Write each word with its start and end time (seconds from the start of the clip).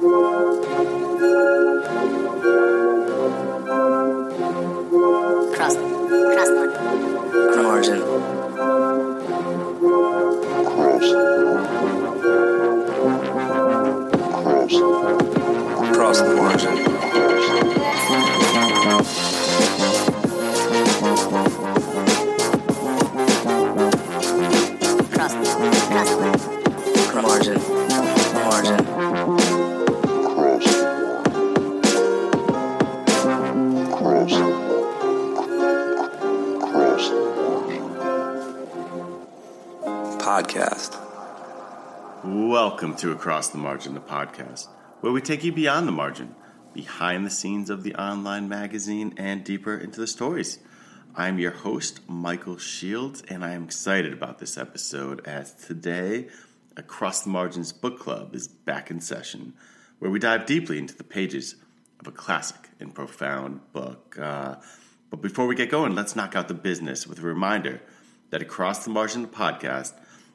Cross. 0.00 0.16
Cross 5.56 6.48
the 7.36 7.60
margin. 7.62 8.00
Cross 15.92 16.18
the 16.22 16.34
margin. 16.34 16.89
Welcome 42.80 42.96
to 43.00 43.12
Across 43.12 43.48
the 43.48 43.58
Margin, 43.58 43.92
the 43.92 44.00
podcast, 44.00 44.66
where 45.02 45.12
we 45.12 45.20
take 45.20 45.44
you 45.44 45.52
beyond 45.52 45.86
the 45.86 45.92
margin, 45.92 46.34
behind 46.72 47.26
the 47.26 47.30
scenes 47.30 47.68
of 47.68 47.82
the 47.82 47.94
online 47.94 48.48
magazine, 48.48 49.12
and 49.18 49.44
deeper 49.44 49.76
into 49.76 50.00
the 50.00 50.06
stories. 50.06 50.60
I'm 51.14 51.38
your 51.38 51.50
host, 51.50 52.00
Michael 52.08 52.56
Shields, 52.56 53.22
and 53.28 53.44
I 53.44 53.52
am 53.52 53.64
excited 53.64 54.14
about 54.14 54.38
this 54.38 54.56
episode 54.56 55.20
as 55.26 55.52
today, 55.52 56.28
Across 56.74 57.24
the 57.24 57.28
Margins 57.28 57.70
Book 57.70 57.98
Club 57.98 58.34
is 58.34 58.48
back 58.48 58.90
in 58.90 59.02
session, 59.02 59.52
where 59.98 60.10
we 60.10 60.18
dive 60.18 60.46
deeply 60.46 60.78
into 60.78 60.96
the 60.96 61.04
pages 61.04 61.56
of 62.00 62.06
a 62.06 62.12
classic 62.12 62.70
and 62.80 62.94
profound 62.94 63.60
book. 63.74 64.16
Uh, 64.18 64.54
but 65.10 65.20
before 65.20 65.46
we 65.46 65.54
get 65.54 65.68
going, 65.68 65.94
let's 65.94 66.16
knock 66.16 66.34
out 66.34 66.48
the 66.48 66.54
business 66.54 67.06
with 67.06 67.18
a 67.18 67.26
reminder 67.26 67.82
that 68.30 68.40
Across 68.40 68.84
the 68.84 68.90
Margin, 68.90 69.20
the 69.20 69.28
podcast, 69.28 69.92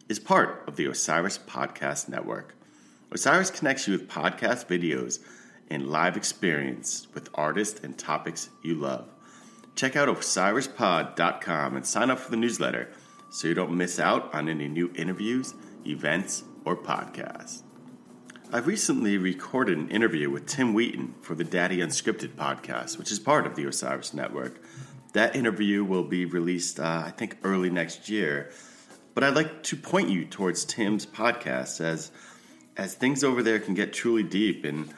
is 0.08 0.20
part 0.20 0.64
of 0.68 0.76
the 0.76 0.86
Osiris 0.86 1.38
Podcast 1.38 2.08
Network. 2.08 2.56
Osiris 3.12 3.50
connects 3.50 3.88
you 3.88 3.94
with 3.94 4.08
podcast 4.08 4.68
videos 4.68 5.20
and 5.70 5.88
live 5.88 6.16
experience 6.16 7.08
with 7.14 7.30
artists 7.34 7.80
and 7.84 7.98
topics 7.98 8.50
you 8.64 8.76
love. 8.76 9.10
Check 9.76 9.96
out 9.96 10.08
osirispod.com 10.08 11.76
and 11.76 11.86
sign 11.86 12.10
up 12.10 12.20
for 12.20 12.32
the 12.32 12.38
newsletter 12.38 12.92
so 13.30 13.48
you 13.48 13.54
don't 13.54 13.76
miss 13.76 14.00
out 14.00 14.34
on 14.34 14.48
any 14.48 14.68
new 14.68 14.92
interviews, 14.96 15.56
events, 15.86 16.44
or 16.66 16.78
podcasts. 16.78 17.64
I 18.52 18.60
recently 18.60 19.18
recorded 19.18 19.78
an 19.78 19.90
interview 19.90 20.30
with 20.30 20.46
Tim 20.46 20.74
Wheaton 20.74 21.16
for 21.22 21.34
the 21.34 21.44
Daddy 21.44 21.78
Unscripted 21.78 22.36
podcast, 22.36 22.98
which 22.98 23.12
is 23.12 23.20
part 23.20 23.48
of 23.48 23.56
the 23.56 23.66
Osiris 23.66 24.14
Network. 24.14 24.62
That 25.14 25.36
interview 25.36 25.84
will 25.84 26.04
be 26.04 26.26
released, 26.26 26.80
uh, 26.80 27.04
I 27.06 27.10
think, 27.10 27.38
early 27.44 27.70
next 27.70 28.08
year. 28.08 28.52
But 29.16 29.24
I'd 29.24 29.34
like 29.34 29.64
to 29.64 29.78
point 29.78 30.10
you 30.10 30.26
towards 30.26 30.66
Tim's 30.66 31.06
podcast 31.06 31.80
as 31.80 32.12
as 32.78 32.94
things 32.94 33.24
over 33.24 33.42
there 33.42 33.60
can 33.60 33.74
get 33.74 33.94
truly 33.94 34.24
deep 34.24 34.66
and 34.66 34.94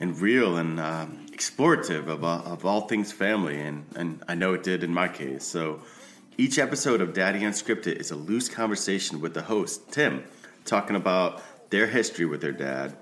and 0.00 0.20
real 0.20 0.56
and 0.56 0.80
um, 0.80 1.26
explorative 1.30 2.08
of, 2.08 2.24
uh, 2.24 2.38
of 2.38 2.64
all 2.64 2.88
things 2.88 3.12
family, 3.12 3.60
and, 3.60 3.84
and 3.94 4.24
I 4.26 4.34
know 4.34 4.54
it 4.54 4.62
did 4.62 4.82
in 4.82 4.92
my 4.92 5.08
case. 5.08 5.44
So 5.44 5.82
each 6.38 6.58
episode 6.58 7.00
of 7.02 7.12
Daddy 7.12 7.40
Unscripted 7.40 7.96
is 7.96 8.10
a 8.10 8.16
loose 8.16 8.48
conversation 8.48 9.20
with 9.20 9.34
the 9.34 9.42
host, 9.42 9.92
Tim, 9.92 10.24
talking 10.64 10.96
about 10.96 11.42
their 11.68 11.86
history 11.86 12.24
with 12.24 12.40
their 12.40 12.50
dad, 12.52 12.96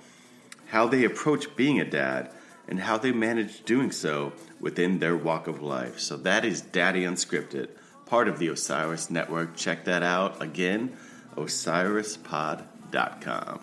how 0.66 0.88
they 0.88 1.04
approach 1.04 1.54
being 1.54 1.80
a 1.80 1.88
dad, 1.88 2.32
and 2.66 2.80
how 2.80 2.98
they 2.98 3.12
manage 3.12 3.64
doing 3.64 3.92
so 3.92 4.32
within 4.60 4.98
their 4.98 5.16
walk 5.16 5.46
of 5.46 5.62
life. 5.62 6.00
So 6.00 6.16
that 6.18 6.44
is 6.44 6.60
Daddy 6.60 7.04
Unscripted, 7.04 7.68
part 8.08 8.28
of 8.28 8.38
the 8.38 8.48
Osiris 8.48 9.10
Network. 9.10 9.54
Check 9.54 9.84
that 9.84 10.02
out 10.02 10.42
again, 10.42 10.96
osirispod.com. 11.36 13.60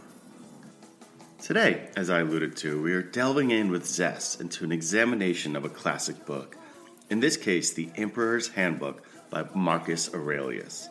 Today, 1.41 1.89
as 1.95 2.09
I 2.09 2.21
alluded 2.21 2.55
to, 2.57 2.81
we 2.81 2.93
are 2.93 3.01
delving 3.01 3.51
in 3.51 3.69
with 3.69 3.85
zest 3.85 4.41
into 4.41 4.63
an 4.63 4.71
examination 4.71 5.55
of 5.55 5.65
a 5.65 5.69
classic 5.69 6.25
book. 6.25 6.57
In 7.09 7.19
this 7.19 7.37
case, 7.37 7.73
The 7.73 7.89
Emperor's 7.95 8.49
Handbook 8.49 9.03
by 9.29 9.45
Marcus 9.53 10.13
Aurelius. 10.13 10.89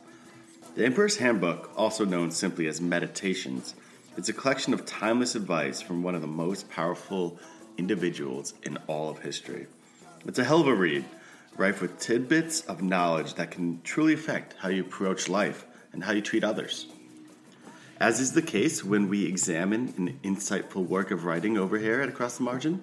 The 0.74 0.84
Emperor's 0.84 1.16
Handbook, 1.16 1.70
also 1.76 2.04
known 2.04 2.30
simply 2.30 2.66
as 2.66 2.80
Meditations, 2.80 3.74
is 4.16 4.28
a 4.28 4.32
collection 4.32 4.74
of 4.74 4.86
timeless 4.86 5.34
advice 5.34 5.80
from 5.80 6.02
one 6.02 6.14
of 6.14 6.20
the 6.20 6.26
most 6.26 6.70
powerful 6.70 7.38
individuals 7.78 8.54
in 8.62 8.76
all 8.86 9.10
of 9.10 9.20
history. 9.20 9.66
It's 10.26 10.38
a 10.38 10.44
hell 10.44 10.60
of 10.60 10.68
a 10.68 10.74
read, 10.74 11.04
rife 11.56 11.80
with 11.80 11.98
tidbits 11.98 12.62
of 12.62 12.82
knowledge 12.82 13.34
that 13.34 13.50
can 13.50 13.80
truly 13.82 14.14
affect 14.14 14.54
how 14.58 14.68
you 14.68 14.82
approach 14.82 15.28
life 15.28 15.66
and 15.92 16.04
how 16.04 16.12
you 16.12 16.20
treat 16.20 16.44
others. 16.44 16.86
As 18.00 18.18
is 18.18 18.32
the 18.32 18.42
case 18.42 18.82
when 18.82 19.08
we 19.08 19.24
examine 19.24 19.94
an 19.96 20.18
insightful 20.24 20.86
work 20.86 21.10
of 21.10 21.24
writing 21.24 21.56
over 21.56 21.78
here 21.78 22.00
at 22.00 22.08
Across 22.08 22.38
the 22.38 22.42
Margin, 22.42 22.82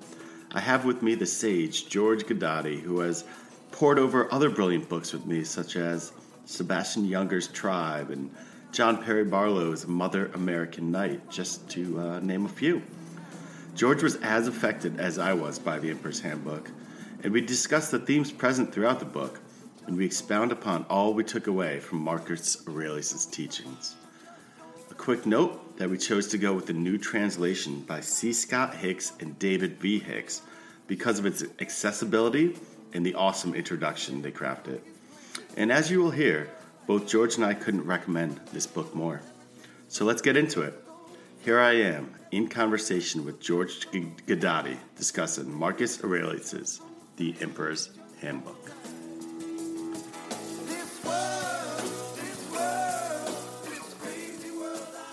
I 0.53 0.61
have 0.61 0.85
with 0.85 1.01
me 1.01 1.15
the 1.15 1.25
sage 1.25 1.89
George 1.89 2.23
Gadati, 2.23 2.81
who 2.81 3.01
has 3.01 3.25
poured 3.71 3.99
over 3.99 4.33
other 4.33 4.49
brilliant 4.49 4.87
books 4.87 5.11
with 5.11 5.25
me, 5.25 5.43
such 5.43 5.75
as 5.75 6.13
Sebastian 6.45 7.09
Junger's 7.09 7.47
Tribe 7.49 8.09
and 8.09 8.29
John 8.71 9.03
Perry 9.03 9.25
Barlow's 9.25 9.85
Mother 9.85 10.27
American 10.33 10.91
Night, 10.91 11.29
just 11.29 11.69
to 11.71 11.99
uh, 11.99 12.19
name 12.19 12.45
a 12.45 12.49
few. 12.49 12.81
George 13.75 14.03
was 14.03 14.15
as 14.17 14.47
affected 14.47 14.99
as 14.99 15.17
I 15.17 15.33
was 15.33 15.59
by 15.59 15.79
the 15.79 15.89
Emperor's 15.89 16.21
Handbook, 16.21 16.69
and 17.23 17.31
we 17.31 17.41
discuss 17.41 17.91
the 17.91 17.99
themes 17.99 18.31
present 18.31 18.73
throughout 18.73 18.99
the 18.99 19.05
book, 19.05 19.39
and 19.85 19.95
we 19.97 20.05
expound 20.05 20.51
upon 20.51 20.85
all 20.89 21.13
we 21.13 21.23
took 21.23 21.47
away 21.47 21.79
from 21.79 21.99
Marcus 21.99 22.67
Aurelius' 22.67 23.25
teachings. 23.25 23.95
A 24.89 24.93
quick 24.93 25.25
note 25.25 25.77
that 25.77 25.89
we 25.89 25.97
chose 25.97 26.27
to 26.27 26.37
go 26.37 26.53
with 26.53 26.65
the 26.65 26.73
new 26.73 26.97
translation 26.97 27.81
by 27.81 28.01
C. 28.01 28.33
Scott 28.33 28.75
Hicks 28.75 29.13
and 29.19 29.37
David 29.39 29.77
V. 29.79 29.99
Hicks 29.99 30.41
because 30.87 31.19
of 31.19 31.25
its 31.25 31.43
accessibility 31.59 32.57
and 32.93 33.05
the 33.05 33.15
awesome 33.15 33.55
introduction 33.55 34.21
they 34.21 34.31
crafted. 34.31 34.81
And 35.55 35.71
as 35.71 35.89
you 35.89 36.01
will 36.01 36.11
hear, 36.11 36.49
both 36.87 37.07
George 37.07 37.35
and 37.35 37.45
I 37.45 37.53
couldn't 37.53 37.85
recommend 37.85 38.39
this 38.51 38.67
book 38.67 38.93
more. 38.93 39.21
So 39.87 40.05
let's 40.05 40.21
get 40.21 40.37
into 40.37 40.61
it. 40.61 40.73
Here 41.43 41.59
I 41.59 41.73
am 41.73 42.13
in 42.31 42.47
conversation 42.47 43.25
with 43.25 43.39
George 43.39 43.89
G- 43.91 44.11
Gadati 44.27 44.77
discussing 44.95 45.51
Marcus 45.51 46.03
Aurelius' 46.03 46.81
The 47.21 47.35
Emperor's 47.39 47.91
Handbook. 48.19 48.57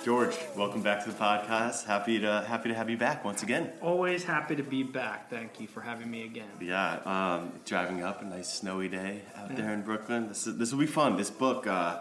George, 0.07 0.35
welcome 0.57 0.81
back 0.81 1.05
to 1.05 1.11
the 1.11 1.19
podcast. 1.19 1.85
Happy 1.85 2.19
to 2.21 2.47
happy 2.49 2.71
to 2.71 2.75
have 2.75 2.89
you 2.89 2.97
back 2.97 3.27
once 3.27 3.43
again. 3.43 3.73
Always 3.83 4.25
happy 4.25 4.57
to 4.57 4.63
be 4.63 4.83
back. 4.83 5.29
Thank 5.29 5.61
you 5.61 5.67
for 5.67 5.83
having 5.83 6.11
me 6.11 6.25
again. 6.25 6.49
Yeah, 6.63 6.95
um, 7.05 7.53
driving 7.67 8.03
up 8.03 8.23
a 8.23 8.25
nice 8.25 8.51
snowy 8.51 8.89
day 8.89 9.21
out 9.37 9.55
there 9.55 9.75
in 9.75 9.83
Brooklyn. 9.83 10.29
This 10.29 10.47
is, 10.47 10.57
this 10.57 10.73
will 10.73 10.81
be 10.81 10.87
fun. 10.87 11.19
This 11.19 11.29
book, 11.29 11.67
uh, 11.67 11.99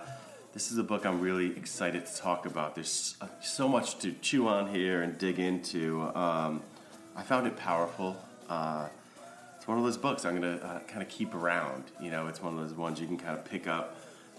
this 0.53 0.71
is 0.71 0.77
a 0.77 0.83
book 0.83 1.05
I'm 1.05 1.19
really 1.19 1.47
excited 1.47 2.05
to 2.05 2.15
talk 2.15 2.45
about. 2.45 2.75
There's 2.75 3.17
uh, 3.19 3.27
so 3.41 3.67
much 3.67 3.97
to 3.99 4.13
chew 4.13 4.47
on 4.47 4.73
here 4.73 5.01
and 5.01 5.17
dig 5.17 5.37
into. 5.37 6.03
Um, 6.15 6.61
I 7.13 7.23
found 7.23 7.45
it 7.45 7.57
powerful. 7.57 8.15
Uh, 8.47 8.87
it's 9.67 9.69
one 9.69 9.79
of 9.79 9.83
those 9.83 9.97
books 9.97 10.23
I'm 10.23 10.33
gonna 10.33 10.61
uh, 10.63 10.79
kind 10.87 11.01
of 11.01 11.09
keep 11.09 11.35
around. 11.35 11.83
You 12.01 12.09
know, 12.09 12.27
it's 12.27 12.41
one 12.41 12.57
of 12.57 12.59
those 12.65 12.73
ones 12.73 13.01
you 13.01 13.05
can 13.05 13.17
kind 13.17 13.37
of 13.37 13.43
pick 13.43 13.67
up. 13.67 13.97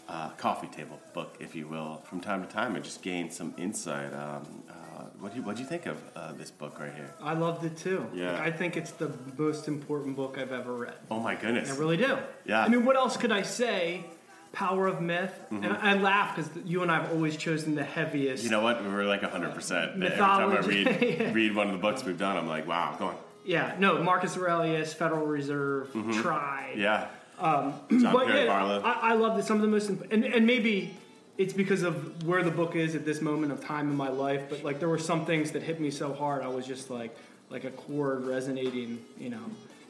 Uh, 0.09 0.31
coffee 0.39 0.69
table 0.69 0.99
book, 1.13 1.37
if 1.39 1.55
you 1.55 1.69
will, 1.69 2.01
from 2.07 2.19
time 2.19 2.43
to 2.43 2.49
time, 2.51 2.75
and 2.75 2.83
just 2.83 3.03
gain 3.03 3.31
some 3.31 3.53
insight. 3.59 4.11
Um, 4.15 4.63
uh, 4.71 5.03
what 5.21 5.35
do 5.35 5.39
you 5.39 5.47
you 5.47 5.67
think 5.67 5.85
of 5.85 5.99
uh, 6.17 6.33
this 6.33 6.51
book 6.51 6.81
right 6.81 6.95
here? 6.95 7.13
I 7.21 7.35
loved 7.35 7.63
it 7.67 7.77
too. 7.77 8.07
Yeah. 8.15 8.33
Like, 8.33 8.41
I 8.41 8.51
think 8.51 8.79
it's 8.79 8.93
the 8.93 9.13
most 9.37 9.69
important 9.69 10.17
book 10.17 10.39
I've 10.39 10.51
ever 10.51 10.73
read. 10.73 10.95
Oh 11.11 11.21
my 11.21 11.35
goodness! 11.35 11.71
I 11.71 11.77
really 11.77 11.99
do. 11.99 12.17
Yeah. 12.47 12.65
I 12.65 12.69
mean, 12.69 12.87
what 12.87 12.97
else 12.97 13.19
could 13.19 13.33
I 13.33 13.43
say? 13.43 14.07
Power 14.53 14.87
of 14.87 15.03
myth. 15.03 15.39
And 15.51 15.67
I, 15.67 15.93
laugh 15.93 16.35
because 16.35 16.51
you 16.65 16.81
and 16.81 16.91
I 16.91 17.03
have 17.03 17.13
always 17.13 17.37
chosen 17.37 17.75
the 17.75 17.85
heaviest. 17.85 18.45
Mm-hmm. 18.45 18.47
You 18.47 18.51
know 18.59 18.63
what? 18.63 18.83
We 18.83 18.89
were 18.89 19.05
like 19.05 19.21
100%. 19.21 20.03
Every 20.03 20.09
time 20.17 20.53
I 20.53 20.61
read, 20.61 20.87
Yeah. 21.21 21.33
read 21.35 21.55
one 21.55 21.67
of 21.67 21.75
the 21.75 21.79
books 21.79 22.03
we've 22.03 22.19
done, 22.19 22.39
I'm 22.39 22.49
like, 22.49 22.67
wow, 22.67 22.97
go 22.99 23.09
on. 23.09 23.17
Yeah. 23.49 23.75
No, 23.79 24.03
Marcus 24.03 24.37
Aurelius, 24.37 24.93
Federal 24.93 25.27
Reserve, 25.27 25.91
Tribe. 25.93 26.71
Mm-hmm. 26.73 26.81
Yeah. 26.81 27.09
Um, 27.39 27.75
John 27.91 28.13
But 28.13 28.27
Perry 28.27 28.41
yeah, 28.41 28.47
Barlow. 28.47 28.83
I, 28.85 29.11
I 29.11 29.15
love 29.15 29.39
it. 29.39 29.45
Some 29.45 29.57
of 29.57 29.63
the 29.63 29.69
most, 29.69 29.89
imp- 29.89 30.13
and, 30.13 30.25
and 30.25 30.47
maybe 30.47 30.95
it's 31.39 31.53
because 31.53 31.83
of 31.83 32.25
where 32.25 32.43
the 32.43 32.51
book 32.51 32.77
is 32.77 32.95
at 32.95 33.05
this 33.05 33.21
moment 33.21 33.53
of 33.53 33.65
time 33.65 33.89
in 33.89 33.97
my 33.97 34.09
life. 34.11 34.43
But 34.51 34.65
like, 34.65 34.81
there 34.81 34.89
were 34.89 34.99
some 34.99 35.25
things 35.25 35.53
that 35.53 35.63
hit 35.63 35.81
me 35.81 35.91
so 35.91 36.13
hard. 36.13 36.43
I 36.43 36.49
was 36.49 36.67
just 36.67 36.91
like, 36.91 37.17
like 37.49 37.65
a 37.65 37.71
chord 37.71 38.27
resonating, 38.27 39.03
you 39.19 39.31
know, 39.31 39.45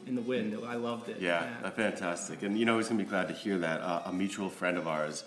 in 0.07 0.15
the 0.15 0.21
wind. 0.21 0.57
I 0.65 0.75
loved 0.75 1.09
it. 1.09 1.17
yeah, 1.19 1.49
uh, 1.63 1.71
fantastic. 1.71 2.43
And 2.43 2.57
you 2.57 2.65
know, 2.65 2.77
he's 2.77 2.87
going 2.87 2.99
to 2.99 3.03
be 3.03 3.09
glad 3.09 3.27
to 3.27 3.33
hear 3.33 3.57
that. 3.57 3.81
Uh, 3.81 4.03
a 4.05 4.13
mutual 4.13 4.49
friend 4.49 4.77
of 4.77 4.87
ours 4.87 5.23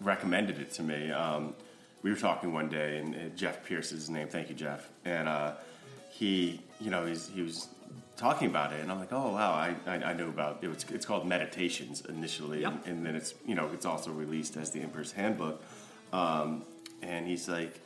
recommended 0.00 0.58
it 0.60 0.72
to 0.74 0.82
me. 0.82 1.10
Um, 1.10 1.54
we 2.02 2.10
were 2.10 2.16
talking 2.16 2.52
one 2.52 2.68
day, 2.68 2.98
and 2.98 3.14
uh, 3.14 3.18
Jeff 3.36 3.64
Pierce 3.64 3.86
is 3.92 4.02
his 4.02 4.10
name. 4.10 4.28
Thank 4.28 4.48
you, 4.48 4.54
Jeff. 4.54 4.88
And 5.04 5.28
uh, 5.28 5.52
he, 6.10 6.60
you 6.80 6.90
know, 6.90 7.06
he's, 7.06 7.28
he 7.28 7.42
was 7.42 7.68
talking 8.16 8.48
about 8.48 8.72
it, 8.72 8.80
and 8.80 8.90
I'm 8.90 8.98
like, 8.98 9.12
oh 9.12 9.30
wow, 9.30 9.52
I, 9.52 9.74
I, 9.86 9.94
I 9.96 10.12
knew 10.14 10.28
about 10.28 10.58
it. 10.62 10.68
Was, 10.68 10.84
it's 10.90 11.06
called 11.06 11.26
Meditations 11.26 12.02
initially, 12.06 12.62
Yep. 12.62 12.72
and, 12.72 12.84
and 12.86 13.06
then 13.06 13.14
it's 13.16 13.34
you 13.46 13.54
know 13.54 13.68
it's 13.72 13.86
also 13.86 14.10
released 14.10 14.56
as 14.56 14.70
the 14.70 14.80
Emperor's 14.80 15.12
Handbook. 15.12 15.62
Um, 16.12 16.64
and 17.02 17.26
he's 17.26 17.48
like, 17.48 17.78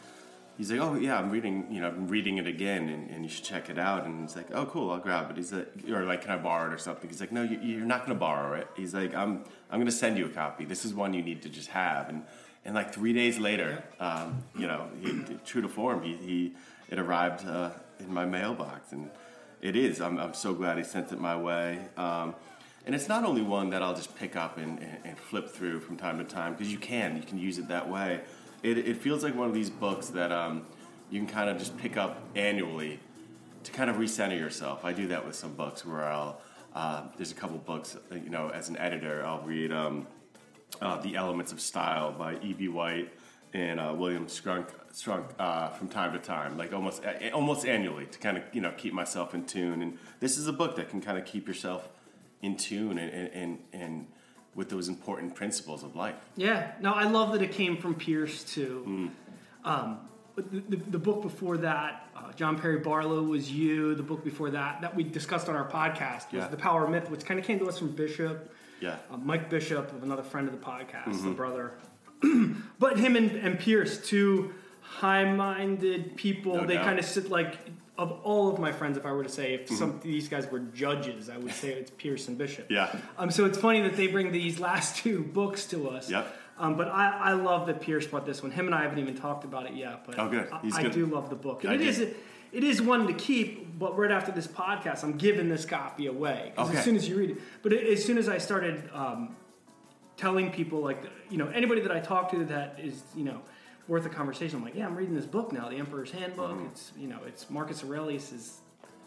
he's 0.56 0.70
like, 0.70 0.81
oh 0.81 0.94
yeah, 0.94 1.19
I'm 1.19 1.31
reading, 1.31 1.66
you 1.70 1.81
know, 1.81 1.88
I'm 1.88 2.06
reading 2.06 2.38
it 2.38 2.46
again, 2.46 2.88
and, 2.88 3.10
and 3.10 3.25
you 3.25 3.28
should 3.28 3.44
check 3.44 3.70
it 3.70 3.78
out. 3.78 4.04
And 4.04 4.20
he's 4.22 4.37
like, 4.37 4.46
oh 4.52 4.66
cool, 4.66 4.90
I'll 4.92 4.98
grab 4.98 5.31
it. 5.31 5.37
He's 5.37 5.52
like, 5.52 5.69
or 5.90 6.04
like, 6.04 6.22
can 6.22 6.31
I 6.31 6.37
borrow 6.37 6.70
it 6.70 6.75
or 6.75 6.78
something? 6.78 7.08
He's 7.10 7.20
like, 7.20 7.32
no, 7.32 7.42
you, 7.42 7.58
you're 7.58 7.87
not 7.87 8.00
going 8.06 8.16
to 8.16 8.20
borrow 8.20 8.58
it. 8.58 8.69
He's 8.76 8.94
like, 8.94 9.14
I'm 9.14 9.44
I'm 9.70 9.78
going 9.78 9.87
to 9.87 9.92
send 9.92 10.16
you 10.19 10.26
a 10.26 10.31
copy. 10.31 10.64
This 10.64 10.84
is 10.84 10.94
one 10.94 11.12
you 11.14 11.22
need 11.22 11.42
to 11.42 11.48
just 11.48 11.70
have. 11.70 12.08
And 12.08 12.25
and 12.64 12.75
like 12.75 12.92
three 12.94 13.12
days 13.12 13.38
later, 13.38 13.82
um, 13.98 14.44
you 14.54 14.66
know, 14.66 14.88
he, 15.00 15.25
true 15.46 15.62
to 15.62 15.69
form, 15.69 16.02
he, 16.02 16.14
he 16.16 16.52
it 16.88 16.98
arrived 16.98 17.46
uh, 17.46 17.70
in 18.00 18.12
my 18.12 18.25
mailbox, 18.25 18.93
and 18.93 19.11
it 19.61 19.76
is. 19.76 20.00
I'm, 20.00 20.19
I'm 20.19 20.35
so 20.35 20.55
glad 20.55 20.79
he 20.79 20.85
sent 20.85 21.12
it 21.12 21.20
my 21.20 21.37
way. 21.37 21.81
Um, 21.97 22.35
and 22.87 22.94
it's 22.94 23.08
not 23.08 23.25
only 23.25 23.43
one 23.43 23.70
that 23.70 23.82
I'll 23.82 23.94
just 23.94 24.17
pick 24.17 24.37
up 24.37 24.56
and, 24.56 24.79
and, 24.79 24.99
and 25.05 25.19
flip 25.19 25.50
through 25.50 25.81
from 25.81 25.97
time 25.97 26.19
to 26.19 26.25
time 26.25 26.52
because 26.52 26.73
you 26.73 26.79
can, 26.79 27.17
you 27.17 27.23
can 27.23 27.38
use 27.38 27.58
it 27.58 27.69
that 27.69 27.88
way. 27.88 28.23
It, 28.62 28.79
it 28.79 28.97
feels 28.97 29.23
like 29.23 29.35
one 29.35 29.49
of 29.49 29.55
these 29.55 29.70
books 29.70 30.08
that 30.08 30.32
um, 30.32 30.67
you 31.11 31.20
can 31.20 31.29
kind 31.29 31.50
of 31.50 31.58
just 31.58 31.76
pick 31.76 31.97
up 31.97 32.23
annually 32.35 33.00
to 33.64 33.73
kind 33.73 33.91
of 33.91 33.97
recenter 33.97 34.38
yourself. 34.38 34.85
I 34.85 34.93
do 34.93 35.08
that 35.08 35.25
with 35.25 35.35
some 35.35 35.55
books 35.55 35.85
where 35.85 36.05
I'll 36.05 36.41
uh, 36.75 37.02
there's 37.17 37.32
a 37.32 37.35
couple 37.35 37.58
books 37.58 37.97
you 38.12 38.31
know 38.31 38.49
as 38.50 38.69
an 38.69 38.76
editor 38.76 39.25
I'll 39.26 39.43
read 39.43 39.73
um, 39.73 40.06
uh, 40.81 40.99
The 41.00 41.17
Elements 41.17 41.52
of 41.52 41.61
Style 41.61 42.12
by 42.12 42.38
E.B. 42.43 42.69
White 42.69 43.12
and 43.52 43.81
uh, 43.81 43.93
William 43.97 44.26
Strunk, 44.26 44.69
Strunk 44.92 45.25
uh, 45.38 45.69
from 45.70 45.88
time 45.88 46.12
to 46.12 46.19
time, 46.19 46.58
like 46.58 46.72
almost 46.72 47.02
almost 47.32 47.64
annually, 47.66 48.06
to 48.06 48.19
kind 48.19 48.37
of 48.37 48.42
you 48.52 48.60
know 48.60 48.72
keep 48.76 48.92
myself 48.92 49.34
in 49.34 49.44
tune. 49.44 49.82
And 49.82 49.98
this 50.19 50.37
is 50.37 50.46
a 50.48 50.52
book 50.52 50.76
that 50.76 50.88
can 50.90 51.00
kind 51.00 51.16
of 51.16 51.25
keep 51.25 51.46
yourself 51.46 51.88
in 52.42 52.56
tune 52.56 52.98
and 52.98 53.12
and, 53.12 53.31
and, 53.32 53.58
and 53.72 54.06
with 54.56 54.69
those 54.69 54.88
important 54.88 55.34
principles 55.37 55.84
of 55.84 55.94
life. 55.94 56.16
Yeah, 56.37 56.72
no, 56.81 56.92
I 56.92 57.04
love 57.04 57.32
that 57.32 57.42
it 57.42 57.52
came 57.52 57.76
from 57.76 57.94
Pierce 57.94 58.42
too. 58.42 58.84
Mm. 59.64 59.69
Um, 59.70 59.98
the, 60.34 60.60
the, 60.69 60.76
the 60.76 60.98
book 60.98 61.22
before 61.22 61.58
that, 61.58 62.08
uh, 62.16 62.32
John 62.32 62.58
Perry 62.58 62.78
Barlow 62.78 63.22
was 63.22 63.50
you. 63.52 63.94
The 63.94 64.02
book 64.02 64.25
before 64.25 64.50
that, 64.50 64.81
that 64.81 64.96
we 64.96 65.04
discussed 65.04 65.48
on 65.48 65.54
our 65.54 65.69
podcast, 65.69 66.32
was 66.32 66.42
Yeah. 66.42 66.48
The 66.48 66.56
Power 66.56 66.84
of 66.84 66.90
Myth, 66.90 67.10
which 67.10 67.25
kind 67.25 67.38
of 67.38 67.46
came 67.46 67.58
to 67.60 67.69
us 67.69 67.78
from 67.78 67.90
Bishop, 67.92 68.52
Yeah, 68.81 68.96
uh, 69.12 69.19
Mike 69.19 69.50
Bishop, 69.50 69.92
of 69.92 70.02
another 70.02 70.22
friend 70.22 70.48
of 70.48 70.58
the 70.58 70.64
podcast, 70.64 71.08
Mm-hmm. 71.08 71.28
the 71.28 71.34
brother. 71.34 71.72
but 72.78 72.98
him 72.98 73.16
and, 73.16 73.31
and 73.32 73.58
Pierce, 73.58 74.00
two 74.04 74.52
high-minded 74.90 76.16
people. 76.16 76.56
No 76.56 76.66
they 76.66 76.75
doubt. 76.75 76.84
kind 76.84 76.98
of 76.98 77.04
sit 77.04 77.31
like 77.31 77.58
of 77.98 78.12
all 78.25 78.52
of 78.52 78.58
my 78.58 78.72
friends. 78.72 78.96
If 78.96 79.06
I 79.06 79.12
were 79.12 79.22
to 79.22 79.28
say, 79.28 79.54
if 79.54 79.69
some 79.69 79.76
Mm-hmm. 79.90 79.96
of 79.98 80.02
these 80.02 80.28
guys 80.28 80.50
were 80.50 80.58
judges, 80.60 81.28
I 81.31 81.37
would 81.38 81.52
say 81.52 81.70
it's 81.72 81.90
Pierce 81.90 82.28
and 82.28 82.37
Bishop. 82.38 82.66
yeah, 82.70 82.94
Um, 83.19 83.31
so 83.31 83.44
it's 83.44 83.58
funny 83.58 83.81
that 83.82 83.96
they 83.96 84.06
bring 84.06 84.32
these 84.32 84.58
last 84.58 84.96
two 84.96 85.22
books 85.22 85.66
to 85.66 85.88
us. 85.90 86.10
Yep. 86.10 86.37
Um, 86.58 86.76
but 86.76 86.88
I, 86.88 87.31
I 87.31 87.32
love 87.32 87.66
that 87.69 87.81
Pierce 87.81 88.06
brought 88.06 88.26
this 88.26 88.42
one. 88.42 88.52
Him 88.52 88.66
and 88.66 88.75
I 88.75 88.82
haven't 88.82 88.98
even 88.98 89.16
talked 89.16 89.44
about 89.44 89.66
it 89.66 89.75
yet. 89.75 90.04
But 90.06 90.19
Oh, 90.19 90.28
good. 90.28 90.48
I, 90.52 90.60
He's 90.60 90.76
I 90.76 90.82
good. 90.82 90.92
do 90.92 91.06
love 91.06 91.31
the 91.31 91.37
book. 91.37 91.64
And 91.64 91.72
I 91.72 91.76
it 91.76 91.81
is 91.82 92.00
it 92.00 92.64
is 92.64 92.82
one 92.82 93.06
to 93.06 93.12
keep. 93.14 93.78
But 93.78 93.96
right 93.96 94.10
after 94.10 94.31
this 94.32 94.46
podcast, 94.46 95.02
I'm 95.04 95.16
giving 95.16 95.48
this 95.48 95.64
copy 95.64 96.06
away. 96.06 96.52
Okay. 96.58 96.76
as 96.76 96.84
soon 96.84 96.96
as 96.96 97.08
you 97.08 97.16
read 97.16 97.31
it. 97.31 97.38
But 97.62 97.72
it, 97.72 97.87
as 97.87 98.04
soon 98.04 98.19
as 98.19 98.28
I 98.28 98.37
started 98.38 98.90
um, 98.92 99.37
telling 100.19 100.50
people, 100.50 100.81
like 100.81 101.02
you 101.31 101.38
know, 101.38 101.48
anybody 101.48 101.81
that 101.82 101.92
I 101.92 102.00
talk 102.00 102.31
to 102.32 102.44
that 102.46 102.78
is 102.82 103.02
you 103.16 103.25
know 103.25 103.40
worth 103.90 104.06
a 104.06 104.08
conversation, 104.08 104.58
I'm 104.58 104.64
like, 104.64 104.76
yeah, 104.76 104.87
I'm 104.87 104.94
reading 104.94 105.16
this 105.16 105.26
book 105.26 105.52
now, 105.52 105.69
The 105.69 105.76
Emperor's 105.76 106.12
Handbook. 106.12 106.52
Mm-hmm. 106.52 106.66
It's 106.66 106.92
you 106.96 107.08
know, 107.08 107.19
it's 107.26 107.50
Marcus 107.50 107.82
Aurelius's 107.84 108.58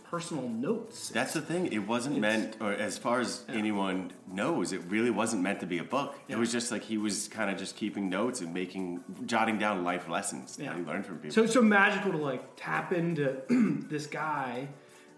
personal 0.03 0.47
notes. 0.47 1.09
that's 1.09 1.33
the 1.33 1.41
thing. 1.41 1.71
It 1.73 1.87
wasn't 1.87 2.19
meant, 2.19 2.57
or 2.61 2.71
as 2.71 2.99
far 2.99 3.19
as 3.19 3.43
anyone 3.49 4.11
knows, 4.31 4.71
it 4.71 4.81
really 4.87 5.09
wasn't 5.09 5.41
meant 5.41 5.59
to 5.61 5.65
be 5.65 5.79
a 5.79 5.83
book. 5.83 6.13
It 6.27 6.37
was 6.37 6.51
just 6.51 6.69
like 6.71 6.83
he 6.83 6.99
was 6.99 7.27
kind 7.29 7.49
of 7.49 7.57
just 7.57 7.75
keeping 7.75 8.09
notes 8.09 8.41
and 8.41 8.53
making, 8.53 9.03
jotting 9.25 9.57
down 9.57 9.83
life 9.83 10.07
lessons 10.07 10.57
Yeah. 10.61 10.69
that 10.69 10.77
he 10.77 10.83
learned 10.85 11.07
from 11.07 11.17
people. 11.17 11.31
So 11.33 11.47
so 11.47 11.63
magical 11.63 12.11
to 12.11 12.17
like 12.19 12.43
tap 12.57 12.93
into 12.93 13.41
this 13.89 14.05
guy, 14.05 14.67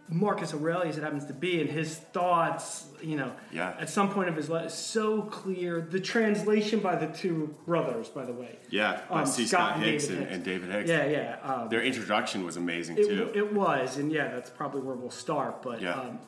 Marcus 0.07 0.53
Aurelius, 0.53 0.97
it 0.97 1.03
happens 1.03 1.25
to 1.25 1.33
be, 1.33 1.59
and 1.61 1.69
his 1.69 1.95
thoughts. 1.97 2.85
You 3.01 3.15
know, 3.17 3.31
Yeah. 3.51 3.75
At 3.79 3.89
some 3.89 4.09
point 4.11 4.29
of 4.29 4.35
his 4.35 4.49
life, 4.49 4.69
so 4.71 5.23
clear. 5.23 5.81
The 5.81 5.99
translation 5.99 6.79
by 6.79 6.95
the 6.95 7.07
two 7.07 7.55
brothers, 7.65 8.07
by 8.09 8.25
the 8.25 8.33
way. 8.33 8.57
yeah, 8.69 9.01
by 9.09 9.21
Um, 9.21 9.25
C. 9.25 9.45
Scott 9.45 9.59
Scott 9.71 9.75
and 9.77 9.85
Hicks 9.85 10.03
David 10.07 10.17
and, 10.17 10.25
Hicks. 10.27 10.35
and 10.35 10.43
David 10.45 10.69
Hicks. 10.71 10.89
Yeah, 10.89 11.05
yeah. 11.07 11.37
Um, 11.53 11.69
Their 11.69 11.81
introduction 11.83 12.45
was 12.45 12.55
amazing 12.57 12.97
it, 12.97 13.07
too. 13.07 13.31
it 13.33 13.53
was, 13.53 13.97
and 13.97 14.11
yeah, 14.11 14.27
that's 14.33 14.49
probably 14.49 14.81
where 14.81 14.95
we'll 14.95 15.09
start. 15.11 15.61
But 15.63 15.81
Yeah. 15.81 15.93
um, 15.99 16.19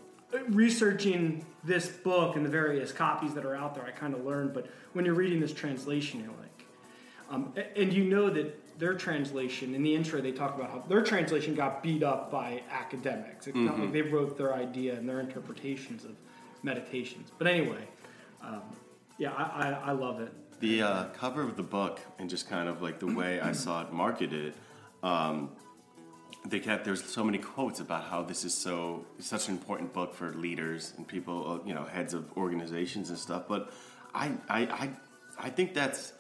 researching 0.49 1.45
this 1.63 1.87
book 1.87 2.35
and 2.35 2.45
the 2.45 2.49
various 2.49 2.91
copies 2.91 3.33
that 3.33 3.45
are 3.45 3.55
out 3.55 3.75
there, 3.75 3.85
I 3.85 3.91
kind 3.91 4.13
of 4.13 4.25
learned. 4.25 4.53
But 4.53 4.67
when 4.93 5.05
you're 5.05 5.13
reading 5.15 5.39
this 5.39 5.53
translation, 5.53 6.19
you're 6.19 6.29
like, 6.29 6.65
um, 7.29 7.53
and 7.75 7.93
you 7.93 8.03
know 8.05 8.29
that 8.29 8.66
their 8.77 8.93
translation 8.93 9.73
in 9.73 9.83
the 9.83 9.95
intro 9.95 10.21
they 10.21 10.31
talk 10.31 10.55
about 10.55 10.69
how 10.69 10.79
their 10.87 11.01
translation 11.01 11.55
got 11.55 11.81
beat 11.81 12.03
up 12.03 12.31
by 12.31 12.61
academics. 12.69 13.47
It's 13.47 13.57
not 13.57 13.79
like 13.79 13.91
they 13.91 14.03
wrote 14.03 14.37
their 14.37 14.53
idea 14.53 14.95
and 14.95 15.07
their 15.07 15.19
interpretations 15.19 16.05
of 16.05 16.11
meditations. 16.63 17.31
But 17.37 17.47
anyway, 17.47 17.87
um, 18.43 18.61
yeah, 19.17 19.33
I, 19.33 19.43
I, 19.43 19.71
I 19.71 19.91
love 19.91 20.21
it. 20.21 20.31
The 20.59 20.81
uh, 20.81 21.03
cover 21.09 21.41
of 21.43 21.55
the 21.55 21.63
book 21.63 21.99
and 22.19 22.29
just 22.29 22.49
kind 22.49 22.67
of 22.67 22.81
like 22.81 22.99
the 22.99 23.07
way 23.07 23.39
I 23.39 23.51
saw 23.51 23.83
it 23.83 23.91
marketed, 23.91 24.53
um, 25.03 25.51
they 26.45 26.59
kept 26.59 26.85
there's 26.85 27.03
so 27.03 27.23
many 27.23 27.37
quotes 27.37 27.79
about 27.79 28.05
how 28.05 28.23
this 28.23 28.43
is 28.43 28.53
so 28.53 29.05
such 29.19 29.49
an 29.49 29.55
important 29.55 29.93
book 29.93 30.13
for 30.13 30.33
leaders 30.33 30.93
and 30.97 31.07
people, 31.07 31.61
uh, 31.61 31.67
you 31.67 31.73
know, 31.73 31.83
heads 31.83 32.13
of 32.13 32.31
organizations 32.37 33.09
and 33.09 33.19
stuff. 33.19 33.43
But 33.47 33.71
I 34.13 34.31
I 34.49 34.59
I, 34.61 34.89
I 35.39 35.49
think 35.49 35.73
that's 35.73 36.13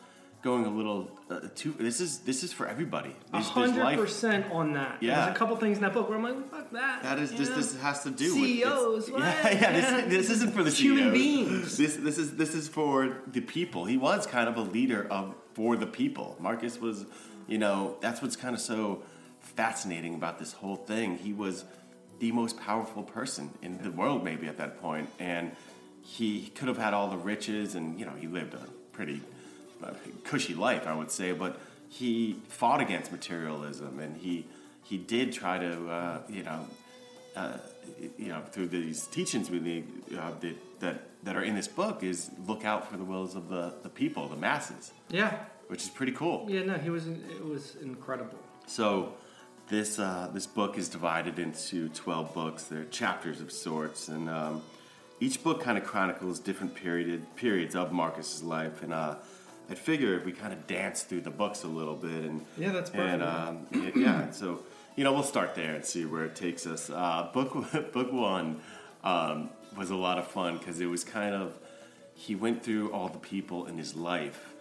going 0.47 0.65
a 0.65 0.69
little 0.69 1.11
uh, 1.29 1.41
too. 1.55 1.75
This 1.77 1.99
is 1.99 2.19
this 2.19 2.41
is 2.41 2.53
for 2.53 2.67
everybody. 2.67 3.09
A 3.09 3.31
There's, 3.33 3.53
there's 3.53 3.71
hundred 3.71 3.97
percent 3.97 4.49
on 4.49 4.73
that. 4.73 4.97
Yeah. 5.01 5.25
There's 5.25 5.35
a 5.35 5.37
couple 5.37 5.57
things 5.57 5.77
in 5.77 5.83
that 5.83 5.93
book 5.93 6.07
where 6.07 6.17
I'm 6.17 6.23
like, 6.23 6.49
fuck 6.49 6.71
that. 6.71 7.03
That 7.03 7.19
is 7.19 7.31
this. 7.33 7.49
know? 7.49 7.55
This 7.57 7.75
has 7.81 8.03
to 8.03 8.11
do 8.11 8.33
with 8.33 8.45
CEOs, 8.45 9.11
what? 9.11 9.19
Yeah, 9.19 9.49
yeah. 9.49 9.71
This, 9.73 10.13
this 10.15 10.29
isn't 10.29 10.53
for 10.53 10.63
the 10.63 10.69
It's 10.69 10.79
human 10.79 11.11
beings. 11.11 11.77
This 11.77 11.97
this 11.97 12.17
is 12.17 12.37
this 12.37 12.55
is 12.55 12.69
for 12.69 13.17
the 13.27 13.41
people. 13.41 13.83
He 13.83 13.97
was 13.97 14.25
kind 14.25 14.47
of 14.47 14.55
a 14.55 14.61
leader 14.61 15.05
of 15.11 15.35
for 15.53 15.75
the 15.75 15.87
people. 15.87 16.37
Marcus 16.39 16.79
was, 16.79 17.05
you 17.45 17.57
know, 17.57 17.97
that's 17.99 18.21
what's 18.21 18.37
kind 18.37 18.55
of 18.55 18.61
so 18.61 19.03
fascinating 19.41 20.15
about 20.15 20.39
this 20.39 20.53
whole 20.53 20.77
thing. 20.77 21.17
He 21.17 21.33
was 21.33 21.65
the 22.19 22.31
most 22.31 22.57
powerful 22.57 23.03
person 23.03 23.51
in 23.61 23.79
the 23.83 23.91
world, 23.91 24.23
maybe 24.23 24.47
at 24.47 24.57
that 24.59 24.81
point, 24.81 25.09
and 25.19 25.51
he 26.01 26.47
could 26.55 26.69
have 26.69 26.77
had 26.77 26.93
all 26.93 27.09
the 27.09 27.17
riches, 27.17 27.75
and 27.75 27.99
you 27.99 28.05
know, 28.05 28.13
he 28.17 28.27
lived 28.27 28.53
a 28.53 28.65
pretty 28.93 29.21
cushy 30.23 30.53
life, 30.53 30.87
I 30.87 30.93
would 30.93 31.11
say, 31.11 31.31
but 31.33 31.59
he 31.89 32.37
fought 32.49 32.81
against 32.81 33.11
materialism, 33.11 33.99
and 33.99 34.17
he 34.17 34.45
he 34.83 34.97
did 34.97 35.33
try 35.33 35.57
to, 35.57 35.89
uh, 35.89 36.21
you 36.29 36.43
know, 36.43 36.65
uh, 37.35 37.57
you 38.17 38.29
know, 38.29 38.41
through 38.51 38.67
these 38.67 39.05
teachings 39.07 39.51
really 39.51 39.83
uh, 40.17 40.31
that, 40.39 40.55
that 40.79 41.03
that 41.23 41.35
are 41.35 41.43
in 41.43 41.55
this 41.55 41.67
book 41.67 42.03
is 42.03 42.31
look 42.47 42.63
out 42.65 42.89
for 42.89 42.97
the 42.97 43.03
wills 43.03 43.35
of 43.35 43.49
the, 43.49 43.73
the 43.83 43.89
people, 43.89 44.27
the 44.29 44.35
masses, 44.37 44.93
Yeah. 45.09 45.37
which 45.67 45.83
is 45.83 45.89
pretty 45.89 46.13
cool. 46.13 46.45
Yeah, 46.49 46.63
no, 46.63 46.75
he 46.75 46.89
was. 46.89 47.07
It 47.07 47.43
was 47.45 47.75
incredible. 47.81 48.37
So 48.65 49.13
this 49.69 49.99
uh, 49.99 50.29
this 50.33 50.47
book 50.47 50.77
is 50.77 50.87
divided 50.89 51.39
into 51.39 51.89
twelve 51.89 52.33
books. 52.33 52.63
They're 52.63 52.85
chapters 52.85 53.41
of 53.41 53.51
sorts, 53.51 54.07
and 54.09 54.29
um, 54.29 54.61
each 55.19 55.43
book 55.43 55.61
kind 55.61 55.77
of 55.77 55.83
chronicles 55.83 56.39
different 56.39 56.75
period 56.75 57.25
periods 57.35 57.75
of 57.75 57.91
Marcus's 57.91 58.43
life. 58.43 58.83
And 58.83 58.93
uh, 58.93 59.15
I 59.69 59.75
figured 59.75 60.25
we 60.25 60.31
kind 60.31 60.53
of 60.53 60.65
dance 60.67 61.03
through 61.03 61.21
the 61.21 61.29
books 61.31 61.63
a 61.63 61.67
little 61.67 61.95
bit, 61.95 62.23
and 62.23 62.45
Yeah, 62.57 62.71
that's 62.71 62.89
and 62.91 63.21
perfect. 63.21 63.23
um, 63.23 63.67
y- 63.71 63.91
yeah, 63.95 64.31
so 64.31 64.63
you 64.95 65.03
know 65.03 65.11
we'll 65.13 65.23
start 65.23 65.55
there 65.55 65.75
and 65.75 65.83
see 65.85 66.05
where 66.05 66.25
it 66.25 66.35
takes 66.35 66.65
us. 66.65 66.89
Uh, 66.89 67.29
book 67.33 67.53
book 67.93 68.11
one 68.13 68.61
um, 69.03 69.49
was 69.77 69.89
a 69.89 69.95
lot 69.95 70.17
of 70.17 70.27
fun 70.27 70.57
because 70.57 70.79
it 70.79 70.85
was 70.85 71.03
kind 71.03 71.35
of 71.35 71.57
he 72.13 72.33
went 72.35 72.63
through 72.63 72.91
all 72.93 73.09
the 73.09 73.19
people 73.19 73.65
in 73.67 73.77
his 73.77 73.93
life 73.95 74.53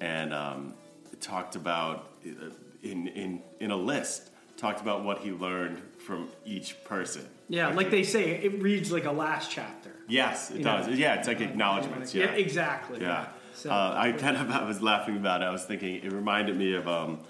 and 0.00 0.32
um, 0.34 0.74
talked 1.20 1.56
about 1.56 2.10
uh, 2.26 2.50
in 2.82 3.08
in 3.08 3.42
in 3.60 3.70
a 3.70 3.76
list 3.76 4.28
talked 4.56 4.82
about 4.82 5.02
what 5.04 5.20
he 5.20 5.32
learned 5.32 5.80
from 6.06 6.28
each 6.44 6.84
person. 6.84 7.26
Yeah, 7.48 7.68
like 7.68 7.90
they 7.90 8.02
say, 8.02 8.32
it 8.42 8.60
reads 8.62 8.92
like 8.92 9.06
a 9.06 9.10
last 9.12 9.50
chapter. 9.50 9.90
Yes, 10.06 10.50
it 10.50 10.58
You 10.58 10.64
know. 10.64 10.76
does. 10.84 10.98
yeah, 10.98 11.14
it's 11.14 11.26
like 11.26 11.40
acknowledgments. 11.40 12.14
Yeah, 12.14 12.26
exactly. 12.32 13.00
yeah. 13.00 13.28
So, 13.54 13.70
uh, 13.70 13.94
I 13.96 14.12
kind 14.12 14.36
of 14.36 14.50
I 14.50 14.64
was 14.64 14.80
laughing 14.80 15.16
about 15.16 15.42
it. 15.42 15.46
I 15.46 15.50
was 15.50 15.64
thinking 15.64 15.96
it 15.96 16.12
reminded 16.12 16.56
me 16.56 16.74
of 16.74 16.88
um, 16.88 17.20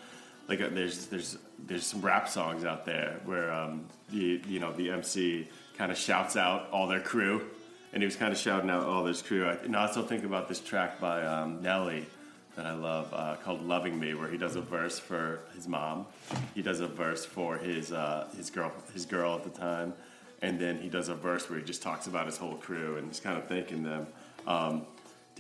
like 0.49 0.61
uh 0.61 0.69
there's 0.71 1.07
there's 1.07 1.39
there's 1.67 1.87
some 1.87 2.01
rap 2.01 2.29
songs 2.29 2.65
out 2.65 2.85
there 2.85 3.21
where 3.25 3.53
um, 3.53 3.87
the 4.11 4.41
you 4.47 4.59
know 4.59 4.73
the 4.73 4.91
MC 4.91 5.49
kind 5.79 5.91
of 5.91 5.99
shouts 5.99 6.37
out 6.37 6.69
all 6.71 6.87
their 6.87 7.01
crew, 7.01 7.47
and 7.93 8.03
he 8.03 8.07
was 8.07 8.17
kind 8.17 8.33
of 8.33 8.39
shouting 8.39 8.71
out 8.71 8.85
all 8.85 9.05
this 9.05 9.23
crew. 9.23 9.47
I, 9.47 9.55
and 9.55 9.77
I 9.77 9.87
also 9.87 10.03
think 10.03 10.25
about 10.25 10.49
this 10.49 10.61
track 10.61 11.01
by 11.01 11.25
um, 11.25 11.63
Nelly 11.63 12.07
that 12.57 12.67
I 12.67 12.73
love 12.73 13.09
uh, 13.13 13.37
called 13.43 13.67
"Luven 13.67 13.99
Me," 13.99 14.15
where 14.15 14.29
he 14.29 14.37
does 14.37 14.57
a 14.57 14.61
verse 14.61 14.99
for 14.99 15.41
his 15.55 15.69
mom, 15.69 16.07
he 16.55 16.63
does 16.63 16.81
a 16.81 16.89
verse 16.89 17.25
for 17.25 17.57
his 17.57 17.93
uh, 17.93 18.29
his 18.37 18.51
girl 18.51 18.73
his 18.93 19.07
girl 19.07 19.37
at 19.37 19.45
the 19.45 19.51
time, 19.51 19.95
and 20.43 20.59
then 20.59 20.79
he 20.79 20.89
does 20.89 21.09
a 21.09 21.15
verse 21.15 21.49
where 21.49 21.59
he 21.59 21.65
just 21.65 21.83
talks 21.83 22.07
about 22.07 22.27
his 22.27 22.37
whole 22.37 22.57
crew 22.57 22.97
and 22.97 23.09
just 23.09 23.23
kind 23.23 23.39
of 23.39 23.47
thanking 23.47 23.83
them. 23.83 24.07
Um, 24.47 24.87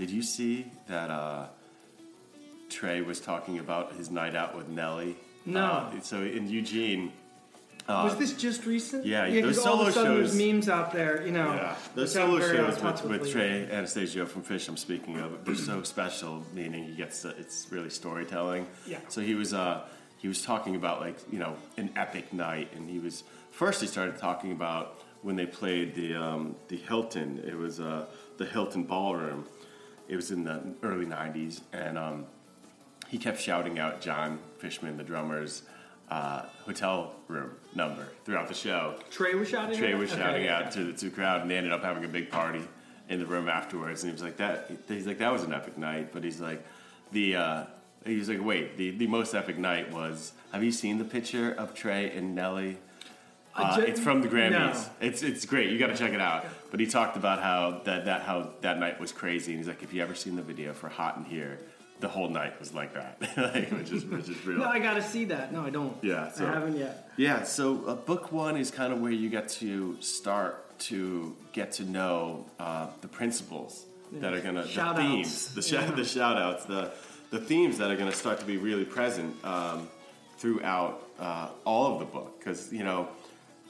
did 0.01 0.09
you 0.09 0.23
see 0.23 0.65
that 0.89 1.11
uh, 1.11 1.47
Trey 2.71 3.03
was 3.03 3.21
talking 3.21 3.59
about 3.59 3.93
his 3.97 4.11
night 4.11 4.35
out 4.35 4.57
with 4.57 4.67
Nelly? 4.67 5.15
No. 5.45 5.67
Uh, 5.67 6.01
so 6.01 6.23
in 6.23 6.49
Eugene. 6.49 7.13
was 7.87 8.17
this 8.17 8.33
just 8.33 8.65
recent? 8.65 9.05
yeah, 9.05 9.27
yeah. 9.27 9.43
those 9.43 9.57
Because 9.57 9.67
all 9.67 9.83
of 9.83 9.89
a 9.89 9.93
solo 9.93 10.05
sudden 10.05 10.23
shows- 10.23 10.37
there's 10.37 10.53
memes 10.55 10.69
out 10.71 10.95
there, 10.95 11.23
you 11.27 11.33
know. 11.33 11.53
Yeah, 11.53 11.77
the 11.95 12.07
solo 12.07 12.41
shows 12.41 12.83
with, 12.83 13.05
with. 13.05 13.31
Trey 13.31 13.69
Anastasio 13.71 14.25
from 14.25 14.43
Phish, 14.43 14.71
I'm 14.71 14.79
speaking 14.79 15.19
of, 15.19 15.45
they're 15.45 15.55
so 15.55 15.83
special. 15.83 16.47
Meaning 16.55 16.85
he 16.85 16.95
gets 16.95 17.21
to, 17.21 17.29
it's 17.37 17.67
really 17.71 17.91
storytelling. 17.91 18.67
Yeah. 18.87 19.01
So 19.09 19.21
he 19.21 19.35
was 19.35 19.53
uh, 19.53 19.83
he 20.17 20.29
was 20.29 20.41
talking 20.41 20.77
about 20.77 21.03
like 21.03 21.19
you 21.31 21.39
know 21.39 21.57
an 21.77 21.91
epic 21.95 22.33
night, 22.33 22.71
and 22.75 22.89
he 22.89 22.99
was 23.01 23.23
first 23.51 23.83
he 23.83 23.87
started 23.87 24.17
talking 24.17 24.53
about 24.53 25.03
when 25.21 25.37
they 25.37 25.45
played 25.45 25.95
the 25.95 26.15
um, 26.15 26.57
the 26.69 26.77
Hilton. 26.77 27.45
It 27.47 27.55
was 27.55 27.81
uh, 27.81 28.07
the 28.39 28.47
Hilton 28.47 28.85
Ballroom. 28.85 29.45
It 30.11 30.17
was 30.17 30.33
in 30.33 30.43
the 30.45 30.61
early 30.83 31.07
'90s, 31.07 31.61
and 31.73 31.97
um, 31.97 32.27
he 33.09 33.17
kept 33.17 33.41
shouting 33.41 33.79
out 33.79 34.01
Jon 34.03 34.39
Fishman, 34.59 34.97
the 34.99 35.05
drummer's. 35.05 35.63
Uh, 36.11 36.45
hotel 36.65 37.15
room 37.29 37.53
number 37.77 38.09
throughout 38.25 38.49
the 38.49 38.55
show. 38.55 38.97
Trey 39.13 39.37
was 39.37 39.49
shouting. 39.49 39.79
Trey 39.79 39.95
was 39.95 40.11
Okay, 40.11 40.21
shouting 40.21 40.45
yeah. 40.45 40.59
out 40.59 40.73
to 40.73 40.83
the, 40.87 40.93
to 40.93 41.05
the 41.05 41.11
crowd, 41.13 41.41
and 41.43 41.49
they 41.49 41.57
ended 41.57 41.73
up 41.73 41.85
having 41.85 42.05
a 42.05 42.09
big 42.09 42.29
party 42.33 42.63
in 43.09 43.21
the 43.21 43.27
room 43.27 43.49
afterwards. 43.49 44.03
And 44.03 44.11
he 44.11 44.13
was 44.13 44.21
like, 44.21 44.37
"That." 44.39 44.73
He's 44.89 45.07
like, 45.07 45.19
"That 45.19 45.31
was 45.33 45.45
an 45.45 45.55
epic 45.55 45.79
night." 45.79 46.13
But 46.13 46.25
he's 46.25 46.41
like, 46.41 46.67
"The." 47.13 47.37
Uh, 47.37 47.65
he 48.05 48.17
was 48.17 48.29
like, 48.29 48.45
"Wait, 48.45 48.77
the, 48.77 48.91
the 48.91 49.07
most 49.07 49.35
epic 49.37 49.57
night 49.57 49.93
was." 49.93 50.33
Have 50.51 50.65
you 50.65 50.73
seen 50.73 50.99
the 50.99 51.05
picture 51.05 51.53
of 51.53 51.75
Trey 51.75 52.11
and 52.11 52.35
Nelly? 52.35 52.79
Uh, 53.55 53.81
it's 53.87 54.01
from 54.01 54.23
the 54.23 54.29
Grammys. 54.29 54.51
no. 54.51 54.85
It's 55.01 55.23
it's 55.23 55.45
great. 55.45 55.71
You 55.71 55.79
got 55.79 55.89
to 55.89 55.97
check 55.97 56.13
it 56.13 56.21
out. 56.21 56.47
But 56.71 56.81
he 56.81 56.87
talked 56.87 57.17
about 57.17 57.43
how 57.43 57.81
that 57.85 58.05
that 58.05 58.23
how 58.23 58.51
that 58.61 58.79
night 58.79 59.01
was 59.01 59.13
crazy, 59.13 59.53
and 59.53 59.59
he's 59.59 59.69
like, 59.69 59.83
"If 59.83 59.93
you 59.93 60.03
ever 60.03 60.15
seen 60.15 60.37
the 60.37 60.43
video 60.43 60.73
for 60.73 60.89
Hot 60.89 61.17
in 61.17 61.25
Herre, 61.25 61.59
the 61.99 62.09
whole 62.09 62.29
night 62.29 62.59
was 62.61 62.73
like 62.73 62.95
that, 62.95 63.21
like, 63.37 63.71
which 63.73 63.91
is 63.91 64.05
which 64.05 64.29
is 64.29 64.47
real." 64.47 64.59
No, 64.59 64.65
I 64.67 64.79
gotta 64.79 65.03
see 65.03 65.25
that. 65.27 65.53
No, 65.53 65.63
I 65.63 65.71
don't. 65.71 65.97
Yeah, 66.03 66.31
so- 66.31 66.47
I 66.47 66.53
haven't 66.53 66.77
yet. 66.77 67.11
Yeah, 67.17 67.43
so 67.43 67.85
uh, 67.87 67.95
book 67.97 68.31
one 68.33 68.57
is 68.57 68.71
kind 68.71 68.93
of 68.93 69.01
where 69.01 69.11
you 69.13 69.29
get 69.29 69.49
to 69.61 70.01
start 70.01 70.79
to 70.91 71.37
get 71.53 71.73
to 71.73 71.85
know 71.85 72.47
uh, 72.59 72.87
the 73.01 73.09
principles 73.09 73.85
that 74.13 74.33
are 74.33 74.41
gonna 74.41 74.67
Shout 74.67 74.95
the 74.97 75.03
outs. 75.03 75.11
themes, 75.11 75.55
the 75.55 75.63
shout 75.63 75.89
Yeah. 75.89 75.95
the 75.97 76.05
shout 76.05 76.37
outs, 76.39 76.65
the 76.67 76.93
the 77.31 77.41
themes 77.41 77.79
that 77.79 77.91
are 77.91 77.97
gonna 77.97 78.13
start 78.13 78.39
to 78.41 78.47
be 78.47 78.57
really 78.59 78.85
present 78.85 79.35
um, 79.45 79.89
throughout 80.39 81.07
uh, 81.19 81.49
all 81.65 81.93
of 81.95 81.99
the 81.99 82.05
book. 82.07 82.39
Because 82.39 82.73
you 82.73 82.85
know, 82.85 83.09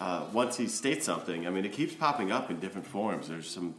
uh, 0.00 0.24
once 0.32 0.56
he 0.56 0.66
states 0.66 1.04
something, 1.06 1.46
I 1.46 1.50
mean, 1.50 1.64
it 1.64 1.72
keeps 1.72 1.94
popping 1.94 2.32
up 2.32 2.50
in 2.50 2.58
different 2.58 2.86
forms. 2.86 3.28
There's 3.28 3.48
some 3.48 3.74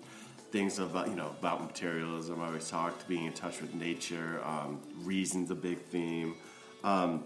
things 0.51 0.79
about 0.79 1.07
you 1.07 1.15
know 1.15 1.33
about 1.39 1.61
materialism. 1.65 2.41
I 2.41 2.47
always 2.47 2.69
talked 2.69 3.07
being 3.07 3.25
in 3.25 3.33
touch 3.33 3.61
with 3.61 3.73
nature. 3.73 4.41
Um, 4.45 4.79
reason's 5.03 5.49
a 5.51 5.55
big 5.55 5.79
theme. 5.79 6.35
Um, 6.83 7.23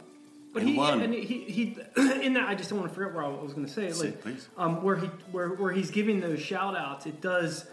But 0.54 0.64
he, 0.64 0.76
one- 0.78 1.02
and 1.02 1.14
he, 1.14 1.40
he, 1.58 1.78
in 2.26 2.34
that, 2.36 2.48
I 2.48 2.56
just 2.56 2.70
don't 2.70 2.80
want 2.80 2.90
to 2.92 2.96
forget 2.96 3.14
where 3.14 3.24
I 3.26 3.28
was 3.28 3.54
going 3.54 3.66
to 3.68 3.72
say 3.72 3.88
it. 3.88 3.96
Say, 3.96 4.06
Like, 4.08 4.22
please. 4.22 4.48
um, 4.58 4.82
where 4.84 4.96
he, 4.96 5.08
where, 5.32 5.50
where 5.50 5.72
he's 5.74 5.92
giving 5.92 6.22
those 6.22 6.40
shout 6.40 6.78
outs, 6.78 7.06
it 7.06 7.20
does 7.22 7.66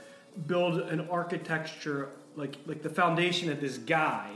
build 0.48 0.78
an 0.80 1.08
architecture, 1.08 2.08
like, 2.34 2.56
like 2.66 2.82
the 2.82 2.88
foundation 2.90 3.50
of 3.52 3.60
this 3.60 3.78
guy. 3.78 4.30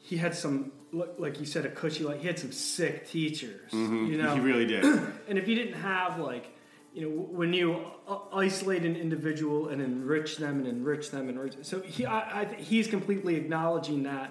He 0.00 0.16
had 0.16 0.34
some, 0.34 0.72
like 0.94 1.14
like 1.18 1.40
you 1.40 1.46
said, 1.46 1.66
a 1.66 1.70
cushy, 1.70 2.04
like 2.04 2.20
he 2.20 2.26
had 2.26 2.38
some 2.38 2.52
sick 2.52 3.08
teachers, 3.08 3.72
you 3.72 3.78
know. 4.18 4.28
Mm-hmm. 4.28 4.34
he 4.34 4.40
really 4.40 4.66
did. 4.66 4.84
and 5.28 5.38
if 5.38 5.48
you 5.48 5.54
didn't 5.54 5.80
have 5.80 6.18
like 6.18 6.46
you 6.94 7.02
know 7.02 7.08
when 7.10 7.52
you 7.52 7.80
uh, 8.06 8.18
isolate 8.32 8.82
an 8.84 8.96
individual 8.96 9.68
and 9.68 9.82
enrich 9.82 10.36
them 10.38 10.58
and 10.58 10.66
enrich 10.68 11.10
them 11.10 11.28
and 11.28 11.36
enrich, 11.38 11.54
so 11.62 11.80
he 11.80 12.06
I, 12.06 12.42
I, 12.42 12.44
he's 12.54 12.86
completely 12.86 13.34
acknowledging 13.36 14.04
that 14.04 14.30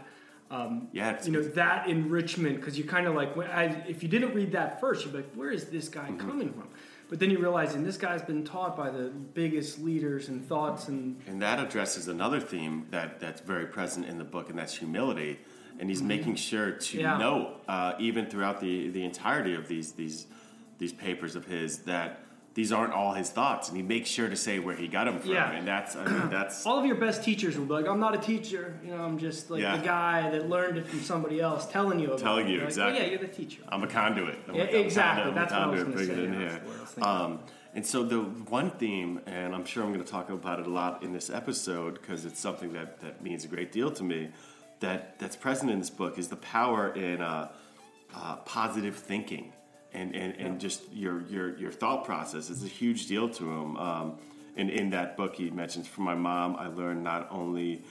um, 0.52 0.88
Yeah, 0.94 1.20
you 1.24 1.32
know 1.32 1.42
that 1.42 1.88
enrichment 1.90 2.56
because 2.60 2.78
you 2.78 2.84
kind 2.86 3.08
of 3.08 3.16
like 3.16 3.36
I, 3.38 3.66
if 3.88 4.02
you 4.04 4.10
didn't 4.10 4.34
read 4.34 4.52
that 4.54 4.80
first 4.80 5.04
you'd 5.04 5.12
be 5.12 5.18
like 5.18 5.34
where 5.34 5.52
is 5.52 5.66
this 5.66 5.90
guy 5.90 6.08
Mm-hmm. 6.10 6.30
coming 6.30 6.54
from 6.54 6.70
but 7.10 7.20
then 7.20 7.30
you 7.30 7.38
realize 7.40 7.76
and 7.76 7.86
this 7.86 7.98
guy's 7.98 8.22
been 8.22 8.44
taught 8.44 8.76
by 8.78 8.90
the 8.90 9.10
biggest 9.34 9.80
leaders 9.80 10.30
and 10.30 10.48
thoughts 10.48 10.88
and 10.88 11.20
And 11.28 11.42
that 11.42 11.60
addresses 11.60 12.08
another 12.08 12.40
theme 12.40 12.88
that, 12.92 13.20
that's 13.20 13.42
very 13.42 13.66
present 13.68 14.08
in 14.08 14.18
the 14.18 14.24
book, 14.24 14.50
and 14.50 14.58
that's 14.58 14.76
humility. 14.78 15.38
And 15.80 15.90
he's 15.90 16.02
making 16.02 16.36
sure 16.36 16.72
to 16.72 16.98
Yeah. 17.00 17.18
note, 17.18 17.62
uh, 17.68 17.94
even 18.00 18.26
throughout 18.28 18.60
the, 18.62 18.90
the 18.90 19.04
entirety 19.04 19.56
of 19.56 19.68
these, 19.68 19.94
these, 19.94 20.28
these 20.78 20.94
papers 20.94 21.36
of 21.36 21.46
his, 21.46 21.80
that 21.80 22.20
these 22.54 22.72
aren't 22.72 22.94
all 22.94 23.14
his 23.14 23.32
thoughts. 23.32 23.68
And 23.70 23.76
he 23.78 23.82
makes 23.84 24.08
sure 24.10 24.30
to 24.30 24.36
say 24.36 24.60
where 24.60 24.76
he 24.76 24.88
got 24.88 25.06
them 25.06 25.20
from. 25.20 25.32
Yeah. 25.32 25.52
And 25.52 25.68
that's, 25.68 25.96
I 25.96 26.06
mean, 26.06 26.30
that's, 26.30 26.66
all 26.66 26.78
of 26.78 26.86
your 26.86 26.96
best 26.96 27.24
teachers 27.24 27.58
will 27.58 27.66
be 27.66 27.74
like 27.74 27.88
i'm 27.88 28.00
not 28.00 28.14
a 28.14 28.20
teacher 28.20 28.80
you 28.86 28.92
know 28.92 29.04
i'm 29.04 29.18
just 29.18 29.50
like 29.50 29.62
Yeah. 29.62 29.78
the 29.78 29.84
guy 29.84 30.30
that 30.30 30.48
learned 30.48 30.78
it 30.78 30.86
from 30.86 31.02
somebody 31.02 31.42
else 31.42 31.66
telling 31.66 32.00
you 32.00 32.08
about 32.08 32.20
it. 32.20 32.24
Telling 32.24 32.48
it. 32.48 32.52
you, 32.52 32.58
Like, 32.60 32.68
exactly. 32.68 33.00
oh, 33.00 33.04
yeah 33.04 33.10
you're 33.10 33.20
the 33.20 33.28
teacher 33.28 33.64
I'm 33.70 33.84
a 33.84 33.88
conduit. 33.88 34.38
I'm 34.48 34.54
a- 34.54 34.58
Yeah, 34.60 34.64
I'm 34.66 34.76
a 34.76 34.78
exactly. 34.78 35.24
conduit, 35.24 35.28
I'm 35.28 35.32
a 35.32 35.36
That's 35.42 35.52
what 35.52 35.62
I 35.62 35.66
was 35.68 35.84
conduit, 35.84 36.08
gonna 36.10 36.18
say. 36.20 36.24
in 36.26 36.34
here. 36.40 36.50
that's 36.52 36.66
what 36.68 36.78
I 36.78 36.80
was 36.82 36.90
thinking. 36.92 37.12
Um, 37.12 37.40
and 37.76 37.84
so 37.88 38.04
the 38.04 38.20
one 38.22 38.70
theme, 38.70 39.20
and 39.26 39.56
I'm 39.56 39.66
sure 39.66 39.82
I'm 39.84 39.92
going 39.92 40.06
to 40.06 40.12
talk 40.12 40.30
about 40.30 40.60
it 40.60 40.68
a 40.68 40.70
lot 40.70 41.02
in 41.02 41.12
this 41.12 41.32
episode 41.32 41.96
because 41.96 42.24
it's 42.24 42.40
something 42.40 42.72
that, 42.74 43.02
that 43.02 43.24
means 43.24 43.46
a 43.46 43.48
great 43.48 43.72
deal 43.72 43.90
to 43.90 44.04
me. 44.04 44.30
That 44.84 45.18
that's 45.20 45.38
present 45.38 45.72
in 45.72 45.80
this 45.80 45.90
book 45.90 46.18
is 46.18 46.28
the 46.28 46.36
power 46.36 46.82
in 46.94 47.22
uh, 47.22 47.48
uh, 48.14 48.36
positive 48.58 48.96
thinking, 48.96 49.46
and 49.94 50.14
and, 50.14 50.32
and 50.44 50.60
just 50.60 50.82
your 50.92 51.22
your 51.34 51.58
your 51.58 51.72
thought 51.72 52.04
process 52.04 52.50
is 52.50 52.64
a 52.64 52.68
huge 52.82 53.08
deal 53.08 53.28
to 53.40 53.44
him. 53.56 53.78
Um, 53.78 54.08
and 54.58 54.70
in 54.70 54.90
that 54.92 55.16
book, 55.16 55.36
he 55.36 55.50
mentions 55.50 55.88
from 55.88 56.04
my 56.04 56.16
mom, 56.16 56.58
I 56.58 56.68
learned 56.68 57.02
not 57.04 57.28
only 57.32 57.84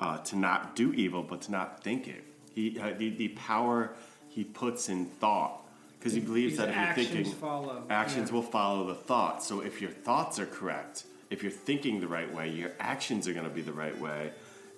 uh, 0.00 0.18
to 0.18 0.36
not 0.36 0.76
do 0.76 0.92
evil, 0.92 1.22
but 1.22 1.42
to 1.42 1.50
not 1.50 1.82
think 1.82 2.08
it. 2.08 2.22
He 2.54 2.78
uh, 2.78 2.92
the, 2.98 3.08
the 3.22 3.28
power 3.28 3.94
he 4.28 4.44
puts 4.44 4.88
in 4.88 5.06
thought 5.06 5.62
because 5.98 6.12
he 6.12 6.20
believes 6.20 6.58
that 6.58 6.68
if 6.68 6.76
you're 6.76 7.06
thinking 7.06 7.32
follow. 7.32 7.82
actions 7.88 8.28
Yeah. 8.28 8.34
will 8.34 8.42
follow 8.42 8.86
the 8.86 8.94
thought. 8.94 9.42
So 9.42 9.60
if 9.60 9.80
your 9.80 9.90
thoughts 9.90 10.38
are 10.38 10.46
correct, 10.58 11.04
if 11.30 11.42
you're 11.42 11.58
thinking 11.70 12.00
the 12.00 12.08
right 12.18 12.30
way, 12.38 12.50
your 12.50 12.72
actions 12.78 13.26
are 13.28 13.32
going 13.32 13.48
to 13.48 13.56
be 13.60 13.62
the 13.62 13.72
right 13.84 13.98
way, 13.98 14.32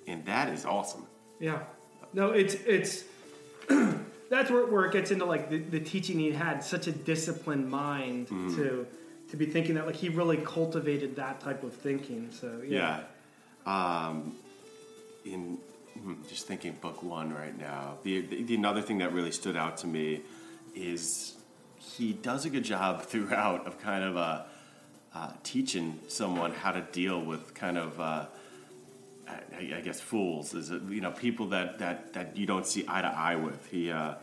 and 0.06 0.25
that 0.26 0.46
is 0.54 0.64
awesome. 0.64 1.06
Yeah. 1.38 1.61
No, 2.12 2.31
it's 2.31 2.55
it's 2.55 3.05
that's 4.31 4.50
where, 4.50 4.66
where 4.66 4.85
it 4.87 4.93
gets 4.93 5.11
into 5.11 5.25
like 5.25 5.50
the, 5.50 5.59
the 5.59 5.81
teaching 5.81 6.19
he 6.19 6.33
had 6.33 6.62
such 6.64 6.87
a 6.87 6.93
disciplined 6.93 7.69
mind 7.69 8.28
Mm-hmm. 8.28 8.57
to 8.57 8.87
to 9.31 9.37
be 9.37 9.47
thinking 9.47 9.75
that 9.75 9.87
like 9.87 9.97
he 9.97 10.09
really 10.09 10.37
cultivated 10.38 11.16
that 11.16 11.40
type 11.40 11.62
of 11.62 11.75
thinking. 11.75 12.31
So 12.31 12.62
yeah. 12.66 13.02
Yeah. 13.66 14.07
Um, 14.07 14.37
in 15.25 15.59
hmm, 16.00 16.14
just 16.28 16.47
thinking 16.47 16.76
book 16.81 17.02
one 17.02 17.35
right 17.35 17.57
now, 17.59 17.99
the, 18.05 18.21
the, 18.21 18.45
the 18.45 18.55
another 18.55 18.81
thing 18.81 18.99
that 18.99 19.12
really 19.12 19.33
stood 19.33 19.57
out 19.57 19.78
to 19.78 19.88
me 19.88 20.21
is 20.76 21.35
he 21.76 22.12
does 22.12 22.45
a 22.45 22.50
good 22.50 22.62
job 22.62 23.02
throughout 23.11 23.66
of 23.66 23.81
kind 23.81 24.05
of 24.05 24.16
uh, 24.16 24.43
uh, 25.14 25.33
teaching 25.43 25.99
someone 26.07 26.52
how 26.52 26.71
to 26.73 26.81
deal 26.93 27.21
with 27.21 27.55
kind 27.55 27.76
of. 27.78 28.00
Uh, 28.00 28.26
I, 29.28 29.76
I 29.76 29.80
guess 29.80 30.00
fools 30.00 30.54
is 30.54 30.71
it, 30.71 30.83
you 30.88 31.00
know 31.00 31.11
people 31.11 31.49
that, 31.49 31.78
that, 31.78 32.12
that 32.12 32.37
you 32.37 32.47
don't 32.47 32.66
see 32.66 32.85
eye 32.88 33.02
to 33.02 33.09
eye 33.09 33.37
with. 33.37 33.66
He 33.71 33.90
uh, 33.90 34.14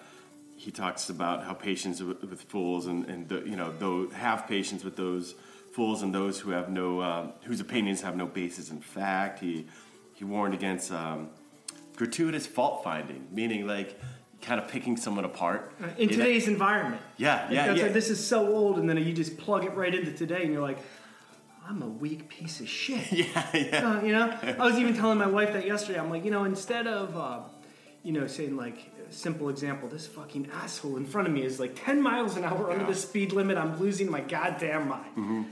he 0.56 0.72
talks 0.72 1.10
about 1.10 1.44
how 1.44 1.54
patience 1.54 2.02
with, 2.02 2.24
with 2.24 2.42
fools 2.44 2.88
and 2.88 3.06
and 3.06 3.28
the, 3.28 3.42
you 3.46 3.56
know 3.56 3.74
though 3.78 4.10
have 4.12 4.48
patience 4.48 4.84
with 4.84 4.96
those 4.96 5.36
fools 5.74 6.04
and 6.04 6.14
those 6.14 6.40
who 6.40 6.52
have 6.52 6.70
no 6.70 7.00
uh, 7.00 7.28
whose 7.44 7.60
opinions 7.60 8.02
have 8.02 8.16
no 8.16 8.26
basis 8.26 8.70
in 8.70 8.82
fact. 8.82 9.40
He 9.40 9.66
he 10.14 10.24
warned 10.24 10.54
against 10.54 10.92
um, 10.92 11.30
gratuitous 11.96 12.46
fault 12.48 12.84
finding, 12.84 13.28
meaning 13.32 13.68
like 13.68 14.00
kind 14.42 14.60
of 14.60 14.68
picking 14.68 14.98
someone 14.98 15.26
apart 15.26 15.72
Uh, 15.82 15.88
In 15.98 16.10
today's 16.10 16.48
environment. 16.48 17.02
Yeah, 17.18 17.50
yeah, 17.50 17.74
yeah. 17.74 17.84
like, 17.84 17.94
this 17.94 18.10
is 18.10 18.26
so 18.26 18.54
old, 18.54 18.78
and 18.78 18.90
then 18.90 18.98
you 18.98 19.14
just 19.14 19.38
plug 19.38 19.64
it 19.64 19.74
right 19.74 19.94
into 19.94 20.12
today, 20.12 20.44
and 20.44 20.52
you're 20.52 20.62
like, 20.62 20.80
I'm 21.68 21.82
a 21.82 21.88
weak 21.88 22.30
piece 22.30 22.60
of 22.60 22.68
shit. 22.68 23.12
yeah, 23.12 23.48
yeah. 23.54 23.90
Uh, 23.90 24.02
you 24.04 24.12
know, 24.12 24.38
I 24.44 24.66
was 24.66 24.76
even 24.78 24.96
telling 24.96 25.18
my 25.18 25.28
wife 25.28 25.54
that 25.54 25.66
yesterday. 25.66 26.00
I'm 26.00 26.10
like, 26.10 26.26
you 26.26 26.32
know, 26.32 26.44
instead 26.44 26.88
of, 26.88 27.16
uh, 27.16 27.40
you 28.04 28.12
know, 28.12 28.28
saying 28.28 28.58
like, 28.58 28.92
a 29.10 29.12
simple 29.14 29.50
example, 29.50 29.88
this 29.88 30.06
fucking 30.08 30.50
asshole 30.54 30.98
in 30.98 31.06
front 31.06 31.28
of 31.28 31.34
me 31.34 31.44
is 31.44 31.60
like 31.60 31.74
10 31.84 32.02
miles 32.02 32.36
an 32.38 32.44
hour 32.44 32.72
under 32.72 32.86
the 32.86 32.96
speed 32.96 33.32
limit. 33.32 33.58
I'm 33.58 33.80
losing 33.80 34.10
my 34.10 34.22
goddamn 34.22 34.90
mind. 34.90 35.12
Mm-hmm. 35.12 35.44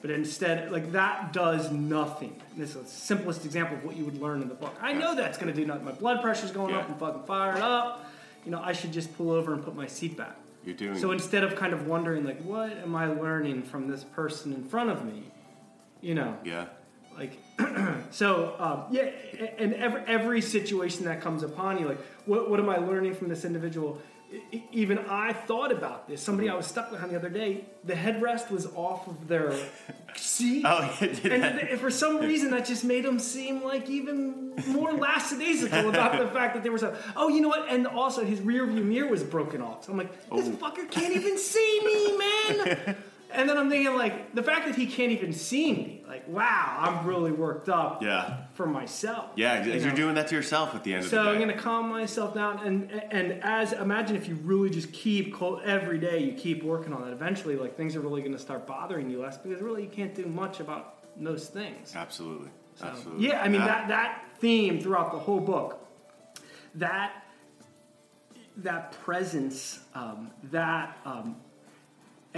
But 0.00 0.10
instead, 0.12 0.70
like 0.70 0.92
that 0.92 1.32
does 1.32 1.72
nothing. 1.72 2.40
This 2.56 2.76
is 2.76 2.82
the 2.82 2.88
simplest 2.88 3.44
example 3.44 3.76
of 3.78 3.84
what 3.84 3.96
you 3.96 4.04
would 4.04 4.20
learn 4.20 4.42
in 4.42 4.48
the 4.48 4.54
book. 4.54 4.76
I 4.80 4.92
know 4.92 5.16
that's 5.16 5.38
going 5.38 5.52
to 5.52 5.60
do 5.60 5.66
nothing. 5.66 5.84
My 5.84 5.92
blood 5.92 6.22
pressure's 6.22 6.52
going 6.52 6.70
Yeah. 6.72 6.80
up. 6.80 6.88
I'm 6.90 6.98
fucking 6.98 7.22
fired 7.24 7.58
up. 7.58 8.04
You 8.44 8.52
know, 8.52 8.60
I 8.62 8.72
should 8.72 8.92
just 8.92 9.16
pull 9.16 9.32
over 9.32 9.52
and 9.52 9.64
put 9.64 9.74
my 9.74 9.88
seat 9.88 10.16
back. 10.16 10.36
You're 10.64 10.76
doing 10.76 10.98
So 10.98 11.10
instead 11.10 11.42
of 11.42 11.56
kind 11.56 11.72
of 11.72 11.88
wondering, 11.88 12.24
like, 12.24 12.40
what 12.42 12.70
am 12.78 12.94
I 12.94 13.06
learning 13.06 13.62
from 13.64 13.88
this 13.88 14.04
person 14.04 14.52
in 14.52 14.62
front 14.64 14.90
of 14.90 15.04
me? 15.04 15.24
You 16.00 16.14
know, 16.14 16.36
yeah. 16.44 16.66
Like, 17.16 17.38
so 18.10 18.54
um, 18.60 18.84
yeah, 18.90 19.10
and 19.58 19.74
every 19.74 20.02
every 20.06 20.40
situation 20.40 21.04
that 21.06 21.20
comes 21.20 21.42
upon 21.42 21.78
you, 21.80 21.88
like, 21.88 22.00
what 22.26 22.48
what 22.48 22.60
am 22.60 22.68
I 22.68 22.76
learning 22.76 23.14
from 23.14 23.28
this 23.28 23.44
individual? 23.44 24.00
Even 24.72 24.98
I 25.08 25.32
thought 25.32 25.72
about 25.72 26.06
this. 26.06 26.22
Somebody 26.22 26.50
I 26.50 26.54
was 26.54 26.66
stuck 26.66 26.90
behind 26.90 27.10
the 27.12 27.16
other 27.16 27.30
day, 27.30 27.64
the 27.84 27.94
headrest 27.94 28.50
was 28.50 28.66
off 28.76 29.08
of 29.08 29.26
their 29.26 29.54
seat. 30.16 30.64
Oh, 30.68 30.96
and 31.24 31.80
for 31.80 31.90
some 31.90 32.18
reason, 32.18 32.50
that 32.50 32.66
just 32.66 32.84
made 32.84 33.04
them 33.06 33.18
seem 33.18 33.64
like 33.64 33.88
even 33.88 34.54
more 34.66 34.92
lackadaisical 34.92 35.88
about 35.88 36.18
the 36.18 36.28
fact 36.28 36.54
that 36.54 36.62
they 36.62 36.68
were 36.68 36.76
so. 36.78 36.94
Oh, 37.16 37.28
you 37.28 37.40
know 37.40 37.48
what? 37.48 37.68
And 37.70 37.86
also, 37.86 38.22
his 38.22 38.40
rear 38.42 38.66
view 38.66 38.84
mirror 38.84 39.08
was 39.08 39.24
broken 39.24 39.62
off. 39.62 39.84
So 39.86 39.92
I'm 39.92 39.98
like, 39.98 40.12
this 40.30 40.46
Oh. 40.46 40.50
fucker 40.52 40.88
can't 40.90 41.16
even 41.16 41.38
see 41.38 41.80
me, 41.84 42.18
man. 42.18 42.96
and 43.30 43.48
then 43.48 43.56
I'm 43.58 43.68
thinking, 43.68 43.94
like, 43.94 44.34
the 44.34 44.42
fact 44.42 44.66
that 44.66 44.74
he 44.74 44.86
can't 44.86 45.12
even 45.12 45.32
see 45.32 45.72
me, 45.72 46.04
like, 46.08 46.26
wow, 46.28 46.76
I'm 46.80 47.06
really 47.06 47.32
worked 47.32 47.68
up 47.68 48.02
Yeah. 48.02 48.44
for 48.54 48.66
myself. 48.66 49.30
Yeah, 49.36 49.64
you 49.64 49.72
you're 49.74 49.92
doing 49.94 50.14
that 50.14 50.28
to 50.28 50.34
yourself 50.34 50.74
at 50.74 50.84
the 50.84 50.94
end 50.94 51.04
of 51.04 51.10
the 51.10 51.16
day. 51.16 51.22
So 51.22 51.30
I'm 51.30 51.38
gonna 51.38 51.56
calm 51.56 51.88
myself 51.88 52.34
down, 52.34 52.58
and 52.60 52.90
and 53.10 53.42
as 53.42 53.72
imagine 53.72 54.16
if 54.16 54.28
you 54.28 54.36
really 54.36 54.70
just 54.70 54.92
keep 54.92 55.34
every 55.64 55.98
day 55.98 56.20
you 56.24 56.32
keep 56.32 56.62
working 56.62 56.92
on 56.92 57.06
it. 57.08 57.12
Eventually, 57.12 57.56
like 57.56 57.76
things 57.76 57.94
are 57.96 58.00
really 58.00 58.22
gonna 58.22 58.38
start 58.38 58.66
bothering 58.66 59.10
you 59.10 59.20
less 59.20 59.36
because 59.36 59.60
really 59.60 59.82
you 59.82 59.90
can't 59.90 60.14
do 60.14 60.24
much 60.26 60.60
about 60.60 60.94
those 61.16 61.48
things. 61.48 61.94
Absolutely. 61.94 62.48
Absolutely. 62.82 63.26
Yeah, 63.26 63.42
I 63.42 63.48
mean 63.48 63.60
that 63.64 63.88
that 63.88 64.22
theme 64.38 64.80
throughout 64.80 65.12
the 65.12 65.18
whole 65.18 65.40
book, 65.40 65.86
that 66.76 67.24
that 68.58 68.92
presence, 69.04 69.80
um, 69.94 70.30
that 70.50 70.96
um, 71.04 71.36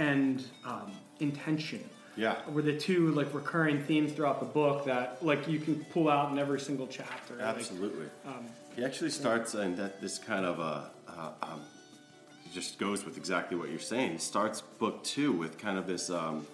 and 0.01 0.43
um, 0.65 0.91
intention 1.19 1.81
Yeah. 2.15 2.35
were 2.49 2.61
the 2.61 2.77
two 2.77 3.11
like 3.11 3.33
recurring 3.33 3.83
themes 3.83 4.11
throughout 4.13 4.39
the 4.39 4.51
book 4.61 4.85
that 4.85 5.23
like 5.23 5.47
you 5.47 5.59
can 5.59 5.75
pull 5.93 6.09
out 6.09 6.31
in 6.31 6.39
every 6.39 6.59
single 6.59 6.87
chapter. 6.87 7.35
Like, 7.35 7.55
Absolutely. 7.55 8.07
um, 8.25 8.45
he 8.75 8.83
actually 8.85 9.09
starts, 9.11 9.53
and 9.53 9.77
that 9.77 9.99
this 10.01 10.17
kind 10.17 10.45
of 10.45 10.59
uh, 10.59 10.81
uh, 11.07 11.31
um, 11.43 11.61
just 12.53 12.79
goes 12.79 13.05
with 13.05 13.17
exactly 13.17 13.55
what 13.57 13.69
you're 13.69 13.79
saying. 13.79 14.13
He 14.13 14.17
starts 14.17 14.61
book 14.79 15.03
two 15.03 15.31
with 15.33 15.57
kind 15.57 15.77
of 15.77 15.87
this 15.87 16.09
um, 16.09 16.47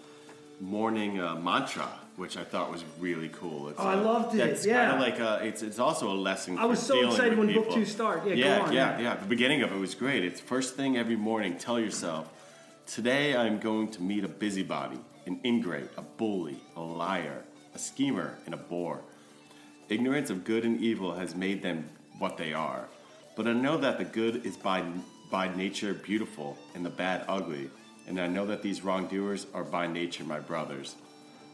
morning 0.59 1.19
uh, 1.19 1.35
mantra, 1.35 1.87
which 2.15 2.35
I 2.37 2.43
thought 2.43 2.71
was 2.71 2.83
really 2.99 3.29
cool. 3.29 3.69
It's, 3.69 3.79
Oh, 3.79 3.87
I 3.87 3.93
uh, 3.93 4.01
loved 4.01 4.35
it, 4.35 4.41
It's 4.49 4.65
yeah. 4.65 4.89
kind 4.89 4.93
of 4.95 4.99
like 5.07 5.19
a, 5.19 5.45
it's 5.47 5.61
it's 5.61 5.77
also 5.79 6.11
a 6.11 6.17
lesson. 6.29 6.57
I 6.57 6.65
was 6.65 6.79
so 6.79 6.95
excited 7.07 7.37
when 7.37 7.53
book 7.53 7.69
two 7.71 7.85
start. 7.85 8.25
Yeah, 8.25 8.35
go 8.35 8.39
yeah, 8.41 8.59
on, 8.61 8.73
yeah, 8.73 8.79
yeah. 8.97 9.01
yeah. 9.03 9.15
The 9.15 9.27
beginning 9.27 9.61
of 9.61 9.71
it 9.71 9.79
was 9.79 9.93
great. 9.93 10.23
It's 10.25 10.41
first 10.41 10.75
thing 10.75 10.97
every 10.97 11.15
morning. 11.29 11.57
Tell 11.57 11.79
yourself, 11.79 12.23
today 12.87 13.35
I'm 13.35 13.59
going 13.59 13.89
to 13.89 14.01
meet 14.01 14.23
a 14.23 14.29
busybody, 14.29 14.97
an 15.25 15.39
ingrate, 15.43 15.89
a 15.97 16.01
bully, 16.01 16.57
a 16.75 16.81
liar, 16.81 17.43
a 17.75 17.79
schemer, 17.79 18.37
and 18.45 18.55
a 18.55 18.57
bore. 18.57 19.01
Ignorance 19.89 20.29
of 20.29 20.45
good 20.45 20.63
and 20.63 20.81
evil 20.81 21.13
has 21.13 21.35
made 21.35 21.61
them 21.61 21.89
what 22.17 22.37
they 22.37 22.53
are. 22.53 22.87
But 23.35 23.47
I 23.47 23.53
know 23.53 23.77
that 23.77 23.97
the 23.97 24.05
good 24.05 24.45
is 24.45 24.55
by, 24.55 24.83
by 25.29 25.53
nature 25.53 25.93
beautiful 25.93 26.57
and 26.75 26.85
the 26.85 26.89
bad 26.89 27.25
ugly. 27.27 27.69
And 28.07 28.19
I 28.19 28.27
know 28.27 28.45
that 28.47 28.63
these 28.63 28.83
wrongdoers 28.83 29.47
are 29.53 29.65
by 29.65 29.85
nature 29.87 30.23
my 30.23 30.39
brothers. 30.39 30.95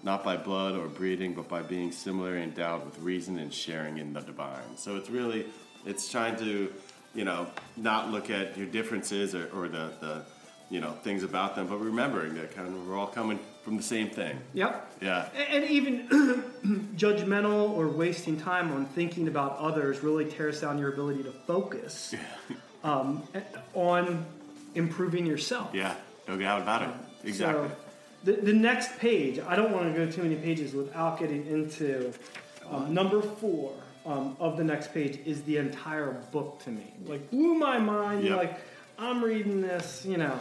Not 0.03 0.23
by 0.23 0.37
blood 0.37 0.75
or 0.75 0.87
breeding, 0.87 1.33
but 1.33 1.49
by 1.49 1.61
being 1.61 1.91
similarly 1.91 2.43
endowed 2.43 2.85
with 2.85 2.99
reason 2.99 3.39
and 3.39 3.51
sharing 3.51 3.97
in 3.97 4.13
the 4.13 4.21
divine. 4.21 4.77
So 4.77 4.97
it's 4.97 5.09
really, 5.09 5.47
it's 5.85 6.09
trying 6.09 6.35
to, 6.37 6.71
you 7.15 7.25
know, 7.25 7.47
not 7.75 8.11
look 8.11 8.29
at 8.29 8.55
your 8.55 8.67
differences 8.67 9.33
or, 9.33 9.49
or 9.53 9.67
the, 9.67 9.91
the, 9.99 10.25
you 10.73 10.81
know, 10.81 10.91
things 11.03 11.21
about 11.21 11.55
them, 11.55 11.67
but 11.67 11.77
remembering 11.77 12.33
that 12.33 12.55
kind 12.55 12.67
of 12.67 12.87
we're 12.87 12.97
all 12.97 13.05
coming 13.05 13.39
from 13.61 13.77
the 13.77 13.83
same 13.83 14.09
thing. 14.09 14.35
Yep. 14.55 14.93
Yeah. 15.01 15.29
And 15.51 15.65
even 15.65 16.07
judgmental 16.97 17.69
or 17.69 17.87
wasting 17.87 18.39
time 18.39 18.71
on 18.71 18.87
thinking 18.87 19.27
about 19.27 19.57
others 19.59 20.01
really 20.01 20.25
tears 20.25 20.61
down 20.61 20.79
your 20.79 20.91
ability 20.91 21.21
to 21.23 21.31
focus 21.31 22.15
um, 22.83 23.21
on 23.75 24.25
improving 24.73 25.27
yourself. 25.27 25.69
Yeah. 25.75 25.93
No 26.27 26.37
doubt 26.37 26.63
about 26.63 26.81
it. 26.81 26.89
Exactly. 27.23 27.69
So 27.69 27.75
the, 28.23 28.41
the 28.41 28.53
next 28.53 28.97
page, 28.97 29.39
I 29.47 29.55
don't 29.55 29.73
want 29.73 29.93
to 29.93 30.05
go 30.05 30.11
too 30.11 30.23
many 30.23 30.37
pages 30.37 30.73
without 30.73 31.19
getting 31.19 31.45
into 31.45 32.11
um, 32.71 32.91
number 32.91 33.21
four 33.21 33.73
um, 34.07 34.35
of 34.39 34.57
the 34.57 34.63
next 34.63 34.91
page 34.91 35.19
is 35.23 35.43
the 35.43 35.57
entire 35.57 36.13
book 36.31 36.63
to 36.63 36.71
me. 36.71 36.95
Like 37.05 37.29
blew 37.29 37.53
my 37.53 37.77
mind. 37.77 38.23
Yep. 38.23 38.37
Like 38.37 38.59
I'm 38.97 39.23
reading 39.23 39.61
this, 39.61 40.05
you 40.05 40.17
know, 40.17 40.39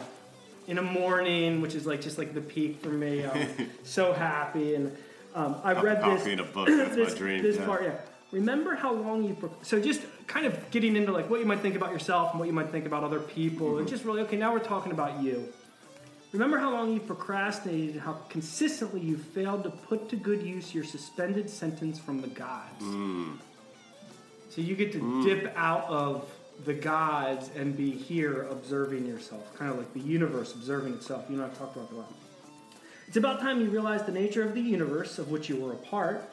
in 0.67 0.77
a 0.77 0.81
morning, 0.81 1.61
which 1.61 1.75
is 1.75 1.85
like 1.85 2.01
just 2.01 2.17
like 2.17 2.33
the 2.33 2.41
peak 2.41 2.81
for 2.81 2.89
me. 2.89 3.25
I'm 3.25 3.69
so 3.83 4.13
happy, 4.13 4.75
and 4.75 4.95
um, 5.35 5.55
I 5.63 5.73
read 5.73 5.97
this. 5.97 6.03
coffee 6.05 6.31
and 6.33 6.41
a 6.41 6.43
book, 6.45 6.67
that's 6.67 6.95
my 7.13 7.13
dream, 7.17 7.41
This 7.43 7.57
yeah. 7.57 7.65
part, 7.65 7.83
yeah. 7.83 7.95
Remember 8.31 8.73
how 8.75 8.93
long 8.93 9.23
you. 9.23 9.35
Pro- 9.35 9.51
so 9.61 9.79
just 9.79 10.01
kind 10.27 10.45
of 10.45 10.71
getting 10.71 10.95
into 10.95 11.11
like 11.11 11.29
what 11.29 11.39
you 11.39 11.45
might 11.45 11.59
think 11.59 11.75
about 11.75 11.91
yourself 11.91 12.31
and 12.31 12.39
what 12.39 12.47
you 12.47 12.53
might 12.53 12.69
think 12.69 12.85
about 12.85 13.03
other 13.03 13.19
people, 13.19 13.67
Mm-hmm. 13.67 13.79
and 13.79 13.87
just 13.87 14.03
really 14.05 14.21
okay. 14.21 14.37
Now 14.37 14.53
we're 14.53 14.59
talking 14.59 14.91
about 14.91 15.21
you. 15.21 15.51
Remember 16.31 16.57
how 16.57 16.71
long 16.71 16.91
you've 16.93 17.05
procrastinated 17.05 17.91
and 17.91 18.01
how 18.01 18.13
consistently 18.29 19.01
you've 19.01 19.21
failed 19.21 19.63
to 19.65 19.69
put 19.69 20.09
to 20.09 20.15
good 20.15 20.41
use 20.41 20.73
your 20.73 20.83
suspended 20.83 21.47
sentence 21.47 21.99
from 21.99 22.21
the 22.21 22.27
gods. 22.27 22.81
Mm. 22.83 23.37
So 24.49 24.61
you 24.61 24.75
get 24.75 24.91
to 24.93 25.23
dip 25.23 25.53
out 25.55 25.85
of 25.89 26.27
the 26.65 26.73
gods 26.73 27.49
and 27.55 27.75
be 27.75 27.91
here 27.91 28.43
observing 28.43 29.05
yourself, 29.05 29.53
kind 29.57 29.71
of 29.71 29.77
like 29.77 29.93
the 29.93 29.99
universe 29.99 30.53
observing 30.53 30.93
itself. 30.93 31.25
You 31.29 31.37
know, 31.37 31.45
I've 31.45 31.57
talked 31.57 31.75
about 31.75 31.89
that 31.89 31.95
a 31.95 31.99
lot. 31.99 32.13
It's 33.07 33.17
about 33.17 33.41
time 33.41 33.61
you 33.61 33.69
realize 33.69 34.03
the 34.03 34.11
nature 34.11 34.43
of 34.43 34.53
the 34.55 34.61
universe 34.61 35.19
of 35.19 35.29
which 35.29 35.49
you 35.49 35.57
were 35.57 35.73
a 35.73 35.77
part 35.77 36.29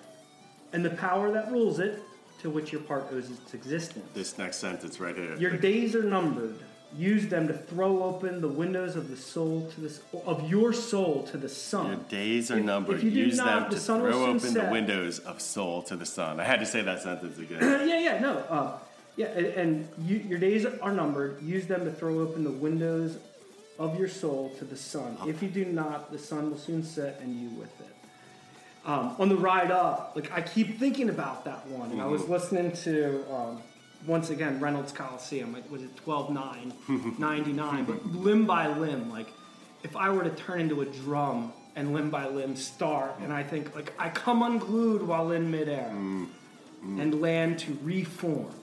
and 0.73 0.85
the 0.85 0.91
power 0.91 1.33
that 1.33 1.51
rules 1.51 1.79
it 1.81 2.01
to 2.43 2.49
which 2.51 2.73
your 2.73 2.81
part 2.83 3.09
owes 3.13 3.31
its 3.31 3.53
existence. 3.55 4.07
This 4.15 4.39
next 4.39 4.59
sentence 4.59 4.99
right 5.01 5.15
here. 5.17 5.37
Your 5.37 5.57
days 5.57 5.95
are 5.95 6.03
numbered. 6.03 6.57
Use 6.97 7.29
them 7.29 7.47
to 7.49 7.55
throw 7.55 8.03
open 8.03 8.41
the 8.41 8.49
windows 8.49 8.97
of 8.97 9.11
the 9.11 9.17
soul 9.17 9.71
to 9.75 9.81
the 9.81 10.01
of 10.27 10.49
your 10.51 10.73
soul 10.73 11.23
to 11.25 11.37
the 11.37 11.49
sun. 11.49 11.87
Your 11.87 11.97
days 12.09 12.51
are 12.51 12.59
If- 12.59 12.65
numbered. 12.65 12.97
if 12.97 13.05
you 13.05 13.11
Use 13.11 13.37
not, 13.37 13.47
them 13.47 13.71
the 13.71 13.77
to 13.77 13.81
sun 13.81 14.01
throw 14.01 14.27
open 14.27 14.55
the 14.55 14.69
windows 14.73 15.19
of 15.21 15.41
soul 15.41 15.83
to 15.83 15.95
the 15.97 16.07
sun. 16.07 16.41
I 16.41 16.45
had 16.45 16.59
to 16.61 16.67
say 16.67 16.83
that 16.83 17.01
sentence 17.03 17.39
again. 17.39 17.61
yeah, 17.89 17.99
yeah, 18.01 18.19
no, 18.21 18.39
uh, 18.39 18.79
yeah, 19.21 19.27
and, 19.27 19.47
and 19.47 19.89
you, 19.99 20.17
your 20.17 20.39
days 20.39 20.65
are 20.65 20.93
numbered. 20.93 21.43
Use 21.43 21.67
them 21.67 21.85
to 21.85 21.93
throw 21.93 22.21
open 22.21 22.43
the 22.43 22.51
windows 22.51 23.19
of 23.79 23.99
your 23.99 24.09
soul 24.09 24.51
to 24.59 24.65
the 24.65 24.79
sun. 24.79 25.19
If 25.27 25.43
you 25.43 25.51
do 25.51 25.67
not, 25.67 26.11
the 26.11 26.19
sun 26.19 26.51
will 26.51 26.57
soon 26.57 26.83
set, 26.83 27.21
and 27.21 27.39
you 27.39 27.51
with 27.51 27.81
it. 27.81 27.95
Um, 28.87 29.15
on 29.19 29.29
the 29.29 29.37
ride 29.37 29.71
up, 29.71 30.13
like 30.17 30.33
I 30.33 30.41
keep 30.41 30.79
thinking 30.79 31.11
about 31.11 31.45
that 31.45 31.67
one, 31.67 31.91
and 31.91 32.01
I 32.01 32.07
was 32.07 32.27
listening 32.31 32.73
to 32.73 33.23
um, 33.31 33.63
once 34.07 34.31
again 34.31 34.59
Reynolds 34.59 34.91
Coliseum. 34.91 35.53
Like, 35.53 35.71
was 35.71 35.83
it 35.83 35.95
12 35.97 36.31
9, 36.31 37.15
99? 37.19 37.85
But 37.85 38.07
limb 38.07 38.47
by 38.47 38.69
limb, 38.69 39.11
like 39.11 39.29
if 39.83 39.97
I 39.97 40.09
were 40.09 40.25
to 40.25 40.31
turn 40.31 40.61
into 40.61 40.81
a 40.81 40.87
drum 40.87 41.53
and 41.77 41.93
limb 41.93 42.09
by 42.09 42.27
limb 42.27 42.57
start, 42.57 43.17
and 43.21 43.35
I 43.35 43.43
think 43.43 43.75
like 43.75 43.93
I 43.99 44.09
come 44.09 44.43
unglued 44.43 45.03
while 45.03 45.31
in 45.33 45.51
midair 45.51 45.93
and 46.83 47.21
land 47.21 47.59
to 47.59 47.79
reform 47.83 48.55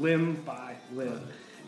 limb 0.00 0.42
by 0.46 0.74
limb. 0.92 1.20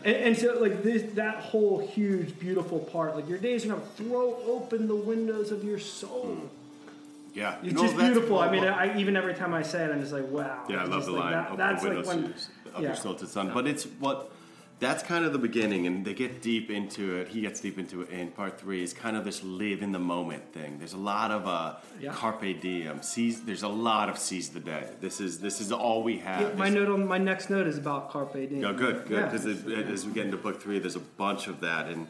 And, 0.03 0.15
and 0.15 0.37
so, 0.37 0.59
like 0.59 0.83
this, 0.83 1.13
that 1.13 1.37
whole 1.37 1.85
huge, 1.85 2.37
beautiful 2.39 2.79
part, 2.79 3.15
like 3.15 3.27
your 3.27 3.37
days 3.39 3.65
are 3.65 3.69
gonna 3.69 3.81
throw 3.95 4.35
open 4.45 4.87
the 4.87 4.95
windows 4.95 5.51
of 5.51 5.63
your 5.63 5.79
soul. 5.79 6.35
Hmm. 6.35 6.47
Yeah. 7.33 7.57
It's 7.63 7.73
No, 7.73 7.83
just 7.83 7.97
beautiful. 7.97 8.39
I 8.39 8.49
mean, 8.51 8.63
I, 8.63 8.97
even 8.99 9.15
every 9.15 9.35
time 9.35 9.53
I 9.53 9.61
say 9.61 9.85
it, 9.85 9.91
I'm 9.91 10.01
just 10.01 10.11
like, 10.13 10.27
wow. 10.29 10.63
Yeah, 10.67 10.77
I 10.77 10.85
love 10.85 11.05
the 11.05 11.11
like 11.11 11.21
line. 11.21 11.31
that- 11.33 11.51
of 11.51 11.57
that's 11.57 11.83
the 11.83 11.89
like 11.89 12.05
windows 12.07 12.49
when, 12.63 12.73
of 12.75 12.81
yeah. 12.81 12.87
your 12.87 12.95
soul 12.95 13.13
to 13.15 13.27
sun. 13.27 13.51
But 13.53 13.67
it's 13.67 13.83
what 13.99 14.31
that's 14.79 15.01
kind 15.01 15.25
of 15.25 15.33
the 15.33 15.39
beginning, 15.39 15.87
and 15.87 16.05
they 16.05 16.13
get 16.13 16.41
deep 16.41 16.69
into 16.69 17.17
it. 17.17 17.27
He 17.29 17.41
gets 17.41 17.59
deep 17.59 17.79
into 17.79 18.01
it 18.03 18.09
in 18.09 18.29
part 18.31 18.59
three. 18.59 18.83
Is 18.83 18.93
kind 18.93 19.17
of 19.17 19.25
this 19.25 19.43
live 19.43 19.81
in 19.81 19.91
the 19.91 19.99
moment 19.99 20.53
thing. 20.53 20.77
There's 20.77 20.93
a 20.93 20.97
lot 20.97 21.31
of 21.31 21.47
uh, 21.47 21.75
Yeah. 21.99 22.13
carpe 22.13 22.59
diem. 22.61 23.01
Seize. 23.01 23.41
There's 23.41 23.63
a 23.63 23.67
lot 23.67 24.07
of 24.09 24.17
seize 24.19 24.49
the 24.49 24.59
day. 24.59 24.87
This 25.01 25.19
is 25.19 25.39
this 25.39 25.61
is 25.61 25.71
all 25.71 26.03
we 26.03 26.19
have. 26.19 26.41
Yeah, 26.41 26.53
my 26.55 26.69
This- 26.69 26.75
note 26.75 26.89
on 26.93 27.07
my 27.07 27.17
next 27.17 27.49
note 27.49 27.65
is 27.67 27.77
about 27.77 28.11
carpe 28.11 28.33
diem. 28.33 28.63
Oh, 28.63 28.73
good, 28.73 29.07
good. 29.07 29.17
Yeah. 29.17 29.25
Because 29.25 29.45
as 29.47 30.05
we 30.05 30.11
get 30.13 30.25
into 30.25 30.37
book 30.37 30.61
three, 30.61 30.77
there's 30.79 30.95
a 30.95 30.99
bunch 30.99 31.47
of 31.47 31.61
that, 31.61 31.87
and 31.89 32.07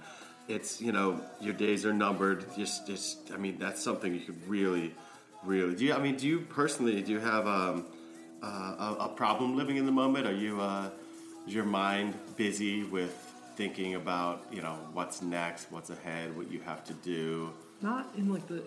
it's 0.50 0.82
you 0.82 0.92
know 0.92 1.22
your 1.40 1.54
days 1.54 1.86
are 1.86 1.94
numbered. 1.94 2.46
Just, 2.58 2.86
just 2.88 3.32
I 3.34 3.38
mean, 3.38 3.58
that's 3.60 3.82
something 3.82 4.14
you 4.14 4.22
could 4.22 4.46
really, 4.48 4.94
really. 5.46 5.74
Do 5.74 5.86
you? 5.86 5.94
I 5.94 6.00
mean, 6.00 6.18
do 6.18 6.28
you 6.28 6.42
personally? 6.42 7.02
Do 7.02 7.14
you 7.14 7.20
have 7.20 7.48
um, 7.48 7.86
uh, 8.44 8.96
a, 9.00 9.06
a 9.06 9.10
problem 9.16 9.56
living 9.56 9.78
in 9.78 9.86
the 9.86 9.92
moment? 9.94 10.28
Are 10.28 10.34
you? 10.34 10.60
Uh, 10.60 10.90
is 11.48 11.54
your 11.54 11.66
mind 11.66 12.14
busy 12.36 12.84
with 12.84 13.14
thinking 13.56 13.96
about 13.96 14.46
you 14.52 14.62
know 14.62 14.78
what's 14.94 15.22
next, 15.22 15.72
what's 15.72 15.90
ahead, 15.90 16.36
what 16.38 16.52
you 16.52 16.60
have 16.62 16.84
to 16.86 16.94
do? 16.94 17.52
Not 17.82 18.10
in 18.18 18.32
like 18.32 18.48
the 18.48 18.64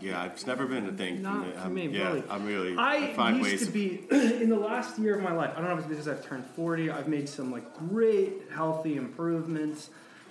Yeah, 0.00 0.24
it's 0.26 0.46
never 0.46 0.66
been 0.66 0.86
a 0.88 0.92
thing 0.92 1.22
Not 1.22 1.44
for 1.44 1.46
me. 1.46 1.62
for 1.62 1.68
me, 1.68 1.98
yeah, 1.98 2.08
really. 2.08 2.22
I'm 2.30 2.44
really. 2.46 2.74
I, 2.78 3.12
find 3.14 3.36
used 3.38 3.50
ways 3.50 3.66
to 3.66 3.72
be 3.72 4.06
in 4.10 4.48
the 4.48 4.58
last 4.58 4.98
year 4.98 5.16
of 5.16 5.22
my 5.22 5.32
life. 5.32 5.52
I 5.56 5.60
don't 5.60 5.68
know 5.68 5.74
if 5.74 5.80
it's 5.80 5.88
because 5.88 6.08
I've 6.08 6.24
turned 6.26 6.44
forty. 6.56 6.90
I've 6.90 7.08
made 7.08 7.28
some 7.28 7.52
like 7.52 7.76
great 7.88 8.32
healthy 8.52 8.96
improvements, 8.96 9.90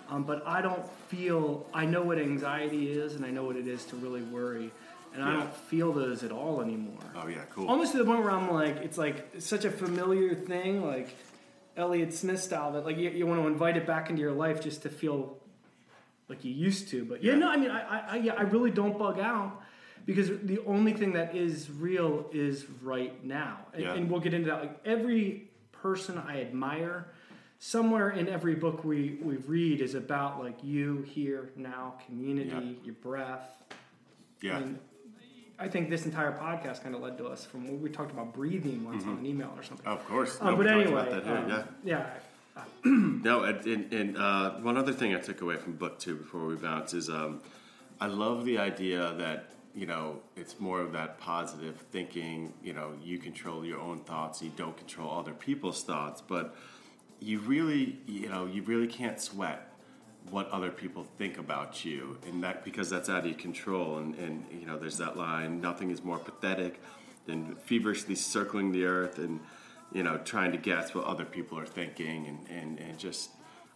um, 0.10 0.24
but 0.24 0.46
I 0.48 0.62
don't 0.62 0.86
feel. 1.10 1.66
I 1.74 1.86
know 1.86 2.02
what 2.02 2.18
anxiety 2.18 2.92
is, 2.92 3.16
and 3.16 3.26
I 3.26 3.30
know 3.30 3.44
what 3.44 3.56
it 3.56 3.68
is 3.68 3.86
to 3.86 3.96
really 3.98 4.22
worry. 4.24 4.72
and 5.14 5.24
I 5.24 5.32
don't 5.34 5.56
feel 5.56 5.94
those 5.94 6.24
at 6.24 6.32
all 6.32 6.60
anymore. 6.62 7.04
Oh 7.16 7.28
yeah, 7.28 7.44
cool. 7.54 7.68
Almost 7.70 7.92
to 7.92 8.00
the 8.00 8.06
point 8.06 8.22
where 8.24 8.32
I'm 8.32 8.52
like, 8.52 8.78
it's 8.78 8.98
like 8.98 9.18
such 9.38 9.64
a 9.64 9.70
familiar 9.72 10.34
thing, 10.34 10.84
like 10.86 11.16
Elliott 11.76 12.14
Smith 12.14 12.42
style, 12.42 12.72
that 12.74 12.86
like 12.86 12.98
you, 12.98 13.10
you 13.10 13.26
want 13.26 13.42
to 13.42 13.48
invite 13.48 13.78
it 13.78 13.86
back 13.88 14.10
into 14.10 14.22
your 14.22 14.32
life 14.32 14.62
just 14.62 14.84
to 14.84 14.90
feel 14.90 15.38
like 16.30 16.44
you 16.44 16.52
used 16.52 16.90
to. 16.90 17.04
But 17.06 17.24
yeah, 17.24 17.34
Yeah. 17.34 17.40
no, 17.40 17.50
I 17.50 17.58
mean, 17.58 17.72
I, 17.72 17.82
I, 17.82 18.00
I, 18.12 18.16
yeah, 18.18 18.34
I 18.34 18.44
really 18.44 18.72
don't 18.72 18.98
bug 18.98 19.20
out 19.20 19.62
because 20.06 20.30
the 20.30 20.60
only 20.66 20.94
thing 20.94 21.14
that 21.14 21.36
is 21.36 21.70
real 21.72 22.30
is 22.34 22.66
right 22.82 23.24
now, 23.24 23.60
and, 23.74 23.84
Yeah. 23.84 23.94
and 23.94 24.10
we'll 24.10 24.20
get 24.20 24.34
into 24.34 24.50
that. 24.50 24.60
Like 24.62 24.80
every 24.86 25.50
person 25.72 26.18
I 26.18 26.42
admire. 26.42 27.08
Somewhere 27.60 28.10
in 28.10 28.28
every 28.28 28.56
book 28.56 28.84
we, 28.84 29.18
we 29.22 29.38
read 29.38 29.80
is 29.80 29.96
about 29.96 30.44
like 30.44 30.62
you 30.66 31.02
here 31.04 31.50
now, 31.56 31.94
community, 32.06 32.50
Yeah. 32.50 32.84
your 32.86 32.96
breath, 32.96 33.50
yeah, 34.42 34.58
I, 34.58 34.60
mean, 34.60 34.80
I 35.60 35.68
think 35.68 35.90
this 35.90 36.06
entire 36.06 36.32
podcast 36.32 36.84
kind 36.84 36.96
of 36.96 37.02
led 37.02 37.18
to 37.20 37.28
us 37.28 37.46
from 37.46 37.68
what 37.70 37.80
we 37.80 37.90
talked 37.90 38.12
about 38.12 38.34
breathing 38.34 38.84
once 38.84 39.04
on 39.04 39.18
an 39.20 39.26
email 39.26 39.54
or 39.56 39.64
something. 39.64 39.86
of 39.86 40.06
course. 40.08 40.38
Um, 40.42 40.48
Mm-hmm. 40.48 40.64
No, 40.64 40.64
but 40.64 40.68
anyway, 40.68 41.24
here, 41.24 41.38
um, 41.38 41.50
yeah. 41.50 42.06
yeah, 42.56 42.64
No, 42.84 43.44
and, 43.44 43.66
and, 43.66 43.94
and 43.94 44.18
uh, 44.18 44.52
one 44.62 44.78
other 44.78 44.94
thing 44.94 45.16
I 45.16 45.20
took 45.20 45.42
away 45.42 45.58
from 45.58 45.74
book 45.74 46.00
two 46.00 46.16
before 46.16 46.46
we 46.46 46.56
bounce 46.56 46.94
is 46.94 47.10
um, 47.10 47.42
I 48.00 48.08
love 48.08 48.46
the 48.46 48.58
idea 48.58 49.14
that 49.18 49.52
you 49.76 49.86
know 49.86 50.20
it's 50.36 50.60
more 50.60 50.82
of 50.82 50.92
that 50.94 51.20
positive 51.20 51.78
thinking. 51.92 52.54
You 52.64 52.74
know, 52.74 52.94
you 53.04 53.18
control 53.20 53.66
your 53.66 53.80
own 53.80 54.00
thoughts, 54.00 54.42
you 54.42 54.52
don't 54.56 54.76
control 54.78 55.18
other 55.18 55.34
people's 55.34 55.84
thoughts, 55.84 56.22
but 56.22 56.56
you 57.20 57.40
really, 57.40 58.00
you 58.06 58.28
know, 58.30 58.46
you 58.46 58.64
really 58.64 58.88
can't 58.88 59.20
sweat 59.20 59.72
what 60.30 60.50
other 60.50 60.72
people 60.72 61.06
think 61.18 61.38
about 61.38 61.86
you, 61.86 62.18
and 62.28 62.44
that 62.44 62.64
because 62.64 62.90
that's 62.90 63.10
out 63.10 63.20
of 63.20 63.26
your 63.26 63.36
control. 63.36 63.98
And, 63.98 64.16
and 64.16 64.46
you 64.52 64.66
know, 64.66 64.78
there's 64.78 64.98
that 64.98 65.18
line: 65.18 65.62
nothing 65.62 65.92
is 65.92 66.04
more 66.04 66.20
pathetic 66.20 66.82
than 67.26 67.56
feverishly 67.56 68.16
circling 68.16 68.72
the 68.72 68.86
earth 68.86 69.18
and 69.18 69.40
you 69.94 70.04
know 70.04 70.18
trying 70.18 70.52
to 70.52 70.58
guess 70.58 70.94
what 70.94 71.06
other 71.06 71.26
people 71.26 71.58
are 71.58 71.66
thinking, 71.66 72.28
and 72.28 72.40
and, 72.50 72.80
and 72.80 72.98
just. 72.98 73.30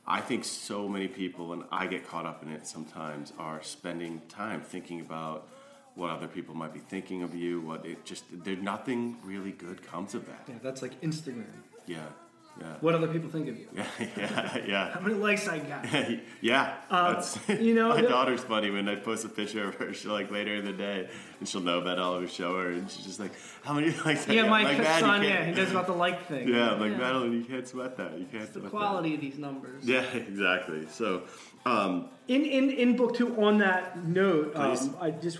I 0.10 0.21
think 0.21 0.45
so 0.45 0.88
many 0.88 1.10
people, 1.10 1.51
and 1.51 1.65
I 1.69 1.86
get 1.86 2.07
caught 2.07 2.25
up 2.25 2.41
in 2.41 2.47
it 2.49 2.65
sometimes, 2.65 3.33
are 3.38 3.62
spending 3.62 4.21
time 4.29 4.62
thinking 4.62 5.01
about 5.01 5.49
what 5.95 6.12
other 6.12 6.27
people 6.27 6.55
might 6.55 6.73
be 6.73 6.79
thinking 6.79 7.23
of 7.23 7.36
you. 7.36 7.60
What 7.60 7.86
it 7.86 8.05
just 8.05 8.23
there 8.45 8.55
nothing 8.55 9.17
really 9.23 9.51
good 9.51 9.86
comes 9.86 10.15
of 10.15 10.25
that. 10.27 10.45
yeah, 10.47 10.55
that's 10.63 10.81
like 10.81 11.01
Instagram. 11.01 11.47
Yeah, 11.88 12.05
yeah, 12.60 12.74
What 12.82 12.96
other 12.96 13.08
people 13.08 13.30
think 13.30 13.48
of 13.48 13.58
you? 13.58 13.67
yeah, 13.76 13.86
yeah, 14.17 14.58
yeah. 14.65 14.91
How 14.91 15.00
many 15.00 15.15
likes 15.15 15.48
I 15.48 15.60
got? 15.60 15.86
yeah, 16.41 16.76
that's, 16.89 17.38
you 17.50 17.74
know, 17.76 17.89
my 17.89 18.02
daughter's 18.02 18.41
funny 18.41 18.70
when 18.72 18.88
I 18.89 18.96
post 18.96 19.26
a 19.26 19.30
picture 19.30 19.67
of 19.67 19.76
her. 19.76 19.93
She'll 19.93 20.12
like 20.13 20.32
later 20.32 20.56
in 20.56 20.65
the 20.65 20.74
day, 20.74 21.10
and 21.39 21.48
she'll 21.48 21.62
know 21.62 21.80
about 21.80 22.00
all 22.00 22.15
of 22.15 22.22
her 22.22 22.28
show 22.28 22.58
her, 22.60 22.70
and 22.72 22.89
she's 22.89 23.06
just 23.06 23.20
like, 23.20 23.32
"How 23.63 23.74
many 23.74 23.91
likes?" 24.06 24.28
I 24.28 24.34
Yeah, 24.34 24.41
got?" 24.43 24.50
my 24.50 24.63
like, 24.63 24.78
"Man, 24.80 25.00
son, 25.00 25.22
can't-" 25.22 25.24
yeah, 25.30 25.46
he 25.46 25.52
knows 25.52 25.72
about 25.72 25.88
the 25.88 25.93
like 25.93 26.28
thing. 26.28 26.48
Yeah, 26.48 26.72
I'm 26.72 26.80
like 26.80 26.98
Madeline, 26.98 27.34
you 27.34 27.43
can't 27.43 27.67
sweat 27.67 27.98
that. 27.98 28.17
You 28.17 28.26
can't 28.26 28.52
the 28.54 28.60
sweat 28.60 28.72
quality 28.72 29.15
of 29.15 29.22
these 29.22 29.38
numbers. 29.38 29.84
Yeah, 29.84 30.02
exactly. 30.13 30.88
So, 30.89 31.24
um, 31.65 32.10
In 32.28 32.43
in 32.46 32.70
in 32.72 32.96
book 32.96 33.15
two, 33.15 33.36
on 33.41 33.60
that 33.60 34.06
note, 34.06 34.56
um, 34.56 34.96
I 35.00 35.12
just. 35.12 35.39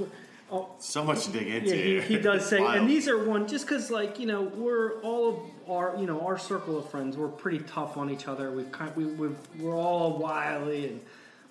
Oh, 0.50 0.70
so 0.80 1.04
much 1.04 1.26
to 1.26 1.32
dig 1.32 1.48
into. 1.48 1.76
yeah, 1.76 2.02
he, 2.02 2.16
he 2.16 2.22
does 2.22 2.46
say, 2.48 2.62
Wild. 2.62 2.78
and 2.78 2.90
these 2.90 3.08
are 3.10 3.22
one 3.26 3.48
just 3.48 3.66
because, 3.68 3.92
like 3.92 4.18
you 4.18 4.26
know, 4.26 4.44
we're 4.44 5.02
all 5.02 5.30
of 5.30 5.40
our, 5.70 5.96
you 6.00 6.06
know, 6.06 6.22
our 6.22 6.38
circle 6.38 6.78
of 6.78 6.90
friends. 6.90 7.18
We're 7.18 7.28
pretty 7.28 7.60
tough 7.60 7.98
on 7.98 8.10
each 8.10 8.28
other. 8.28 8.52
We've 8.52 8.72
kind, 8.72 8.96
we, 8.96 9.06
we've, 9.06 9.36
we're 9.60 9.76
all 9.76 10.18
wily, 10.18 10.88
and 10.88 11.02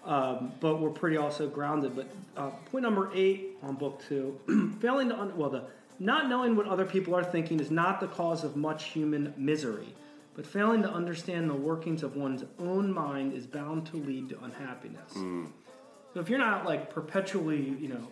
um, 0.05 0.53
but 0.61 0.81
we're 0.81 0.91
pretty 0.91 1.19
also 1.19 1.47
grounded. 1.49 1.95
But 1.95 2.09
uh, 2.37 2.51
point 2.71 2.85
number 2.85 3.11
eight 3.15 3.59
on 3.63 3.75
book 3.75 4.03
two, 4.09 4.39
failing 4.81 5.11
to 5.11 5.21
un- 5.21 5.37
well, 5.37 5.51
the 5.51 5.65
not 5.99 6.29
knowing 6.29 6.57
what 6.57 6.67
other 6.67 6.85
people 6.87 7.15
are 7.15 7.25
thinking 7.25 7.61
is 7.61 7.71
not 7.71 8.01
the 8.01 8.07
cause 8.07 8.45
of 8.45 8.57
much 8.57 8.85
human 8.85 9.35
misery. 9.37 9.95
But 10.35 10.47
failing 10.47 10.83
to 10.83 10.91
understand 10.91 11.49
the 11.49 11.55
workings 11.55 12.03
of 12.03 12.15
one's 12.17 12.45
own 12.59 12.93
mind 12.93 13.33
is 13.33 13.47
bound 13.47 13.87
to 13.87 13.97
lead 13.97 14.29
to 14.29 14.45
unhappiness. 14.45 15.15
So 15.15 16.21
if 16.21 16.29
you're 16.29 16.39
not 16.39 16.67
like 16.67 16.91
perpetually, 16.91 17.75
you 17.81 17.89
know, 17.89 18.07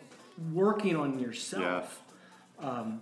working 0.53 0.97
on 0.97 1.19
yourself, 1.19 2.03
um, 2.59 3.01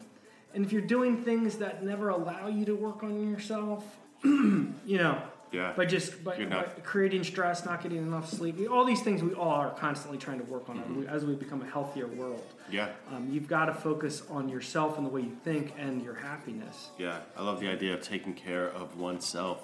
and 0.55 0.65
if 0.65 0.73
you're 0.73 0.83
doing 0.83 1.23
things 1.25 1.59
that 1.59 1.83
never 1.85 2.11
allow 2.11 2.47
you 2.49 2.65
to 2.67 2.75
work 2.75 3.03
on 3.03 3.31
yourself, 3.31 3.85
you 4.25 4.73
know, 4.87 5.21
Yeah. 5.51 5.73
by 5.77 5.85
just 5.87 6.23
by, 6.25 6.45
by 6.47 6.65
creating 6.83 7.25
stress, 7.25 7.65
not 7.65 7.83
getting 7.83 7.99
enough 7.99 8.31
sleep, 8.31 8.57
all 8.71 8.85
these 8.85 9.03
things 9.03 9.23
we 9.23 9.33
all 9.35 9.49
are 9.51 9.71
constantly 9.71 10.19
trying 10.19 10.39
to 10.39 10.45
work 10.45 10.69
on 10.69 10.77
Mm-hmm. 10.79 11.09
as 11.09 11.25
we 11.25 11.35
become 11.35 11.63
a 11.63 11.67
healthier 11.67 12.07
world. 12.07 12.45
Yeah, 12.71 12.89
Um, 13.11 13.29
you've 13.31 13.49
got 13.49 13.67
to 13.67 13.75
focus 13.75 14.23
on 14.31 14.49
yourself 14.49 14.97
and 14.99 15.07
the 15.07 15.11
way 15.11 15.23
you 15.23 15.37
think 15.45 15.75
and 15.79 16.03
your 16.03 16.15
happiness. 16.15 16.91
yeah. 16.99 17.19
I 17.37 17.43
love 17.43 17.61
the 17.61 17.69
idea 17.69 17.95
of 17.95 18.03
taking 18.03 18.35
care 18.35 18.69
of 18.69 18.99
oneself. 18.99 19.59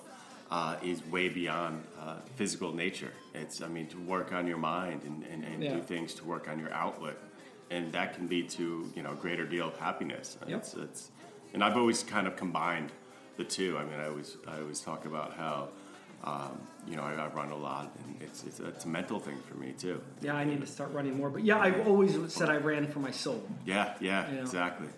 Uh, 0.51 0.77
is 0.83 1.05
way 1.09 1.29
beyond 1.29 1.85
uh, 2.01 2.15
physical 2.37 2.73
nature. 2.73 3.13
It's, 3.35 3.61
I 3.61 3.69
mean, 3.69 3.87
to 3.89 3.99
work 4.01 4.33
on 4.33 4.47
your 4.47 4.57
mind 4.57 5.03
and, 5.05 5.23
and, 5.25 5.45
and 5.45 5.63
Yeah. 5.63 5.75
do 5.75 5.83
things 5.83 6.15
to 6.15 6.25
work 6.25 6.49
on 6.49 6.59
your 6.59 6.73
outlet, 6.73 7.19
and 7.71 7.93
that 7.93 8.15
can 8.15 8.29
lead 8.29 8.49
to 8.51 8.91
you 8.95 9.03
know 9.03 9.13
a 9.13 9.17
greater 9.17 9.47
deal 9.47 9.69
of 9.69 9.77
happiness. 9.79 10.37
Yep. 10.47 10.59
It's, 10.59 10.75
it's, 10.75 11.11
and 11.55 11.63
I've 11.65 11.77
always 11.77 12.03
kind 12.03 12.27
of 12.27 12.37
combined 12.37 12.93
the 13.37 13.45
two. 13.45 13.77
I 13.79 13.85
mean, 13.85 13.99
I 14.01 14.09
always 14.09 14.37
I 14.47 14.61
always 14.61 14.81
talk 14.81 15.05
about 15.07 15.35
how 15.35 15.69
um, 16.25 16.61
you 16.87 16.97
know 16.97 17.03
I, 17.03 17.13
I 17.15 17.29
run 17.29 17.51
a 17.51 17.57
lot, 17.57 17.95
and 18.05 18.23
it's, 18.23 18.45
it's 18.45 18.61
it's 18.61 18.85
a 18.85 18.89
mental 18.89 19.19
thing 19.21 19.39
for 19.49 19.55
me 19.57 19.73
too. 19.79 20.01
Yeah, 20.21 20.35
I 20.35 20.45
need 20.45 20.61
to 20.61 20.67
start 20.67 20.93
running 20.93 21.17
more. 21.17 21.31
But 21.31 21.45
yeah, 21.45 21.59
I've 21.59 21.87
always 21.87 22.17
said 22.33 22.49
I 22.51 22.57
ran 22.57 22.87
for 22.89 22.99
my 23.01 23.11
soul. 23.11 23.43
Yeah, 23.65 23.95
yeah, 24.01 24.31
Yeah. 24.33 24.41
exactly. 24.41 24.89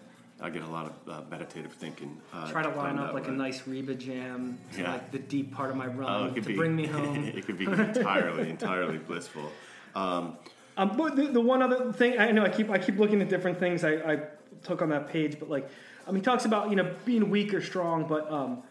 I 0.42 0.48
get 0.48 0.62
a 0.62 0.66
lot 0.70 0.86
of 0.86 1.12
uh, 1.12 1.20
meditative 1.30 1.72
thinking. 1.74 2.18
Uh, 2.32 2.50
Try 2.50 2.62
to 2.62 2.70
line 2.70 2.98
up 2.98 3.12
like 3.12 3.28
a 3.28 3.30
nice 3.30 3.66
Reba 3.66 3.94
jam 3.94 4.58
to 4.72 4.80
Yeah. 4.80 4.92
like 4.92 5.10
the 5.12 5.18
deep 5.18 5.52
part 5.52 5.68
of 5.68 5.76
my 5.76 5.86
run 5.86 6.08
Oh, 6.10 6.24
it 6.28 6.34
could 6.34 6.44
to 6.44 6.48
be 6.48 6.56
bring 6.56 6.74
me 6.74 6.86
home. 6.86 7.24
it 7.36 7.44
could 7.44 7.58
be 7.58 7.66
entirely, 7.66 8.48
entirely 8.48 8.96
blissful. 9.06 9.52
Um, 9.94 10.38
Um, 10.76 10.96
but 10.96 11.16
the, 11.16 11.26
the 11.26 11.40
one 11.40 11.62
other 11.62 11.92
thing 11.92 12.18
I 12.18 12.30
know 12.30 12.44
I 12.44 12.48
keep 12.48 12.70
I 12.70 12.78
keep 12.78 12.98
looking 12.98 13.20
at 13.20 13.28
different 13.28 13.58
things 13.58 13.84
I, 13.84 13.92
I 13.94 14.20
took 14.62 14.82
on 14.82 14.88
that 14.90 15.08
page, 15.08 15.38
but 15.38 15.50
like 15.50 15.68
um, 16.06 16.14
he 16.16 16.22
talks 16.22 16.44
about 16.44 16.70
you 16.70 16.76
know 16.76 16.94
being 17.04 17.30
weak 17.30 17.52
or 17.52 17.60
strong, 17.60 18.06
but 18.06 18.30
um, 18.30 18.62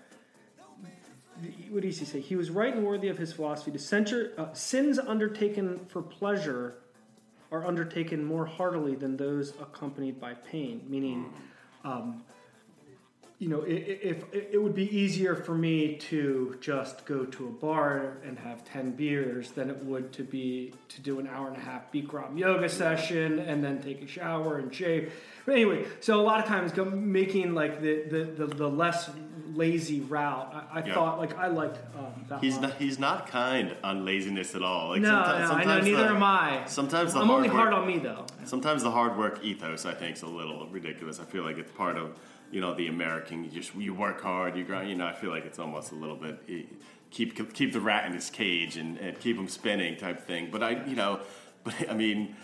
what 1.69 1.83
does 1.83 1.99
he 1.99 2.05
say? 2.05 2.19
He 2.19 2.35
was 2.35 2.49
right 2.49 2.73
and 2.73 2.85
worthy 2.85 3.07
of 3.07 3.17
his 3.17 3.31
philosophy. 3.33 3.71
To 3.71 3.79
censure 3.79 4.33
uh, 4.37 4.53
sins 4.53 4.99
undertaken 4.99 5.85
for 5.87 6.01
pleasure 6.01 6.75
are 7.51 7.65
undertaken 7.65 8.23
more 8.23 8.45
heartily 8.45 8.95
than 8.95 9.17
those 9.17 9.51
accompanied 9.61 10.19
by 10.19 10.33
pain. 10.33 10.81
Meaning, 10.87 11.31
um, 11.83 12.23
you 13.39 13.47
know, 13.47 13.61
if, 13.61 14.03
if 14.33 14.53
it 14.53 14.61
would 14.61 14.75
be 14.75 14.93
easier 14.95 15.33
for 15.33 15.55
me 15.55 15.95
to 15.95 16.57
just 16.59 17.05
go 17.05 17.23
to 17.23 17.47
a 17.47 17.49
bar 17.49 18.17
and 18.25 18.37
have 18.37 18.65
ten 18.65 18.91
beers 18.91 19.51
than 19.51 19.69
it 19.69 19.77
would 19.85 20.11
to 20.13 20.23
be 20.23 20.73
to 20.89 20.99
do 21.01 21.19
an 21.19 21.27
hour 21.27 21.47
and 21.47 21.55
a 21.55 21.59
half 21.61 21.89
Bikram 21.91 22.37
yoga 22.37 22.67
session 22.67 23.39
and 23.39 23.63
then 23.63 23.81
take 23.81 24.01
a 24.01 24.07
shower 24.07 24.57
and 24.57 24.75
shave. 24.75 25.13
But 25.45 25.53
anyway, 25.53 25.85
so 26.01 26.19
a 26.19 26.21
lot 26.21 26.41
of 26.41 26.47
times 26.47 26.73
go, 26.73 26.83
making 26.83 27.55
like 27.55 27.81
the, 27.81 28.03
the, 28.03 28.45
the, 28.45 28.55
the 28.55 28.67
less 28.69 29.09
lazy 29.53 30.01
route. 30.01 30.53
I, 30.73 30.79
I 30.79 30.85
Yeah. 30.85 30.93
thought 30.93 31.17
like 31.17 31.37
I 31.37 31.47
liked 31.47 31.77
um, 31.97 32.25
that. 32.27 32.41
he's 32.41 32.59
not 32.59 32.73
he's 32.73 32.99
not 32.99 33.27
kind 33.27 33.73
on 33.85 34.03
laziness 34.03 34.53
at 34.53 34.63
all. 34.63 34.89
Like 34.89 35.01
no, 35.01 35.07
sometimes, 35.11 35.27
no, 35.27 35.31
I 35.33 35.39
know. 35.39 35.47
sometimes 35.63 35.85
Neither 35.85 36.03
the, 36.03 36.09
am 36.15 36.23
I. 36.23 36.65
Sometimes 36.65 37.13
the 37.13 37.19
I'm 37.21 37.27
hard 37.27 37.37
only 37.37 37.49
work, 37.49 37.57
hard 37.57 37.73
on 37.73 37.87
me 37.87 37.99
though. 37.99 38.25
Sometimes 38.43 38.83
the 38.83 38.91
hard 38.91 39.17
work 39.17 39.39
ethos 39.45 39.85
I 39.85 39.93
think 39.93 40.17
is 40.17 40.23
a 40.23 40.27
little 40.27 40.67
ridiculous. 40.67 41.21
I 41.21 41.23
feel 41.23 41.43
like 41.43 41.57
it's 41.57 41.71
part 41.71 41.95
of 41.95 42.17
you 42.51 42.61
know 42.61 42.73
the 42.73 42.87
American. 42.87 43.43
You 43.43 43.49
just 43.51 43.75
you 43.75 43.93
work 43.93 44.21
hard, 44.21 44.55
you 44.57 44.63
grind. 44.63 44.89
You 44.89 44.95
know, 44.95 45.05
I 45.07 45.13
feel 45.13 45.29
like 45.29 45.45
it's 45.45 45.59
almost 45.59 45.91
a 45.91 45.95
little 45.95 46.15
bit 46.15 46.39
eh, 46.49 46.61
keep 47.11 47.53
keep 47.53 47.73
the 47.73 47.81
rat 47.81 48.05
in 48.05 48.13
his 48.13 48.29
cage 48.29 48.77
and, 48.77 48.97
and 48.97 49.19
keep 49.19 49.37
him 49.37 49.47
spinning 49.47 49.97
type 49.97 50.25
thing. 50.25 50.49
But 50.51 50.63
I 50.63 50.85
you 50.85 50.95
know, 50.95 51.21
but 51.63 51.75
I 51.89 51.93
mean, 51.93 52.35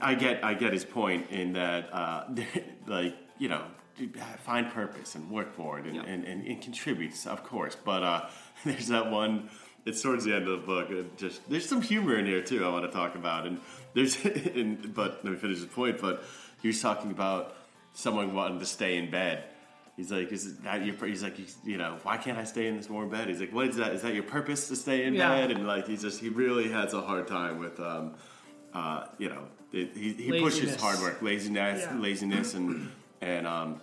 I 0.00 0.14
get 0.14 0.44
I 0.44 0.54
get 0.54 0.72
his 0.72 0.84
point 0.84 1.30
in 1.30 1.52
that 1.54 1.92
uh, 1.92 2.24
like 2.86 3.16
you 3.38 3.48
know 3.48 3.62
find 4.44 4.70
purpose 4.70 5.14
and 5.14 5.30
work 5.30 5.54
for 5.54 5.78
it 5.78 5.86
and, 5.86 5.96
Yeah. 5.96 6.02
and, 6.02 6.22
and, 6.24 6.46
and 6.46 6.60
contribute 6.60 7.14
of 7.26 7.42
course. 7.44 7.76
But 7.82 8.02
uh, 8.02 8.28
there's 8.64 8.88
that 8.88 9.10
one. 9.10 9.48
It's 9.86 10.02
towards 10.02 10.24
the 10.24 10.34
end 10.34 10.48
of 10.48 10.60
the 10.60 10.66
book. 10.66 10.90
It 10.90 11.16
just 11.16 11.48
there's 11.48 11.68
some 11.68 11.80
humor 11.80 12.18
in 12.18 12.26
here 12.26 12.42
too. 12.42 12.64
I 12.64 12.68
want 12.70 12.84
to 12.84 12.90
talk 12.90 13.14
about 13.14 13.46
and 13.46 13.60
there's 13.94 14.22
and, 14.24 14.92
but 14.94 15.24
let 15.24 15.32
me 15.32 15.38
finish 15.38 15.60
the 15.60 15.66
point. 15.68 16.00
But 16.00 16.24
he 16.60 16.68
was 16.68 16.80
talking 16.82 17.10
about 17.12 17.54
someone 17.96 18.34
wanting 18.34 18.58
to 18.60 18.66
stay 18.66 18.96
in 18.98 19.10
bed. 19.10 19.44
He's 19.96 20.12
like, 20.12 20.30
is 20.30 20.58
that 20.58 20.84
your? 20.84 20.94
He's 21.06 21.22
like, 21.22 21.36
you 21.64 21.78
know, 21.78 21.96
why 22.02 22.18
can't 22.18 22.36
I 22.36 22.44
stay 22.44 22.66
in 22.68 22.76
this 22.76 22.90
warm 22.90 23.08
bed? 23.08 23.28
He's 23.28 23.40
like, 23.40 23.52
what 23.54 23.68
is 23.68 23.76
that? 23.76 23.92
Is 23.94 24.02
that 24.02 24.12
your 24.12 24.24
purpose 24.24 24.68
to 24.68 24.76
stay 24.76 25.04
in 25.06 25.14
Yeah. 25.14 25.28
bed? 25.30 25.50
And 25.52 25.66
like, 25.66 25.86
he 25.88 25.96
just 25.96 26.20
he 26.20 26.28
really 26.28 26.68
has 26.68 26.92
a 26.92 27.00
hard 27.00 27.26
time 27.26 27.58
with, 27.58 27.80
um, 27.80 28.14
uh, 28.74 29.06
you 29.16 29.30
know, 29.30 29.44
it, 29.72 29.96
he, 29.96 30.12
he 30.12 30.30
pushes 30.38 30.60
Laziness. 30.60 30.80
hard 30.82 31.00
work, 31.00 31.22
laziness, 31.22 31.80
Yeah. 31.90 31.98
laziness, 31.98 32.52
and 32.52 32.90
and 33.22 33.46
um, 33.46 33.80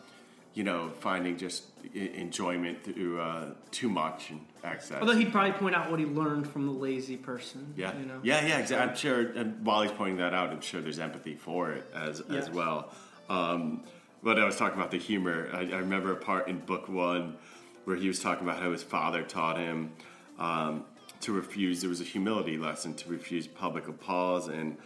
you 0.54 0.64
know, 0.64 0.92
finding 1.00 1.36
just 1.36 1.64
enjoyment 1.96 2.84
through 2.84 3.20
uh, 3.20 3.56
too 3.72 3.90
much 3.90 4.30
and 4.30 4.42
excess. 4.64 5.00
Although 5.02 5.16
he'd 5.16 5.32
probably 5.32 5.54
point 5.54 5.74
out 5.76 5.90
what 5.90 6.00
he 6.00 6.06
learned 6.06 6.48
from 6.48 6.68
the 6.68 6.72
lazy 6.72 7.18
person. 7.18 7.74
yeah, 7.76 7.98
You 7.98 8.06
know? 8.06 8.20
yeah, 8.22 8.46
yeah. 8.46 8.60
Exactly. 8.60 8.90
I'm 8.92 8.96
sure. 8.96 9.20
And 9.32 9.66
while 9.66 9.82
he's 9.82 9.92
pointing 9.92 10.18
that 10.18 10.36
out, 10.36 10.52
I'm 10.52 10.62
sure 10.62 10.80
there's 10.80 11.00
empathy 11.00 11.34
for 11.36 11.72
it 11.72 11.86
as 11.96 12.22
as 12.22 12.52
well. 12.52 12.92
Um, 13.30 13.84
but 14.24 14.40
I 14.40 14.46
was 14.46 14.56
talking 14.56 14.80
about 14.80 14.92
the 14.92 14.98
humor. 14.98 15.50
I, 15.54 15.60
I 15.60 15.78
remember 15.78 16.14
a 16.14 16.16
part 16.16 16.48
in 16.48 16.60
book 16.60 16.88
one 16.88 17.36
where 17.84 17.98
he 17.98 18.08
was 18.08 18.20
talking 18.20 18.48
about 18.48 18.62
how 18.62 18.72
his 18.72 18.82
father 18.82 19.22
taught 19.22 19.58
him 19.58 19.92
um, 20.40 20.86
to 21.22 21.34
refuse. 21.34 21.82
There 21.82 21.90
was 21.90 22.00
a 22.00 22.06
humility 22.06 22.58
lesson 22.58 22.94
to 22.96 23.10
refuse 23.10 23.46
public 23.46 23.90
applause 23.90 24.48
and 24.48 24.78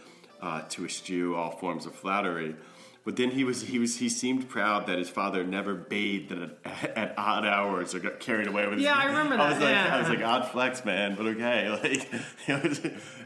uh, 0.42 0.62
to 0.70 0.84
eschew 0.84 1.36
all 1.36 1.52
forms 1.52 1.86
of 1.86 1.94
flattery. 1.94 2.56
But 3.08 3.16
then 3.16 3.30
he 3.30 3.42
was 3.42 3.62
he 3.62 3.78
was 3.78 3.96
he 3.96 4.10
seemed 4.10 4.50
proud 4.50 4.86
that 4.86 4.98
his 4.98 5.08
father 5.08 5.42
never 5.42 5.72
bathed 5.72 6.30
at, 6.30 6.50
at 6.94 7.14
odd 7.16 7.46
hours 7.46 7.94
or 7.94 8.00
got 8.00 8.20
carried 8.20 8.46
away 8.46 8.66
with. 8.66 8.80
Yeah, 8.80 9.00
his, 9.00 9.02
I 9.02 9.06
remember 9.06 9.42
I 9.42 9.48
was 9.48 9.58
that, 9.60 9.64
like, 9.64 9.74
yeah. 9.74 9.96
I 9.96 9.98
was 10.00 10.08
like, 10.10 10.22
odd 10.22 10.50
flex, 10.50 10.84
man, 10.84 11.14
but 11.14 11.24
okay. 11.24 11.70
Like, 11.82 12.06
it 12.46 12.62
was, 12.62 12.80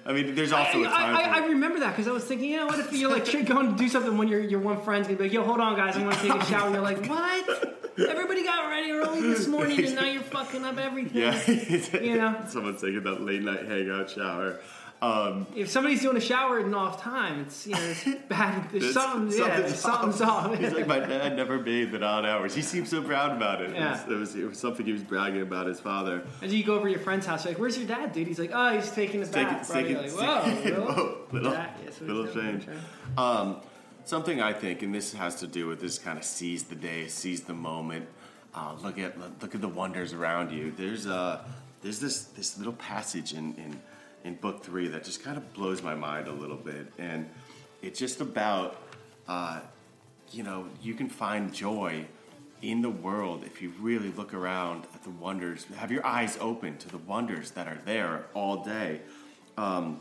I 0.07 0.13
mean, 0.13 0.37
there's 0.37 0.53
also 0.53 0.85
I, 0.85 0.87
a 0.87 0.89
time. 0.89 1.17
I, 1.17 1.23
I, 1.23 1.39
I 1.41 1.47
remember 1.47 1.81
that 1.81 1.97
because 1.97 2.07
I 2.07 2.13
was 2.13 2.23
thinking, 2.23 2.51
you 2.51 2.59
know, 2.59 2.67
what 2.67 2.79
if 2.79 2.93
you're 2.93 3.11
like 3.11 3.33
you're 3.33 3.43
going 3.43 3.73
to 3.73 3.77
do 3.77 3.89
something 3.89 4.17
when 4.17 4.29
your 4.29 4.39
your 4.39 4.61
one 4.61 4.81
friend's 4.83 5.09
gonna 5.09 5.19
be 5.19 5.25
like, 5.25 5.33
yo, 5.33 5.43
hold 5.43 5.59
on, 5.59 5.75
guys, 5.75 5.97
I'm 5.97 6.05
gonna 6.05 6.15
take 6.15 6.33
a 6.33 6.45
shower. 6.45 6.67
And 6.67 6.77
You're 6.77 6.85
like, 6.85 7.05
what? 7.07 7.81
Everybody 7.99 8.45
got 8.45 8.71
ready 8.71 8.93
early 8.93 9.21
this 9.21 9.49
morning, 9.49 9.85
and 9.85 9.97
now 9.97 10.05
you're 10.05 10.23
fucking 10.23 10.65
up 10.65 10.79
everything. 10.79 11.23
yeah, 11.23 12.01
You 12.01 12.19
know? 12.19 12.45
someone's 12.49 12.81
taking 12.81 13.03
that 13.03 13.21
late 13.21 13.43
night 13.43 13.67
hangout 13.67 14.11
shower. 14.11 14.61
Um, 15.03 15.49
If 15.57 15.69
somebody's 15.69 16.01
doing 16.01 16.17
a 16.17 16.21
shower 16.21 16.61
and 16.61 16.73
off 16.77 17.03
time, 17.03 17.41
it's 17.41 17.67
you 17.67 17.75
know 17.75 17.81
it's 17.83 18.05
bad. 18.29 18.71
There's 18.71 18.85
It's- 18.85 18.95
something, 18.95 19.37
yeah, 19.37 19.67
something's 19.67 20.21
off. 20.21 20.57
He's 20.57 20.73
like, 20.73 20.87
my 20.87 21.01
dad 21.01 21.35
never 21.35 21.59
bathed 21.59 21.93
at 21.95 22.05
odd 22.05 22.25
hours. 22.25 22.55
He 22.55 22.63
seemed 22.63 22.87
so 22.89 23.03
proud 23.03 23.37
about 23.37 23.61
it. 23.61 23.75
Yeah. 23.75 24.01
It, 24.01 24.09
was, 24.09 24.13
it, 24.13 24.15
was, 24.19 24.35
it 24.37 24.45
was 24.51 24.59
something 24.61 24.87
he 24.87 24.93
was 24.93 25.03
bragging 25.03 25.43
about 25.43 25.67
his 25.67 25.81
father. 25.81 26.23
And 26.41 26.53
you 26.53 26.63
go 26.63 26.77
over 26.77 26.85
to 26.87 26.91
your 26.93 27.01
friend's 27.01 27.27
house, 27.27 27.45
you're 27.45 27.53
like, 27.55 27.61
"Where's 27.61 27.77
your 27.77 27.89
dad, 27.89 28.13
dude?" 28.13 28.29
He's 28.29 28.39
like, 28.39 28.53
"Oh, 28.55 28.77
he's 28.77 28.91
taking 28.93 29.23
a 29.25 29.27
bath." 29.27 29.67
bro." 29.67 29.77
Taking- 29.83 29.97
like, 29.97 30.13
"Whoa, 30.13 30.43
taking- 30.45 30.73
really?" 30.73 30.85
whoa, 30.87 31.19
little, 31.33 31.53
yeah, 31.53 31.71
little 32.01 32.29
change. 32.29 32.67
Um, 33.19 33.57
something 34.05 34.41
I 34.41 34.53
think, 34.53 34.83
and 34.83 34.95
this 34.95 35.13
has 35.15 35.35
to 35.41 35.49
do 35.49 35.67
with 35.67 35.81
this 35.81 35.99
kind 35.99 36.17
of 36.17 36.23
seize 36.25 36.63
the 36.63 36.77
day, 36.77 37.09
seize 37.09 37.41
the 37.43 37.55
moment. 37.55 38.07
Uh, 38.55 38.75
look 38.83 38.99
at 39.01 39.19
look 39.43 39.55
at 39.57 39.61
the 39.61 39.69
wonders 39.69 40.13
around 40.13 40.53
you. 40.53 40.73
There's 40.77 41.09
uh, 41.09 41.43
there's 41.83 41.99
this 41.99 42.23
this 42.37 42.57
little 42.57 42.75
passage 42.75 43.33
in, 43.33 43.55
in 43.57 43.81
in 44.25 44.35
book 44.35 44.65
three 44.65 44.89
that 44.89 45.05
just 45.05 45.23
kind 45.23 45.37
of 45.37 45.53
blows 45.53 45.83
my 45.83 45.95
mind 45.95 46.29
a 46.29 46.33
little 46.33 46.57
bit, 46.57 46.93
and 46.99 47.29
it's 47.83 47.99
just 47.99 48.21
about 48.21 48.81
uh, 49.29 49.61
you 50.31 50.43
know 50.43 50.67
you 50.83 50.95
can 50.95 51.09
find 51.09 51.53
joy 51.53 52.07
in 52.63 52.81
the 52.81 52.91
world 52.91 53.43
if 53.45 53.61
you 53.61 53.73
really 53.81 54.11
look 54.13 54.33
around 54.33 54.85
at 54.95 55.03
the 55.03 55.11
wonders. 55.11 55.67
Have 55.77 55.91
your 55.91 56.07
eyes 56.07 56.39
open 56.41 56.79
to 56.79 56.89
the 56.89 56.99
wonders 56.99 57.51
that 57.53 57.67
are 57.67 57.81
there 57.85 58.27
all 58.35 58.65
day. 58.65 59.01
Um, 59.57 60.01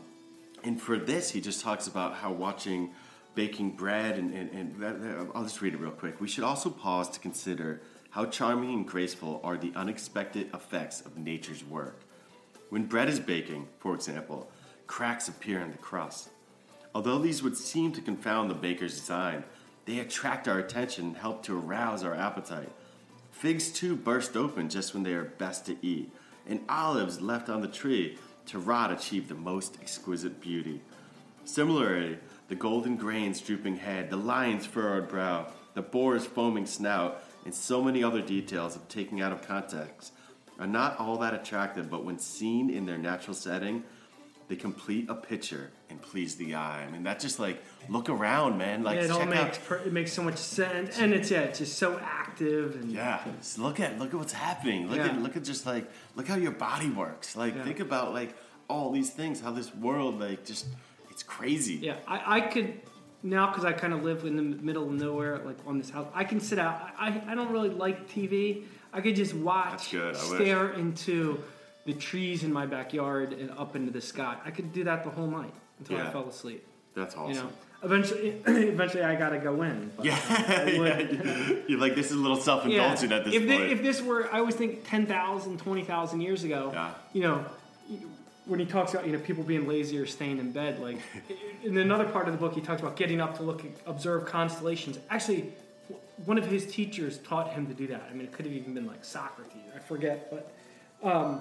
and 0.64 0.80
for 0.80 0.96
this, 0.96 1.30
he 1.30 1.40
just 1.40 1.60
talks 1.60 1.88
about 1.88 2.14
how 2.14 2.32
watching 2.32 2.92
baking 3.34 3.72
bread, 3.72 4.18
and, 4.18 4.32
and, 4.32 4.50
and 4.50 5.30
I'll 5.34 5.42
just 5.42 5.60
read 5.60 5.74
it 5.74 5.80
real 5.80 5.90
quick. 5.90 6.20
We 6.20 6.28
should 6.28 6.44
also 6.44 6.70
pause 6.70 7.08
to 7.10 7.20
consider 7.20 7.80
how 8.10 8.26
charming 8.26 8.72
and 8.74 8.86
graceful 8.86 9.40
are 9.42 9.56
the 9.56 9.72
unexpected 9.74 10.50
effects 10.54 11.00
of 11.00 11.16
nature's 11.16 11.64
work. 11.64 12.04
When 12.72 12.86
bread 12.86 13.10
is 13.10 13.20
baking, 13.20 13.68
for 13.80 13.94
example, 13.94 14.50
cracks 14.86 15.28
appear 15.28 15.60
in 15.60 15.72
the 15.72 15.76
crust. 15.76 16.30
Although 16.94 17.18
these 17.18 17.42
would 17.42 17.58
seem 17.58 17.92
to 17.92 18.00
confound 18.00 18.48
the 18.48 18.54
baker's 18.54 18.98
design, 18.98 19.44
they 19.84 19.98
attract 19.98 20.48
our 20.48 20.58
attention 20.58 21.08
and 21.08 21.16
help 21.18 21.42
to 21.42 21.58
arouse 21.58 22.02
our 22.02 22.14
appetite. 22.14 22.70
Figs 23.30 23.68
too 23.68 23.94
burst 23.94 24.38
open 24.38 24.70
just 24.70 24.94
when 24.94 25.02
they 25.02 25.12
are 25.12 25.24
best 25.24 25.66
to 25.66 25.76
eat, 25.82 26.10
and 26.46 26.60
olives 26.66 27.20
left 27.20 27.50
on 27.50 27.60
the 27.60 27.68
tree 27.68 28.16
to 28.46 28.58
rot 28.58 28.90
achieve 28.90 29.28
the 29.28 29.34
most 29.34 29.76
exquisite 29.82 30.40
beauty. 30.40 30.80
Similarly, 31.44 32.16
the 32.48 32.54
golden 32.54 32.96
grain's 32.96 33.42
drooping 33.42 33.76
head, 33.76 34.08
the 34.08 34.16
lion's 34.16 34.64
furrowed 34.64 35.10
brow, 35.10 35.48
the 35.74 35.82
boar's 35.82 36.24
foaming 36.24 36.64
snout, 36.64 37.22
and 37.44 37.54
so 37.54 37.82
many 37.82 38.02
other 38.02 38.22
details 38.22 38.76
of 38.76 38.88
taking 38.88 39.20
out 39.20 39.32
of 39.32 39.46
context 39.46 40.14
are 40.58 40.66
not 40.66 40.98
all 40.98 41.18
that 41.18 41.34
attractive, 41.34 41.90
but 41.90 42.04
when 42.04 42.18
seen 42.18 42.70
in 42.70 42.86
their 42.86 42.98
natural 42.98 43.34
setting, 43.34 43.82
they 44.48 44.56
complete 44.56 45.08
a 45.08 45.14
picture 45.14 45.70
and 45.88 46.00
please 46.02 46.36
the 46.36 46.54
eye. 46.54 46.84
I 46.86 46.90
mean, 46.90 47.02
that's 47.02 47.24
just 47.24 47.38
like 47.38 47.62
look 47.88 48.08
around, 48.08 48.58
man. 48.58 48.82
Like 48.82 48.96
Yeah, 48.96 49.04
it 49.04 49.10
all 49.10 49.24
makes 49.26 49.58
per, 49.58 49.76
it 49.76 49.92
makes 49.92 50.12
so 50.12 50.22
much 50.22 50.36
sense, 50.36 50.98
and 50.98 51.12
it's 51.14 51.30
yeah, 51.30 51.40
it's 51.40 51.58
just 51.60 51.78
so 51.78 51.98
active 52.02 52.74
and 52.76 52.92
Yeah, 52.92 53.20
just 53.38 53.58
look 53.58 53.80
at 53.80 53.98
look 53.98 54.12
at 54.12 54.18
what's 54.18 54.32
happening. 54.32 54.88
Look 54.88 54.98
Yeah. 54.98 55.06
at 55.06 55.22
look 55.22 55.36
at 55.36 55.44
just 55.44 55.64
like 55.64 55.90
look 56.16 56.28
how 56.28 56.36
your 56.36 56.52
body 56.52 56.90
works. 56.90 57.34
Like 57.36 57.54
Yeah. 57.54 57.64
think 57.64 57.80
about 57.80 58.12
like 58.12 58.36
all 58.68 58.90
these 58.90 59.10
things, 59.10 59.40
how 59.40 59.52
this 59.52 59.74
world 59.74 60.20
like 60.20 60.44
just 60.44 60.66
it's 61.10 61.22
crazy. 61.22 61.74
Yeah, 61.76 61.96
I, 62.06 62.36
I 62.36 62.40
could 62.42 62.80
now 63.22 63.46
because 63.48 63.64
I 63.64 63.72
kind 63.72 63.92
of 63.94 64.02
live 64.02 64.24
in 64.24 64.36
the 64.36 64.42
middle 64.42 64.84
of 64.84 64.92
nowhere, 64.92 65.38
like 65.44 65.58
on 65.66 65.78
this 65.78 65.88
house. 65.90 66.08
I 66.14 66.24
can 66.24 66.40
sit 66.40 66.58
out. 66.58 66.90
I, 66.98 67.22
I 67.26 67.34
don't 67.34 67.52
really 67.52 67.68
like 67.70 68.08
TV. 68.08 68.64
I 68.92 69.00
could 69.00 69.16
just 69.16 69.34
watch, 69.34 69.94
I 69.94 70.08
wish. 70.08 70.16
stare 70.18 70.70
into 70.70 71.42
the 71.84 71.94
trees 71.94 72.44
in 72.44 72.52
my 72.52 72.66
backyard 72.66 73.32
and 73.32 73.50
up 73.52 73.74
into 73.74 73.90
the 73.90 74.00
sky. 74.00 74.36
I 74.44 74.50
could 74.50 74.72
do 74.72 74.84
that 74.84 75.04
the 75.04 75.10
whole 75.10 75.26
night 75.26 75.54
until 75.78 75.98
I 75.98 76.10
fell 76.10 76.28
asleep. 76.28 76.66
That's 76.94 77.16
awesome. 77.16 77.34
You 77.34 77.42
know, 77.42 77.48
eventually, 77.82 78.28
eventually 78.46 79.02
I 79.02 79.14
gotta 79.16 79.38
go 79.38 79.62
in. 79.62 79.90
Yeah, 80.02 80.18
yeah. 80.68 81.54
You're 81.66 81.80
like 81.80 81.94
this 81.94 82.10
is 82.10 82.16
a 82.16 82.20
little 82.20 82.36
self-indulgent 82.36 83.12
at 83.12 83.24
this 83.24 83.34
if, 83.34 83.48
point. 83.48 83.62
if 83.72 83.82
this 83.82 84.02
were, 84.02 84.32
I 84.32 84.38
always 84.38 84.54
think 84.54 84.86
10,000, 84.88 85.58
20,000 85.58 86.20
years 86.20 86.44
ago, 86.44 86.70
Yeah. 86.72 86.94
you 87.14 87.22
know, 87.22 87.44
when 88.44 88.58
he 88.60 88.66
talks 88.66 88.92
about, 88.92 89.06
you 89.06 89.12
know, 89.12 89.20
people 89.20 89.44
being 89.44 89.66
lazy 89.66 89.98
or 89.98 90.06
staying 90.06 90.38
in 90.38 90.52
bed, 90.52 90.80
like, 90.80 90.98
in 91.64 91.76
another 91.78 92.04
part 92.04 92.26
of 92.26 92.32
the 92.32 92.38
book, 92.38 92.54
he 92.54 92.60
talks 92.60 92.80
about 92.80 92.96
getting 92.96 93.20
up 93.20 93.36
to 93.38 93.42
look, 93.42 93.62
observe 93.86 94.26
constellations. 94.26 94.98
Actually, 95.10 95.52
one 96.24 96.38
of 96.38 96.46
his 96.46 96.66
teachers 96.66 97.18
taught 97.18 97.52
him 97.52 97.66
to 97.66 97.74
do 97.74 97.86
that. 97.88 98.08
I 98.10 98.14
mean, 98.14 98.22
it 98.22 98.32
could 98.32 98.46
have 98.46 98.54
even 98.54 98.74
been 98.74 98.86
like 98.86 99.04
Socrates, 99.04 99.62
I 99.74 99.78
forget, 99.78 100.30
but 100.30 100.52
um, 101.02 101.40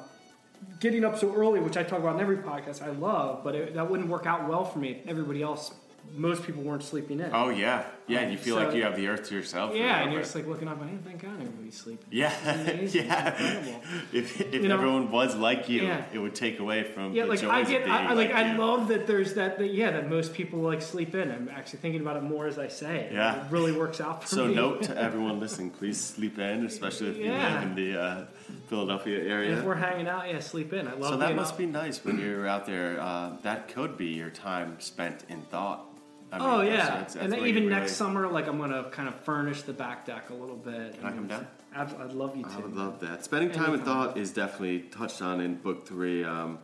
getting 0.80 1.04
up 1.04 1.18
so 1.18 1.34
early, 1.34 1.60
which 1.60 1.78
I 1.78 1.84
talk 1.84 2.00
about 2.00 2.16
in 2.16 2.22
every 2.22 2.38
podcast, 2.38 2.82
I 2.82 2.90
love, 2.90 3.44
but 3.44 3.56
it, 3.56 3.74
that 3.76 3.90
wouldn't 3.90 4.10
work 4.10 4.26
out 4.26 4.48
well 4.48 4.66
for 4.66 4.80
me 4.80 4.92
if 4.92 5.08
everybody 5.08 5.42
else, 5.42 5.74
most 6.16 6.44
people 6.44 6.62
weren't 6.64 6.84
sleeping 6.84 7.20
in. 7.22 7.30
oh 7.34 7.50
yeah, 7.50 7.84
yeah. 8.08 8.20
And 8.20 8.32
you 8.34 8.38
feel 8.38 8.58
So- 8.58 8.66
like 8.66 8.76
you 8.76 8.84
have 8.84 8.96
the 8.98 9.08
earth 9.08 9.30
to 9.30 9.36
yourself. 9.36 9.74
yeah, 9.76 10.02
and 10.04 10.12
you're 10.12 10.22
just 10.22 10.36
like 10.36 10.46
looking 10.46 10.68
up, 10.68 10.82
and 10.82 10.90
hey, 10.90 10.98
thank 11.06 11.22
God 11.22 11.36
everybody's 11.40 11.78
sleeping. 11.78 12.06
yeah, 12.12 12.34
yeah. 12.82 13.80
If 14.12 14.42
if 14.42 14.54
You 14.54 14.68
know? 14.68 14.74
everyone 14.76 15.10
was 15.12 15.36
like 15.36 15.70
you, 15.70 15.84
Yeah. 15.84 16.04
it 16.14 16.20
would 16.20 16.36
take 16.36 16.60
away 16.60 16.84
from 16.84 17.14
Yeah, 17.14 17.24
the 17.24 17.30
like 17.30 17.44
I 17.44 17.60
of 17.62 17.68
get, 17.70 17.88
I, 17.90 18.08
I 18.08 18.14
like, 18.14 18.32
I 18.34 18.58
love 18.58 18.90
that 18.90 19.08
there's 19.08 19.36
that, 19.36 19.58
that, 19.60 19.74
yeah, 19.74 19.92
that 19.92 20.10
most 20.10 20.34
people 20.34 20.60
like 20.60 20.82
sleep 20.82 21.16
in. 21.16 21.32
I'm 21.32 21.50
actually 21.50 21.80
thinking 21.80 22.02
about 22.02 22.18
it 22.18 22.24
more 22.24 22.46
as 22.48 22.60
I 22.60 22.68
say. 22.68 23.06
it. 23.06 23.14
Yeah. 23.14 23.46
it 23.46 23.52
really 23.52 23.72
works 23.72 24.02
out 24.02 24.24
for 24.24 24.28
So 24.28 24.48
me. 24.48 24.56
note 24.56 24.84
to 24.84 24.98
everyone 25.08 25.40
listening, 25.40 25.70
please 25.70 26.00
sleep 26.00 26.38
in, 26.40 26.66
especially 26.66 27.10
if 27.12 27.18
you 27.18 27.26
Yeah. 27.26 27.54
live 27.54 27.64
in 27.64 27.76
the 27.76 28.02
uh, 28.02 28.26
Philadelphia 28.68 29.20
area. 29.24 29.58
if 29.58 29.64
we're 29.64 29.76
hanging 29.76 30.08
out, 30.08 30.28
yeah, 30.30 30.40
sleep 30.40 30.74
in. 30.74 30.88
I 30.88 30.94
love. 30.96 31.12
So 31.12 31.18
that 31.18 31.36
must 31.36 31.54
up. 31.54 31.58
be 31.58 31.66
nice 31.68 32.04
when 32.04 32.20
you're 32.20 32.48
out 32.48 32.66
there. 32.66 33.00
Uh, 33.00 33.38
that 33.44 33.70
could 33.70 33.98
be 33.98 34.08
your 34.08 34.30
time 34.30 34.76
spent 34.80 35.24
in 35.30 35.42
thought. 35.44 35.86
I 36.32 36.38
mean, 36.40 36.48
Oh 36.48 36.62
yeah, 36.62 36.78
that's- 36.78 37.14
that's 37.14 37.16
and 37.18 37.32
then 37.34 37.40
even 37.46 37.64
really- 37.66 37.76
next 37.76 37.94
summer, 37.98 38.28
like 38.28 38.48
I'm 38.48 38.58
gonna 38.58 38.90
kind 38.92 39.08
of 39.10 39.16
furnish 39.22 39.64
the 39.64 39.74
back 39.74 40.06
deck 40.06 40.30
a 40.30 40.34
little 40.34 40.56
bit. 40.56 40.96
Can 40.98 41.06
I 41.06 41.12
come 41.12 41.28
down? 41.28 41.48
Abs- 41.76 41.94
I'd 41.94 42.14
love 42.14 42.36
you 42.36 42.44
to. 42.44 42.50
I 42.50 42.58
would 42.58 42.76
love 42.76 43.00
that. 43.02 43.24
Spending 43.26 43.52
time 43.52 43.70
Anytime. 43.74 43.86
thought 43.86 44.18
is 44.18 44.32
definitely 44.32 44.80
touched 44.82 45.22
on 45.22 45.40
in 45.42 45.56
book 45.56 45.88
three. 45.88 46.24
Um, 46.24 46.60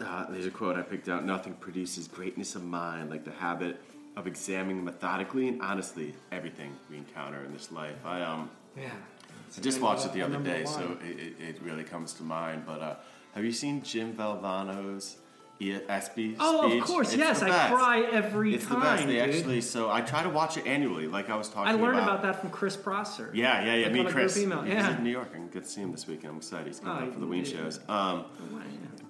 uh, 0.00 0.26
there's 0.30 0.46
a 0.46 0.50
quote 0.50 0.76
I 0.76 0.82
picked 0.82 1.08
out: 1.08 1.24
"Nothing 1.24 1.54
produces 1.54 2.08
greatness 2.08 2.54
of 2.56 2.64
mind 2.64 3.10
like 3.10 3.24
the 3.24 3.32
habit 3.32 3.80
of 4.16 4.26
examining 4.26 4.84
methodically 4.84 5.46
and 5.48 5.62
honestly 5.62 6.14
everything 6.32 6.74
we 6.90 6.96
encounter 6.96 7.44
in 7.44 7.52
this 7.52 7.70
life." 7.72 7.96
I 8.04 8.22
um, 8.22 8.50
Yeah. 8.76 8.90
I 9.56 9.60
just 9.60 9.80
watched 9.80 10.06
it 10.06 10.12
the 10.12 10.22
other 10.22 10.38
day, 10.38 10.62
one. 10.64 10.72
so 10.74 10.96
it, 11.04 11.18
it, 11.18 11.40
it 11.56 11.62
really 11.62 11.82
comes 11.84 12.12
to 12.14 12.22
mind. 12.22 12.62
But 12.66 12.80
uh, 12.80 12.94
have 13.34 13.44
you 13.44 13.52
seen 13.52 13.82
Jim 13.82 14.12
Valvano's 14.14 15.16
E- 15.60 15.78
ESP 15.78 16.36
Oh, 16.40 16.68
speech? 16.68 16.80
of 16.80 16.86
course, 16.86 17.08
It's 17.12 17.18
yes. 17.18 17.42
I 17.42 17.68
cry 17.68 18.00
every 18.10 18.54
It's 18.54 18.64
time. 18.66 18.80
the 18.80 18.84
best. 18.84 19.06
They 19.06 19.12
dude. 19.24 19.34
actually. 19.36 19.60
So 19.60 19.90
I 19.90 20.00
try 20.00 20.22
to 20.22 20.30
watch 20.30 20.56
it 20.56 20.66
annually, 20.66 21.06
like 21.06 21.28
I 21.30 21.36
was 21.36 21.48
talking 21.48 21.68
I 21.72 21.80
learned 21.80 21.98
about. 21.98 22.20
about 22.20 22.22
that 22.22 22.40
from 22.40 22.50
Chris 22.50 22.76
Prosser. 22.76 23.30
Yeah, 23.34 23.62
yeah, 23.64 23.74
yeah. 23.74 23.84
Like 23.84 23.92
Me 23.92 24.00
on 24.00 24.06
and 24.06 24.08
a 24.08 24.18
Chris. 24.18 24.38
email, 24.38 24.62
He's 24.62 24.72
yeah. 24.74 24.96
in 24.96 25.04
New 25.04 25.10
York. 25.10 25.28
I'm 25.34 25.48
good 25.48 25.64
to 25.64 25.68
see 25.68 25.80
him 25.82 25.92
this 25.92 26.06
weekend. 26.06 26.30
I'm 26.32 26.36
excited. 26.38 26.66
He's 26.66 26.80
coming 26.80 27.04
Oh, 27.04 27.06
up 27.08 27.14
for 27.14 27.20
the 27.20 27.36
yeah. 27.36 27.44
Shows. 27.44 27.80
Um, 27.88 28.24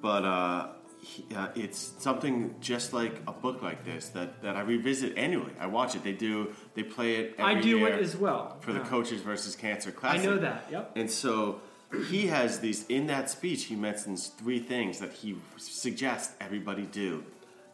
but 0.03 0.25
uh, 0.25 0.69
he, 1.03 1.25
uh, 1.35 1.49
it's 1.55 1.93
something 1.99 2.55
just 2.61 2.93
like 2.93 3.21
a 3.27 3.33
book 3.33 3.63
like 3.63 3.85
this 3.85 4.09
that, 4.11 4.43
that 4.43 4.57
I 4.57 4.61
revisit 4.63 5.17
annually. 5.17 5.53
I 5.59 5.67
watch 5.67 5.95
it. 5.95 6.05
They 6.05 6.13
do. 6.13 6.53
They 6.75 6.83
play 6.83 7.17
it. 7.17 7.35
Every 7.39 7.55
I 7.57 7.61
do 7.61 7.87
it 7.87 8.01
as 8.01 8.17
well. 8.17 8.57
for 8.61 8.73
the 8.73 8.81
Yeah. 8.81 8.87
coaches 8.87 9.23
versus 9.23 9.57
cancer 9.57 9.93
classic. 9.93 10.21
I 10.23 10.25
know 10.25 10.39
that. 10.39 10.67
Yep. 10.71 10.93
And 10.97 11.11
so 11.11 11.61
he 12.09 12.29
has 12.29 12.61
these 12.61 12.87
in 12.87 13.07
that 13.09 13.31
speech. 13.31 13.65
He 13.65 13.75
mentions 13.75 14.29
three 14.29 14.61
things 14.61 14.99
that 15.01 15.13
he 15.13 15.37
suggests 15.57 16.35
everybody 16.41 16.83
do 16.83 17.25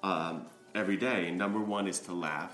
um, 0.03 0.47
every 0.75 0.97
day. 0.97 1.29
And 1.29 1.39
number 1.39 1.61
one 1.61 1.87
is 1.87 2.01
to 2.01 2.13
laugh. 2.13 2.53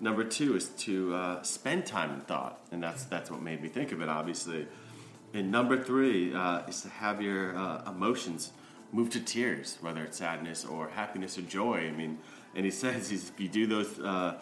Number 0.00 0.22
two 0.22 0.54
is 0.54 0.68
to 0.68 1.14
uh, 1.14 1.42
spend 1.42 1.84
time 1.84 2.14
in 2.14 2.20
thought, 2.20 2.60
and 2.70 2.80
that's 2.80 3.04
that's 3.04 3.32
what 3.32 3.42
made 3.42 3.60
me 3.60 3.68
think 3.68 3.90
of 3.90 4.00
it. 4.00 4.08
Obviously, 4.08 4.68
and 5.34 5.50
number 5.50 5.82
three 5.82 6.32
uh, 6.32 6.62
is 6.68 6.82
to 6.82 6.88
have 6.88 7.20
your 7.20 7.56
uh, 7.56 7.90
emotions 7.90 8.52
move 8.92 9.10
to 9.10 9.20
tears, 9.20 9.76
whether 9.80 10.04
it's 10.04 10.18
sadness 10.18 10.64
or 10.64 10.88
happiness 10.88 11.36
or 11.36 11.42
joy. 11.42 11.88
I 11.88 11.90
mean, 11.90 12.18
and 12.54 12.64
he 12.64 12.70
says 12.84 13.10
if 13.10 13.40
you 13.40 13.48
do 13.48 13.66
those 13.66 13.98
uh, 13.98 14.38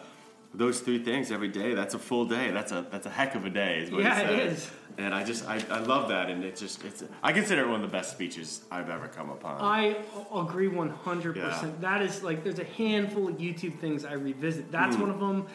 those 0.53 0.79
three 0.79 0.99
things 1.03 1.31
every 1.31 1.47
day, 1.49 1.73
that's 1.73 1.93
a 1.93 1.99
full 1.99 2.25
day. 2.25 2.51
That's 2.51 2.71
a 2.71 2.85
that's 2.91 3.05
a 3.05 3.09
heck 3.09 3.35
of 3.35 3.45
a 3.45 3.49
day, 3.49 3.79
is 3.79 3.91
what 3.91 4.01
Yeah, 4.03 4.19
it 4.21 4.39
is. 4.39 4.69
And 4.97 5.13
I 5.13 5.23
just 5.23 5.47
I, 5.47 5.63
I 5.69 5.79
love 5.79 6.09
that, 6.09 6.29
and 6.29 6.43
it's 6.43 6.59
just 6.59 6.83
it's 6.83 7.03
I 7.21 7.31
consider 7.31 7.61
it 7.63 7.67
one 7.67 7.75
of 7.75 7.81
the 7.81 7.95
best 7.95 8.11
speeches 8.11 8.63
I've 8.71 8.89
ever 8.89 9.07
come 9.07 9.29
upon. 9.29 9.61
i 9.61 9.95
agree 10.33 10.69
100%. 10.69 11.35
Yeah. 11.35 11.69
That 11.81 12.01
is 12.01 12.23
like, 12.23 12.43
there's 12.43 12.57
a 12.59 12.63
handful 12.63 13.27
of 13.27 13.37
YouTube 13.37 13.79
things 13.79 14.05
I 14.05 14.13
revisit. 14.13 14.71
That's 14.71 14.97
one 14.97 15.09
of 15.11 15.19
them. 15.19 15.45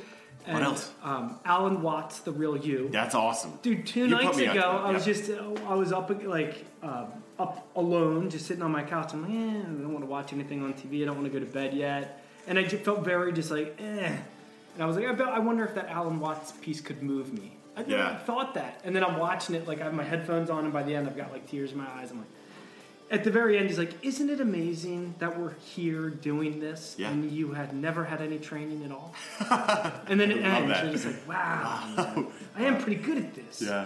And, 0.46 0.59
Hmm. 0.59 0.64
else? 0.64 0.90
Um, 1.05 1.38
Alan 1.44 1.83
Watts, 1.83 2.18
The 2.20 2.33
Real 2.33 2.57
You. 2.57 2.88
that's 2.90 3.14
awesome, 3.14 3.59
Dude, 3.62 3.87
two 3.87 4.00
You 4.00 4.09
nights 4.09 4.38
ago, 4.38 4.83
I 4.85 4.90
was 4.90 5.05
just, 5.05 5.31
I 5.31 5.74
was 5.74 5.92
up, 5.92 6.11
like, 6.24 6.64
um, 6.83 7.07
up 7.38 7.64
alone, 7.76 8.28
just 8.28 8.46
sitting 8.46 8.62
on 8.62 8.72
my 8.72 8.83
couch. 8.83 9.12
I'm 9.12 9.22
like, 9.22 9.31
eh, 9.31 9.61
I 9.61 9.62
don't 9.62 9.92
want 9.92 10.05
to 10.05 10.11
watch 10.11 10.33
anything 10.33 10.62
on 10.64 10.74
TV. 10.74 11.02
I 11.02 11.07
don't 11.07 11.14
want 11.16 11.33
to 11.33 11.38
go 11.38 11.44
to 11.44 11.50
bed 11.50 11.74
yet. 11.74 12.24
And 12.48 12.59
I 12.59 12.64
just 12.64 12.83
felt 12.83 13.05
very 13.05 13.33
just 13.33 13.52
like, 13.52 13.76
eh. 13.81 14.16
And 14.74 14.82
I 14.82 14.87
was 14.87 14.96
like, 14.96 15.06
I, 15.06 15.12
bet, 15.12 15.28
I 15.28 15.38
wonder 15.38 15.64
if 15.64 15.74
that 15.74 15.88
Alan 15.88 16.18
Watts 16.20 16.52
piece 16.52 16.80
could 16.80 17.02
move 17.02 17.32
me. 17.32 17.52
I, 17.76 17.85
Yeah. 17.87 18.16
Thought 18.18 18.54
that. 18.54 18.80
And 18.85 18.94
then 18.96 19.04
I'm 19.04 19.18
watching 19.18 19.54
it, 19.54 19.66
like, 19.68 19.80
I 19.80 19.85
have 19.85 19.94
my 19.94 20.04
headphones 20.04 20.50
on, 20.50 20.64
and 20.64 20.72
by 20.72 20.82
the 20.82 20.94
end, 20.94 21.06
I've 21.08 21.16
got, 21.16 21.32
like, 21.32 21.46
tears 21.46 21.72
in 21.72 21.78
my 21.78 21.88
eyes. 21.96 22.11
I'm 22.11 22.18
like, 22.18 22.26
at 23.11 23.24
the 23.24 23.30
very 23.30 23.58
end, 23.58 23.68
he's 23.68 23.78
like, 23.78 23.92
Isn't 24.02 24.30
it 24.30 24.40
amazing 24.40 25.14
that 25.18 25.38
we're 25.38 25.52
here 25.58 26.08
doing 26.08 26.61
this 26.61 26.94
Yeah. 26.98 27.11
and 27.11 27.30
you 27.30 27.52
had 27.52 27.74
never 27.74 28.04
had 28.04 28.22
any 28.22 28.38
training 28.38 28.85
at 28.85 28.90
all? 28.92 29.14
and 30.08 30.18
then 30.18 30.30
it 30.30 30.38
ends. 30.42 30.68
that. 30.72 30.85
You're 30.87 31.12
like, 31.12 31.22
Wow, 31.28 31.92
man, 31.96 32.26
I 32.56 32.64
am 32.64 32.78
pretty 32.82 33.02
good 33.02 33.18
at 33.18 33.35
this. 33.35 33.61
yeah. 33.61 33.85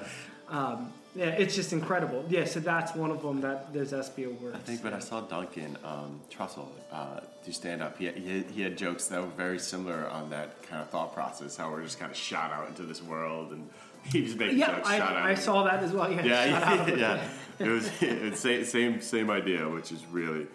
Um, 0.48 0.92
yeah, 1.16 1.26
it's 1.28 1.54
just 1.54 1.72
incredible. 1.72 2.24
Yeah, 2.28 2.44
so 2.44 2.60
that's 2.60 2.94
one 2.94 3.10
of 3.10 3.22
them 3.22 3.40
that 3.40 3.72
there's 3.72 3.92
SBO 3.92 4.38
words. 4.40 4.54
I 4.54 4.58
think 4.58 4.84
when 4.84 4.92
I 4.92 4.98
saw 4.98 5.22
Duncan 5.22 5.78
um, 5.82 6.20
Trussell 6.30 6.68
uh, 6.92 7.20
do 7.44 7.52
stand 7.52 7.82
up, 7.82 7.96
he, 7.98 8.10
he, 8.10 8.42
he 8.42 8.62
had 8.62 8.76
jokes 8.76 9.06
that 9.08 9.20
were 9.22 9.28
very 9.28 9.58
similar 9.58 10.08
on 10.08 10.28
that 10.30 10.62
kind 10.62 10.82
of 10.82 10.90
thought 10.90 11.14
process. 11.14 11.56
How 11.56 11.70
we're 11.70 11.82
just 11.82 11.98
kind 11.98 12.10
of 12.10 12.16
shot 12.16 12.52
out 12.52 12.68
into 12.68 12.82
this 12.82 13.02
world, 13.02 13.52
and 13.52 13.68
he 14.12 14.22
was 14.22 14.36
making 14.36 14.58
yeah, 14.58 14.76
jokes. 14.76 14.90
shot 14.90 15.00
out 15.00 15.16
I, 15.16 15.30
I 15.30 15.34
saw 15.34 15.64
that 15.64 15.82
as 15.82 15.92
well. 15.92 16.12
Yeah, 16.12 16.24
Yeah, 16.24 16.86
yeah, 16.86 16.96
yeah. 16.96 17.28
It 17.58 17.68
was 17.70 17.90
it's 18.02 18.40
same 18.40 18.64
same 18.64 19.00
same 19.00 19.30
idea, 19.30 19.68
which 19.68 19.92
is 19.92 20.04
really 20.06 20.46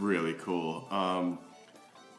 really 0.00 0.34
cool. 0.34 0.86
Um, 0.90 1.38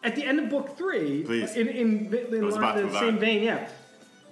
At 0.03 0.15
the 0.15 0.23
end 0.23 0.39
of 0.39 0.49
book 0.49 0.77
three, 0.77 1.23
Please. 1.23 1.55
in, 1.55 1.67
in, 1.67 2.13
in, 2.13 2.45
was 2.45 2.55
about 2.55 2.75
line- 2.75 2.85
to 2.85 2.91
the 2.91 2.99
same 2.99 3.19
vein, 3.19 3.43
yeah. 3.43 3.67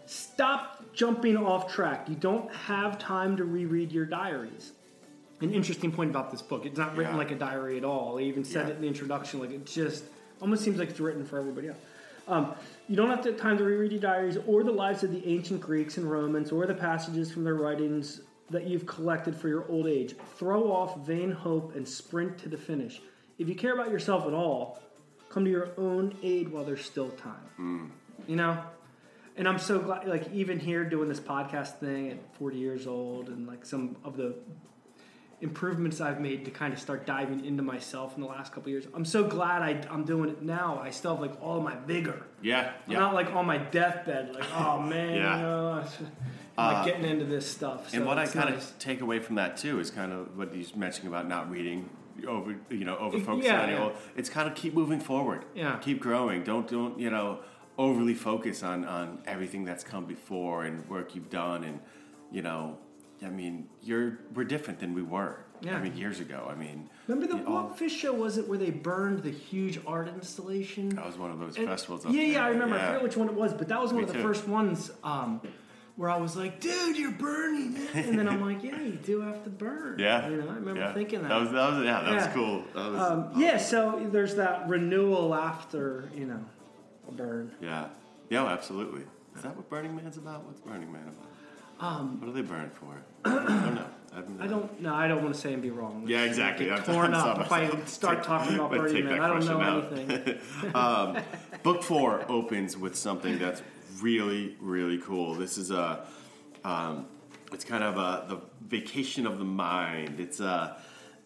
Stop 0.05 0.78
jumping 0.99 1.37
off 1.37 1.73
track. 1.73 2.09
You 2.09 2.15
don't 2.15 2.53
have 2.53 2.99
time 2.99 3.37
to 3.37 3.45
reread 3.45 3.89
your 3.93 4.05
diaries. 4.05 4.73
An 5.39 5.53
interesting 5.53 5.93
point 5.93 6.09
about 6.09 6.29
this 6.29 6.41
book. 6.41 6.65
It's 6.65 6.77
not 6.77 6.97
written 6.97 7.13
Yeah. 7.13 7.17
like 7.19 7.31
a 7.31 7.35
diary 7.35 7.77
at 7.77 7.85
all. 7.85 8.15
They 8.17 8.25
even 8.25 8.43
said 8.43 8.65
Yeah. 8.67 8.73
it 8.73 8.75
in 8.75 8.81
the 8.81 8.87
introduction. 8.89 9.39
Like 9.39 9.51
it 9.51 9.65
just 9.65 10.03
almost 10.41 10.61
seems 10.61 10.77
like 10.77 10.89
it's 10.89 10.99
written 10.99 11.23
for 11.23 11.39
everybody 11.39 11.69
else. 11.69 11.77
Um, 12.27 12.53
you 12.89 12.97
don't 12.97 13.09
have 13.09 13.21
to 13.23 13.31
time 13.31 13.57
to 13.59 13.63
reread 13.63 13.93
your 13.93 14.01
diaries 14.01 14.37
or 14.45 14.61
the 14.65 14.73
lives 14.73 15.01
of 15.05 15.11
the 15.11 15.25
ancient 15.25 15.61
Greeks 15.61 15.97
and 15.97 16.11
Romans 16.11 16.51
or 16.51 16.65
the 16.65 16.73
passages 16.75 17.31
from 17.31 17.45
their 17.45 17.55
writings 17.55 18.19
that 18.49 18.67
you've 18.67 18.85
collected 18.85 19.33
for 19.37 19.47
your 19.47 19.65
old 19.69 19.87
age. 19.87 20.15
Throw 20.35 20.69
off 20.69 20.97
vain 21.07 21.31
hope 21.31 21.75
and 21.77 21.87
sprint 21.87 22.37
to 22.39 22.49
the 22.49 22.57
finish. 22.57 23.01
If 23.37 23.47
you 23.47 23.55
care 23.55 23.73
about 23.73 23.89
yourself 23.89 24.27
at 24.27 24.33
all, 24.33 24.81
come 25.29 25.45
to 25.45 25.49
your 25.51 25.69
own 25.77 26.13
aid 26.21 26.49
while 26.49 26.65
there's 26.65 26.83
still 26.83 27.09
time. 27.11 27.93
You 28.27 28.35
know? 28.35 28.57
And 29.39 29.47
I'm 29.47 29.57
so 29.57 29.79
glad, 29.79 30.05
like, 30.05 30.29
even 30.33 30.59
here 30.59 30.83
doing 30.83 31.07
this 31.07 31.21
podcast 31.21 31.79
thing 31.79 32.09
at 32.11 32.17
40 32.35 32.57
years 32.57 32.85
old 32.85 33.29
and 33.29 33.47
like 33.47 33.65
some 33.65 33.95
of 34.03 34.17
the 34.17 34.35
improvements 35.41 36.01
I've 36.01 36.19
made 36.19 36.43
to 36.43 36.51
kind 36.51 36.73
of 36.73 36.79
start 36.79 37.05
diving 37.05 37.45
into 37.45 37.63
myself 37.63 38.15
in 38.15 38.21
the 38.21 38.27
last 38.27 38.49
couple 38.51 38.63
of 38.63 38.71
years. 38.71 38.85
I'm 38.93 39.05
so 39.05 39.23
glad 39.23 39.61
I, 39.61 39.81
I'm 39.89 40.03
doing 40.03 40.29
it 40.29 40.41
now. 40.41 40.81
I 40.83 40.89
still 40.89 41.11
have 41.15 41.21
like 41.21 41.41
all 41.41 41.61
my 41.61 41.77
vigor. 41.87 42.25
yeah, 42.41 42.73
I'm 42.85 42.91
yeah. 42.91 42.99
not 42.99 43.13
like 43.13 43.33
on 43.33 43.45
my 43.45 43.57
deathbed, 43.57 44.35
like, 44.35 44.43
oh 44.57 44.81
man, 44.81 45.15
Yeah. 45.15 45.37
you 45.37 45.41
know, 45.43 45.69
I'm 46.57 46.73
like 46.73 46.77
uh, 46.77 46.83
getting 46.85 47.05
into 47.05 47.23
this 47.23 47.49
stuff. 47.49 47.93
and 47.93 48.05
what 48.05 48.17
I 48.17 48.27
kind 48.27 48.49
nice. 48.49 48.71
of 48.71 48.79
take 48.79 48.99
away 48.99 49.19
from 49.19 49.35
that 49.35 49.55
too 49.55 49.79
is 49.79 49.89
kind 49.89 50.11
of 50.11 50.37
what 50.37 50.53
he's 50.53 50.75
mentioning 50.75 51.07
about 51.07 51.29
not 51.29 51.49
reading 51.49 51.89
over, 52.27 52.57
you 52.69 52.83
know, 52.83 52.97
over 52.97 53.17
focusing 53.21 53.53
Yeah, 53.53 53.61
on 53.63 53.69
yeah. 53.69 53.83
old. 53.83 53.93
It's 54.17 54.29
kind 54.29 54.49
of 54.49 54.55
keep 54.55 54.73
moving 54.73 54.99
forward. 54.99 55.45
Yeah. 55.55 55.77
keep 55.77 56.01
growing. 56.01 56.43
Don't 56.43 56.67
don't 56.67 56.99
you 56.99 57.09
know 57.09 57.39
overly 57.79 58.13
focus 58.13 58.61
on 58.61 58.85
on 58.85 59.05
everything 59.25 59.63
that's 59.65 59.83
come 59.83 60.05
before 60.05 60.65
and 60.65 60.87
work 60.89 61.15
you've 61.15 61.29
done 61.31 61.63
and 61.63 61.79
you 62.31 62.41
know. 62.43 62.77
I 63.21 63.29
mean, 63.29 63.67
you're 63.83 64.19
we're 64.33 64.45
different 64.45 64.79
than 64.79 64.93
we 64.93 65.01
were. 65.01 65.35
Yeah. 65.61 65.75
I 65.75 65.81
mean, 65.81 65.97
years 65.97 66.21
ago. 66.21 66.39
I 66.49 66.55
mean, 66.55 66.89
Remember 67.07 67.27
the 67.35 67.37
what 67.43 67.77
Phish 67.77 67.89
show 67.89 68.13
was 68.13 68.37
it 68.37 68.47
where 68.47 68.57
they 68.57 68.69
burned 68.69 69.23
the 69.23 69.29
huge 69.31 69.77
art 69.85 70.07
installation? 70.07 70.87
That 70.89 71.05
was 71.05 71.17
one 71.17 71.29
of 71.31 71.37
those 71.39 71.57
And- 71.57 71.67
festivals. 71.67 72.05
Yeah, 72.05 72.21
yeah. 72.21 72.45
I 72.45 72.49
remember. 72.49 72.75
I 72.77 72.85
forget 72.87 73.03
which 73.03 73.17
one 73.17 73.27
it 73.27 73.33
was, 73.35 73.53
but 73.53 73.67
that 73.67 73.81
was 73.81 73.91
one 73.91 74.03
Me 74.03 74.07
of 74.07 74.13
the 74.13 74.19
too. 74.19 74.23
first 74.23 74.47
ones 74.47 74.89
um, 75.03 75.41
where 75.97 76.09
I 76.09 76.15
was 76.15 76.37
like, 76.37 76.61
"Dude, 76.61 76.95
you're 76.97 77.11
burning!" 77.27 77.75
And 77.93 78.17
then 78.17 78.29
I'm 78.29 78.39
like, 78.49 78.63
"Yeah, 78.63 78.79
you 78.79 78.93
do 79.11 79.19
have 79.19 79.43
to 79.43 79.49
burn." 79.49 79.99
Yeah, 80.07 80.29
you 80.29 80.37
know, 80.37 80.49
I 80.49 80.53
remember 80.53 80.79
yeah. 80.79 80.93
thinking 80.93 81.21
that. 81.23 81.27
That 81.27 81.41
was 81.41 81.51
that 81.51 81.71
was 81.73 81.83
yeah, 81.83 82.01
that 82.03 82.09
Yeah. 82.13 82.25
was 82.25 82.27
cool. 82.33 82.63
That 82.73 82.91
was, 82.93 83.01
um, 83.11 83.31
yeah, 83.35 83.57
so 83.57 84.07
there's 84.13 84.35
that 84.35 84.69
renewal 84.69 85.35
after 85.35 86.09
you 86.15 86.25
know 86.25 86.39
a 87.09 87.11
burn. 87.15 87.51
yeah, 87.61 87.87
yeah, 88.29 88.45
absolutely. 88.45 89.03
Is 89.35 89.43
that 89.43 89.55
what 89.55 89.69
Burning 89.69 89.95
Man's 89.95 90.17
about? 90.17 90.43
What's 90.45 90.59
Burning 90.61 90.91
Man 90.91 91.03
about? 91.03 91.25
Um, 91.81 92.19
What 92.19 92.29
are 92.29 92.33
they 92.33 92.41
burning 92.41 92.71
for? 92.71 93.01
I 93.25 93.31
don't 93.31 93.75
know. 93.75 93.85
I 94.41 94.47
don't. 94.47 94.81
No, 94.81 94.93
I 94.95 95.07
don't 95.07 95.21
want 95.23 95.33
to 95.35 95.39
say 95.39 95.53
and 95.53 95.61
be 95.61 95.69
wrong. 95.69 96.03
Yeah, 96.07 96.23
exactly. 96.23 96.65
Get 96.65 96.79
I'm- 96.79 96.83
torn 96.93 97.13
I'm 97.13 97.27
up 97.37 97.39
if 97.45 97.51
I 97.51 97.69
start 97.85 98.17
Take- 98.17 98.25
talking 98.27 98.55
about 98.55 98.71
Burning 98.79 99.05
Man. 99.05 99.21
I 99.21 99.27
don't 99.27 99.45
know 99.45 99.61
out. 99.61 99.93
anything. 99.93 100.39
Book 101.63 101.83
four 101.83 102.25
opens 102.29 102.75
with 102.77 102.95
something 102.95 103.37
that's 103.37 103.61
really, 104.01 104.55
really 104.59 104.97
cool. 104.97 105.35
This 105.35 105.57
is 105.57 105.71
a, 105.71 106.05
um, 106.63 107.05
it's 107.53 107.63
kind 107.65 107.83
of 107.83 107.97
a, 107.97 108.25
the 108.27 108.39
vacation 108.67 109.25
of 109.27 109.37
the 109.39 109.45
mind. 109.45 110.19
It's 110.19 110.39
a, 110.39 110.77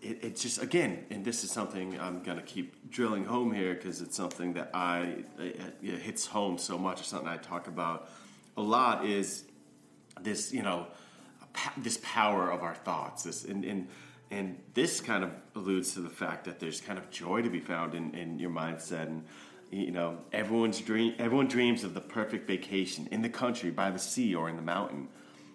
it, 0.04 0.20
it's 0.22 0.42
just 0.42 0.62
again, 0.62 1.06
and 1.10 1.24
this 1.24 1.44
is 1.44 1.52
something 1.52 2.00
I'm 2.00 2.22
gonna 2.22 2.42
keep 2.42 2.92
drilling 2.92 3.26
home 3.26 3.54
here 3.54 3.74
because 3.74 4.02
it's 4.02 4.16
something 4.16 4.54
that 4.54 4.70
I 4.74 5.24
it, 5.40 5.60
it 5.82 6.00
hits 6.00 6.28
home 6.28 6.58
so 6.58 6.78
much. 6.78 7.00
It's 7.00 7.10
something 7.10 7.28
I 7.28 7.38
talk 7.38 7.68
about 7.68 8.10
a 8.58 8.62
lot. 8.62 9.06
Is 9.06 9.46
this 10.22 10.54
you 10.54 10.62
know 10.62 10.88
this 11.78 12.00
power 12.04 12.52
of 12.52 12.64
our 12.64 12.76
thoughts 12.76 13.24
this 13.24 13.46
and 13.46 13.64
and 13.64 13.88
and 14.32 14.60
this 14.74 15.00
kind 15.00 15.24
of 15.24 15.32
alludes 15.56 15.94
to 15.94 16.02
the 16.02 16.10
fact 16.10 16.46
that 16.46 16.60
there's 16.60 16.82
kind 16.82 16.98
of 16.98 17.10
joy 17.12 17.42
to 17.42 17.50
be 17.50 17.60
found 17.60 17.94
in, 17.94 18.14
in 18.16 18.40
your 18.40 18.50
mindset 18.50 19.08
and 19.08 19.24
you 19.72 19.92
know 19.92 20.18
everyone's 20.32 20.80
dream 20.82 21.14
everyone 21.20 21.48
dreams 21.48 21.84
of 21.84 21.94
the 21.94 22.02
perfect 22.02 22.48
vacation 22.48 23.08
in 23.12 23.22
the 23.22 23.30
country 23.30 23.70
by 23.70 23.92
the 23.92 24.00
sea 24.00 24.34
or 24.34 24.50
in 24.50 24.56
the 24.56 24.62
mountain 24.62 25.08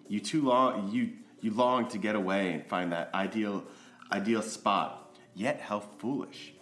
you 0.08 0.20
too 0.20 0.42
long 0.42 0.88
you 0.92 1.10
you 1.40 1.52
long 1.52 1.88
to 1.88 1.98
get 1.98 2.14
away 2.14 2.52
and 2.52 2.66
find 2.66 2.92
that 2.92 3.10
ideal 3.14 3.64
ideal 4.12 4.42
spot 4.42 5.16
yet 5.34 5.60
how 5.60 5.80
foolish 5.80 6.52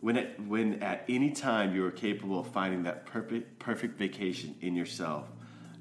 when 0.00 0.16
it, 0.16 0.38
when 0.46 0.82
at 0.82 1.04
any 1.08 1.30
time 1.30 1.74
you 1.74 1.84
are 1.84 1.90
capable 1.90 2.38
of 2.40 2.46
finding 2.48 2.82
that 2.82 3.06
perfect 3.06 3.58
perfect 3.58 3.98
vacation 3.98 4.54
in 4.60 4.74
yourself 4.76 5.26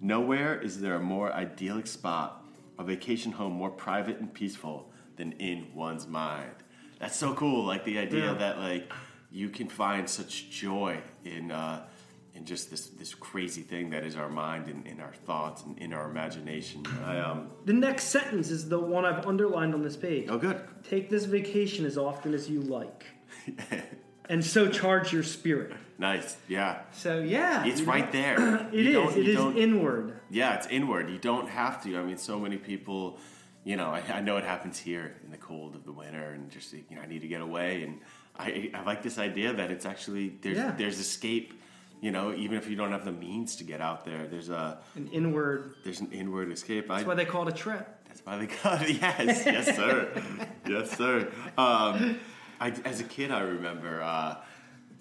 Nowhere 0.02 0.60
is 0.62 0.82
there 0.82 0.96
a 0.96 1.00
more 1.00 1.32
idyllic 1.34 1.88
spot, 1.88 2.46
a 2.78 2.84
vacation 2.84 3.32
home 3.32 3.54
more 3.54 3.72
private 3.72 4.20
and 4.20 4.32
peaceful 4.32 4.92
than 5.16 5.32
in 5.34 5.68
one's 5.74 6.06
mind. 6.06 6.52
That's 7.00 7.16
so 7.16 7.34
cool. 7.34 7.66
Like 7.66 7.86
the 7.86 7.98
idea 7.98 8.26
Yeah. 8.26 8.34
that 8.34 8.60
like 8.60 8.92
you 9.32 9.50
can 9.50 9.68
find 9.68 10.08
such 10.10 10.50
joy 10.52 11.00
in 11.24 11.50
uh, 11.50 11.88
in 12.36 12.45
just 12.45 12.69
this 12.69 12.88
this 12.89 13.13
crazy 13.15 13.62
thing 13.62 13.89
that 13.91 14.04
is 14.06 14.15
our 14.15 14.30
mind 14.30 14.67
and 14.67 14.86
in 14.86 15.00
our 15.00 15.13
thoughts 15.26 15.63
and 15.63 15.78
in 15.80 15.93
our 15.93 16.10
imagination. 16.10 16.84
I 17.06 17.19
um 17.19 17.50
The 17.65 17.74
next 17.74 18.06
sentence 18.06 18.50
is 18.52 18.67
the 18.69 18.80
one 18.80 19.06
I've 19.06 19.26
underlined 19.26 19.74
on 19.74 19.82
this 19.82 19.95
page. 19.98 20.28
oh 20.30 20.38
good. 20.38 20.60
Take 20.84 21.10
this 21.10 21.26
vacation 21.26 21.86
as 21.86 21.98
often 21.98 22.34
as 22.34 22.50
you 22.50 22.62
like, 22.62 23.06
and 24.30 24.43
so 24.43 24.67
charge 24.69 25.12
your 25.13 25.24
spirit. 25.24 25.74
Nice. 25.98 26.36
Yeah. 26.48 26.82
So 26.91 27.19
yeah, 27.19 27.65
It's 27.65 27.80
you 27.80 27.86
know, 27.86 27.91
right 27.93 28.12
there. 28.12 28.67
It 28.74 28.86
You 28.86 29.08
is. 29.08 29.15
It 29.15 29.28
is 29.30 29.39
inward. 29.56 30.19
Yeah, 30.30 30.56
it's 30.56 30.67
inward. 30.67 31.10
You 31.10 31.17
don't 31.17 31.50
have 31.50 31.82
to. 31.84 31.98
I 31.98 32.04
mean, 32.04 32.17
so 32.17 32.39
many 32.39 32.58
people, 32.58 33.17
you 33.63 33.78
know, 33.78 33.89
I, 33.91 34.02
I 34.17 34.21
know 34.21 34.36
it 34.38 34.43
happens 34.43 34.78
here 34.78 35.15
in 35.24 35.32
the 35.32 35.38
cold 35.38 35.76
of 35.76 35.86
the 35.86 35.94
winter, 35.94 36.31
and 36.33 36.52
just 36.52 36.73
you 36.73 36.83
know, 36.92 37.02
I 37.02 37.08
need 37.08 37.21
to 37.21 37.27
get 37.29 37.42
away. 37.42 37.83
And 37.83 38.00
I, 38.38 38.71
I 38.73 38.83
like 38.83 39.02
this 39.04 39.17
idea 39.17 39.54
that 39.54 39.71
it's 39.71 39.86
actually 39.86 40.36
there's 40.42 40.58
Yeah. 40.58 40.71
there's 40.77 41.00
escape. 41.00 41.62
You 42.02 42.12
know, 42.12 42.33
even 42.33 42.58
if 42.58 42.69
you 42.69 42.75
don't 42.75 42.91
have 42.91 43.06
the 43.06 43.12
means 43.12 43.56
to 43.58 43.63
get 43.63 43.81
out 43.81 44.06
there, 44.06 44.27
there's 44.27 44.50
a 44.50 44.79
An 44.96 45.08
inward. 45.12 45.73
there's 45.83 46.02
an 46.02 46.12
inward 46.12 46.52
escape. 46.52 46.89
I, 46.91 46.96
That's 46.98 47.08
why 47.08 47.15
they 47.15 47.25
call 47.25 47.48
it 47.48 47.54
a 47.54 47.58
trip. 47.58 47.87
that's 48.08 48.23
why 48.25 48.37
they 48.37 48.48
call 48.48 48.73
it. 48.81 48.89
Yes, 49.02 49.46
yes, 49.46 49.75
sir, 49.75 50.23
yes, 50.67 50.96
sir. 50.98 51.31
Um, 51.58 52.19
I, 52.60 52.69
as 52.85 53.00
a 53.00 53.04
kid, 53.06 53.31
I 53.31 53.39
remember 53.41 54.02
uh, 54.04 54.35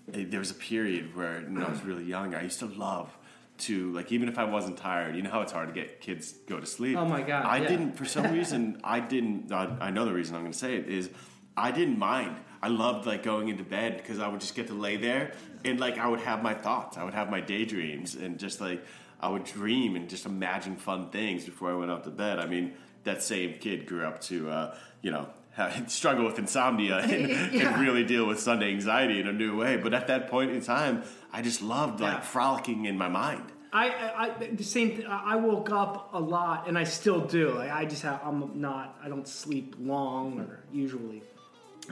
there 0.09 0.41
was 0.41 0.51
a 0.51 0.55
period 0.55 1.15
where 1.17 1.41
when 1.43 1.63
I 1.63 1.69
was 1.71 1.83
really 1.85 2.05
young, 2.05 2.35
I 2.35 2.43
used 2.43 2.59
to 2.61 2.67
love 2.67 3.17
to 3.57 3.93
like 3.93 4.11
even 4.11 4.29
if 4.29 4.39
I 4.39 4.45
wasn't 4.45 4.79
tired, 4.79 5.15
you 5.15 5.23
know 5.23 5.31
how 5.31 5.43
it's 5.43 5.53
hard 5.53 5.69
to 5.69 5.75
get 5.75 6.01
kids 6.01 6.33
go 6.49 6.59
to 6.59 6.67
sleep. 6.67 6.97
Oh 6.97 7.05
my 7.05 7.23
God, 7.23 7.45
I 7.45 7.59
yeah. 7.59 7.69
didn't 7.69 7.93
for 7.97 8.05
some 8.05 8.33
reason 8.33 8.81
I 8.85 9.01
didn't. 9.01 9.53
I, 9.53 9.77
I 9.81 9.91
know 9.91 10.05
the 10.05 10.13
reason 10.13 10.35
I'm 10.37 10.43
going 10.43 10.53
to 10.53 10.59
say 10.59 10.77
it 10.77 10.89
is 10.89 11.11
I 11.57 11.71
didn't 11.71 11.99
mind. 11.99 12.37
I 12.63 12.69
loved 12.69 13.07
like 13.07 13.23
going 13.23 13.49
into 13.49 13.63
bed 13.63 13.99
because 13.99 14.19
I 14.19 14.27
would 14.29 14.41
just 14.41 14.55
get 14.57 14.69
to 14.69 14.75
lay 14.75 14.97
there 14.97 15.33
and 15.65 15.81
like 15.81 15.99
I 15.99 16.07
would 16.09 16.21
have 16.21 16.43
my 16.43 16.55
thoughts. 16.55 16.97
I 16.97 17.05
would 17.05 17.15
have 17.15 17.31
my 17.31 17.41
daydreams 17.41 18.15
and 18.15 18.39
just 18.39 18.61
like 18.61 18.85
I 19.21 19.29
would 19.29 19.45
dream 19.45 19.97
and 19.97 20.09
just 20.09 20.27
imagine 20.27 20.77
fun 20.77 21.11
things 21.11 21.45
before 21.45 21.71
I 21.71 21.75
went 21.75 21.91
out 21.91 22.05
to 22.05 22.11
bed. 22.11 22.39
I 22.39 22.47
mean, 22.47 22.75
that 23.05 23.23
same 23.23 23.55
kid 23.61 23.87
grew 23.87 24.05
up 24.05 24.21
to 24.23 24.51
uh, 24.51 24.77
you 25.03 25.11
know 25.11 25.29
have, 25.53 25.91
struggle 26.01 26.25
with 26.25 26.39
insomnia 26.39 26.99
and, 26.99 27.29
Yeah. 27.53 27.73
and 27.75 27.81
really 27.81 28.05
deal 28.05 28.27
with 28.27 28.41
Sunday 28.41 28.71
anxiety 28.71 29.21
in 29.21 29.27
a 29.29 29.33
new 29.33 29.57
way. 29.57 29.77
But 29.77 29.95
at 29.95 30.07
that 30.09 30.29
point 30.29 30.51
in 30.51 30.61
time, 30.61 31.03
I 31.33 31.43
just 31.43 31.63
loved 31.63 32.01
like 32.01 32.15
Yeah. 32.15 32.21
frolicking 32.21 32.85
in 32.87 32.99
my 32.99 33.09
mind. 33.09 33.45
I, 33.73 33.89
I, 33.89 34.25
I 34.27 34.55
the 34.55 34.63
same. 34.63 34.91
Th- 34.97 35.05
I 35.09 35.33
I 35.33 35.37
woke 35.37 35.69
up 35.71 36.11
a 36.13 36.21
lot, 36.21 36.69
and 36.69 36.79
I 36.79 36.85
still 36.85 37.21
do. 37.21 37.51
Like, 37.51 37.73
I 37.73 37.85
just 37.87 38.03
have. 38.03 38.21
I'm 38.25 38.61
not. 38.61 38.97
I 39.03 39.09
don't 39.09 39.27
sleep 39.27 39.75
long 39.81 40.39
or 40.39 40.61
usually. 40.73 41.23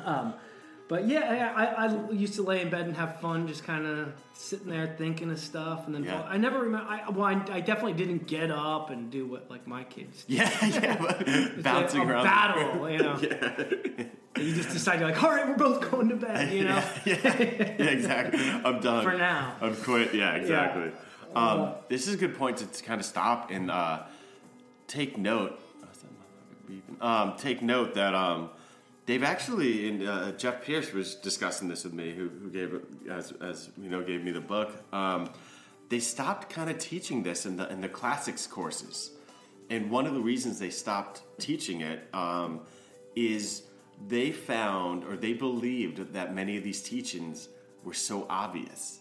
Um, 0.04 0.34
but 0.92 1.08
yeah, 1.08 1.54
I, 1.56 1.86
I, 1.86 2.10
used 2.10 2.34
to 2.34 2.42
lay 2.42 2.60
in 2.60 2.68
bed 2.68 2.84
and 2.84 2.94
have 2.98 3.18
fun, 3.18 3.48
just 3.48 3.64
kind 3.64 3.86
of 3.86 4.12
sitting 4.34 4.68
there 4.68 4.94
thinking 4.98 5.30
of 5.30 5.38
stuff, 5.38 5.86
and 5.86 5.94
then 5.94 6.04
Yeah. 6.04 6.20
I 6.24 6.36
never 6.36 6.58
remember. 6.58 6.86
I, 6.86 7.08
well, 7.08 7.24
I, 7.24 7.42
I 7.50 7.60
definitely 7.60 7.94
didn't 7.94 8.26
get 8.26 8.50
up 8.50 8.90
and 8.90 9.10
do 9.10 9.24
what 9.26 9.50
like 9.50 9.66
my 9.66 9.84
kids. 9.84 10.24
do. 10.24 10.34
Yeah, 10.36 10.50
yeah, 10.66 11.48
bouncing 11.62 12.02
a 12.02 12.06
around. 12.06 12.24
battle, 12.24 12.90
you 12.90 12.98
know. 12.98 13.18
You 14.36 14.54
just 14.54 14.70
decide 14.70 15.00
you're 15.00 15.10
like, 15.10 15.22
all 15.22 15.30
right, 15.30 15.46
we're 15.48 15.56
both 15.56 15.90
going 15.90 16.08
to 16.10 16.16
bed, 16.16 16.52
you 16.52 16.64
know. 16.64 16.82
yeah, 17.06 17.16
yeah, 17.22 17.84
exactly. 17.84 18.40
I'm 18.40 18.80
done 18.80 19.04
For 19.04 19.16
now. 19.16 19.56
I'm 19.62 19.76
quit. 19.76 20.14
Yeah, 20.14 20.34
exactly. 20.34 20.90
Um, 21.34 21.74
this 21.88 22.06
is 22.08 22.14
a 22.14 22.16
good 22.18 22.36
point 22.36 22.58
to, 22.58 22.66
to 22.66 22.82
kind 22.82 22.98
of 23.00 23.06
stop 23.06 23.50
and 23.50 23.70
uh, 23.70 24.02
take 24.88 25.16
note. 25.16 25.58
oh, 25.82 25.88
is 25.90 25.98
that 26.00 26.10
motherfucker 26.10 26.98
beeping? 26.98 27.02
Um, 27.02 27.36
take 27.36 27.62
note 27.62 27.94
that 27.94 28.14
um, 28.14 28.50
they've 29.06 29.22
actually, 29.22 29.88
and 29.88 30.08
uh, 30.08 30.32
Jeff 30.32 30.64
Pierce 30.64 30.92
was 30.92 31.14
discussing 31.16 31.68
this 31.68 31.84
with 31.84 31.92
me, 31.92 32.12
who, 32.12 32.28
who 32.28 32.50
gave 32.50 32.80
as, 33.10 33.32
as 33.40 33.70
you 33.80 33.88
know 33.88 34.02
gave 34.02 34.22
me 34.22 34.30
the 34.30 34.40
book. 34.40 34.70
Um, 34.92 35.30
they 35.88 36.00
stopped 36.00 36.48
kind 36.48 36.70
of 36.70 36.78
teaching 36.78 37.22
this 37.22 37.44
in 37.44 37.56
the 37.56 37.70
in 37.70 37.80
the 37.80 37.88
classics 37.88 38.46
courses, 38.46 39.10
and 39.70 39.90
one 39.90 40.06
of 40.06 40.14
the 40.14 40.20
reasons 40.20 40.58
they 40.58 40.70
stopped 40.70 41.22
teaching 41.38 41.80
it 41.80 42.08
um, 42.14 42.60
is 43.14 43.62
they 44.08 44.32
found 44.32 45.04
or 45.04 45.16
they 45.16 45.32
believed 45.32 46.14
that 46.14 46.34
many 46.34 46.56
of 46.56 46.64
these 46.64 46.82
teachings 46.82 47.48
were 47.84 47.94
so 47.94 48.26
obvious. 48.28 49.00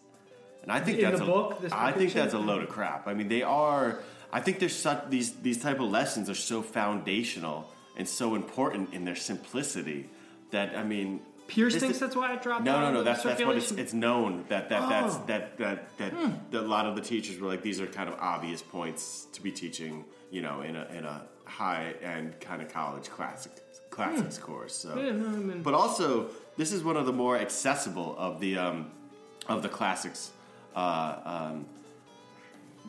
And 0.64 0.72
I 0.72 0.80
think 0.80 1.00
In 1.00 1.10
that's 1.10 1.22
a, 1.22 1.26
book, 1.26 1.62
this 1.62 1.72
I 1.72 1.92
think 1.92 2.14
that's 2.14 2.36
a 2.36 2.40
load 2.40 2.62
of 2.62 2.70
crap. 2.70 3.08
I 3.08 3.14
mean, 3.14 3.30
they 3.30 3.42
are. 3.42 4.00
I 4.32 4.42
think 4.42 4.60
there's 4.60 4.76
such 4.76 5.10
these 5.10 5.34
these 5.34 5.62
type 5.62 5.80
of 5.80 5.90
lessons 5.90 6.30
are 6.30 6.36
so 6.36 6.62
foundational 6.62 7.70
and 8.02 8.10
so 8.10 8.34
important 8.34 8.92
in 8.96 9.06
their 9.06 9.16
simplicity 9.16 10.10
that 10.50 10.76
I 10.76 10.84
mean. 10.84 11.22
Pierce 11.48 11.76
thinks 11.76 11.96
is- 11.96 12.00
that's 12.00 12.16
why 12.16 12.34
it 12.34 12.42
dropped. 12.42 12.64
no, 12.64 12.80
no, 12.80 12.92
no. 12.92 13.04
That's 13.04 13.22
that's 13.24 13.44
what 13.44 13.58
it's, 13.58 13.72
it's 13.72 13.94
known 13.94 14.46
that 14.48 14.70
that 14.70 14.90
that's 14.90 15.16
Oh. 15.16 15.20
Hmm. 15.20 15.28
that 15.28 15.58
that 15.60 15.98
that, 16.00 16.52
that 16.52 16.64
a 16.64 16.68
lot 16.76 16.86
of 16.88 16.96
the 16.96 17.02
teachers 17.02 17.40
were 17.40 17.48
like 17.54 17.62
these 17.62 17.80
are 17.82 17.88
kind 17.88 18.10
of 18.10 18.16
obvious 18.20 18.62
points 18.64 19.28
to 19.34 19.42
be 19.44 19.52
teaching, 19.52 20.04
you 20.32 20.42
know, 20.42 20.62
in 20.62 20.76
a 20.76 20.86
in 20.98 21.04
a 21.06 21.22
high 21.46 21.94
end 22.02 22.40
kind 22.40 22.62
of 22.64 22.68
college 22.74 23.08
classic 23.10 23.52
classics 23.92 24.38
course. 24.40 24.74
So, 24.84 24.90
Hmm. 24.90 25.00
Yeah, 25.00 25.12
no, 25.12 25.28
I 25.28 25.32
mean- 25.50 25.62
but 25.62 25.74
also 25.76 26.30
this 26.58 26.72
is 26.72 26.84
one 26.84 26.98
of 26.98 27.06
the 27.06 27.14
more 27.14 27.38
accessible 27.38 28.16
of 28.18 28.40
the 28.40 28.58
um, 28.58 28.90
of 29.48 29.62
the 29.62 29.70
classics. 29.70 30.32
Uh, 30.76 31.16
um, 31.36 31.66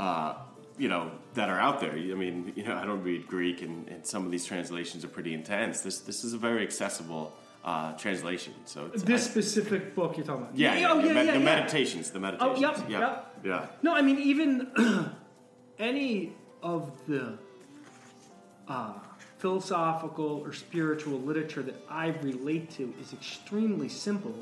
uh, 0.01 0.35
you 0.79 0.89
know 0.89 1.11
that 1.35 1.49
are 1.49 1.59
out 1.59 1.81
there. 1.81 1.93
I 1.93 2.15
mean, 2.15 2.53
you 2.57 2.65
know, 2.65 2.77
I 2.77 2.85
don't 2.85 3.03
read 3.03 3.27
Greek, 3.27 3.63
and, 3.63 3.89
and 3.89 4.07
some 4.07 4.25
of 4.27 4.31
these 4.31 4.45
translations 4.45 5.05
are 5.05 5.09
pretty 5.09 5.35
intense. 5.35 5.81
This 5.81 6.01
this 6.01 6.25
is 6.25 6.33
a 6.35 6.39
very 6.39 6.63
accessible 6.63 7.33
uh, 7.65 7.93
translation. 7.95 8.53
So 8.65 8.91
it's, 8.93 9.03
This 9.03 9.27
I- 9.27 9.31
specific 9.31 9.95
book 9.95 10.17
you're 10.17 10.27
talking 10.27 10.43
about. 10.45 10.57
yeah, 10.57 10.77
yeah, 10.77 10.91
oh, 10.93 11.01
the, 11.01 11.09
yeah, 11.09 11.13
med- 11.15 11.27
yeah, 11.27 11.33
the 11.33 11.39
yeah. 11.39 11.45
meditations, 11.45 12.11
the 12.11 12.21
meditations. 12.21 12.61
yep, 12.61 12.79
yeah, 12.89 13.01
yep. 13.01 13.37
yeah. 13.45 13.67
No, 13.83 13.95
I 13.95 14.03
mean 14.03 14.19
even 14.19 14.71
any 15.79 16.33
of 16.63 16.91
the 17.07 17.39
uh, 18.69 18.93
philosophical 19.39 20.41
or 20.45 20.53
spiritual 20.53 21.19
literature 21.19 21.63
that 21.63 21.77
I 21.89 22.09
relate 22.23 22.71
to 22.73 22.93
is 23.01 23.13
extremely 23.13 23.89
simple, 23.89 24.35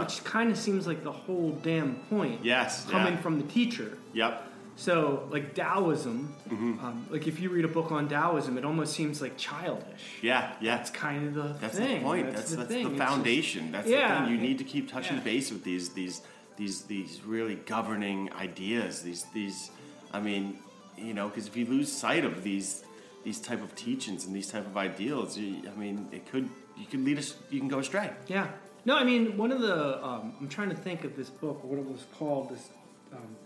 which 0.00 0.22
kind 0.24 0.50
of 0.50 0.58
seems 0.58 0.86
like 0.86 1.02
the 1.02 1.12
whole 1.12 1.52
damn 1.62 1.96
point. 2.10 2.34
Uh-huh. 2.34 2.42
Yes, 2.44 2.84
coming 2.88 3.14
yeah. 3.14 3.20
from 3.20 3.38
the 3.38 3.46
teacher. 3.48 3.98
Yep. 4.12 4.50
So, 4.76 5.28
like 5.30 5.54
Taoism, 5.54 6.34
Mm-hmm. 6.48 6.84
um, 6.84 7.06
like 7.10 7.26
if 7.28 7.38
you 7.40 7.48
read 7.50 7.64
a 7.64 7.68
book 7.68 7.92
on 7.92 8.08
Taoism, 8.08 8.58
it 8.58 8.64
almost 8.64 8.92
seems 8.94 9.22
like 9.22 9.36
childish. 9.36 10.02
Yeah, 10.20 10.52
yeah. 10.60 10.76
That's 10.76 10.90
kind 10.90 11.28
of 11.28 11.34
the 11.34 11.52
That's 11.60 11.76
thing. 11.78 11.98
the 12.00 12.04
point. 12.04 12.32
That's 12.32 12.50
the 12.50 12.56
that's 12.58 12.68
thing. 12.68 12.84
the 12.84 12.90
It's 12.90 12.98
just- 12.98 13.10
foundation. 13.10 13.72
that's 13.72 13.88
Yeah. 13.88 14.20
the 14.20 14.26
thing. 14.26 14.34
You 14.34 14.40
need 14.40 14.58
to 14.58 14.64
keep 14.64 14.90
touching 14.90 15.16
Yeah. 15.18 15.22
base 15.22 15.50
with 15.52 15.64
these 15.64 15.90
these 15.90 16.22
these 16.56 16.82
these 16.82 17.20
really 17.24 17.54
governing 17.54 18.32
ideas. 18.32 19.02
These 19.02 19.24
these. 19.32 19.70
I 20.12 20.20
mean, 20.20 20.58
you 20.98 21.14
know, 21.14 21.28
because 21.28 21.46
if 21.46 21.56
you 21.56 21.66
lose 21.66 21.90
sight 21.90 22.24
of 22.24 22.42
these 22.42 22.84
these 23.24 23.40
type 23.40 23.62
of 23.62 23.74
teachings 23.74 24.26
and 24.26 24.34
these 24.36 24.48
type 24.50 24.66
of 24.66 24.76
ideals, 24.76 25.38
you, 25.38 25.62
I 25.72 25.78
mean, 25.78 26.08
it 26.12 26.26
could 26.30 26.48
you 26.76 26.86
could 26.86 27.04
lead 27.04 27.18
us. 27.18 27.36
You 27.50 27.60
can 27.60 27.68
go 27.68 27.78
astray. 27.78 28.10
Yeah. 28.26 28.48
No, 28.84 28.96
I 28.96 29.04
mean 29.04 29.36
one 29.36 29.50
of 29.52 29.60
the. 29.60 30.04
Um, 30.04 30.34
I'm 30.40 30.48
trying 30.48 30.68
to 30.70 30.76
think 30.76 31.04
of 31.04 31.16
this 31.16 31.30
book. 31.30 31.62
What 31.64 31.78
it 31.78 31.86
was 31.86 32.04
called. 32.18 32.50
This. 32.50 32.68
Um, 33.12 33.36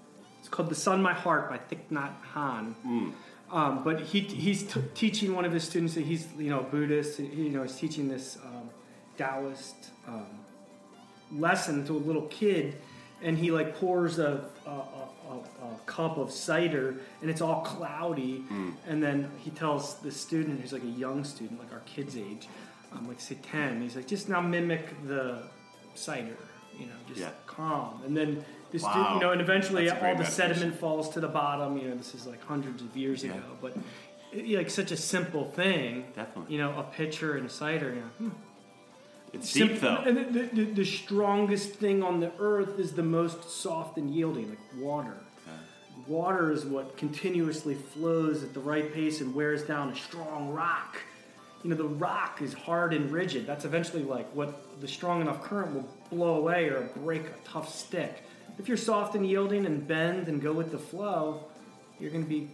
it's 0.49 0.55
called 0.57 0.71
"The 0.71 0.75
Sun, 0.75 1.03
My 1.03 1.13
Heart" 1.13 1.51
by 1.51 1.59
Thich 1.59 1.81
Nhat 1.93 2.13
Hanh. 2.35 2.75
Um, 3.51 3.85
but 3.85 4.01
he 4.01 4.21
he's 4.21 4.63
t- 4.63 4.81
teaching 4.95 5.35
one 5.35 5.45
of 5.45 5.53
his 5.53 5.65
students. 5.65 5.95
that 5.95 6.05
He's 6.07 6.27
you 6.39 6.49
know 6.49 6.63
Buddhist. 6.63 7.19
You 7.19 7.51
know 7.51 7.63
he's 7.63 7.77
teaching 7.77 8.09
this 8.09 8.39
um, 8.45 8.71
Taoist 9.19 9.91
um, 10.07 10.27
lesson 11.33 11.87
to 11.87 11.93
a 11.93 11.99
little 11.99 12.27
kid, 12.29 12.77
and 13.23 13.37
he 13.37 13.51
like 13.51 13.77
pours 13.77 14.19
a 14.19 14.45
a, 14.67 14.71
a, 14.71 15.35
a, 15.65 15.79
cup 15.85 16.17
of 16.17 16.31
cider, 16.31 16.97
and 17.21 17.31
it's 17.31 17.43
all 17.43 17.61
cloudy. 17.63 18.43
And 18.89 19.03
then 19.03 19.31
he 19.39 19.51
tells 19.51 19.97
the 19.97 20.11
student, 20.11 20.61
who's 20.61 20.73
like 20.73 20.83
a 20.85 20.87
young 21.05 21.25
student, 21.25 21.59
like 21.61 21.73
our 21.73 21.83
kid's 21.85 22.17
age, 22.17 22.49
um, 22.93 23.07
like 23.07 23.21
say 23.21 23.37
ten. 23.43 23.83
He's 23.83 23.97
like, 23.97 24.07
just 24.07 24.29
now 24.31 24.41
mimic 24.41 24.87
the 25.07 25.43
cider, 25.95 26.37
you 26.79 26.87
know, 26.87 26.93
just 27.07 27.21
Yeah. 27.21 27.31
calm. 27.47 28.03
And 28.07 28.17
then 28.17 28.45
the 28.71 28.79
Wow. 28.79 28.91
student, 28.91 29.15
you 29.15 29.21
know, 29.21 29.33
and 29.33 29.41
eventually 29.41 29.89
all 29.91 29.97
the 29.97 30.03
meditation. 30.03 30.33
sediment 30.33 30.79
falls 30.79 31.09
to 31.11 31.21
the 31.21 31.29
bottom. 31.29 31.77
You 31.79 31.89
know, 31.89 31.97
this 31.97 32.15
is 32.15 32.27
like 32.27 32.43
hundreds 32.45 32.83
of 32.83 32.97
years 32.97 33.25
Yeah. 33.25 33.33
ago, 33.33 33.43
but. 33.61 33.77
it- 34.33 34.57
Like 34.59 34.69
such 34.71 34.91
a 34.93 34.97
simple 34.97 35.47
thing, 35.47 36.05
Definitely. 36.15 36.55
You 36.55 36.61
know, 36.61 36.79
a 36.79 36.83
pitcher 36.83 37.37
and 37.37 37.47
a 37.47 37.49
cider. 37.51 37.89
You 37.95 38.01
know, 38.03 38.07
hmm, 38.19 38.29
It's 39.33 39.49
Simple- 39.51 39.75
deep 39.75 39.81
though. 39.81 39.97
And 40.07 40.17
the, 40.19 40.25
the, 40.25 40.43
the, 40.55 40.65
the 40.73 40.85
strongest 40.85 41.71
thing 41.75 42.03
on 42.03 42.21
the 42.21 42.31
earth 42.39 42.79
is 42.79 42.93
the 42.93 43.03
most 43.03 43.51
soft 43.51 43.97
and 43.97 44.15
yielding, 44.15 44.49
like 44.51 44.59
water. 44.79 45.17
Water 46.07 46.53
is 46.53 46.65
what 46.65 46.97
continuously 46.97 47.75
flows 47.75 48.43
at 48.43 48.55
the 48.55 48.61
right 48.61 48.93
pace 48.95 49.21
and 49.21 49.35
wears 49.35 49.63
down 49.65 49.91
a 49.91 49.97
strong 49.97 50.51
rock. 50.51 50.97
You 51.63 51.71
know, 51.71 51.77
the 51.77 51.85
rock 51.85 52.41
is 52.41 52.55
hard 52.55 52.95
and 52.95 53.11
rigid. 53.11 53.47
That's 53.47 53.65
eventually 53.67 54.03
like 54.05 54.27
what 54.35 54.81
the 54.81 54.89
strong 54.89 55.21
enough 55.21 55.43
current 55.43 55.75
will 55.75 55.89
blow 56.11 56.37
away 56.37 56.69
or 56.69 56.89
break 56.97 57.25
a 57.27 57.35
tough 57.45 57.69
stick. 57.75 58.23
If 58.59 58.69
you're 58.69 58.77
soft 58.77 59.15
and 59.15 59.27
yielding 59.27 59.67
and 59.67 59.87
bend 59.87 60.29
and 60.29 60.43
go 60.43 60.53
with 60.53 60.73
the 60.73 60.79
flow, 60.79 61.45
you're 62.01 62.11
gonna 62.11 62.25
be, 62.25 62.49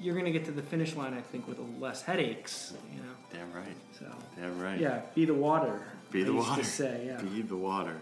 you're 0.00 0.16
gonna 0.16 0.30
get 0.30 0.44
to 0.46 0.52
the 0.52 0.62
finish 0.62 0.94
line. 0.96 1.14
I 1.14 1.20
think 1.20 1.46
with 1.46 1.58
less 1.78 2.02
headaches. 2.02 2.72
You 2.94 3.02
know, 3.02 3.08
Damn 3.32 3.52
right. 3.52 3.76
so 3.98 4.06
Damn 4.40 4.58
right. 4.60 4.78
yeah, 4.80 5.02
be 5.14 5.24
the 5.24 5.34
water. 5.34 5.80
Be 6.10 6.22
I 6.22 6.24
the 6.24 6.32
to 6.32 6.38
water. 6.38 6.64
say, 6.64 7.04
yeah. 7.06 7.20
Be 7.22 7.42
the 7.42 7.56
water. 7.56 8.00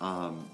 Um, 0.00 0.46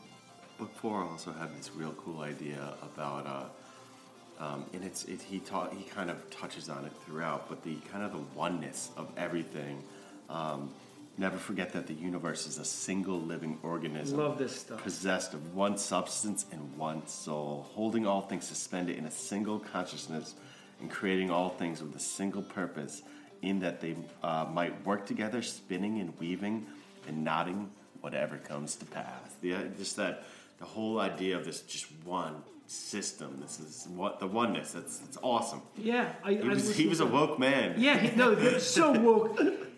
book 0.58 0.74
four 0.76 1.02
also 1.02 1.32
had 1.32 1.56
this 1.58 1.70
real 1.74 1.92
cool 1.92 2.20
idea 2.20 2.74
about, 2.82 3.26
uh, 3.26 4.42
um, 4.44 4.64
and 4.72 4.84
it's 4.84 5.04
it, 5.04 5.20
he 5.22 5.40
taught 5.40 5.72
he 5.72 5.84
kind 5.84 6.10
of 6.10 6.30
touches 6.30 6.68
on 6.68 6.84
it 6.84 6.92
throughout, 7.04 7.48
but 7.48 7.62
the 7.64 7.76
kind 7.92 8.04
of 8.04 8.12
the 8.12 8.22
oneness 8.38 8.90
of 8.96 9.08
everything. 9.16 9.82
Um, 10.30 10.70
never 11.18 11.36
forget 11.36 11.72
that 11.72 11.86
the 11.86 11.94
universe 11.94 12.46
is 12.46 12.58
a 12.58 12.64
single 12.64 13.20
living 13.20 13.58
organism. 13.62 14.18
Love 14.18 14.38
this 14.38 14.60
stuff. 14.60 14.82
Possessed 14.82 15.34
of 15.34 15.54
one 15.54 15.78
substance 15.78 16.46
and 16.52 16.76
one 16.76 17.06
soul, 17.06 17.66
holding 17.74 18.06
all 18.06 18.20
things 18.22 18.44
suspended 18.46 18.96
in 18.96 19.04
a 19.06 19.10
single 19.10 19.58
consciousness, 19.58 20.34
and 20.80 20.90
creating 20.90 21.30
all 21.30 21.48
things 21.50 21.82
with 21.82 21.94
a 21.96 22.00
single 22.00 22.42
purpose, 22.42 23.02
in 23.42 23.60
that 23.60 23.80
they 23.80 23.96
uh, 24.22 24.46
might 24.52 24.84
work 24.86 25.06
together, 25.06 25.42
spinning 25.42 26.00
and 26.00 26.18
weaving 26.18 26.66
and 27.08 27.24
nodding 27.24 27.70
whatever 28.00 28.36
comes 28.36 28.76
to 28.76 28.84
pass. 28.86 29.34
The, 29.40 29.54
uh, 29.54 29.62
just 29.78 29.96
that 29.96 30.24
the 30.58 30.64
whole 30.64 31.00
idea 31.00 31.36
of 31.36 31.44
this 31.44 31.60
just 31.62 31.86
one 32.04 32.42
system. 32.66 33.38
This 33.40 33.60
is 33.60 33.86
what 33.94 34.20
the 34.20 34.26
oneness. 34.26 34.72
That's 34.72 34.98
that's 34.98 35.18
awesome. 35.22 35.62
Yeah, 35.76 36.12
I, 36.24 36.34
He 36.34 36.48
was, 36.48 36.76
he 36.76 36.86
was 36.88 37.00
a 37.00 37.06
woke 37.06 37.38
man. 37.38 37.74
Yeah, 37.78 37.96
he- 37.98 38.16
no, 38.16 38.58
so 38.58 38.92
woke. 38.92 39.38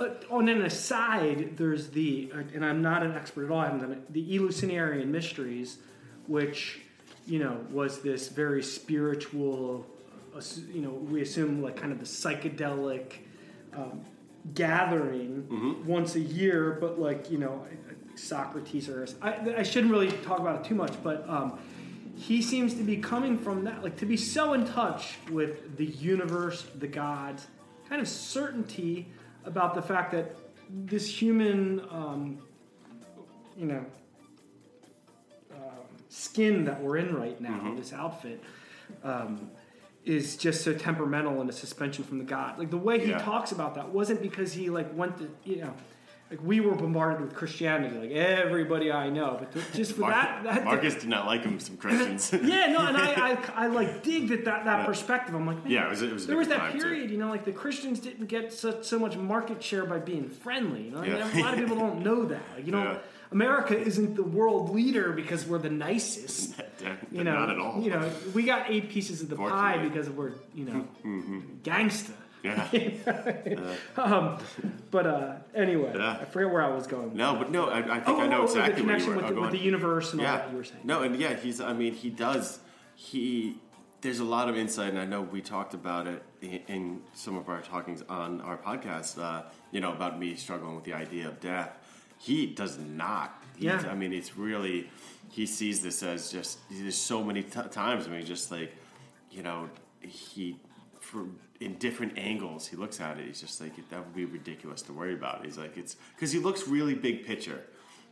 Uh, 0.00 0.08
on 0.30 0.48
an 0.48 0.62
aside, 0.62 1.58
there's 1.58 1.90
the, 1.90 2.32
uh, 2.34 2.38
and 2.54 2.64
I'm 2.64 2.80
not 2.80 3.02
an 3.02 3.12
expert 3.12 3.44
at 3.44 3.50
all. 3.50 3.58
I 3.58 3.66
haven't 3.66 3.80
done 3.80 3.92
it. 3.92 4.12
The 4.12 4.36
Eleusinian 4.36 5.12
Mysteries, 5.12 5.78
which 6.26 6.80
you 7.26 7.38
know, 7.38 7.64
was 7.70 8.00
this 8.00 8.28
very 8.28 8.62
spiritual, 8.62 9.86
you 10.72 10.80
know, 10.80 10.90
we 10.90 11.22
assume 11.22 11.62
like 11.62 11.76
kind 11.76 11.92
of 11.92 11.98
the 11.98 12.04
psychedelic 12.04 13.12
um, 13.74 14.00
gathering 14.54 15.46
Mm-hmm. 15.50 15.86
once 15.86 16.14
a 16.16 16.20
year, 16.20 16.78
but 16.80 16.98
like, 16.98 17.30
you 17.30 17.38
know, 17.38 17.64
Socrates 18.14 18.88
or 18.88 19.06
I, 19.22 19.58
I 19.58 19.62
shouldn't 19.62 19.92
really 19.92 20.10
talk 20.10 20.40
about 20.40 20.60
it 20.60 20.68
too 20.68 20.74
much, 20.74 20.92
but 21.02 21.28
um, 21.28 21.58
he 22.16 22.42
seems 22.42 22.74
to 22.74 22.82
be 22.82 22.96
coming 22.96 23.38
from 23.38 23.64
that, 23.64 23.82
like 23.82 23.96
to 23.98 24.06
be 24.06 24.16
so 24.16 24.52
in 24.54 24.66
touch 24.66 25.18
with 25.30 25.76
the 25.76 25.86
universe, 25.86 26.66
the 26.78 26.88
gods, 26.88 27.46
kind 27.88 28.00
of 28.00 28.08
certainty 28.08 29.08
about 29.44 29.74
the 29.74 29.82
fact 29.82 30.12
that 30.12 30.36
this 30.68 31.08
human, 31.08 31.80
um, 31.90 32.38
you 33.56 33.66
know, 33.66 33.84
um, 35.52 35.58
skin 36.08 36.64
that 36.64 36.80
we're 36.82 36.96
in 36.98 37.14
right 37.14 37.40
now, 37.40 37.50
Mm-hmm. 37.58 37.76
this 37.76 37.92
outfit, 37.92 38.42
um, 39.04 39.50
is 40.04 40.36
just 40.36 40.62
so 40.64 40.72
temperamental 40.72 41.40
and 41.40 41.50
a 41.50 41.52
suspension 41.52 42.04
from 42.04 42.18
the 42.18 42.24
god. 42.24 42.58
Like 42.58 42.70
the 42.70 42.76
way 42.78 42.98
he 42.98 43.10
Yeah. 43.10 43.18
talks 43.18 43.52
about 43.52 43.74
that 43.74 43.88
wasn't 43.90 44.22
because 44.22 44.52
he 44.52 44.70
like 44.70 44.94
went 44.96 45.18
to 45.18 45.30
you 45.44 45.56
know. 45.62 45.74
Like 46.30 46.38
we 46.44 46.60
were 46.60 46.76
bombarded 46.76 47.20
with 47.20 47.34
Christianity, 47.34 47.96
like 47.98 48.12
everybody 48.12 48.92
I 48.92 49.10
know, 49.10 49.36
but 49.40 49.50
to, 49.50 49.76
just 49.76 49.94
for 49.96 50.10
that, 50.10 50.44
that 50.44 50.64
Marcus 50.64 50.94
did 50.94 51.08
not 51.08 51.26
like 51.26 51.42
him 51.42 51.58
some 51.58 51.76
Christians. 51.84 52.32
yeah, 52.44 52.66
no, 52.66 52.86
and 52.86 52.96
I, 52.96 53.32
I, 53.32 53.38
I 53.64 53.66
like 53.66 54.04
dig 54.04 54.30
at 54.30 54.44
that, 54.44 54.64
that 54.64 54.78
Yeah. 54.80 54.86
perspective. 54.86 55.34
I'm 55.34 55.44
like, 55.44 55.64
man, 55.64 55.72
Yeah, 55.72 55.86
it 55.86 55.90
was- 55.90 56.02
it 56.02 56.12
was 56.12 56.28
there 56.28 56.36
was 56.36 56.46
that 56.46 56.60
vibe, 56.60 56.72
too. 56.74 56.82
period, 56.82 57.10
you 57.10 57.18
know, 57.18 57.30
like 57.30 57.44
the 57.44 57.50
Christians 57.52 57.98
didn't 57.98 58.26
get 58.26 58.52
such 58.52 58.84
so 58.84 58.96
much 58.96 59.16
market 59.16 59.60
share 59.60 59.84
by 59.84 59.98
being 59.98 60.28
friendly. 60.28 60.84
You 60.84 60.90
know, 60.92 61.02
Yeah. 61.02 61.36
a 61.36 61.42
lot 61.42 61.54
of 61.54 61.58
people 61.58 61.74
don't 61.74 62.04
know 62.04 62.24
that. 62.26 62.42
Like, 62.54 62.64
you 62.64 62.70
know, 62.70 62.84
Yeah. 62.84 62.98
America 63.32 63.76
isn't 63.76 64.14
the 64.14 64.22
world 64.22 64.70
leader 64.70 65.10
because 65.12 65.46
we're 65.46 65.58
the 65.58 65.70
nicest. 65.70 66.60
You 67.10 67.24
know, 67.24 67.34
not 67.34 67.50
at 67.50 67.58
all. 67.58 67.80
You 67.82 67.90
know, 67.90 68.10
we 68.34 68.44
got 68.44 68.70
eight 68.70 68.88
pieces 68.88 69.20
of 69.20 69.28
the 69.30 69.36
pie 69.36 69.78
because 69.78 70.08
we're 70.08 70.32
you 70.54 70.64
know 70.64 70.86
mm-hmm. 71.04 71.40
gangsta. 71.62 72.12
Yeah. 72.42 72.68
But 74.90 75.06
uh, 75.06 75.34
anyway, 75.54 75.92
Yeah. 75.94 76.18
I 76.20 76.24
forget 76.24 76.50
where 76.52 76.62
I 76.62 76.68
was 76.74 76.86
going. 76.86 77.14
No, 77.16 77.36
but 77.36 77.50
no, 77.50 77.66
I, 77.68 77.78
I 77.78 78.00
think 78.00 78.18
Oh, 78.18 78.20
I 78.22 78.26
know 78.26 78.40
oh, 78.40 78.44
exactly 78.44 78.74
the 78.74 78.80
connection 78.80 79.14
with, 79.16 79.28
the, 79.28 79.34
with 79.40 79.50
the 79.52 79.58
universe 79.58 80.12
and 80.12 80.20
all 80.20 80.26
yeah. 80.26 80.36
that 80.38 80.50
you 80.50 80.56
were 80.56 80.64
saying. 80.64 80.80
No, 80.84 81.02
and 81.02 81.14
yeah, 81.16 81.34
he's. 81.36 81.60
I 81.60 81.72
mean, 81.72 81.94
he 81.94 82.10
does. 82.10 82.58
He. 82.96 83.58
There's 84.00 84.18
a 84.18 84.24
lot 84.24 84.48
of 84.48 84.56
insight, 84.56 84.88
and 84.90 84.98
I 84.98 85.04
know 85.04 85.20
we 85.20 85.42
talked 85.42 85.74
about 85.74 86.06
it 86.06 86.22
in, 86.40 86.60
in 86.68 87.02
some 87.12 87.36
of 87.36 87.48
our 87.48 87.60
talkings 87.60 88.02
on 88.08 88.40
our 88.40 88.56
podcast. 88.56 89.22
Uh, 89.22 89.42
you 89.70 89.80
know, 89.80 89.92
about 89.92 90.18
me 90.18 90.34
struggling 90.34 90.74
with 90.74 90.84
the 90.84 90.94
idea 90.94 91.28
of 91.28 91.38
death. 91.40 91.78
He 92.18 92.46
does 92.46 92.78
not. 92.78 93.40
He- 93.56 93.66
Yeah. 93.66 93.86
I 93.90 93.94
mean, 93.94 94.12
it's 94.12 94.36
really. 94.36 94.90
He 95.28 95.46
sees 95.46 95.82
this 95.82 96.02
as 96.02 96.32
just. 96.32 96.58
There's 96.70 96.96
so 96.96 97.22
many 97.22 97.42
t- 97.44 97.60
times. 97.70 98.08
I 98.08 98.10
mean, 98.10 98.24
just 98.26 98.50
like, 98.50 98.74
you 99.30 99.42
know, 99.44 99.68
he. 100.00 100.56
For, 100.98 101.26
in 101.60 101.74
different 101.74 102.18
angles, 102.18 102.66
he 102.66 102.76
looks 102.76 103.00
at 103.00 103.18
it. 103.18 103.26
He's 103.26 103.40
just 103.40 103.60
like 103.60 103.76
that 103.90 103.98
would 103.98 104.14
be 104.14 104.24
ridiculous 104.24 104.80
to 104.82 104.92
worry 104.92 105.14
about. 105.14 105.44
He's 105.44 105.58
like 105.58 105.76
it's 105.76 105.96
because 106.14 106.32
he 106.32 106.38
looks 106.38 106.66
really 106.66 106.94
big 106.94 107.26
picture. 107.26 107.62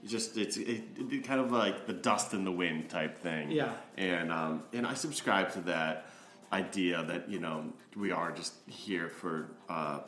He 0.02 0.08
just 0.08 0.36
it's 0.36 0.58
it, 0.58 0.82
it, 0.98 1.24
kind 1.24 1.40
of 1.40 1.50
like 1.50 1.86
the 1.86 1.94
dust 1.94 2.34
in 2.34 2.44
the 2.44 2.52
wind 2.52 2.90
type 2.90 3.18
thing. 3.18 3.50
Yeah. 3.50 3.72
And 3.96 4.30
um, 4.30 4.62
and 4.72 4.86
I 4.86 4.94
subscribe 4.94 5.50
to 5.52 5.60
that 5.62 6.10
idea 6.52 7.02
that 7.04 7.28
you 7.30 7.40
know 7.40 7.72
we 7.96 8.12
are 8.12 8.30
just 8.30 8.52
here 8.66 9.08
for 9.08 9.48
uh, 9.68 10.00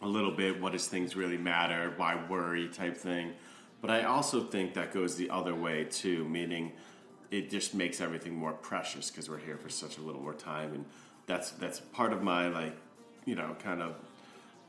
a 0.00 0.08
little 0.08 0.32
bit. 0.32 0.60
What 0.60 0.72
does 0.72 0.86
things 0.86 1.16
really 1.16 1.38
matter? 1.38 1.92
Why 1.96 2.24
worry? 2.28 2.68
Type 2.68 2.96
thing. 2.96 3.32
But 3.80 3.90
I 3.90 4.04
also 4.04 4.42
think 4.44 4.74
that 4.74 4.92
goes 4.92 5.16
the 5.16 5.30
other 5.30 5.54
way 5.54 5.84
too, 5.84 6.28
meaning 6.28 6.72
it 7.30 7.50
just 7.50 7.74
makes 7.74 8.00
everything 8.00 8.34
more 8.34 8.52
precious 8.52 9.10
because 9.10 9.28
we're 9.28 9.38
here 9.38 9.56
for 9.56 9.68
such 9.68 9.98
a 9.98 10.00
little 10.00 10.20
more 10.20 10.34
time, 10.34 10.74
and 10.74 10.84
that's 11.28 11.50
that's 11.52 11.78
part 11.78 12.12
of 12.12 12.22
my 12.22 12.48
like 12.48 12.76
you 13.24 13.36
know 13.36 13.54
kind 13.62 13.80
of 13.80 13.94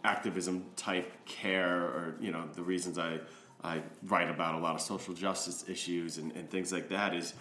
activism 0.03 0.65
type 0.75 1.11
care 1.25 1.81
or 1.81 2.15
you 2.19 2.31
know 2.31 2.43
the 2.53 2.61
reasons 2.61 2.99
I 2.99 3.19
I 3.63 3.81
write 4.03 4.29
about 4.29 4.55
a 4.55 4.59
lot 4.59 4.75
of 4.75 4.81
social 4.81 5.13
justice 5.13 5.65
issues 5.67 6.17
and, 6.17 6.31
and 6.33 6.49
things 6.49 6.71
like 6.71 6.89
that 6.89 7.15
is 7.15 7.33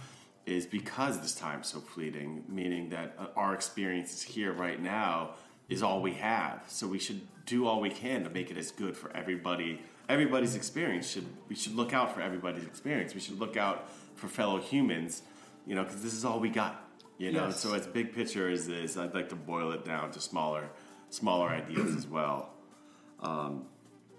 is 0.47 0.65
because 0.65 1.21
this 1.21 1.35
time's 1.35 1.69
so 1.69 1.79
fleeting, 1.79 2.43
meaning 2.49 2.89
that 2.89 3.15
uh, 3.19 3.27
our 3.37 3.53
experiences 3.53 4.23
here 4.23 4.51
right 4.51 4.81
now 4.81 5.35
is 5.69 5.83
all 5.83 6.01
we 6.01 6.15
have. 6.15 6.65
So 6.69 6.87
we 6.87 6.99
should 6.99 7.21
do 7.45 7.67
all 7.67 7.83
we 7.83 7.91
can 7.91 8.25
to 8.25 8.31
make 8.31 8.51
it 8.51 8.57
as 8.57 8.71
good 8.71 8.97
for 8.97 9.15
everybody. 9.15 9.83
Everybody's 10.09 10.55
experience 10.55 11.11
should 11.11 11.27
we 11.49 11.55
should 11.55 11.75
look 11.75 11.93
out 11.93 12.15
for 12.15 12.23
everybody's 12.23 12.65
experience. 12.65 13.15
We 13.15 13.21
should 13.21 13.39
look 13.39 13.57
out 13.57 13.91
for 14.17 14.27
fellow 14.29 14.59
humans, 14.59 15.23
you 15.67 15.75
know, 15.75 15.85
because 15.85 16.03
this 16.03 16.15
is 16.15 16.25
all 16.25 16.41
we 16.41 16.49
got. 16.49 16.88
You 17.19 17.33
know, 17.33 17.47
Yes. 17.47 17.61
so 17.61 17.75
as 17.75 17.87
big 17.87 18.15
picture 18.15 18.49
as 18.49 18.67
this, 18.67 18.97
I'd 18.97 19.13
like 19.15 19.29
to 19.31 19.37
boil 19.37 19.73
it 19.73 19.85
down 19.85 20.13
to 20.13 20.21
smaller, 20.21 20.69
smaller 21.11 21.49
ideas 21.49 21.95
as 21.97 22.07
well. 22.07 22.51
Um, 23.21 23.65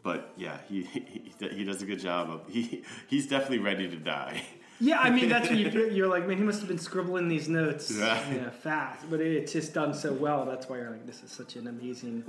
but 0.03 0.33
yeah, 0.37 0.57
he, 0.67 0.83
he 0.83 1.31
he 1.51 1.63
does 1.63 1.81
a 1.81 1.85
good 1.85 1.99
job 1.99 2.29
of 2.29 2.41
he 2.49 2.83
he's 3.07 3.27
definitely 3.27 3.59
ready 3.59 3.89
to 3.89 3.95
die. 3.97 4.43
Yeah, 4.81 4.99
I 4.99 5.09
mean 5.09 5.27
that's 5.29 5.49
what 5.49 5.57
you 5.57 5.69
feel. 5.75 5.91
You're 5.91 6.07
like, 6.07 6.25
man, 6.27 6.37
he 6.37 6.43
must 6.43 6.59
have 6.59 6.67
been 6.69 6.77
scribbling 6.79 7.27
these 7.27 7.47
notes 7.49 7.91
Yeah. 7.91 8.33
yeah, 8.33 8.49
fast, 8.49 9.09
but 9.09 9.19
it's 9.21 9.51
just 9.53 9.73
done 9.73 9.93
so 9.93 10.13
well. 10.13 10.45
That's 10.45 10.67
why 10.69 10.77
you're 10.77 10.91
like, 10.91 11.05
this 11.05 11.21
is 11.23 11.31
such 11.31 11.55
an 11.57 11.67
amazing 11.67 12.23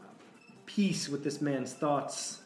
uh, 0.00 0.04
piece 0.66 1.08
with 1.08 1.22
this 1.24 1.40
man's 1.40 1.72
thoughts. 1.74 2.40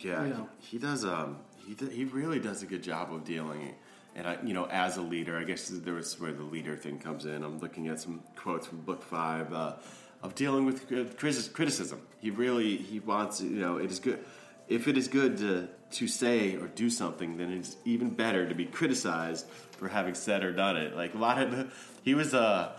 Yeah, 0.00 0.24
You 0.24 0.30
know. 0.30 0.48
he, 0.60 0.76
he 0.76 0.78
does. 0.78 1.04
Um, 1.04 1.38
he 1.66 1.74
he 1.90 2.04
really 2.04 2.38
does 2.38 2.62
a 2.62 2.66
good 2.66 2.82
job 2.82 3.12
of 3.12 3.24
dealing. 3.24 3.74
And 4.20 4.28
I, 4.28 4.36
you 4.44 4.52
know, 4.52 4.66
as 4.66 4.98
a 4.98 5.00
leader, 5.00 5.38
I 5.38 5.44
guess 5.44 5.68
there 5.68 5.94
was 5.94 6.20
where 6.20 6.30
the 6.30 6.42
leader 6.42 6.76
thing 6.76 6.98
comes 6.98 7.24
in. 7.24 7.42
I'm 7.42 7.58
looking 7.58 7.88
at 7.88 8.00
some 8.00 8.22
quotes 8.36 8.66
from 8.66 8.82
book 8.82 9.02
five 9.02 9.50
uh, 9.54 9.76
of 10.22 10.34
dealing 10.34 10.66
with 10.66 11.16
criticism. 11.16 12.02
He 12.20 12.30
really 12.30 12.76
he 12.76 13.00
wants 13.00 13.40
you 13.40 13.48
know 13.48 13.78
it 13.78 13.90
is 13.90 13.98
good 13.98 14.22
if 14.68 14.88
it 14.88 14.98
is 14.98 15.08
good 15.08 15.38
to 15.38 15.68
to 15.92 16.06
say 16.06 16.54
or 16.56 16.66
do 16.66 16.90
something, 16.90 17.38
then 17.38 17.50
it's 17.50 17.78
even 17.86 18.10
better 18.10 18.46
to 18.46 18.54
be 18.54 18.66
criticized 18.66 19.46
for 19.78 19.88
having 19.88 20.14
said 20.14 20.44
or 20.44 20.52
done 20.52 20.76
it. 20.76 20.94
Like 20.94 21.14
a 21.14 21.18
lot 21.18 21.40
of 21.40 21.72
he 22.02 22.14
was 22.14 22.34
uh 22.34 22.74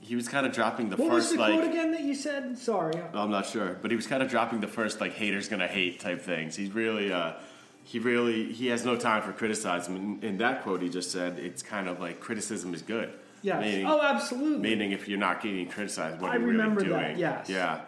he 0.00 0.16
was 0.16 0.26
kind 0.26 0.46
of 0.46 0.52
dropping 0.52 0.88
the 0.88 0.96
What 0.96 1.10
was 1.10 1.24
first 1.24 1.34
the 1.34 1.40
like 1.40 1.52
quote 1.52 1.68
again 1.68 1.92
that 1.92 2.00
you 2.00 2.14
said? 2.14 2.56
Sorry. 2.56 2.98
I'm 3.12 3.30
not 3.30 3.44
sure, 3.44 3.76
but 3.82 3.90
he 3.90 3.96
was 3.96 4.06
kind 4.06 4.22
of 4.22 4.30
dropping 4.30 4.60
the 4.60 4.68
first 4.68 5.02
like 5.02 5.12
haters 5.12 5.50
gonna 5.50 5.68
hate 5.68 6.00
type 6.00 6.22
things. 6.22 6.56
He's 6.56 6.70
really, 6.70 7.12
uh, 7.12 7.34
he 7.88 7.98
really, 7.98 8.52
he 8.52 8.66
has 8.66 8.84
no 8.84 8.96
time 8.96 9.22
for 9.22 9.32
criticism. 9.32 9.96
In, 9.96 10.22
in 10.22 10.38
that 10.38 10.62
quote, 10.62 10.82
he 10.82 10.90
just 10.90 11.10
said 11.10 11.38
it's 11.38 11.62
kind 11.62 11.88
of 11.88 12.00
like 12.00 12.20
criticism 12.20 12.74
is 12.74 12.82
good. 12.82 13.10
Yes. 13.40 13.62
Meaning, 13.62 13.86
oh, 13.86 14.02
absolutely. 14.02 14.58
meaning 14.58 14.92
if 14.92 15.08
you're 15.08 15.18
not 15.18 15.40
getting 15.42 15.66
criticized, 15.70 16.20
what 16.20 16.30
I 16.30 16.36
are 16.36 16.40
you 16.40 16.46
remember 16.48 16.82
really 16.82 16.92
that, 16.92 17.18
yes. 17.18 17.48
Yeah. 17.48 17.80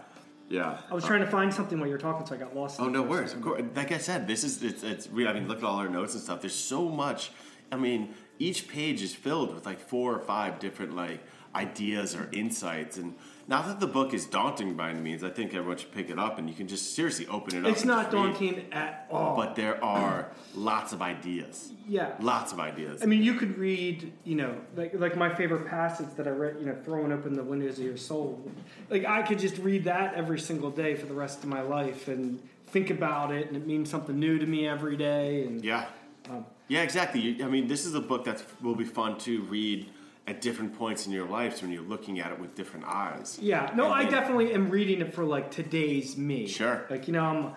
Yeah. 0.49 0.79
I 0.91 0.95
was 0.95 1.05
trying 1.05 1.21
to 1.21 1.27
find 1.27 1.53
something 1.53 1.79
while 1.79 1.87
you 1.87 1.93
were 1.93 2.01
talking, 2.01 2.27
so 2.27 2.35
I 2.35 2.39
got 2.39 2.57
lost. 2.57 2.81
Oh 2.81 2.89
no 2.89 3.03
worries. 3.03 3.35
Of 3.35 3.43
course, 3.43 3.63
like 3.77 3.93
I 3.93 3.99
said, 3.99 4.27
this 4.27 4.43
is 4.43 4.63
it's 4.63 4.83
it's 4.83 5.07
real. 5.11 5.29
I 5.29 5.35
mean, 5.35 5.47
look 5.47 5.59
at 5.59 5.65
all 5.65 5.77
our 5.77 5.89
notes 5.89 6.15
and 6.15 6.23
stuff. 6.23 6.41
There's 6.41 6.55
so 6.55 6.89
much. 6.89 7.31
I 7.71 7.77
mean, 7.77 8.15
each 8.39 8.69
page 8.69 9.03
is 9.03 9.15
filled 9.15 9.55
with 9.55 9.67
like 9.67 9.79
four 9.79 10.15
or 10.15 10.19
five 10.19 10.59
different 10.59 10.97
like 10.97 11.21
ideas 11.55 12.17
or 12.17 12.29
insights. 12.33 12.97
And 12.97 13.15
not 13.51 13.67
that 13.67 13.81
the 13.81 13.87
book 13.89 14.15
is 14.15 14.27
daunting 14.27 14.75
by 14.75 14.91
any 14.91 15.01
means. 15.01 15.25
I 15.25 15.29
think 15.29 15.53
everyone 15.55 15.77
should 15.77 15.91
pick 15.91 16.09
it 16.09 16.21
up 16.21 16.39
and 16.39 16.49
you 16.49 16.55
can 16.55 16.69
just 16.69 16.95
seriously 16.95 17.27
open 17.27 17.57
it 17.57 17.67
up. 17.67 17.73
It's 17.73 17.85
not 17.85 18.05
just 18.05 18.15
read. 18.15 18.23
daunting 18.23 18.73
at 18.73 19.09
all. 19.11 19.35
but 19.35 19.57
there 19.57 19.83
are 19.83 20.31
lots 20.55 20.93
of 20.93 21.03
ideas. 21.03 21.73
yeah. 21.89 22.15
Lots 22.21 22.53
of 22.53 22.61
ideas. 22.61 23.03
I 23.03 23.07
mean, 23.07 23.25
you 23.25 23.35
could 23.35 23.59
read, 23.59 24.13
you 24.23 24.37
know, 24.37 24.55
like 24.77 24.95
like 24.95 25.17
my 25.17 25.35
favorite 25.35 25.67
passage 25.67 26.07
that 26.17 26.29
I 26.29 26.31
read, 26.31 26.59
you 26.61 26.67
know, 26.67 26.77
throwing 26.85 27.11
open 27.11 27.35
the 27.35 27.43
windows 27.43 27.79
of 27.81 27.85
your 27.85 27.97
soul. 27.97 28.49
Like 28.89 29.05
I 29.05 29.23
could 29.23 29.41
just 29.41 29.59
read 29.59 29.83
that 29.85 30.15
every 30.15 30.39
single 30.39 30.71
day 30.71 30.95
for 30.95 31.07
the 31.07 31.15
rest 31.15 31.43
of 31.43 31.49
my 31.49 31.61
life 31.61 32.07
and 32.07 32.41
think 32.69 32.91
about 32.91 33.33
it, 33.33 33.49
and 33.49 33.57
it 33.57 33.67
means 33.67 33.91
something 33.91 34.17
new 34.17 34.39
to 34.39 34.47
me 34.47 34.69
every 34.69 34.97
day. 34.97 35.45
And 35.45 35.65
Yeah. 35.65 35.87
Um, 36.31 36.47
yeah, 36.69 36.83
exactly. 36.83 37.43
I 37.43 37.49
mean, 37.49 37.67
this 37.67 37.85
is 37.85 37.97
a 37.97 38.01
book 38.01 38.25
that 38.27 38.45
will 38.63 38.77
be 38.77 38.85
fun 38.85 39.19
to 39.21 39.43
read 39.43 39.91
at 40.31 40.41
different 40.41 40.79
points 40.79 41.07
in 41.07 41.13
your 41.13 41.27
life 41.27 41.61
when 41.61 41.73
you're 41.73 41.83
looking 41.83 42.21
at 42.21 42.31
it 42.33 42.39
with 42.39 42.55
different 42.55 42.87
eyes. 42.87 43.39
yeah, 43.43 43.71
no, 43.75 43.87
And 43.87 43.95
I 43.95 44.03
then- 44.05 44.13
definitely 44.13 44.55
am 44.55 44.71
reading 44.71 45.01
it 45.01 45.13
for 45.13 45.25
like 45.25 45.51
today's 45.51 46.17
me. 46.17 46.47
Sure. 46.47 46.87
Like 46.89 47.07
you 47.09 47.13
know, 47.13 47.25
I'm 47.25 47.53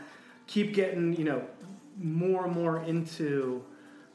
keep 0.48 0.74
getting 0.74 1.16
you 1.16 1.24
know 1.24 1.44
more 1.98 2.46
and 2.46 2.54
more 2.54 2.84
into. 2.84 3.64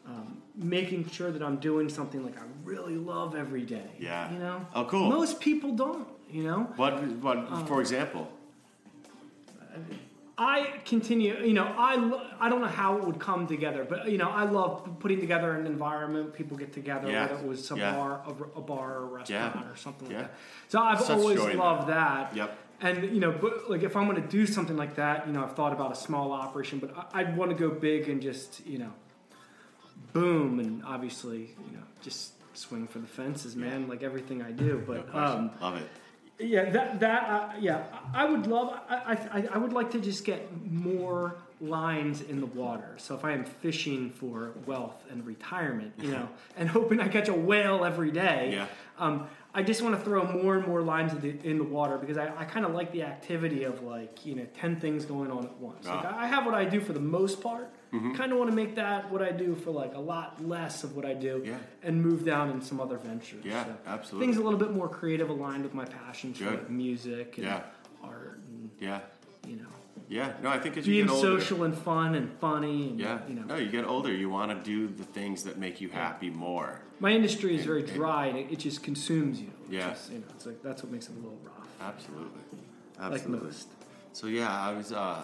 Um, 0.06 0.38
making 0.56 1.06
sure 1.10 1.30
that 1.30 1.42
I'm 1.42 1.56
doing 1.58 1.88
something 1.90 2.24
like 2.24 2.36
I 2.40 2.44
really 2.64 2.96
love 2.96 3.36
every 3.36 3.62
day. 3.62 3.90
Yeah. 4.00 4.32
You 4.32 4.38
know? 4.38 4.66
Oh, 4.74 4.84
cool. 4.86 5.10
Most 5.10 5.38
people 5.38 5.72
don't, 5.72 6.08
you 6.30 6.44
know? 6.44 6.60
What? 6.76 7.00
What? 7.22 7.36
Um, 7.36 7.66
for 7.66 7.80
example. 7.82 8.26
I 10.40 10.74
continue, 10.84 11.36
you 11.44 11.52
know, 11.52 11.64
I, 11.76 11.94
I 12.38 12.48
don't 12.48 12.60
know 12.60 12.68
how 12.68 12.96
it 12.98 13.04
would 13.04 13.18
come 13.18 13.48
together, 13.48 13.84
but, 13.84 14.08
you 14.08 14.18
know, 14.18 14.30
I 14.30 14.44
love 14.44 14.88
putting 15.00 15.18
together 15.20 15.52
an 15.56 15.66
environment, 15.66 16.32
people 16.32 16.56
get 16.56 16.72
together, 16.72 17.10
Yeah. 17.10 17.22
whether 17.26 17.40
it 17.42 17.44
was 17.48 17.68
a 17.72 17.76
Yeah. 17.76 17.92
bar, 17.96 18.22
a, 18.24 18.58
a 18.58 18.62
bar 18.62 18.98
or 18.98 19.02
a 19.02 19.06
restaurant 19.06 19.56
Yeah. 19.56 19.68
or 19.68 19.74
something 19.76 20.08
Yeah. 20.08 20.18
like 20.18 20.26
that. 20.28 20.36
So 20.68 20.80
I've 20.80 21.00
Such 21.00 21.18
always 21.18 21.38
joy 21.40 21.56
loved 21.56 21.88
that. 21.88 22.36
Yep. 22.36 22.56
And, 22.80 23.02
you 23.12 23.18
know, 23.18 23.32
but 23.32 23.68
like 23.68 23.82
if 23.82 23.96
I'm 23.96 24.08
going 24.08 24.22
to 24.22 24.28
do 24.28 24.46
something 24.46 24.76
like 24.76 24.94
that, 24.94 25.26
you 25.26 25.32
know, 25.32 25.42
I've 25.42 25.56
thought 25.56 25.72
about 25.72 25.90
a 25.90 25.96
small 25.96 26.30
operation, 26.30 26.78
but 26.78 26.96
I- 26.96 27.20
I'd 27.22 27.36
want 27.36 27.50
to 27.50 27.56
go 27.56 27.70
big 27.74 28.08
and 28.08 28.22
just, 28.22 28.64
you 28.64 28.78
know, 28.78 28.92
boom 30.12 30.60
and 30.60 30.84
obviously, 30.84 31.56
you 31.68 31.76
know, 31.76 31.82
just 32.00 32.34
swing 32.54 32.86
for 32.86 33.00
the 33.00 33.06
fences, 33.08 33.56
man, 33.56 33.88
like 33.88 34.04
everything 34.04 34.40
I 34.42 34.52
do. 34.52 34.82
But 34.86 35.10
question. 35.10 35.38
um, 35.38 35.50
Love 35.60 35.76
it. 35.78 35.88
Yeah, 36.38 36.70
that 36.70 37.00
that 37.00 37.22
uh, 37.28 37.52
yeah, 37.60 37.84
I 38.14 38.24
would 38.24 38.46
love. 38.46 38.78
I, 38.88 39.18
I 39.32 39.48
I 39.54 39.58
would 39.58 39.72
like 39.72 39.90
to 39.92 40.00
just 40.00 40.24
get 40.24 40.48
more 40.70 41.36
lines 41.60 42.20
in 42.20 42.38
the 42.40 42.46
water. 42.46 42.94
So 42.98 43.14
if 43.16 43.24
I 43.24 43.32
am 43.32 43.44
fishing 43.44 44.10
for 44.10 44.52
wealth 44.66 45.02
and 45.10 45.26
retirement, 45.26 45.92
you 46.00 46.12
know, 46.12 46.28
and 46.56 46.68
hoping 46.78 47.00
I 47.00 47.08
catch 47.08 47.28
a 47.28 47.34
whale 47.34 47.84
every 47.84 48.12
day, 48.12 48.50
Yeah. 48.52 48.66
um, 48.98 49.26
I 49.58 49.62
just 49.62 49.82
want 49.82 49.96
to 49.98 50.00
throw 50.04 50.24
more 50.24 50.54
and 50.56 50.64
more 50.68 50.82
lines 50.82 51.12
in 51.12 51.20
the, 51.20 51.50
in 51.50 51.58
the 51.58 51.64
water 51.64 51.98
because 51.98 52.16
I, 52.16 52.26
I 52.36 52.44
kind 52.44 52.64
of 52.64 52.74
like 52.74 52.92
the 52.92 53.02
activity 53.02 53.64
of 53.64 53.82
like 53.82 54.24
you 54.24 54.36
know 54.36 54.46
ten 54.56 54.78
things 54.78 55.04
going 55.04 55.32
on 55.32 55.44
at 55.46 55.56
once. 55.58 55.84
Like 55.84 56.04
Ah. 56.04 56.16
I 56.16 56.28
have 56.28 56.46
what 56.46 56.54
I 56.54 56.64
do 56.64 56.80
for 56.80 56.92
the 56.92 57.00
most 57.00 57.42
part. 57.42 57.68
Kind 57.90 58.30
of 58.32 58.38
want 58.38 58.50
to 58.50 58.54
make 58.54 58.76
that 58.76 59.10
what 59.10 59.20
I 59.20 59.32
do 59.32 59.56
for 59.56 59.72
like 59.72 59.94
a 59.94 59.98
lot 59.98 60.46
less 60.46 60.84
of 60.84 60.94
what 60.94 61.04
I 61.04 61.14
do, 61.14 61.42
Yeah. 61.44 61.56
and 61.82 62.00
move 62.00 62.24
down 62.24 62.50
in 62.50 62.60
some 62.62 62.78
other 62.80 62.98
ventures. 62.98 63.44
Yeah, 63.44 63.64
So 63.64 63.74
absolutely. 63.86 64.26
Things 64.26 64.38
a 64.38 64.44
little 64.44 64.58
bit 64.60 64.72
more 64.72 64.88
creative, 64.88 65.28
aligned 65.30 65.64
with 65.64 65.74
my 65.74 65.86
passions 65.86 66.38
for 66.38 66.50
like, 66.50 66.70
music 66.70 67.38
and 67.38 67.46
Yeah. 67.46 67.62
art, 68.04 68.38
and 68.46 68.70
Yeah. 68.78 69.00
you 69.46 69.56
know, 69.56 69.72
Yeah. 70.08 70.32
No, 70.42 70.48
I 70.48 70.58
think 70.58 70.76
as 70.78 70.86
you 70.86 71.02
get 71.04 71.10
older. 71.10 71.40
social 71.40 71.64
and 71.64 71.76
fun 71.76 72.14
and 72.14 72.32
funny. 72.40 72.88
And, 72.90 73.00
Yeah. 73.00 73.18
you 73.28 73.34
know, 73.34 73.42
No, 73.42 73.56
you 73.56 73.68
get 73.68 73.84
older, 73.84 74.12
you 74.12 74.30
want 74.30 74.50
to 74.52 74.58
do 74.70 74.88
the 74.88 75.04
things 75.04 75.42
that 75.44 75.58
make 75.58 75.80
you 75.80 75.88
happy 75.90 76.30
more. 76.30 76.80
my 77.00 77.12
industry 77.12 77.54
is 77.54 77.64
very 77.64 77.82
dry 77.82 78.26
and 78.26 78.38
it, 78.38 78.50
it 78.50 78.58
just 78.58 78.82
consumes 78.82 79.40
you. 79.40 79.50
Yeah. 79.70 79.94
you 80.10 80.18
know, 80.18 80.24
it's 80.34 80.46
like 80.46 80.62
that's 80.62 80.82
what 80.82 80.90
makes 80.90 81.06
it 81.08 81.12
a 81.12 81.16
little 81.16 81.38
rough. 81.44 81.68
Absolutely. 81.80 82.40
Like 82.98 83.12
Absolutely. 83.12 83.46
most. 83.46 83.68
So 84.12 84.26
yeah, 84.26 84.50
I 84.50 84.72
was. 84.72 84.92
Uh, 84.92 85.22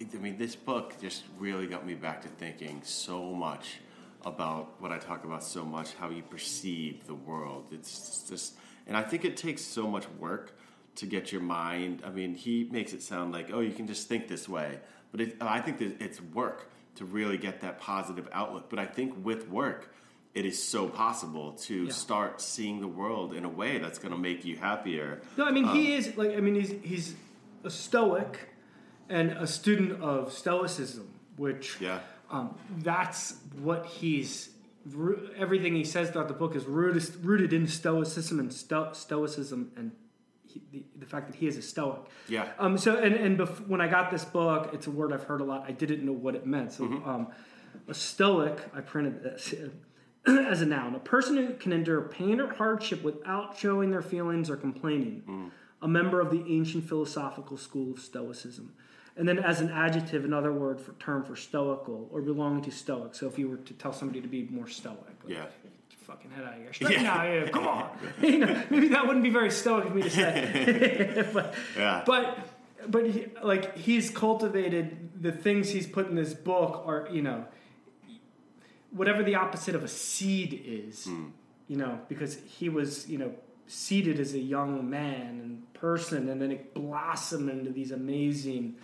I 0.00 0.16
mean, 0.18 0.36
this 0.38 0.54
book 0.56 0.94
just 1.00 1.24
really 1.38 1.66
got 1.66 1.86
me 1.86 1.94
back 1.94 2.22
to 2.22 2.28
thinking 2.28 2.80
so 2.84 3.32
much 3.34 3.78
about 4.24 4.80
what 4.80 4.92
I 4.92 4.98
talk 4.98 5.24
about 5.24 5.42
so 5.42 5.64
much, 5.64 5.94
how 5.94 6.10
you 6.10 6.22
perceive 6.22 7.06
the 7.06 7.14
world. 7.14 7.68
It's 7.72 8.24
just, 8.28 8.54
and 8.86 8.96
I 8.96 9.02
think 9.02 9.24
it 9.24 9.36
takes 9.36 9.62
so 9.62 9.86
much 9.86 10.04
work 10.18 10.55
to 10.96 11.06
get 11.06 11.32
your 11.32 11.40
mind. 11.42 12.02
I 12.04 12.10
mean, 12.10 12.34
he 12.34 12.68
makes 12.70 12.92
it 12.92 13.02
sound 13.02 13.32
like, 13.32 13.50
oh, 13.52 13.60
you 13.60 13.72
can 13.72 13.86
just 13.86 14.08
think 14.08 14.28
this 14.28 14.48
way, 14.48 14.80
but 15.12 15.20
it, 15.20 15.36
I 15.40 15.60
think 15.60 15.78
that 15.78 16.00
it's 16.02 16.20
work 16.20 16.70
to 16.96 17.04
really 17.04 17.36
get 17.38 17.60
that 17.60 17.78
positive 17.80 18.28
outlook. 18.32 18.68
But 18.70 18.78
I 18.78 18.86
think 18.86 19.24
with 19.24 19.48
work, 19.48 19.92
it 20.34 20.44
is 20.46 20.62
so 20.62 20.88
possible 20.88 21.52
to 21.52 21.84
Yeah. 21.84 21.92
start 21.92 22.40
seeing 22.40 22.80
the 22.80 22.88
world 22.88 23.32
in 23.34 23.44
a 23.44 23.48
way 23.48 23.78
that's 23.78 23.98
going 23.98 24.12
to 24.12 24.18
make 24.18 24.44
you 24.44 24.56
happier. 24.56 25.20
No, 25.36 25.44
I 25.44 25.50
mean 25.50 25.64
Um, 25.66 25.76
he 25.76 25.94
is 25.94 26.16
like 26.16 26.32
I 26.36 26.40
mean 26.40 26.54
he's 26.54 26.72
he's 26.82 27.14
a 27.64 27.70
stoic 27.70 28.48
and 29.08 29.30
a 29.32 29.46
student 29.46 30.02
of 30.02 30.32
stoicism, 30.32 31.08
which 31.36 31.76
Yeah. 31.80 32.00
um, 32.30 32.54
that's 32.78 33.34
what 33.62 33.86
he's 33.86 34.50
everything 35.36 35.74
he 35.74 35.84
says 35.84 36.10
throughout 36.10 36.28
the 36.28 36.34
book 36.34 36.54
is 36.54 36.64
rooted 36.64 37.24
rooted 37.24 37.52
in 37.52 37.66
stoicism 37.66 38.38
and 38.38 38.52
sto- 38.52 38.92
stoicism 38.92 39.72
and 39.76 39.90
he, 40.70 40.84
the, 40.94 41.00
the 41.00 41.06
fact 41.06 41.26
that 41.28 41.36
he 41.36 41.46
is 41.46 41.56
a 41.56 41.62
stoic. 41.62 42.00
Yeah. 42.28 42.48
Um. 42.58 42.76
So 42.78 42.96
and 42.96 43.14
and 43.14 43.38
bef- 43.38 43.66
when 43.68 43.80
I 43.80 43.88
got 43.88 44.10
this 44.10 44.24
book, 44.24 44.70
it's 44.72 44.86
a 44.86 44.90
word 44.90 45.12
I've 45.12 45.24
heard 45.24 45.40
a 45.40 45.44
lot. 45.44 45.64
I 45.66 45.72
didn't 45.72 46.04
know 46.04 46.12
what 46.12 46.34
it 46.34 46.46
meant. 46.46 46.72
So 46.72 46.84
Mm-hmm. 46.84 47.08
um, 47.08 47.28
a 47.88 47.94
stoic, 47.94 48.58
I 48.74 48.80
printed 48.80 49.22
this. 49.22 49.54
As 50.26 50.60
a 50.60 50.66
noun, 50.66 50.94
a 50.96 50.98
person 50.98 51.36
who 51.36 51.54
can 51.54 51.72
endure 51.72 52.00
pain 52.02 52.40
or 52.40 52.52
hardship 52.52 53.02
without 53.04 53.56
showing 53.56 53.90
their 53.92 54.02
feelings 54.02 54.50
or 54.50 54.56
complaining. 54.56 55.22
Mm. 55.28 55.50
A 55.82 55.88
member 55.88 56.20
of 56.20 56.30
the 56.32 56.42
ancient 56.52 56.88
philosophical 56.88 57.56
school 57.56 57.92
of 57.92 58.00
Stoicism. 58.00 58.72
And 59.16 59.28
then 59.28 59.38
as 59.38 59.60
an 59.60 59.70
adjective, 59.70 60.24
another 60.24 60.52
word 60.52 60.80
for 60.80 60.92
term 60.94 61.22
for 61.22 61.36
stoical 61.36 62.08
or 62.10 62.22
belonging 62.22 62.62
to 62.64 62.70
stoic. 62.72 63.14
So 63.14 63.26
if 63.28 63.38
you 63.38 63.48
were 63.48 63.56
to 63.58 63.74
tell 63.74 63.92
somebody 63.92 64.20
to 64.20 64.26
be 64.28 64.44
more 64.50 64.66
stoic, 64.66 64.98
like, 65.24 65.34
Yeah. 65.34 65.46
"Get 66.06 66.14
your 66.14 66.16
fucking 66.16 66.30
head 66.30 66.44
out 66.44 66.54
of 66.54 66.60
here, 66.60 66.72
straighten 66.72 67.02
Yeah. 67.04 67.14
out 67.14 67.26
here, 67.26 67.48
come 67.48 67.66
on. 67.66 67.90
you 68.22 68.38
know, 68.38 68.62
maybe 68.70 68.88
that 68.88 69.06
wouldn't 69.06 69.22
be 69.24 69.30
very 69.30 69.50
stoic 69.50 69.86
of 69.86 69.94
me 69.94 70.02
to 70.02 70.10
say. 70.10 71.28
but, 71.32 71.54
Yeah. 71.76 72.02
but 72.06 72.38
but 72.88 73.10
he, 73.10 73.26
like 73.42 73.76
he's 73.76 74.10
cultivated 74.10 75.10
the 75.20 75.32
things 75.32 75.70
he's 75.70 75.86
put 75.86 76.08
in 76.08 76.14
this 76.14 76.34
book 76.34 76.82
are 76.86 77.08
you 77.10 77.22
know 77.22 77.44
whatever 78.90 79.22
the 79.22 79.34
opposite 79.34 79.74
of 79.74 79.82
a 79.82 79.88
seed 79.88 80.62
is 80.64 81.08
you 81.68 81.76
know 81.76 81.98
because 82.08 82.38
he 82.46 82.68
was 82.68 83.08
you 83.08 83.18
know 83.18 83.32
seeded 83.66 84.20
as 84.20 84.34
a 84.34 84.38
young 84.38 84.88
man 84.88 85.40
and 85.42 85.74
person 85.74 86.28
and 86.28 86.40
then 86.40 86.52
it 86.52 86.72
blossomed 86.74 87.50
into 87.50 87.70
these 87.72 87.90
amazing 87.90 88.76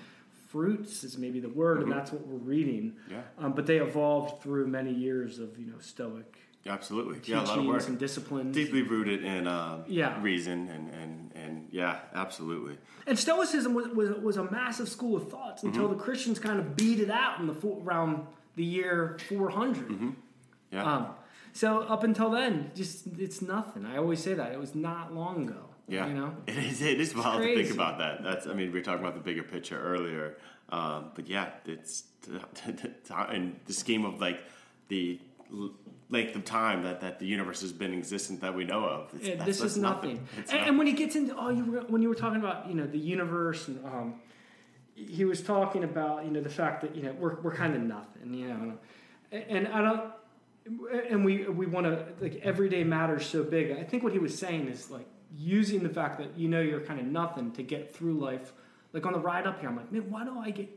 fruits 0.49 1.05
is 1.05 1.17
maybe 1.17 1.39
the 1.39 1.49
word 1.49 1.81
and 1.83 1.93
that's 1.93 2.11
what 2.11 2.27
we're 2.27 2.37
reading 2.39 2.95
Yeah. 3.09 3.21
um, 3.39 3.53
but 3.53 3.67
they 3.67 3.79
evolved 3.79 4.43
through 4.43 4.67
many 4.67 4.93
years 4.93 5.39
of 5.39 5.57
you 5.59 5.67
know 5.67 5.79
stoic 5.79 6.39
Absolutely. 6.67 7.19
Yeah, 7.25 7.37
a 7.37 7.39
lot 7.39 7.43
of 7.43 7.49
teachings 7.57 7.67
work. 7.69 7.89
and 7.89 7.99
disciplines 7.99 8.55
Deeply 8.55 8.83
rooted 8.83 9.25
in 9.25 9.47
um, 9.49 9.85
Yeah. 9.89 10.21
reason 10.23 10.69
and, 10.69 10.89
and, 10.95 11.33
and 11.35 11.69
yeah, 11.73 12.01
absolutely. 12.15 12.79
And 13.07 13.19
Stoicism 13.19 13.75
was, 13.75 13.89
was, 13.89 14.11
was 14.11 14.37
a 14.37 14.45
massive 14.51 14.89
school 14.89 15.17
of 15.17 15.29
thoughts 15.31 15.63
until 15.65 15.85
Mm-hmm. 15.89 15.99
the 15.99 16.03
Christians 16.05 16.39
kind 16.39 16.61
of 16.61 16.77
beat 16.77 17.01
it 17.01 17.11
out 17.11 17.41
in 17.41 17.47
the 17.49 17.55
fo- 17.55 17.83
around 17.85 18.27
the 18.57 18.65
year 18.65 19.19
400. 19.29 19.89
Mm-hmm. 19.89 20.11
Yeah. 20.71 20.85
Um, 20.97 21.07
so 21.53 21.81
up 21.81 22.05
until 22.05 22.31
then, 22.31 22.71
just 22.75 23.07
it's 23.19 23.43
nothing. 23.43 23.85
I 23.85 23.97
always 23.97 24.23
say 24.23 24.35
that 24.35 24.53
it 24.53 24.59
was 24.61 24.75
not 24.75 25.13
long 25.15 25.49
ago. 25.49 25.65
yeah. 25.89 26.07
you 26.07 26.15
know. 26.15 26.35
It 26.47 26.57
is, 26.59 26.81
it 26.81 27.01
is 27.01 27.15
wild 27.15 27.43
to 27.43 27.55
think 27.57 27.75
about 27.75 27.99
that. 27.99 28.23
That's, 28.23 28.47
I 28.47 28.55
mean, 28.55 28.73
we 28.73 28.79
were 28.79 28.85
talking 28.85 29.01
about 29.05 29.15
the 29.15 29.21
bigger 29.21 29.43
picture 29.43 29.79
earlier. 29.83 30.37
Um, 30.71 31.11
but 31.15 31.27
yeah, 31.29 31.51
it's, 31.67 32.05
in 33.33 33.57
the 33.67 33.73
scheme 33.73 34.05
of 34.05 34.21
like 34.21 34.41
the 34.89 35.19
length 36.13 36.37
of 36.37 36.45
time 36.45 36.83
that, 36.83 37.01
that 37.01 37.19
the 37.19 37.27
universe 37.27 37.63
has 37.63 37.73
been 37.73 37.93
existent 37.95 38.43
that 38.43 38.55
we 38.55 38.65
know 38.65 38.85
of. 38.85 39.13
It's, 39.15 39.29
Yeah, 39.29 39.45
this 39.45 39.61
is 39.63 39.77
nothing. 39.77 40.27
It's 40.37 40.51
And, 40.51 40.59
nothing. 40.59 40.69
and 40.69 40.79
when 40.79 40.87
he 40.87 40.93
gets 40.93 41.17
into 41.17 41.35
oh, 41.37 41.49
you 41.49 41.65
were, 41.65 41.81
when 41.81 42.03
you 42.03 42.09
were 42.09 42.15
talking 42.15 42.39
about 42.39 42.69
you 42.69 42.75
know 42.75 42.87
the 42.87 42.99
universe 42.99 43.67
and 43.69 43.85
um, 43.85 44.15
he 44.95 45.25
was 45.25 45.43
talking 45.43 45.85
about 45.85 46.25
you 46.25 46.31
know 46.31 46.43
the 46.43 46.51
fact 46.51 46.83
that 46.83 46.95
you 46.95 47.03
know 47.03 47.13
we're 47.15 47.41
we're 47.41 47.55
kind 47.55 47.75
of 47.75 47.81
nothing, 47.83 48.35
you 48.35 48.49
know, 48.49 48.79
and 49.33 49.67
I 49.69 49.83
don't. 49.83 50.13
And 51.11 51.25
we 51.25 51.49
we 51.49 51.67
want 51.67 51.87
to 51.87 52.07
like 52.21 52.37
everyday 52.45 52.85
matters 52.85 53.27
so 53.27 53.43
big. 53.43 53.73
I 53.73 53.83
think 53.83 54.05
what 54.05 54.13
he 54.13 54.21
was 54.21 54.39
saying 54.39 54.69
is 54.69 54.91
like 54.91 55.07
using 55.37 55.83
the 55.83 55.89
fact 55.89 56.19
that 56.19 56.37
you 56.37 56.47
know 56.49 56.61
you're 56.61 56.83
kind 56.83 57.01
of 57.01 57.07
nothing 57.07 57.51
to 57.53 57.63
get 57.63 57.93
through 57.95 58.15
life. 58.19 58.53
Like 58.93 59.07
on 59.07 59.15
the 59.15 59.19
ride 59.19 59.47
up 59.47 59.59
here, 59.61 59.71
I'm 59.71 59.77
like, 59.77 59.91
man, 59.91 60.09
why 60.11 60.25
do 60.25 60.39
I 60.39 60.51
get 60.51 60.69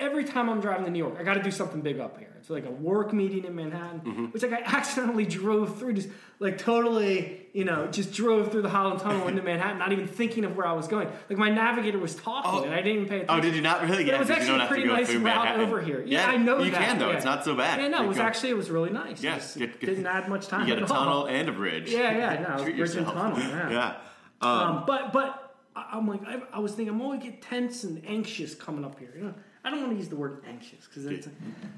every 0.00 0.24
time 0.24 0.48
I'm 0.48 0.60
driving 0.60 0.84
to 0.86 0.90
New 0.90 0.98
York, 0.98 1.16
I 1.18 1.22
got 1.22 1.34
to 1.34 1.42
do 1.42 1.50
something 1.50 1.80
big 1.80 2.00
up 2.00 2.18
here. 2.18 2.28
It's 2.38 2.48
like 2.50 2.64
a 2.64 2.70
work 2.70 3.12
meeting 3.12 3.44
in 3.44 3.54
Manhattan, 3.54 4.00
Mm-hmm. 4.00 4.24
which 4.26 4.42
like 4.42 4.52
I 4.52 4.62
accidentally 4.64 5.26
drove 5.26 5.78
through, 5.78 5.92
just 5.92 6.08
like 6.38 6.56
totally, 6.56 7.46
you 7.52 7.64
know, 7.66 7.86
just 7.88 8.12
drove 8.14 8.50
through 8.50 8.62
the 8.62 8.70
Holland 8.70 9.00
Tunnel 9.00 9.28
into 9.28 9.42
Manhattan, 9.42 9.78
not 9.78 9.92
even 9.92 10.06
thinking 10.06 10.44
of 10.46 10.56
where 10.56 10.66
I 10.66 10.72
was 10.72 10.88
going. 10.88 11.08
Like 11.28 11.38
my 11.38 11.50
navigator 11.50 11.98
was 11.98 12.14
talking, 12.14 12.50
Oh. 12.60 12.64
and 12.64 12.72
I 12.72 12.78
didn't 12.78 12.92
even 13.02 13.08
pay 13.08 13.16
attention. 13.20 13.38
Oh, 13.38 13.40
did 13.42 13.54
you 13.54 13.60
not 13.60 13.82
really? 13.82 14.04
But 14.04 14.06
Yeah, 14.06 14.14
it 14.16 14.20
was 14.20 14.30
actually 14.30 14.60
a 14.64 14.66
pretty 14.66 14.84
nice 14.88 15.10
route 15.12 15.22
Manhattan. 15.22 15.60
over 15.60 15.82
here. 15.82 16.02
Yeah, 16.06 16.26
I 16.28 16.38
know 16.38 16.56
that. 16.58 16.64
you 16.64 16.70
that. 16.70 16.80
can 16.80 16.98
though. 16.98 17.10
yeah. 17.10 17.16
It's 17.16 17.24
not 17.26 17.44
so 17.44 17.54
bad. 17.54 17.78
Yeah, 17.80 17.88
no, 17.88 18.04
it 18.04 18.08
was 18.08 18.18
actually 18.18 18.50
it 18.50 18.56
was 18.56 18.70
really 18.70 18.90
nice. 18.90 19.22
Yeah, 19.22 19.38
good- 19.58 19.78
good. 19.78 19.86
didn't 19.86 20.06
add 20.06 20.28
much 20.28 20.46
time. 20.48 20.66
You 20.66 20.74
get 20.74 20.82
a 20.82 20.86
all. 20.86 20.98
tunnel 21.04 21.26
and 21.26 21.48
a 21.48 21.52
bridge. 21.52 21.90
Yeah, 21.90 22.16
yeah, 22.16 22.40
no, 22.40 22.48
it 22.48 22.52
was 22.54 22.62
Treat 22.62 22.76
bridge 22.78 22.96
and 22.96 23.06
tunnel. 23.06 23.38
Yeah. 23.38 23.70
Yeah. 23.70 23.96
Um, 24.40 24.84
but 24.86 25.12
but 25.12 25.54
I- 25.76 25.88
I'm 25.92 26.08
like 26.08 26.22
I, 26.26 26.40
I 26.54 26.58
was 26.60 26.72
thinking 26.72 26.94
I'm 26.94 27.02
always 27.02 27.22
get 27.22 27.42
tense 27.42 27.84
and 27.84 28.02
anxious 28.06 28.54
coming 28.54 28.84
up 28.86 28.98
here. 28.98 29.12
You 29.14 29.24
know, 29.24 29.34
I 29.62 29.68
don't 29.70 29.80
want 29.80 29.92
to 29.92 29.98
use 29.98 30.08
the 30.08 30.16
word 30.16 30.42
anxious 30.48 30.86
because 30.86 31.04
it's, 31.04 31.28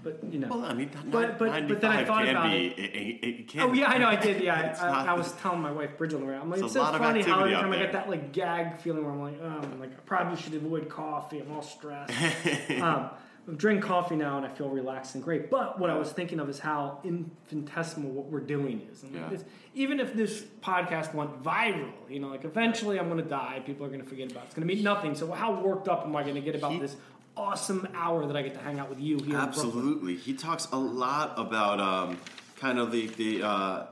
but 0.05 0.21
you 0.31 0.39
know. 0.39 0.49
Well, 0.49 0.65
I 0.65 0.73
mean, 0.73 0.91
But- 1.07 1.37
but- 1.39 1.67
but 1.69 1.81
then 1.81 1.91
I 1.91 2.05
thought 2.05 2.29
about 2.29 2.51
be, 2.51 2.67
it. 2.69 2.79
It, 2.79 2.95
it, 2.95 3.25
it 3.29 3.49
can 3.49 3.61
Oh 3.63 3.73
yeah, 3.73 3.89
I 3.91 3.99
know 3.99 4.07
I 4.07 4.15
did. 4.17 4.41
Yeah, 4.41 4.77
I, 4.81 4.87
I, 4.87 5.07
I 5.07 5.13
was 5.15 5.33
telling 5.33 5.61
my 5.61 5.73
wife 5.73 5.99
Bridget 5.99 6.21
way. 6.25 6.35
I'm 6.37 6.49
like, 6.49 6.61
It's 6.61 6.67
it's, 6.67 6.77
a 6.77 6.79
so 6.79 6.99
funny 6.99 7.23
how 7.23 7.41
every 7.41 7.53
time 7.55 7.73
I 7.73 7.79
get 7.79 7.93
that 7.93 8.09
like 8.09 8.33
gag 8.33 8.77
feeling 8.79 9.03
where 9.05 9.13
I'm 9.13 9.21
like, 9.21 9.41
oh, 9.43 9.47
I'm 9.73 9.81
like 9.81 9.91
I 9.93 10.01
probably 10.07 10.41
should 10.41 10.55
avoid 10.55 10.89
coffee. 10.89 11.41
I'm 11.41 11.51
all 11.51 11.63
stressed. 11.63 12.13
um, 12.81 13.11
I'm 13.49 13.57
drinking 13.57 13.83
coffee 13.83 14.15
now 14.15 14.37
and 14.37 14.47
I 14.47 14.51
feel 14.51 14.69
relaxed 14.69 15.17
and 15.17 15.25
great. 15.25 15.51
But 15.51 15.81
what 15.81 15.91
I 15.91 15.99
was 15.99 16.13
thinking 16.13 16.39
of 16.39 16.49
is 16.49 16.61
how 16.61 17.01
infinitesimal 17.03 18.11
what 18.13 18.27
we're 18.27 18.39
doing 18.39 18.87
is. 18.93 19.03
And 19.03 19.13
like 19.15 19.23
Yeah. 19.23 19.29
this, 19.31 19.45
even 19.75 19.99
if 19.99 20.15
this 20.15 20.45
podcast 20.61 21.13
went 21.13 21.43
viral, 21.43 21.91
you 22.09 22.21
know, 22.21 22.29
like 22.29 22.45
eventually 22.45 23.01
I'm 23.01 23.09
going 23.09 23.21
to 23.23 23.29
die. 23.29 23.61
People 23.67 23.85
are 23.85 23.89
going 23.89 24.01
to 24.03 24.07
forget 24.07 24.31
about 24.31 24.45
it. 24.45 24.47
It's 24.47 24.55
going 24.55 24.69
to 24.69 24.73
mean 24.73 24.85
nothing. 24.85 25.17
So 25.17 25.33
how 25.33 25.61
worked 25.61 25.89
up 25.89 26.05
am 26.05 26.15
I 26.15 26.23
going 26.23 26.37
to 26.37 26.41
get 26.41 26.55
about 26.55 26.73
He- 26.75 26.79
this 26.79 26.95
awesome 27.37 27.89
hour 27.95 28.27
that 28.27 28.37
I 28.37 28.43
get 28.43 28.55
to 28.55 28.61
hang 28.61 28.79
out 28.79 28.89
with 28.91 29.01
you 29.01 29.19
here? 29.19 29.37
Absolutely. 29.37 30.17
He 30.17 30.35
talks 30.35 30.69
a 30.73 30.77
lot 30.79 31.35
about 31.39 31.81
um, 31.81 32.19
kind 32.57 32.79
of 32.79 32.93
the, 32.93 33.07
the 33.09 33.43
uh, 33.43 33.87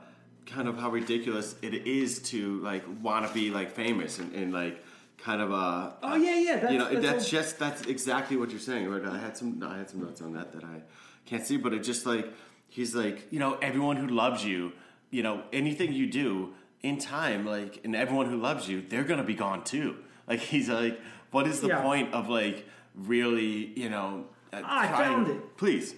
kind 0.45 0.67
of 0.67 0.77
how 0.77 0.89
ridiculous 0.89 1.55
it 1.61 1.73
is 1.87 2.19
to 2.19 2.59
like 2.59 2.83
want 3.01 3.27
to 3.27 3.33
be 3.33 3.49
like 3.49 3.71
famous 3.71 4.19
and, 4.19 4.33
and 4.35 4.53
like 4.53 4.83
kind 5.17 5.39
of 5.41 5.51
uh 5.53 5.91
Oh, 6.01 6.15
yeah, 6.15 6.35
yeah, 6.39 6.53
that's- 6.55 6.71
you 6.71 6.79
know 6.79 6.89
that's 6.89 7.05
that's, 7.05 7.27
a- 7.27 7.29
just 7.31 7.59
that's 7.59 7.81
exactly 7.85 8.37
what 8.37 8.49
you're 8.49 8.59
saying 8.59 8.89
right 8.89 9.05
I 9.05 9.19
had 9.19 9.37
some 9.37 9.61
I 9.63 9.77
had 9.77 9.87
some 9.89 10.01
notes 10.01 10.19
on 10.21 10.33
that 10.33 10.51
that 10.53 10.63
I 10.63 10.81
can't 11.25 11.45
see 11.45 11.57
but 11.57 11.73
it 11.73 11.83
just 11.83 12.07
like 12.07 12.27
he's 12.69 12.95
like 12.95 13.31
you 13.31 13.37
know 13.39 13.53
everyone 13.61 13.97
who 13.97 14.07
loves 14.07 14.43
you 14.43 14.71
you 15.11 15.21
know 15.21 15.43
anything 15.53 15.93
you 15.93 16.07
do 16.07 16.53
in 16.81 16.97
time 16.97 17.45
like 17.45 17.79
and 17.83 17.95
everyone 17.95 18.25
who 18.25 18.37
loves 18.37 18.67
you 18.67 18.81
they're 18.81 19.03
gonna 19.03 19.23
be 19.23 19.35
gone 19.35 19.63
too 19.63 19.95
like 20.27 20.39
he's 20.39 20.69
like 20.69 20.99
what 21.29 21.45
is 21.47 21.61
the 21.61 21.67
Yeah. 21.67 21.81
point 21.83 22.13
of 22.15 22.27
like 22.27 22.67
really 22.95 23.71
you 23.79 23.89
know 23.89 24.25
uh, 24.53 24.61
Ah, 24.63 24.81
I 24.81 24.87
found 25.03 25.27
it. 25.27 25.57
please 25.57 25.95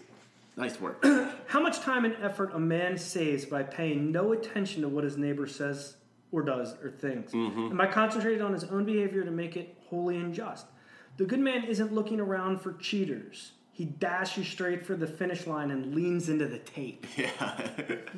Nice 0.56 0.80
work. 0.80 1.04
How 1.48 1.60
much 1.60 1.80
time 1.80 2.06
and 2.06 2.16
effort 2.22 2.52
a 2.54 2.60
man 2.60 2.96
saves 2.96 3.44
by 3.44 3.64
paying 3.64 4.12
no 4.12 4.34
attention 4.34 4.84
to 4.84 4.88
what 4.88 5.04
his 5.04 5.18
neighbor 5.18 5.48
says 5.48 5.96
or 6.32 6.44
does 6.44 6.76
or 6.84 6.92
thinks, 6.92 7.34
Mm-hmm. 7.34 7.70
and 7.70 7.78
by 7.78 7.88
concentrating 7.88 8.44
on 8.44 8.54
his 8.54 8.64
own 8.66 8.86
behavior 8.86 9.24
to 9.24 9.32
make 9.32 9.58
it 9.58 9.76
holy 9.90 10.18
and 10.18 10.32
just. 10.32 10.68
The 11.18 11.26
good 11.26 11.40
man 11.40 11.64
isn't 11.64 11.92
looking 11.92 12.20
around 12.20 12.62
for 12.62 12.74
cheaters. 12.74 13.54
He 13.76 13.86
dashes 13.86 14.48
straight 14.48 14.86
for 14.86 14.96
the 14.96 15.08
finish 15.08 15.48
line 15.48 15.72
and 15.72 15.96
leans 15.96 16.30
into 16.30 16.46
the 16.48 16.60
tape. 16.60 17.08
yeah. 17.18 17.28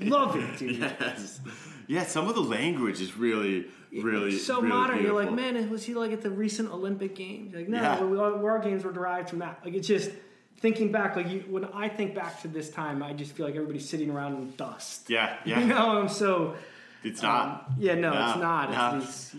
Love 0.01 0.35
it, 0.35 0.57
dude. 0.59 0.75
yes. 0.79 1.39
Yeah, 1.87 2.03
some 2.03 2.27
of 2.27 2.35
the 2.35 2.41
language 2.41 2.99
is 2.99 3.15
really, 3.15 3.67
really 3.93 4.31
so 4.37 4.55
really 4.57 4.67
modern. 4.67 5.01
You're 5.01 5.13
like, 5.13 5.31
man, 5.31 5.69
was 5.69 5.85
he 5.85 5.93
like 5.93 6.11
at 6.11 6.21
the 6.21 6.29
recent 6.29 6.71
Olympic 6.71 7.15
Games? 7.15 7.55
Like, 7.55 7.69
no, 7.69 7.81
Yeah. 7.81 8.03
we, 8.03 8.17
our, 8.17 8.33
our 8.51 8.59
games 8.59 8.83
were 8.83 8.91
derived 8.91 9.29
from 9.29 9.39
that. 9.39 9.61
Like, 9.63 9.75
it's 9.75 9.87
just 9.87 10.11
thinking 10.57 10.91
back. 10.91 11.15
Like, 11.15 11.29
you, 11.29 11.45
when 11.49 11.63
I 11.65 11.87
think 11.87 12.15
back 12.15 12.41
to 12.41 12.49
this 12.49 12.69
time, 12.69 13.01
I 13.01 13.13
just 13.13 13.31
feel 13.31 13.45
like 13.45 13.55
everybody's 13.55 13.87
sitting 13.87 14.09
around 14.09 14.33
in 14.35 14.53
dust. 14.57 15.09
Yeah, 15.09 15.37
yeah. 15.45 15.59
You 15.61 15.65
know, 15.67 15.99
I'm 15.99 16.09
so. 16.09 16.55
It's 17.03 17.23
um, 17.23 17.29
not. 17.29 17.71
yeah, 17.77 17.93
no, 17.95 18.11
No, 18.13 18.29
it's 18.29 18.39
not. 18.39 18.71
no. 18.71 18.97
It's 18.97 19.31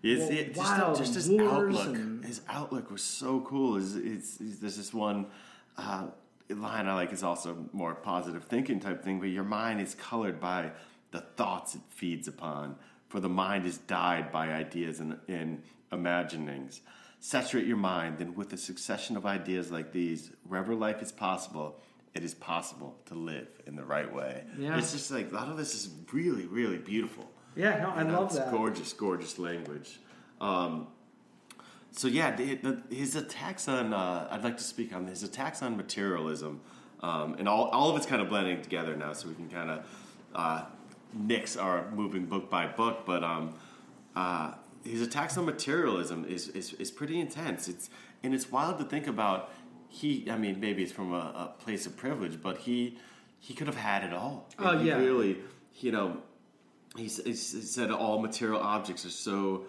these, 0.00 0.28
It's, 0.30 0.58
Well, 0.58 0.94
it, 0.94 0.98
just, 0.98 1.14
just 1.14 1.28
his 1.30 1.40
outlook. 1.40 1.86
and- 1.94 2.24
His 2.24 2.40
outlook 2.48 2.90
was 2.90 3.02
so 3.02 3.40
cool. 3.42 3.76
Is 3.76 3.94
it's, 3.94 4.40
it's, 4.40 4.58
there's 4.58 4.76
this 4.76 4.92
one 4.92 5.26
uh, 5.76 6.06
line 6.48 6.86
I 6.86 6.94
like 6.94 7.12
is 7.12 7.22
also 7.22 7.56
more 7.72 7.94
positive 7.94 8.44
thinking 8.44 8.80
type 8.80 9.02
thing, 9.02 9.20
but 9.20 9.28
your 9.28 9.44
mind 9.44 9.80
is 9.80 9.94
colored 9.94 10.40
by 10.40 10.72
the 11.10 11.20
thoughts 11.20 11.74
it 11.74 11.82
feeds 11.88 12.28
upon. 12.28 12.76
For 13.08 13.20
the 13.20 13.28
mind 13.28 13.66
is 13.66 13.78
dyed 13.78 14.32
by 14.32 14.48
ideas 14.48 15.00
and, 15.00 15.18
and 15.28 15.62
imaginings. 15.92 16.80
Saturate 17.20 17.66
your 17.66 17.76
mind, 17.76 18.18
then 18.18 18.34
with 18.34 18.52
a 18.52 18.56
succession 18.56 19.16
of 19.16 19.26
ideas 19.26 19.70
like 19.70 19.92
these, 19.92 20.30
wherever 20.48 20.74
life 20.74 21.02
is 21.02 21.12
possible, 21.12 21.80
it 22.14 22.24
is 22.24 22.34
possible 22.34 22.98
to 23.06 23.14
live 23.14 23.48
in 23.66 23.76
the 23.76 23.84
right 23.84 24.12
way. 24.12 24.44
Yeah. 24.58 24.76
It's 24.78 24.92
just 24.92 25.10
like 25.10 25.30
a 25.30 25.34
lot 25.34 25.48
of 25.48 25.56
this 25.56 25.74
is 25.74 25.88
really, 26.12 26.46
really 26.46 26.78
beautiful. 26.78 27.30
yeah, 27.54 27.78
no, 27.82 27.90
I 27.90 28.02
know, 28.02 28.20
love 28.20 28.26
it's 28.26 28.38
that. 28.38 28.50
Gorgeous, 28.50 28.92
gorgeous 28.92 29.38
language. 29.38 30.00
Um, 30.40 30.88
so 31.92 32.08
yeah, 32.08 32.34
the, 32.34 32.54
the, 32.54 32.82
his 32.90 33.16
attacks 33.16 33.68
on 33.68 33.92
uh, 33.92 34.28
I'd 34.30 34.42
like 34.42 34.56
to 34.56 34.64
speak 34.64 34.94
on 34.94 35.06
his 35.06 35.22
attacks 35.22 35.62
on 35.62 35.76
materialism, 35.76 36.60
um, 37.00 37.34
and 37.38 37.48
all 37.48 37.66
all 37.68 37.90
of 37.90 37.96
it's 37.96 38.06
kind 38.06 38.22
of 38.22 38.28
blending 38.28 38.62
together 38.62 38.96
now, 38.96 39.12
so 39.12 39.28
we 39.28 39.34
can 39.34 39.48
kind 39.48 39.70
of 39.70 39.86
uh, 40.34 40.64
nix 41.12 41.56
our 41.56 41.90
moving 41.90 42.24
book 42.24 42.50
by 42.50 42.66
book. 42.66 43.04
But 43.04 43.22
um, 43.22 43.54
uh, 44.16 44.54
his 44.84 45.02
attacks 45.02 45.36
on 45.36 45.44
materialism 45.44 46.24
is, 46.24 46.48
is 46.48 46.72
is 46.74 46.90
pretty 46.90 47.20
intense. 47.20 47.68
It's 47.68 47.90
and 48.22 48.34
it's 48.34 48.50
wild 48.50 48.78
to 48.78 48.84
think 48.84 49.06
about. 49.06 49.52
He, 49.88 50.26
I 50.30 50.38
mean, 50.38 50.58
maybe 50.58 50.82
it's 50.82 50.92
from 50.92 51.12
a, 51.12 51.16
a 51.16 51.62
place 51.62 51.84
of 51.84 51.94
privilege, 51.98 52.40
but 52.40 52.56
he 52.56 52.96
he 53.38 53.52
could 53.52 53.66
have 53.66 53.76
had 53.76 54.04
it 54.04 54.14
all. 54.14 54.48
Oh, 54.58 54.80
yeah. 54.80 54.96
really, 54.96 55.36
you 55.80 55.92
know, 55.92 56.22
he, 56.96 57.04
he 57.04 57.34
said 57.34 57.90
all 57.90 58.18
material 58.18 58.60
objects 58.60 59.04
are 59.04 59.10
so 59.10 59.64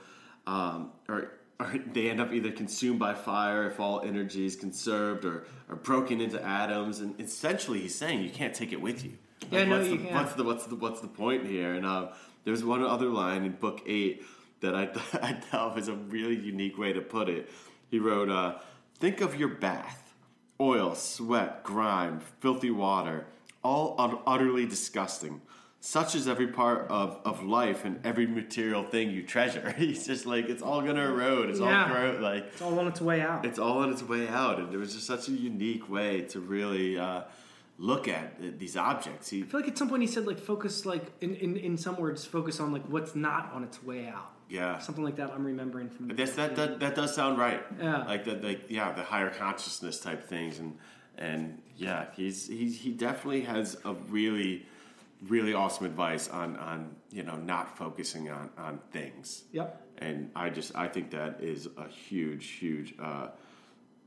um, 0.45 0.91
or 1.09 1.31
they 1.93 2.09
end 2.09 2.21
up 2.21 2.31
either 2.33 2.51
consumed 2.51 2.99
by 2.99 3.13
fire 3.13 3.67
if 3.67 3.79
all 3.79 4.01
energy 4.01 4.45
is 4.45 4.55
conserved 4.55 5.25
or, 5.25 5.45
or 5.69 5.75
broken 5.75 6.21
into 6.21 6.43
atoms. 6.43 6.99
And 6.99 7.19
essentially 7.19 7.81
he's 7.81 7.95
saying 7.95 8.21
you 8.21 8.29
can't 8.29 8.53
take 8.53 8.71
it 8.71 8.81
with 8.81 9.03
you. 9.03 9.13
Yeah, 9.51 9.65
no, 9.65 9.77
what's, 9.77 9.89
you 9.89 9.97
the, 9.97 10.03
what's 10.13 10.33
the 10.33 10.43
what's 10.43 10.65
the 10.67 10.75
what's 10.75 11.01
the 11.01 11.07
point 11.07 11.45
here? 11.45 11.73
And 11.73 11.85
um, 11.85 12.09
there's 12.45 12.63
one 12.63 12.81
other 12.83 13.07
line 13.07 13.43
in 13.43 13.51
book 13.51 13.81
eight 13.85 14.23
that 14.61 14.75
I, 14.75 14.83
I 15.21 15.33
thought 15.33 15.75
was 15.75 15.87
a 15.87 15.95
really 15.95 16.37
unique 16.37 16.77
way 16.77 16.93
to 16.93 17.01
put 17.01 17.29
it. 17.29 17.49
He 17.89 17.99
wrote 17.99 18.29
uh, 18.29 18.55
think 18.99 19.21
of 19.21 19.35
your 19.35 19.49
bath 19.49 20.03
oil, 20.59 20.95
sweat, 20.95 21.63
grime, 21.63 22.21
filthy 22.39 22.71
water, 22.71 23.25
all 23.63 23.95
ut- 23.99 24.21
utterly 24.25 24.65
disgusting. 24.65 25.41
Such 25.85 26.15
is 26.15 26.29
every 26.29 26.47
part 26.47 26.87
of, 26.89 27.19
of 27.25 27.43
life 27.43 27.83
and 27.83 27.99
every 28.05 28.25
material 28.25 28.83
thing 28.85 29.09
you 29.11 29.21
treasure. 29.21 29.71
He's 29.77 30.07
just 30.07 30.25
like, 30.25 30.47
it's 30.47 30.61
all 30.61 30.81
gonna 30.81 31.03
erode. 31.11 31.49
It's 31.49 31.59
Yeah. 31.59 31.83
all 31.83 31.89
grow, 31.93 32.19
like, 32.21 32.45
It's 32.53 32.61
all 32.61 32.79
on 32.79 32.87
its 32.87 33.01
way 33.01 33.19
out. 33.19 33.45
it's 33.45 33.59
all 33.59 33.79
on 33.79 33.91
its 33.91 34.01
way 34.01 34.29
out. 34.29 34.59
And 34.59 34.73
it 34.73 34.77
was 34.77 34.93
just 34.93 35.05
such 35.05 35.27
a 35.27 35.33
unique 35.33 35.89
way 35.89 36.21
to 36.21 36.39
really 36.39 36.97
uh, 36.97 37.23
look 37.77 38.07
at 38.07 38.37
uh, 38.41 38.51
these 38.57 38.77
objects. 38.77 39.29
He, 39.29 39.41
I 39.41 39.45
feel 39.45 39.59
like 39.59 39.67
at 39.71 39.77
some 39.77 39.89
point 39.89 40.03
he 40.03 40.07
said 40.07 40.25
like 40.25 40.39
focus 40.39 40.85
like 40.85 41.03
in, 41.19 41.35
in, 41.35 41.57
in 41.57 41.77
some 41.77 41.97
words 41.97 42.23
focus 42.23 42.61
on 42.61 42.71
like 42.71 42.85
what's 42.87 43.13
not 43.13 43.51
on 43.51 43.65
its 43.65 43.83
way 43.83 44.07
out. 44.07 44.31
yeah. 44.47 44.79
Something 44.79 45.03
like 45.03 45.17
that 45.17 45.31
I'm 45.31 45.45
remembering 45.45 45.89
from 45.89 46.07
That's, 46.15 46.31
that, 46.37 46.55
that 46.55 46.79
that 46.79 46.95
does 46.95 47.13
sound 47.13 47.37
right. 47.37 47.61
Yeah. 47.77 48.05
Like 48.05 48.23
the, 48.23 48.35
like 48.35 48.69
yeah, 48.69 48.93
the 48.93 49.03
higher 49.03 49.31
consciousness 49.31 49.99
type 49.99 50.29
things, 50.29 50.59
and 50.59 50.77
and 51.17 51.61
yeah, 51.75 52.05
he's 52.15 52.47
he's 52.47 52.79
he 52.79 52.91
definitely 52.93 53.41
has 53.41 53.75
a 53.83 53.93
really 54.07 54.65
really 55.27 55.53
awesome 55.53 55.85
advice 55.85 56.27
on 56.29 56.57
on 56.57 56.95
you 57.11 57.23
know 57.23 57.35
not 57.37 57.77
focusing 57.77 58.29
on 58.29 58.49
on 58.57 58.79
things. 58.91 59.43
Yep. 59.51 59.81
And 59.99 60.31
I 60.35 60.49
just 60.49 60.75
I 60.75 60.87
think 60.87 61.11
that 61.11 61.41
is 61.41 61.67
a 61.77 61.87
huge 61.87 62.47
huge 62.49 62.93
uh, 63.01 63.27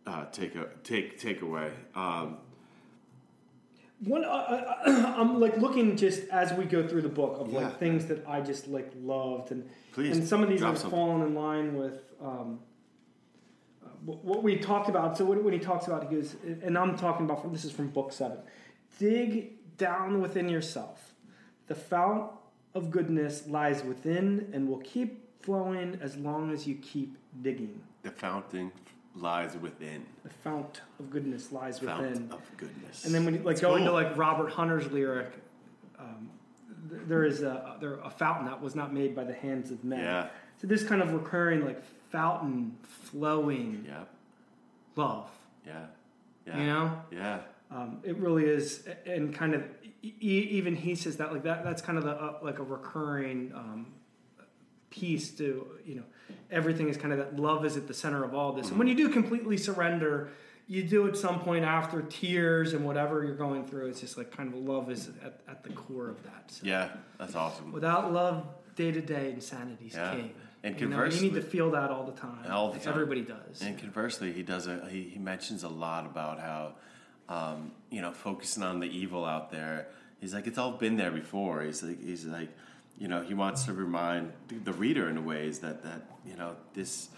uh, 0.06 0.24
take 0.26 0.54
a 0.54 0.68
take 0.82 1.20
takeaway. 1.20 1.70
Um, 1.94 2.38
One, 4.04 4.24
uh, 4.24 4.28
uh, 4.28 5.14
I'm 5.16 5.40
like 5.40 5.56
looking 5.56 5.96
just 5.96 6.28
as 6.28 6.52
we 6.52 6.64
go 6.66 6.86
through 6.86 7.02
the 7.02 7.08
book 7.08 7.38
of 7.40 7.50
Yeah. 7.52 7.60
like 7.60 7.78
things 7.78 8.06
that 8.06 8.26
I 8.28 8.40
just 8.42 8.68
like 8.68 8.92
loved, 9.00 9.52
and 9.52 9.68
Please, 9.92 10.16
and 10.16 10.26
some 10.28 10.42
of 10.42 10.48
these 10.50 10.60
have 10.60 10.76
something. 10.76 10.90
fallen 10.90 11.22
in 11.22 11.34
line 11.34 11.74
with 11.76 12.02
um, 12.20 12.60
uh, 13.82 13.88
what 14.04 14.42
we 14.42 14.58
talked 14.58 14.88
about. 14.90 15.16
So 15.16 15.24
when, 15.24 15.42
when 15.42 15.54
he 15.54 15.60
talks 15.60 15.86
about, 15.86 16.06
he 16.10 16.14
goes, 16.14 16.36
and 16.62 16.76
I'm 16.76 16.96
talking 16.98 17.24
about 17.24 17.40
from 17.40 17.52
this 17.52 17.64
is 17.64 17.72
from 17.72 17.88
book 17.88 18.12
seven. 18.12 18.38
Dig 18.98 19.52
down 19.78 20.20
within 20.20 20.48
yourself. 20.48 21.14
The 21.68 21.74
fount 21.74 22.30
of 22.74 22.90
goodness 22.90 23.46
lies 23.48 23.82
within 23.84 24.50
and 24.52 24.68
will 24.68 24.78
keep 24.78 25.42
flowing 25.42 25.98
as 26.00 26.16
long 26.16 26.52
as 26.52 26.66
you 26.66 26.74
keep 26.76 27.16
digging. 27.42 27.80
the 28.02 28.10
fountain 28.10 28.72
lies 29.14 29.56
within. 29.56 30.04
The 30.24 30.30
fount 30.30 30.82
of 31.00 31.10
goodness 31.10 31.50
lies 31.52 31.78
Fount 31.78 32.02
within. 32.02 32.30
of 32.32 32.40
goodness. 32.56 33.04
And 33.04 33.14
then 33.14 33.24
when 33.24 33.34
you 33.34 33.40
like 33.40 33.52
It's 33.54 33.60
go 33.62 33.76
into 33.76 33.90
like 33.92 34.16
Robert 34.16 34.50
Hunter's 34.52 34.90
lyric, 34.92 35.32
um, 35.98 36.30
there 37.08 37.24
is 37.24 37.42
a 37.42 37.76
there 37.80 37.94
a 38.04 38.10
fountain 38.10 38.46
that 38.46 38.60
was 38.60 38.74
not 38.74 38.92
made 38.92 39.14
by 39.16 39.24
the 39.24 39.32
hands 39.34 39.70
of 39.70 39.82
men. 39.84 40.00
Yeah. 40.00 40.28
So 40.60 40.66
this 40.66 40.82
kind 40.84 41.00
of 41.02 41.12
recurring 41.12 41.64
like 41.64 41.82
fountain 42.10 42.76
flowing 42.82 43.84
yeah, 43.86 44.04
love. 44.96 45.28
yeah, 45.66 45.86
yeah. 46.46 46.58
You 46.58 46.66
know, 46.66 47.02
Yeah. 47.10 47.40
Um, 47.70 48.00
it 48.04 48.16
really 48.16 48.44
is, 48.44 48.86
and 49.06 49.34
kind 49.34 49.54
of 49.54 49.62
e- 50.02 50.12
even 50.20 50.76
he 50.76 50.94
says 50.94 51.16
that 51.16 51.32
like 51.32 51.42
that. 51.44 51.64
That's 51.64 51.82
kind 51.82 51.98
of 51.98 52.04
the 52.04 52.12
uh, 52.12 52.38
like 52.42 52.58
a 52.58 52.62
recurring 52.62 53.52
um, 53.54 53.86
piece 54.90 55.30
to 55.32 55.66
you 55.84 55.96
know 55.96 56.04
everything 56.50 56.88
is 56.88 56.96
kind 56.96 57.12
of 57.12 57.18
that 57.18 57.36
love 57.36 57.64
is 57.64 57.76
at 57.76 57.86
the 57.88 57.94
center 57.94 58.24
of 58.24 58.34
all 58.34 58.52
this. 58.52 58.68
And 58.68 58.78
when 58.78 58.88
you 58.88 58.94
do 58.94 59.08
completely 59.08 59.56
surrender, 59.56 60.30
you 60.68 60.82
do 60.82 61.06
at 61.08 61.16
some 61.16 61.40
point 61.40 61.64
after 61.64 62.02
tears 62.02 62.72
and 62.72 62.84
whatever 62.84 63.24
you're 63.24 63.34
going 63.36 63.66
through. 63.66 63.86
It's 63.86 64.00
just 64.00 64.16
like 64.16 64.30
kind 64.36 64.52
of 64.52 64.58
love 64.60 64.90
is 64.90 65.08
at, 65.24 65.40
at 65.48 65.62
the 65.62 65.70
core 65.70 66.08
of 66.08 66.22
that. 66.24 66.44
So 66.50 66.60
Yeah, 66.64 66.90
that's 67.18 67.34
awesome. 67.34 67.72
Without 67.72 68.12
love, 68.12 68.46
day 68.74 68.90
to 68.92 69.00
day 69.00 69.32
insanity's 69.32 69.94
Yeah. 69.94 70.14
king. 70.14 70.30
And 70.62 70.80
you, 70.80 70.88
know, 70.88 71.04
you 71.04 71.20
need 71.20 71.34
to 71.34 71.42
feel 71.42 71.70
that 71.72 71.90
all 71.90 72.04
the 72.04 72.18
time. 72.20 72.50
All 72.50 72.72
the 72.72 72.80
time. 72.80 72.92
Everybody 72.92 73.20
does. 73.22 73.62
And 73.62 73.78
conversely, 73.78 74.32
he 74.32 74.42
does 74.42 74.66
a 74.66 74.88
he, 74.90 75.02
he 75.02 75.18
mentions 75.18 75.62
a 75.62 75.68
lot 75.68 76.06
about 76.06 76.40
how 76.40 76.72
um, 77.28 77.72
you 77.90 78.00
know 78.00 78.12
focusing 78.12 78.62
on 78.62 78.80
the 78.80 78.86
evil 78.86 79.24
out 79.24 79.50
there. 79.50 79.88
He's 80.20 80.34
like 80.34 80.46
it's 80.46 80.58
all 80.58 80.72
been 80.72 80.96
there 80.96 81.10
before. 81.10 81.62
He's 81.62 81.82
like 81.82 82.02
he's 82.02 82.24
like 82.24 82.50
you 82.98 83.08
know 83.08 83.22
he 83.22 83.34
wants 83.34 83.64
to 83.64 83.72
remind 83.72 84.32
the 84.48 84.72
reader 84.72 85.08
in 85.08 85.16
a 85.16 85.22
ways 85.22 85.58
that 85.60 85.82
that 85.82 86.02
you 86.26 86.36
know 86.36 86.56
this 86.74 87.08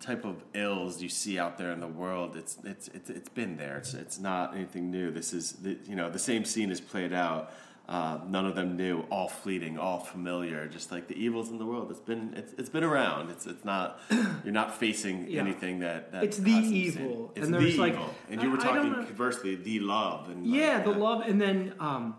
type 0.00 0.24
of 0.24 0.42
ills 0.54 1.02
you 1.02 1.08
see 1.08 1.38
out 1.38 1.58
there 1.58 1.72
in 1.72 1.80
the 1.80 1.88
world. 1.88 2.36
It's 2.36 2.58
it's 2.64 2.88
it's, 2.88 3.10
it's 3.10 3.28
been 3.28 3.56
there. 3.56 3.78
It's 3.78 3.94
it's 3.94 4.18
not 4.18 4.54
anything 4.54 4.90
new. 4.90 5.10
This 5.10 5.32
is 5.32 5.52
the, 5.52 5.76
you 5.86 5.96
know 5.96 6.10
the 6.10 6.18
same 6.18 6.44
scene 6.44 6.70
is 6.70 6.80
played 6.80 7.12
out. 7.12 7.52
Uh, 7.88 8.18
none 8.28 8.44
of 8.44 8.54
them 8.54 8.76
new, 8.76 9.00
all 9.10 9.28
fleeting, 9.28 9.78
all 9.78 9.98
familiar, 9.98 10.68
just 10.68 10.92
like 10.92 11.08
the 11.08 11.14
evils 11.16 11.48
in 11.50 11.56
the 11.56 11.64
world. 11.64 11.90
It's 11.90 12.00
been 12.00 12.34
it's, 12.36 12.52
it's 12.58 12.68
been 12.68 12.84
around. 12.84 13.30
It's 13.30 13.46
it's 13.46 13.64
not 13.64 13.98
you're 14.44 14.52
not 14.52 14.76
facing 14.78 15.26
Yeah. 15.26 15.40
anything 15.40 15.78
that, 15.78 16.12
that 16.12 16.22
It's 16.22 16.36
the 16.36 16.50
evil, 16.50 17.32
It's 17.34 17.46
and 17.46 17.54
the 17.54 17.60
like- 17.78 17.94
evil, 17.94 18.14
and 18.28 18.42
you 18.42 18.50
were 18.50 18.58
I- 18.58 18.60
I 18.60 18.74
don't 18.74 18.90
talking 18.90 19.06
conversely 19.06 19.54
the 19.56 19.80
love 19.80 20.28
and 20.28 20.46
like, 20.46 20.60
Yeah, 20.60 20.82
the 20.82 20.90
love, 20.90 21.22
and 21.26 21.40
then 21.40 21.72
um, 21.80 22.14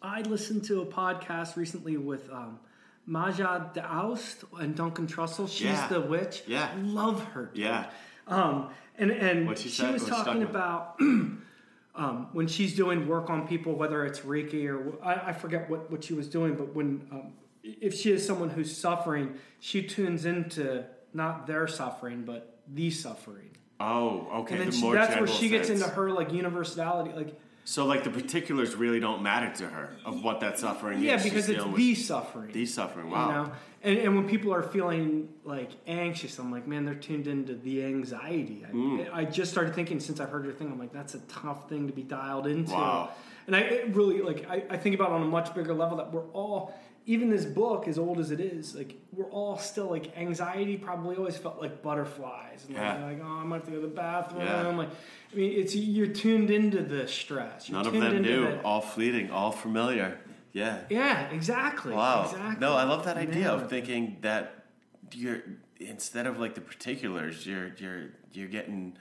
I 0.00 0.20
listened 0.22 0.62
to 0.66 0.82
a 0.82 0.86
podcast 0.86 1.56
recently 1.56 1.96
with 1.96 2.30
um, 2.30 2.60
Maja 3.04 3.70
D'Aoust 3.74 4.44
and 4.60 4.76
Duncan 4.76 5.08
Trussell. 5.08 5.48
She's 5.48 5.62
Yeah. 5.62 5.88
the 5.88 6.02
witch. 6.02 6.44
Yeah. 6.46 6.68
love 6.84 7.24
her. 7.32 7.46
dude. 7.46 7.64
Yeah, 7.64 7.86
Um, 8.28 8.68
and 8.96 9.10
and 9.10 9.48
What'd 9.48 9.60
she 9.60 9.70
she 9.70 9.82
was 9.86 10.02
What's 10.02 10.04
she 10.04 10.10
talking 10.10 10.24
talking 10.24 10.42
about 10.44 11.00
um, 11.94 12.28
when 12.32 12.46
she's 12.46 12.74
doing 12.74 13.06
work 13.06 13.30
on 13.30 13.46
people, 13.46 13.74
whether 13.74 14.04
it's 14.04 14.20
Reiki 14.20 14.68
or 14.68 15.02
I, 15.04 15.30
I 15.30 15.32
forget 15.32 15.70
what, 15.70 15.90
what 15.90 16.04
she 16.04 16.14
was 16.14 16.28
doing, 16.28 16.54
but 16.54 16.74
when 16.74 17.06
um, 17.12 17.32
if 17.62 17.94
she 17.94 18.12
is 18.12 18.26
someone 18.26 18.50
who's 18.50 18.76
suffering, 18.76 19.34
she 19.60 19.82
tunes 19.82 20.24
into 20.24 20.84
not 21.12 21.46
their 21.46 21.66
suffering 21.68 22.24
but 22.24 22.58
the 22.72 22.90
suffering. 22.90 23.50
Oh, 23.80 24.28
okay. 24.40 24.54
And 24.54 24.62
then 24.62 24.70
the 24.70 24.76
she, 24.76 24.92
that's 24.92 25.16
where 25.16 25.26
she 25.26 25.48
gets 25.48 25.68
into 25.68 25.86
her 25.86 26.10
like 26.10 26.32
universality. 26.32 27.12
Like 27.12 27.38
So 27.66 27.86
like 27.86 28.04
the 28.04 28.10
particulars 28.10 28.74
really 28.76 29.00
don't 29.00 29.22
matter 29.22 29.50
to 29.56 29.66
her 29.66 29.90
of 30.04 30.22
what 30.22 30.40
that 30.40 30.58
suffering 30.58 31.00
Yeah, 31.02 31.16
is. 31.16 31.22
She's 31.22 31.32
because 31.32 31.48
it's 31.48 31.64
the 31.64 31.94
suffering. 31.94 32.52
the 32.52 32.66
suffering. 32.66 33.06
You 33.06 33.12
Wow. 33.12 33.44
know? 33.44 33.52
And, 33.82 33.98
and 33.98 34.14
when 34.16 34.26
people 34.28 34.52
are 34.52 34.62
feeling 34.62 35.28
like 35.44 35.70
anxious, 35.86 36.38
I'm 36.38 36.50
like, 36.52 36.66
man, 36.66 36.84
they're 36.84 36.94
tuned 36.94 37.26
into 37.26 37.54
the 37.54 37.84
anxiety. 37.84 38.64
I, 38.68 38.72
Mm. 38.72 39.14
I 39.14 39.24
just 39.24 39.50
started 39.50 39.74
thinking 39.74 39.98
since 39.98 40.20
I've 40.20 40.28
heard 40.30 40.44
your 40.44 40.52
thing, 40.54 40.70
I'm 40.70 40.78
like, 40.78 40.92
that's 40.92 41.14
a 41.14 41.20
tough 41.20 41.68
thing 41.68 41.86
to 41.86 41.92
be 41.92 42.02
dialed 42.02 42.46
into. 42.46 42.72
Wow. 42.72 43.10
And 43.46 43.54
I 43.56 43.60
it 43.60 43.94
really 43.94 44.20
like 44.20 44.46
I, 44.48 44.64
I 44.70 44.76
think 44.76 44.94
about 44.94 45.10
it 45.10 45.14
on 45.14 45.22
a 45.22 45.26
much 45.26 45.54
bigger 45.54 45.74
level 45.74 45.96
that 45.98 46.12
we're 46.12 46.24
all 46.32 46.74
even 47.06 47.28
this 47.28 47.44
book, 47.44 47.86
as 47.86 47.98
old 47.98 48.18
as 48.18 48.30
it 48.30 48.40
is, 48.40 48.74
like 48.74 48.94
we're 49.12 49.26
all 49.30 49.58
still 49.58 49.90
like 49.90 50.16
anxiety 50.16 50.76
probably 50.76 51.16
always 51.16 51.36
felt 51.36 51.60
like 51.60 51.82
butterflies 51.82 52.64
and 52.66 52.74
like, 52.76 52.82
Yeah. 52.82 53.04
like 53.04 53.20
oh 53.22 53.26
I'm 53.26 53.42
gonna 53.42 53.54
have 53.56 53.64
to 53.64 53.70
go 53.70 53.76
to 53.80 53.86
the 53.86 53.94
bathroom. 53.94 54.42
Yeah. 54.42 54.68
Like 54.68 54.88
I 55.32 55.36
mean 55.36 55.52
it's 55.52 55.74
you're 55.74 56.06
tuned 56.06 56.50
into 56.50 56.82
the 56.82 57.06
stress. 57.06 57.68
You're 57.68 57.78
None 57.78 57.86
of 57.86 57.92
them 57.92 58.16
into 58.16 58.20
new. 58.30 58.40
the- 58.46 58.62
All 58.62 58.80
fleeting. 58.80 59.30
All 59.30 59.52
familiar. 59.52 60.18
Yeah. 60.52 60.82
yeah, 60.88 61.28
exactly. 61.30 61.92
Wow. 61.92 62.26
Exactly. 62.30 62.60
No, 62.60 62.74
I 62.74 62.84
love 62.84 63.04
that 63.06 63.16
idea 63.16 63.42
Yeah. 63.46 63.52
of 63.52 63.68
thinking 63.68 64.18
that 64.22 64.64
you're 65.12 65.42
instead 65.80 66.26
of 66.26 66.38
like 66.38 66.54
the 66.54 66.60
particulars, 66.60 67.44
you're 67.46 67.72
you're 67.78 68.10
you're 68.32 68.48
getting 68.48 68.96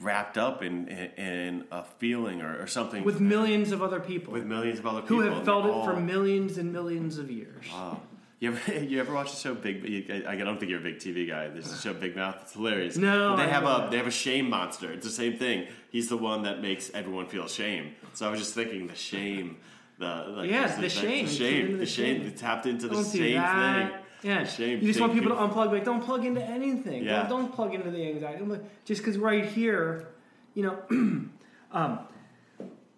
wrapped 0.00 0.36
up 0.36 0.62
in 0.62 0.88
in, 0.88 1.10
in 1.24 1.64
a 1.70 1.82
feeling 1.82 2.42
or, 2.42 2.60
or 2.62 2.66
something 2.66 3.02
with 3.04 3.20
millions 3.20 3.72
of 3.72 3.82
other 3.82 4.00
people 4.00 4.32
with 4.32 4.44
millions 4.44 4.78
of 4.78 4.86
other 4.86 5.00
people 5.00 5.22
who 5.22 5.30
have 5.30 5.44
felt 5.44 5.64
it 5.66 5.84
for 5.84 5.98
millions 5.98 6.58
and 6.58 6.72
millions 6.72 7.18
of 7.18 7.30
years. 7.30 7.64
Wow. 7.72 8.00
You 8.38 8.52
ever, 8.52 8.74
you 8.84 9.00
ever 9.00 9.14
watch 9.14 9.30
the 9.30 9.38
show 9.38 9.54
Big? 9.54 10.10
I 10.26 10.36
don't 10.36 10.58
think 10.58 10.70
you're 10.70 10.80
a 10.80 10.82
big 10.82 10.98
TV 10.98 11.26
guy. 11.26 11.48
There's 11.48 11.72
a 11.72 11.78
show 11.78 11.94
Big 11.94 12.14
Mouth. 12.14 12.36
It's 12.42 12.52
hilarious. 12.52 12.96
No, 12.96 13.30
But 13.30 13.36
they 13.36 13.42
I 13.44 13.46
have 13.46 13.64
a 13.64 13.88
they 13.90 13.96
have 13.96 14.06
a 14.06 14.10
shame 14.10 14.50
monster. 14.50 14.92
It's 14.92 15.06
the 15.06 15.12
same 15.12 15.38
thing. 15.38 15.68
He's 15.90 16.08
the 16.08 16.18
one 16.18 16.42
that 16.42 16.60
makes 16.60 16.90
everyone 16.92 17.28
feel 17.28 17.48
shame. 17.48 17.94
So 18.12 18.28
I 18.28 18.30
was 18.30 18.40
just 18.40 18.54
thinking 18.54 18.86
the 18.88 18.94
shame. 18.94 19.56
The 19.98 20.26
like, 20.28 20.50
Yeah, 20.50 20.74
the 20.74 20.82
the, 20.82 20.88
shame. 20.90 21.24
the 21.24 21.32
shame, 21.32 21.72
the 21.72 21.76
the 21.78 21.86
shame, 21.86 22.20
shame. 22.20 22.24
They 22.30 22.36
tapped 22.36 22.66
into 22.66 22.88
the 22.88 22.94
Don't 22.96 23.04
same 23.04 23.42
thing. 23.42 23.90
Yeah, 24.22 24.44
shame. 24.44 24.80
you 24.80 24.86
just 24.88 25.00
want 25.00 25.12
people 25.12 25.30
to 25.30 25.36
unplug. 25.36 25.72
Like, 25.72 25.84
don't 25.84 26.02
plug 26.04 26.24
into 26.24 26.42
anything. 26.42 27.04
Yeah. 27.04 27.20
Don't, 27.20 27.28
don't 27.28 27.52
plug 27.54 27.74
into 27.74 27.90
the 27.90 28.02
anxiety. 28.08 28.44
Like, 28.44 28.84
Just 28.84 29.02
because 29.02 29.18
right 29.18 29.44
here, 29.44 30.08
you 30.54 30.62
know, 30.62 30.78
um, 31.72 31.98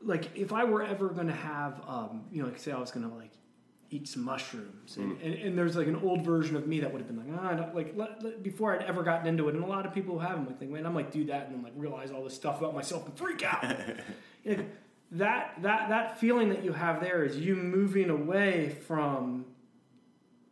like 0.03 0.37
if 0.37 0.53
I 0.53 0.65
were 0.65 0.83
ever 0.83 1.09
going 1.09 1.27
to 1.27 1.33
have, 1.35 1.81
um, 1.87 2.25
you 2.33 2.41
know, 2.43 2.49
like 2.49 2.59
say 2.59 2.73
I 2.73 2.79
was 2.79 2.91
going 2.91 3.09
to 3.09 3.15
like 3.15 3.33
eat 3.91 4.07
some 4.07 4.23
mushrooms, 4.23 4.97
and, 4.99 5.13
Mm. 5.19 5.25
and, 5.25 5.35
and 5.35 5.59
there's 5.59 5.75
like 5.75 5.87
an 5.87 5.97
old 5.97 6.23
version 6.23 6.57
of 6.57 6.67
me 6.67 6.81
that 6.81 6.93
would 6.93 7.01
have 7.01 7.09
been 7.09 7.17
like, 7.17 7.41
ah, 7.41 7.71
like 7.75 7.95
let, 7.97 8.23
let- 8.23 8.43
before 8.43 8.75
I'd 8.79 8.85
ever 8.85 9.03
gotten 9.03 9.27
into 9.27 9.49
it, 9.49 9.55
and 9.55 9.65
a 9.65 9.67
lot 9.67 9.87
of 9.87 9.95
people 9.95 10.19
who 10.19 10.21
haven't 10.27 10.47
like 10.47 10.59
think, 10.59 10.71
man, 10.71 10.85
I'm 10.87 10.95
like 10.95 11.11
do 11.11 11.25
that 11.27 11.47
and 11.47 11.55
then 11.57 11.63
like 11.63 11.73
realize 11.75 12.11
all 12.11 12.23
this 12.23 12.35
stuff 12.35 12.61
about 12.61 12.75
myself 12.75 13.07
and 13.07 13.17
freak 13.17 13.43
out. 13.43 13.65
That 15.13 15.55
that 15.63 15.89
that 15.89 16.21
feeling 16.21 16.51
that 16.51 16.63
you 16.65 16.73
have 16.75 17.01
there 17.01 17.25
is 17.25 17.39
you 17.39 17.57
moving 17.57 18.11
away 18.11 18.77
from 18.87 19.47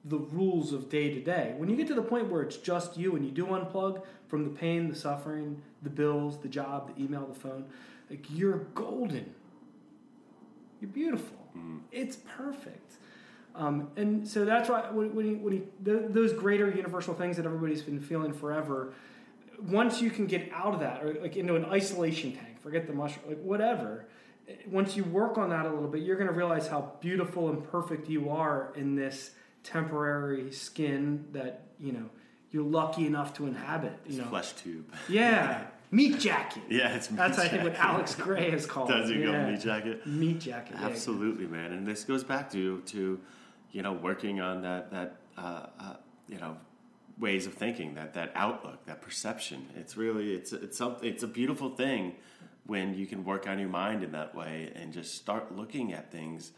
the 0.08 0.18
rules 0.18 0.72
of 0.72 0.88
day 0.88 1.12
to 1.12 1.20
day. 1.20 1.54
When 1.56 1.68
you 1.68 1.76
get 1.76 1.86
to 1.88 1.94
the 1.94 2.02
point 2.02 2.28
where 2.30 2.42
it's 2.42 2.56
just 2.56 2.96
you 2.96 3.16
and 3.16 3.24
you 3.24 3.30
do 3.32 3.46
unplug 3.46 4.02
from 4.28 4.44
the 4.44 4.50
pain, 4.50 4.88
the 4.88 4.94
suffering, 4.94 5.60
the 5.82 5.90
bills, 5.90 6.38
the 6.38 6.48
job, 6.48 6.94
the 6.94 7.02
email, 7.04 7.26
the 7.26 7.34
phone, 7.38 7.64
like 8.08 8.24
you're 8.30 8.58
golden. 8.74 9.34
You're 10.80 10.90
beautiful. 10.90 11.36
It's 11.90 12.16
perfect. 12.36 12.92
Um, 13.54 13.88
and 13.96 14.28
so 14.28 14.44
that's 14.44 14.68
why 14.68 14.90
when, 14.90 15.14
when, 15.14 15.26
you, 15.26 15.36
when 15.38 15.54
you, 15.54 15.66
th- 15.84 16.10
those 16.10 16.32
greater 16.34 16.68
universal 16.70 17.14
things 17.14 17.38
that 17.38 17.46
everybody's 17.46 17.82
been 17.82 18.00
feeling 18.00 18.34
forever, 18.34 18.92
once 19.62 20.02
you 20.02 20.10
can 20.10 20.26
get 20.26 20.50
out 20.52 20.74
of 20.74 20.80
that 20.80 21.02
or 21.02 21.14
like 21.14 21.36
into 21.36 21.56
an 21.56 21.64
isolation 21.64 22.32
tank, 22.32 22.60
forget 22.60 22.86
the 22.86 22.92
mushroom, 22.92 23.24
like 23.28 23.40
whatever. 23.42 24.04
eh, 24.48 24.52
Once 24.70 24.94
you 24.96 25.04
work 25.04 25.38
on 25.38 25.48
that 25.48 25.64
a 25.64 25.70
little 25.70 25.88
bit, 25.88 26.02
you're 26.02 26.16
going 26.16 26.28
to 26.28 26.34
realize 26.34 26.68
how 26.68 26.92
beautiful 27.00 27.48
and 27.48 27.64
perfect 27.70 28.10
you 28.10 28.28
are 28.28 28.72
in 28.76 28.94
this 28.94 29.30
temporary 29.66 30.52
skin 30.52 31.24
that 31.32 31.62
you 31.80 31.92
know 31.92 32.08
you're 32.50 32.64
lucky 32.64 33.06
enough 33.06 33.34
to 33.34 33.46
inhabit. 33.46 33.98
You 34.06 34.22
know, 34.22 34.28
flesh 34.28 34.52
tube. 34.52 34.92
yeah, 35.08 35.64
meat 35.90 36.18
jacket. 36.18 36.62
Yeah, 36.68 36.94
it's 36.94 37.10
meat 37.10 37.16
That's 37.18 37.38
I 37.38 37.48
think 37.48 37.64
what. 37.64 37.74
Alex 37.74 38.14
Grey 38.14 38.50
has 38.50 38.64
called. 38.64 38.88
Does 38.88 39.10
it. 39.10 39.16
he 39.16 39.22
go 39.24 39.32
meat 39.46 39.60
jacket? 39.60 40.06
Meat 40.06 40.40
jacket. 40.40 40.76
yeah. 40.78 40.86
Absolutely, 40.86 41.46
man. 41.46 41.72
And 41.72 41.86
this 41.86 42.04
goes 42.04 42.24
back 42.24 42.50
to 42.52 42.80
to 42.80 43.20
you 43.72 43.82
know 43.82 43.92
working 43.92 44.40
on 44.40 44.62
that 44.62 44.90
that 44.92 45.16
uh, 45.36 45.66
uh, 45.78 45.96
you 46.28 46.38
know 46.38 46.56
ways 47.18 47.46
of 47.46 47.54
thinking 47.54 47.94
that 47.94 48.14
that 48.14 48.30
outlook 48.34 48.86
that 48.86 49.02
perception. 49.02 49.66
It's 49.76 49.96
really 49.96 50.32
it's 50.32 50.52
it's 50.52 50.78
something 50.78 51.08
it's 51.08 51.24
a 51.24 51.28
beautiful 51.28 51.70
thing 51.70 52.14
when 52.66 52.94
you 52.94 53.06
can 53.06 53.24
work 53.24 53.48
on 53.48 53.58
your 53.58 53.68
mind 53.68 54.02
in 54.02 54.12
that 54.12 54.34
way 54.34 54.72
and 54.74 54.92
just 54.92 55.14
start 55.14 55.54
looking 55.54 55.92
at 55.92 56.10
things 56.12 56.52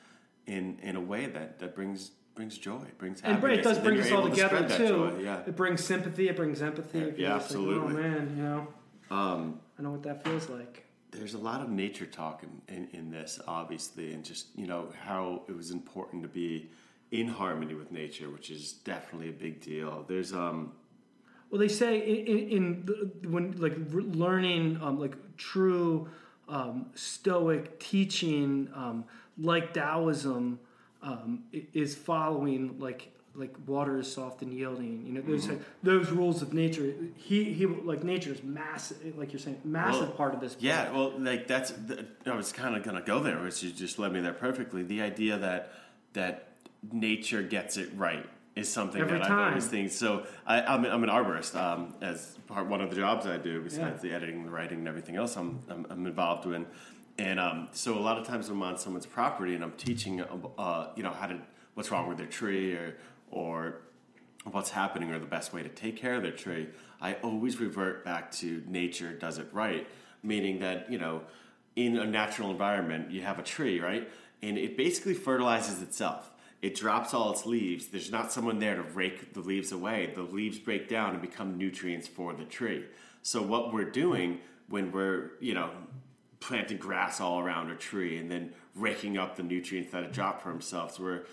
in 0.47 0.79
in 0.83 0.97
a 0.97 1.01
way 1.01 1.27
that 1.27 1.59
that 1.59 1.75
brings 1.75 2.11
brings 2.39 2.57
joy, 2.57 2.77
it 2.83 2.97
brings 2.99 3.21
And 3.23 3.43
it 3.43 3.65
does 3.65 3.81
bring 3.81 3.99
us 3.99 4.13
all 4.13 4.21
able 4.21 4.29
to 4.29 4.43
together 4.43 4.77
too. 4.77 4.89
joy, 4.89 5.19
Yeah. 5.25 5.41
It 5.45 5.57
brings 5.57 5.85
sympathy. 5.85 6.29
It 6.29 6.37
brings 6.37 6.63
empathy. 6.63 7.01
Yeah, 7.01 7.29
yeah, 7.31 7.35
absolutely. 7.35 7.95
Like, 7.95 8.05
oh 8.05 8.09
man, 8.09 8.35
you 8.37 8.43
know, 8.45 8.69
Um, 9.11 9.61
I 9.77 9.83
know 9.83 9.91
what 9.91 10.05
that 10.05 10.23
feels 10.23 10.49
like. 10.49 10.85
there's 11.11 11.35
a 11.35 11.39
lot 11.39 11.61
of 11.63 11.69
nature 11.69 12.07
talk 12.07 12.45
in, 12.45 12.53
in, 12.77 12.89
in 12.93 13.11
this, 13.11 13.41
obviously, 13.49 14.13
and 14.13 14.25
just 14.25 14.47
you 14.57 14.69
know 14.69 14.87
how 15.05 15.43
it 15.49 15.57
was 15.57 15.73
important 15.73 16.23
to 16.23 16.29
be 16.29 16.71
in 17.11 17.27
harmony 17.27 17.75
with 17.75 17.91
nature, 17.91 18.31
which 18.31 18.51
is 18.51 18.73
definitely 18.73 19.31
a 19.31 19.39
big 19.47 19.61
deal. 19.61 20.05
There's 20.07 20.33
um 20.33 20.73
Well, 21.51 21.59
they 21.59 21.67
say 21.83 21.99
in, 21.99 22.39
in, 22.57 22.65
the, 22.87 23.29
when 23.29 23.57
like 23.59 23.75
learning 24.25 24.79
um, 24.81 25.01
like 25.01 25.17
true 25.37 26.09
um, 26.49 26.87
Stoic 26.95 27.81
teaching, 27.81 28.71
um, 28.75 29.05
like 29.37 29.75
Taoism, 29.75 30.61
um, 31.03 31.45
is 31.53 31.95
following 31.95 32.79
like 32.79 33.13
like 33.35 33.55
water 33.67 34.01
is 34.01 34.13
soft 34.13 34.43
and 34.43 34.53
yielding. 34.53 35.07
You 35.07 35.13
know, 35.13 35.21
those 35.21 35.43
Mm-hmm. 35.45 35.53
like, 35.53 35.63
those 35.85 36.11
rules 36.11 36.43
of 36.43 36.53
nature. 36.53 36.93
He 37.17 37.45
he 37.53 37.67
like 37.67 38.03
nature 38.03 38.33
is 38.33 38.43
massive. 38.43 39.17
Like 39.17 39.33
you're 39.33 39.39
saying, 39.39 39.61
massive 39.65 40.09
Well, 40.09 40.11
part 40.13 40.35
of 40.35 40.41
this. 40.41 40.57
yeah, 40.59 40.91
well, 40.91 41.13
like 41.19 41.47
that's 41.47 41.71
the, 41.71 42.05
I 42.27 42.35
was 42.35 42.53
kind 42.53 42.75
of 42.77 42.83
gonna 42.83 43.03
go 43.03 43.21
there, 43.21 43.41
which 43.41 43.63
you 43.63 43.71
just 43.71 43.99
led 43.99 44.13
me 44.13 44.21
there 44.21 44.33
perfectly. 44.33 44.83
The 44.83 45.03
idea 45.03 45.39
that 45.39 45.73
that 46.15 46.49
nature 46.93 47.43
gets 47.43 47.77
it 47.77 47.91
right 47.97 48.27
is 48.57 48.69
something 48.69 49.01
Every 49.01 49.19
that 49.19 49.31
I've 49.31 49.49
always 49.49 49.67
think. 49.69 49.93
So 49.93 50.27
I, 50.45 50.63
I'm, 50.63 50.85
I'm 50.85 51.05
an 51.05 51.11
arborist 51.11 51.55
um, 51.55 51.95
as 52.01 52.37
part 52.49 52.67
one 52.67 52.81
of 52.81 52.91
the 52.91 52.97
jobs 52.97 53.25
I 53.25 53.37
do 53.37 53.61
besides 53.63 54.03
the 54.03 54.13
editing, 54.13 54.45
the 54.45 54.51
writing, 54.51 54.79
and 54.81 54.89
everything 54.89 55.15
else 55.15 55.37
I'm, 55.37 55.63
I'm, 55.69 55.87
I'm 55.91 56.07
involved 56.07 56.45
in. 56.47 56.67
And 57.19 57.41
um, 57.41 57.69
so 57.73 57.99
a 57.99 58.01
lot 58.01 58.17
of 58.17 58.27
times 58.27 58.49
I'm 58.49 58.63
on 58.63 58.79
someone's 58.79 59.07
property 59.07 59.55
and 59.55 59.65
I'm 59.65 59.73
teaching, 59.73 60.23
uh, 60.23 60.89
you 60.95 61.03
know, 61.03 61.11
how 61.11 61.27
to 61.27 61.39
what's 61.75 61.91
wrong 61.91 62.09
with 62.09 62.19
their 62.19 62.27
tree 62.27 62.73
or 62.73 62.95
or 63.31 63.81
what's 64.45 64.71
happening 64.71 65.11
or 65.11 65.19
the 65.19 65.27
best 65.27 65.53
way 65.53 65.63
to 65.63 65.69
take 65.69 65.97
care 65.97 66.15
of 66.15 66.23
their 66.23 66.33
tree. 66.33 66.69
I 67.01 67.15
always 67.15 67.61
revert 67.61 68.05
back 68.05 68.31
to 68.33 68.63
nature 68.67 69.13
does 69.13 69.39
it 69.39 69.49
right, 69.53 69.87
meaning 70.23 70.61
that 70.61 70.91
you 70.91 70.99
know, 70.99 71.23
in 71.77 71.97
a 71.97 72.07
natural 72.07 72.51
environment, 72.51 73.11
you 73.11 73.23
have 73.23 73.39
a 73.39 73.43
tree, 73.43 73.81
right, 73.81 74.09
and 74.43 74.57
it 74.57 74.77
basically 74.77 75.15
fertilizes 75.15 75.83
itself. 75.83 76.31
It 76.63 76.75
drops 76.75 77.15
all 77.15 77.33
its 77.33 77.47
leaves. 77.47 77.89
There's 77.89 78.11
not 78.11 78.33
someone 78.33 78.59
there 78.59 78.75
to 78.75 78.83
rake 78.83 79.33
the 79.33 79.41
leaves 79.41 79.71
away. 79.71 80.13
The 80.15 80.23
leaves 80.23 80.59
break 80.59 80.89
down 80.89 81.13
and 81.13 81.23
become 81.23 81.57
nutrients 81.57 82.09
for 82.09 82.33
the 82.33 82.45
tree. 82.45 82.85
So 83.23 83.43
what 83.43 83.73
we're 83.73 83.91
doing 83.91 84.41
when 84.69 84.91
we're, 84.91 85.33
you 85.41 85.55
know, 85.55 85.71
planting 86.41 86.79
grass 86.79 87.21
all 87.21 87.41
around 87.41 87.71
a 87.71 87.77
tree 87.77 88.17
and 88.19 88.31
then 88.31 88.53
raking 88.75 89.19
up 89.19 89.37
the 89.37 89.43
nutrients 89.43 89.93
that 89.93 90.03
it 90.05 90.13
dropped 90.13 90.43
for 90.43 90.51
themselves. 90.51 90.99
Where 90.99 91.25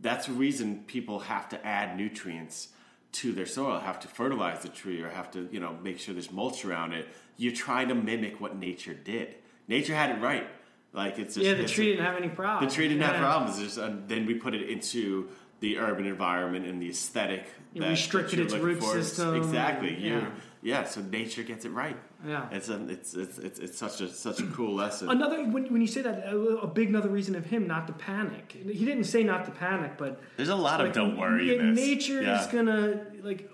that's 0.00 0.26
the 0.26 0.32
reason 0.32 0.84
people 0.86 1.20
have 1.20 1.48
to 1.50 1.66
add 1.66 1.96
nutrients 1.96 2.68
to 3.12 3.32
their 3.32 3.46
soil, 3.46 3.78
have 3.78 4.00
to 4.00 4.08
fertilize 4.08 4.62
the 4.62 4.68
tree, 4.68 5.00
or 5.02 5.08
have 5.10 5.30
to 5.32 5.48
you 5.52 5.60
know 5.60 5.76
make 5.82 5.98
sure 5.98 6.14
there's 6.14 6.32
mulch 6.32 6.64
around 6.64 6.92
it. 6.92 7.08
You're 7.36 7.54
trying 7.54 7.88
to 7.88 7.94
mimic 7.94 8.40
what 8.40 8.56
nature 8.56 8.94
did. 8.94 9.34
Nature 9.68 9.94
had 9.94 10.16
it 10.16 10.20
right. 10.20 10.46
Like 10.92 11.18
it's 11.18 11.34
just, 11.34 11.46
yeah. 11.46 11.54
The 11.54 11.64
tree 11.64 11.86
didn't 11.86 12.04
have 12.04 12.16
any 12.16 12.28
problems. 12.28 12.72
the 12.72 12.76
tree 12.76 12.88
didn't 12.88 13.02
have 13.02 13.16
problems. 13.16 13.58
Just, 13.58 13.78
and 13.78 14.08
then 14.08 14.26
we 14.26 14.34
put 14.34 14.54
it 14.54 14.68
into 14.68 15.28
the 15.60 15.78
urban 15.78 16.06
environment 16.06 16.66
and 16.66 16.80
the 16.80 16.88
aesthetic. 16.90 17.46
You 17.72 17.82
that- 17.82 17.90
restricted 17.90 18.38
that 18.38 18.44
its 18.44 18.54
root 18.54 18.80
for. 18.80 18.92
system, 18.92 19.34
Exactly. 19.34 19.94
You 19.94 20.18
yeah. 20.18 20.30
Yeah. 20.64 20.82
So 20.84 21.00
nature 21.02 21.42
gets 21.44 21.64
it 21.64 21.70
right. 21.70 21.96
Yeah. 22.26 22.48
It's 22.50 22.68
a, 22.70 22.84
it's, 22.88 23.14
it's 23.14 23.38
it's 23.38 23.58
it's 23.60 23.78
such 23.78 24.00
a 24.00 24.08
such 24.08 24.40
a 24.40 24.46
cool 24.46 24.74
lesson. 24.74 25.08
Another 25.10 25.44
when, 25.44 25.70
when 25.72 25.80
you 25.80 25.86
say 25.86 26.02
that, 26.02 26.24
a, 26.26 26.36
a 26.36 26.66
big 26.66 26.88
another 26.88 27.10
reason 27.10 27.36
of 27.36 27.44
him 27.46 27.66
not 27.68 27.86
to 27.86 27.92
panic. 27.92 28.50
He 28.52 28.84
didn't 28.84 29.04
say 29.04 29.22
not 29.22 29.44
to 29.44 29.50
panic, 29.52 29.92
but 29.98 30.20
There's 30.36 30.48
a 30.48 30.56
lot 30.56 30.80
of 30.84 30.92
don't 30.92 31.16
worry 31.16 31.54
yeah. 31.54 31.70
Nature 31.70 32.22
Yeah. 32.22 32.40
is 32.40 32.46
gonna 32.48 33.04
like, 33.22 33.48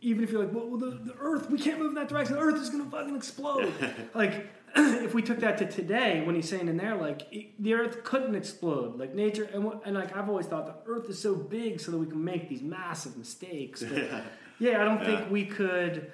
even 0.00 0.24
if 0.24 0.30
you're 0.30 0.42
like, 0.44 0.54
well, 0.54 0.66
well, 0.68 0.78
the, 0.78 0.90
the 1.12 1.14
Earth, 1.18 1.50
we 1.50 1.58
can't 1.58 1.78
move 1.78 1.88
in 1.90 1.94
that 1.94 2.08
direction. 2.08 2.34
The 2.36 2.40
Earth 2.42 2.60
is 2.62 2.70
gonna 2.70 2.90
fucking 2.90 3.14
explode. 3.16 3.72
like, 4.14 4.46
if 4.76 5.14
we 5.14 5.22
took 5.22 5.38
that 5.40 5.58
to 5.58 5.66
today, 5.66 6.22
when 6.24 6.34
he's 6.34 6.48
saying 6.48 6.66
in 6.68 6.76
there, 6.76 6.96
like, 6.96 7.22
it, 7.30 7.60
the 7.62 7.74
Earth 7.74 8.02
couldn't 8.04 8.34
explode. 8.34 8.98
Like 8.98 9.14
nature, 9.14 9.48
and, 9.52 9.70
and 9.84 9.94
like 9.94 10.16
I've 10.16 10.28
always 10.28 10.46
thought, 10.46 10.66
the 10.66 10.90
Earth 10.90 11.08
is 11.10 11.18
so 11.20 11.34
big 11.34 11.78
so 11.80 11.90
that 11.92 11.98
we 11.98 12.06
can 12.06 12.24
make 12.24 12.48
these 12.48 12.62
massive 12.62 13.16
mistakes. 13.16 13.82
But 13.82 14.08
yeah, 14.58 14.80
I 14.80 14.84
don't 14.84 15.00
Yeah. 15.00 15.18
think 15.18 15.30
we 15.30 15.44
could, 15.44 16.12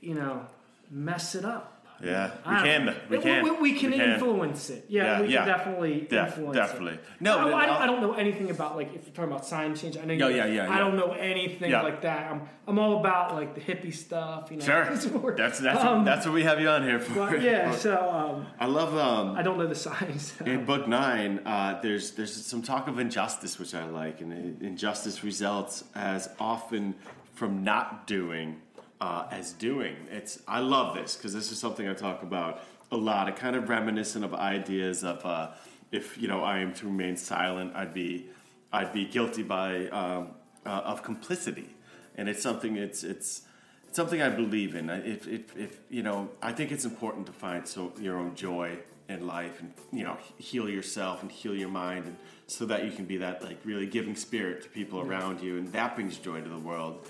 you 0.00 0.14
know, 0.14 0.46
mess 0.90 1.34
it 1.34 1.44
up. 1.44 1.74
Yeah, 2.00 2.30
we 2.48 2.54
can. 2.54 2.94
We 3.10 3.18
can. 3.18 3.42
We, 3.42 3.50
we 3.50 3.72
can 3.76 3.90
We 3.90 3.96
can. 3.96 4.10
influence 4.12 4.70
it. 4.70 4.84
Yeah, 4.88 5.02
Yeah, 5.18 5.20
we 5.22 5.28
yeah. 5.32 5.38
can 5.38 5.48
definitely 5.48 6.00
Def- 6.08 6.28
influence 6.28 6.56
definitely. 6.56 6.92
it. 6.94 7.04
No, 7.18 7.38
I, 7.38 7.40
I, 7.62 7.66
don't, 7.66 7.76
I'll- 7.76 7.86
don't 7.88 8.00
know 8.00 8.12
anything 8.12 8.50
about 8.52 8.76
like 8.76 8.94
if 8.94 9.04
you're 9.04 9.14
talking 9.16 9.32
about 9.32 9.44
sign 9.44 9.74
change. 9.74 9.96
I 9.98 10.04
know. 10.04 10.14
Yeah, 10.14 10.28
you- 10.28 10.36
yeah, 10.36 10.46
yeah, 10.46 10.70
I 10.70 10.74
yeah. 10.74 10.78
don't 10.78 10.94
know 10.96 11.10
anything 11.14 11.72
Yeah. 11.72 11.82
like 11.82 12.02
that. 12.02 12.30
I'm 12.30 12.42
I'm 12.68 12.78
all 12.78 13.00
about 13.00 13.34
like 13.34 13.56
the 13.56 13.60
hippie 13.60 13.92
stuff. 13.92 14.48
You 14.52 14.58
know. 14.58 14.64
Sure. 14.64 15.34
That's 15.36 15.58
that's 15.58 15.82
um, 15.82 16.04
that's 16.04 16.24
what 16.24 16.36
we 16.36 16.44
have 16.44 16.60
you 16.60 16.68
on 16.68 16.84
here 16.84 17.00
for. 17.00 17.14
but 17.32 17.42
yeah. 17.42 17.72
So 17.88 17.96
um, 18.08 18.46
I 18.60 18.66
love 18.66 18.96
um, 18.96 19.36
I 19.36 19.42
don't 19.42 19.58
know 19.58 19.66
the 19.66 19.74
signs. 19.74 20.34
In 20.46 20.64
book 20.66 20.86
nine, 20.86 21.40
uh, 21.44 21.80
there's 21.80 22.12
there's 22.12 22.32
some 22.46 22.62
talk 22.62 22.86
of 22.86 23.00
injustice, 23.00 23.58
which 23.58 23.74
I 23.74 23.84
like, 23.86 24.20
and 24.20 24.32
uh, 24.62 24.64
injustice 24.64 25.24
results 25.24 25.82
as 25.96 26.28
often 26.38 26.94
from 27.34 27.64
not 27.64 28.06
doing 28.06 28.60
uh, 29.00 29.26
as 29.30 29.52
doing. 29.52 29.96
It's 30.10 30.40
I 30.48 30.60
love 30.60 30.94
this 30.94 31.16
because 31.16 31.32
this 31.34 31.50
is 31.52 31.58
something 31.58 31.88
I 31.88 31.94
talk 31.94 32.22
about 32.22 32.60
a 32.90 32.96
lot. 32.96 33.28
It 33.28 33.36
kind 33.36 33.56
of 33.56 33.68
reminiscent 33.68 34.24
of 34.24 34.34
ideas 34.34 35.04
of 35.04 35.24
uh, 35.24 35.50
if 35.92 36.18
you 36.18 36.28
know 36.28 36.42
I 36.44 36.58
am 36.58 36.74
to 36.74 36.86
remain 36.86 37.16
silent, 37.16 37.74
I'd 37.74 37.94
be 37.94 38.26
I'd 38.72 38.92
be 38.92 39.04
guilty 39.06 39.42
by 39.42 39.86
um, 39.88 40.28
uh, 40.66 40.70
of 40.92 41.02
complicity, 41.02 41.68
and 42.16 42.28
it's 42.28 42.42
something 42.42 42.76
it's 42.76 43.04
it's. 43.04 43.42
It's 43.88 43.96
something 43.96 44.20
I 44.20 44.28
believe 44.28 44.74
in. 44.74 44.90
I- 44.90 45.00
If, 45.02 45.26
if, 45.26 45.56
if 45.56 45.78
you 45.88 46.02
know, 46.02 46.28
I 46.42 46.52
think 46.52 46.72
it's 46.72 46.84
important 46.84 47.24
to 47.24 47.32
find 47.32 47.66
so 47.66 47.90
your 47.98 48.18
own 48.18 48.34
joy 48.34 48.76
in 49.08 49.26
life, 49.26 49.60
and 49.60 49.72
you 49.90 50.04
know, 50.04 50.18
heal 50.36 50.68
yourself 50.68 51.22
and 51.22 51.32
heal 51.32 51.54
your 51.56 51.70
mind, 51.70 52.04
and 52.04 52.16
so 52.48 52.66
that 52.66 52.84
you 52.84 52.90
can 52.92 53.06
be 53.06 53.16
that 53.16 53.42
like 53.42 53.56
really 53.64 53.86
giving 53.86 54.14
spirit 54.14 54.62
to 54.64 54.68
people 54.68 55.00
around 55.00 55.40
you, 55.40 55.56
and 55.56 55.72
that 55.72 55.94
brings 55.94 56.18
joy 56.18 56.38
to 56.42 56.48
the 56.50 56.58
world. 56.58 57.06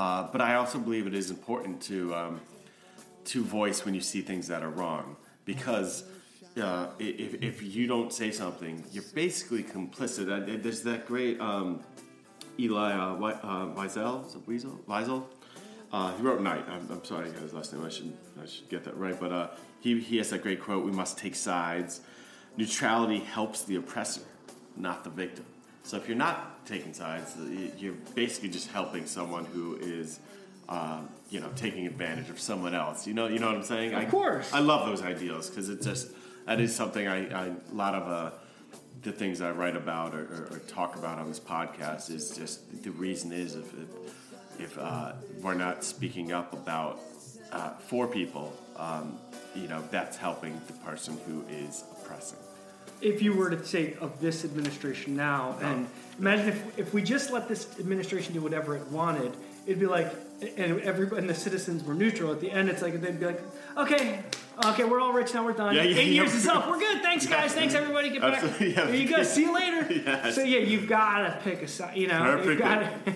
Uh, 0.00 0.26
but 0.32 0.40
I 0.40 0.54
also 0.54 0.78
believe 0.78 1.06
it 1.06 1.12
is 1.12 1.28
important 1.28 1.82
to 1.82 2.14
um, 2.14 2.40
to 3.26 3.44
voice 3.44 3.84
when 3.84 3.92
you 3.92 4.00
see 4.00 4.22
things 4.22 4.48
that 4.48 4.62
are 4.62 4.70
wrong, 4.70 5.14
because 5.44 6.04
uh, 6.58 6.86
if, 6.98 7.34
if 7.42 7.62
you 7.62 7.86
don't 7.86 8.10
say 8.10 8.30
something, 8.30 8.82
you're 8.92 9.10
basically 9.14 9.62
complicit. 9.62 10.62
There's 10.62 10.80
that 10.84 11.04
great 11.04 11.38
um, 11.38 11.80
Elie 12.58 12.92
uh, 12.94 13.14
uh? 15.12 15.22
Uh, 15.92 16.16
he 16.16 16.22
wrote 16.22 16.40
Night. 16.40 16.64
I'm, 16.66 16.88
I'm 16.90 17.04
sorry, 17.04 17.28
I 17.28 17.32
got 17.32 17.42
his 17.42 17.52
last 17.52 17.74
name. 17.74 17.84
I 17.84 17.90
should 17.90 18.16
I 18.42 18.46
should 18.46 18.70
get 18.70 18.84
that 18.84 18.96
right. 18.96 19.20
But 19.20 19.32
uh, 19.32 19.48
he 19.80 20.00
he 20.00 20.16
has 20.16 20.30
that 20.30 20.40
great 20.42 20.62
quote: 20.62 20.82
"We 20.82 20.92
must 20.92 21.18
take 21.18 21.34
sides. 21.34 22.00
Neutrality 22.56 23.18
helps 23.18 23.64
the 23.64 23.76
oppressor, 23.76 24.22
not 24.78 25.04
the 25.04 25.10
victim." 25.10 25.44
So 25.82 25.96
if 25.96 26.08
you're 26.08 26.16
not 26.16 26.66
taking 26.66 26.92
sides, 26.92 27.34
you're 27.78 27.94
basically 28.14 28.50
just 28.50 28.70
helping 28.70 29.06
someone 29.06 29.44
who 29.46 29.76
is, 29.76 30.20
um, 30.68 31.08
you 31.30 31.40
know, 31.40 31.50
taking 31.56 31.86
advantage 31.86 32.30
of 32.30 32.38
someone 32.38 32.74
else. 32.74 33.06
You 33.06 33.14
know, 33.14 33.26
you 33.26 33.38
know 33.38 33.46
what 33.46 33.56
I'm 33.56 33.62
saying? 33.62 33.94
Of 33.94 34.00
I, 34.00 34.04
course. 34.04 34.52
I 34.52 34.60
love 34.60 34.86
those 34.86 35.02
ideals 35.02 35.48
because 35.48 35.68
it 35.68 35.82
just 35.82 36.08
that 36.46 36.60
is 36.60 36.74
something 36.74 37.06
I, 37.06 37.28
I 37.28 37.46
a 37.46 37.74
lot 37.74 37.94
of 37.94 38.08
uh, 38.08 38.30
the 39.02 39.12
things 39.12 39.40
I 39.40 39.50
write 39.50 39.76
about 39.76 40.14
or, 40.14 40.24
or, 40.24 40.48
or 40.52 40.58
talk 40.68 40.96
about 40.96 41.18
on 41.18 41.28
this 41.28 41.40
podcast 41.40 42.10
is 42.10 42.36
just 42.36 42.82
the 42.82 42.90
reason 42.90 43.32
is 43.32 43.54
if 43.54 43.72
if, 43.72 44.60
if 44.60 44.78
uh, 44.78 45.12
we're 45.40 45.54
not 45.54 45.82
speaking 45.82 46.32
up 46.32 46.52
about 46.52 47.00
uh, 47.52 47.70
for 47.78 48.06
people, 48.06 48.52
um, 48.76 49.18
you 49.54 49.68
know, 49.68 49.82
that's 49.90 50.16
helping 50.16 50.60
the 50.66 50.72
person 50.74 51.18
who 51.26 51.44
is 51.48 51.84
oppressing. 51.92 52.38
If 53.00 53.22
you 53.22 53.34
were 53.34 53.50
to 53.50 53.64
say 53.64 53.94
of 54.00 54.20
this 54.20 54.44
administration 54.44 55.16
now, 55.16 55.56
and 55.62 55.86
imagine 56.18 56.48
if, 56.48 56.78
if 56.78 56.94
we 56.94 57.02
just 57.02 57.30
let 57.30 57.48
this 57.48 57.78
administration 57.78 58.34
do 58.34 58.40
whatever 58.40 58.76
it 58.76 58.86
wanted, 58.88 59.32
it'd 59.66 59.80
be 59.80 59.86
like, 59.86 60.12
and 60.56 60.80
everybody 60.80 61.20
and 61.20 61.28
the 61.28 61.34
citizens 61.34 61.84
were 61.84 61.94
neutral. 61.94 62.32
At 62.32 62.40
the 62.40 62.50
end, 62.50 62.68
it's 62.68 62.82
like 62.82 63.00
they'd 63.00 63.20
be 63.20 63.26
like, 63.26 63.42
okay, 63.76 64.22
okay, 64.66 64.84
we're 64.84 65.00
all 65.00 65.12
rich 65.12 65.34
now, 65.34 65.44
we're 65.44 65.52
done. 65.52 65.74
Yeah, 65.74 65.82
yeah, 65.82 65.98
Eight 65.98 66.06
yeah. 66.08 66.22
years 66.22 66.34
is 66.34 66.46
up, 66.46 66.68
we're 66.68 66.78
good. 66.78 67.02
Thanks, 67.02 67.26
guys. 67.26 67.52
Thanks, 67.52 67.74
everybody. 67.74 68.10
Get 68.10 68.20
back. 68.22 68.42
There 68.58 68.94
you 68.94 69.08
go. 69.08 69.22
See 69.22 69.42
you 69.42 69.54
later. 69.54 69.86
Yes. 70.10 70.34
So 70.34 70.42
yeah, 70.42 70.58
you've 70.60 70.88
got 70.88 71.18
to 71.18 71.38
pick 71.42 71.62
a 71.62 71.68
side. 71.68 71.96
You 71.96 72.06
know, 72.08 72.36
you've 72.42 72.58
Perfect. 72.58 72.60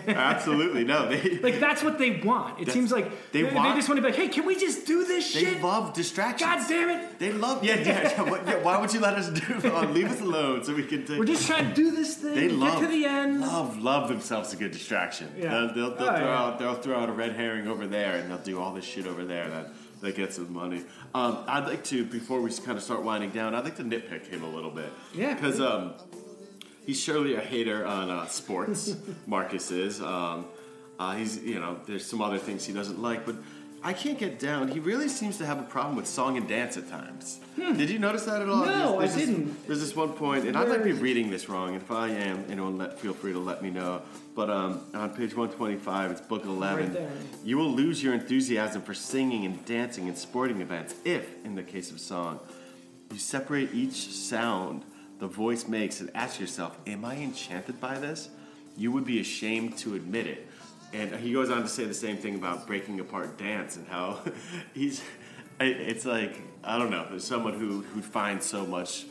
gotta- 0.07 0.11
Absolutely 0.19 0.85
no. 0.85 1.09
They 1.09 1.39
like 1.43 1.61
that's 1.61 1.83
what 1.83 1.99
they 1.99 2.21
want. 2.21 2.61
It 2.61 2.71
seems 2.71 2.91
like 2.93 3.07
they 3.33 3.43
they, 3.43 3.49
they 3.51 3.55
just 3.75 3.89
want 3.89 3.97
to 3.99 4.03
be 4.03 4.09
like, 4.09 4.17
hey, 4.17 4.29
can 4.29 4.45
we 4.45 4.57
just 4.57 4.87
do 4.87 5.05
this 5.05 5.33
they 5.33 5.41
shit? 5.41 5.55
They 5.57 5.63
love 5.63 5.93
distractions. 5.95 6.41
God 6.51 6.69
damn 6.69 6.91
it. 6.91 7.19
They 7.19 7.33
love 7.33 7.63
yeah 7.65 7.77
yeah. 7.77 8.03
yeah. 8.03 8.23
What- 8.23 8.47
yeah, 8.47 8.63
Why 8.63 8.79
would 8.81 8.93
you 8.93 9.01
let 9.01 9.15
us 9.15 9.29
do? 9.29 9.71
Oh, 9.71 9.83
leave 9.93 10.11
us 10.11 10.21
alone 10.21 10.65
so 10.65 10.75
we 10.75 10.85
can 10.85 11.07
take. 11.07 11.19
We're 11.19 11.25
just 11.25 11.47
trying 11.47 11.69
to 11.69 11.75
do 11.75 11.91
this 11.93 12.17
thing. 12.17 12.35
They 12.35 12.49
get 12.49 12.57
love 12.59 12.81
to 12.81 12.87
the 12.87 13.05
end. 13.05 13.41
Love 13.41 13.79
love 13.83 14.09
themselves 14.09 14.53
a 14.53 14.57
good 14.57 14.73
distraction. 14.73 15.33
Yeah. 15.37 15.51
They'll, 15.51 15.75
they'll, 15.75 15.95
they'll 15.97 16.09
Oh, 16.09 16.17
throw 16.19 16.29
out 16.33 16.59
they'll 16.59 16.75
throw 16.75 16.99
out 16.99 17.09
a 17.09 17.13
red 17.13 17.33
herring 17.35 17.67
over 17.69 17.87
there, 17.87 18.17
and 18.17 18.31
they'll 18.31 18.39
do 18.39 18.61
all 18.61 18.73
this 18.75 18.85
shit 18.85 19.07
over 19.07 19.25
there 19.25 19.49
that 19.49 19.71
that 20.01 20.17
gets 20.17 20.37
them 20.37 20.53
money. 20.53 20.85
Um, 21.15 21.45
I'd 21.47 21.67
like 21.67 21.85
to 21.85 22.05
before 22.05 22.41
we 22.41 22.53
kind 22.53 22.77
of 22.77 22.83
start 22.83 23.03
winding 23.03 23.31
down. 23.31 23.55
I'd 23.55 23.65
like 23.65 23.77
to 23.77 23.85
nitpick 23.85 24.27
him 24.27 24.43
a 24.43 24.49
little 24.49 24.71
bit. 24.71 24.93
Yeah. 25.15 25.35
because 25.35 25.61
um, 25.61 25.95
he's 26.87 27.01
surely 27.01 27.35
a 27.35 27.41
hater 27.41 27.85
on 27.87 28.11
uh, 28.11 28.27
sports. 28.27 28.97
Marcus 29.27 29.71
is. 29.71 30.01
Um, 30.01 30.47
uh, 30.99 31.17
he's 31.17 31.43
you 31.43 31.59
know 31.59 31.81
there's 31.87 32.07
some 32.07 32.23
other 32.23 32.39
things 32.39 32.65
he 32.67 32.73
doesn't 32.73 33.01
like, 33.01 33.27
but. 33.27 33.37
I 33.87 33.93
can't 33.93 34.19
get 34.19 34.39
down. 34.39 34.69
He 34.69 34.81
really 34.81 35.09
seems 35.09 35.37
to 35.39 35.47
have 35.47 35.61
a 35.61 35.63
problem 35.63 35.95
with 35.95 36.07
song 36.07 36.39
and 36.39 36.49
dance 36.49 36.79
at 36.79 36.89
times. 36.89 37.39
Did 37.57 37.91
you 37.91 37.99
notice 37.99 38.25
that 38.25 38.41
at 38.41 38.49
all? 38.49 38.65
Hmm. 38.65 38.71
No, 38.71 38.73
There's- 38.73 38.91
I 38.95 38.99
there's 38.99 39.15
this- 39.15 39.27
didn't. 39.27 39.67
there's 39.67 39.81
this 39.81 39.95
one 39.95 40.13
point, 40.15 40.47
and 40.47 40.57
I 40.57 40.65
might 40.65 40.83
be 40.83 40.93
reading 40.93 41.31
this 41.31 41.51
wrong. 41.51 41.75
If 41.75 41.91
I 41.91 42.09
am, 42.09 42.45
anyone 42.49 42.79
let, 42.79 42.99
feel 42.99 43.13
free 43.13 43.33
to 43.35 43.39
let 43.39 43.63
me 43.63 43.69
know. 43.69 44.01
But 44.35 44.49
um, 44.49 44.81
on 44.95 45.11
page 45.11 45.37
125, 45.37 46.11
it's 46.13 46.21
book 46.23 46.47
11. 46.47 46.95
Right. 46.95 47.09
You 47.45 47.59
will 47.59 47.71
lose 47.71 48.03
your 48.03 48.15
enthusiasm 48.15 48.81
for 48.81 48.95
singing 48.95 49.45
and 49.45 49.63
dancing 49.67 50.09
and 50.09 50.17
sporting 50.17 50.63
events 50.63 50.95
if, 51.05 51.29
in 51.45 51.55
the 51.55 51.63
case 51.63 51.91
of 51.91 52.01
song, 52.01 52.41
you 53.13 53.19
separate 53.19 53.75
each 53.75 54.09
sound 54.09 54.83
the 55.19 55.27
voice 55.29 55.69
makes 55.69 56.01
and 56.01 56.11
ask 56.15 56.41
yourself, 56.41 56.77
Am 56.87 57.05
I 57.05 57.17
enchanted 57.17 57.81
by 57.83 57.99
this? 57.99 58.31
You 58.77 58.91
would 58.93 59.05
be 59.05 59.21
ashamed 59.21 59.77
to 59.79 59.95
admit 59.95 60.27
it. 60.27 60.49
And 60.95 61.15
he 61.17 61.33
goes 61.33 61.51
on 61.51 61.63
to 61.63 61.69
say 61.69 61.85
the 61.85 61.95
same 61.95 62.17
thing 62.17 62.37
about 62.37 62.67
breaking 62.67 63.01
apart 63.01 63.37
dance 63.37 63.77
and 63.77 63.87
how 63.89 64.21
he's. 64.75 65.03
It's 65.61 66.05
like 66.05 66.41
I 66.63 66.79
don't 66.79 66.91
know. 66.91 67.07
There's 67.11 67.25
someone 67.25 67.55
who 67.59 67.83
who 67.83 68.01
finds 68.03 68.47
so 68.47 68.65
much 68.67 69.07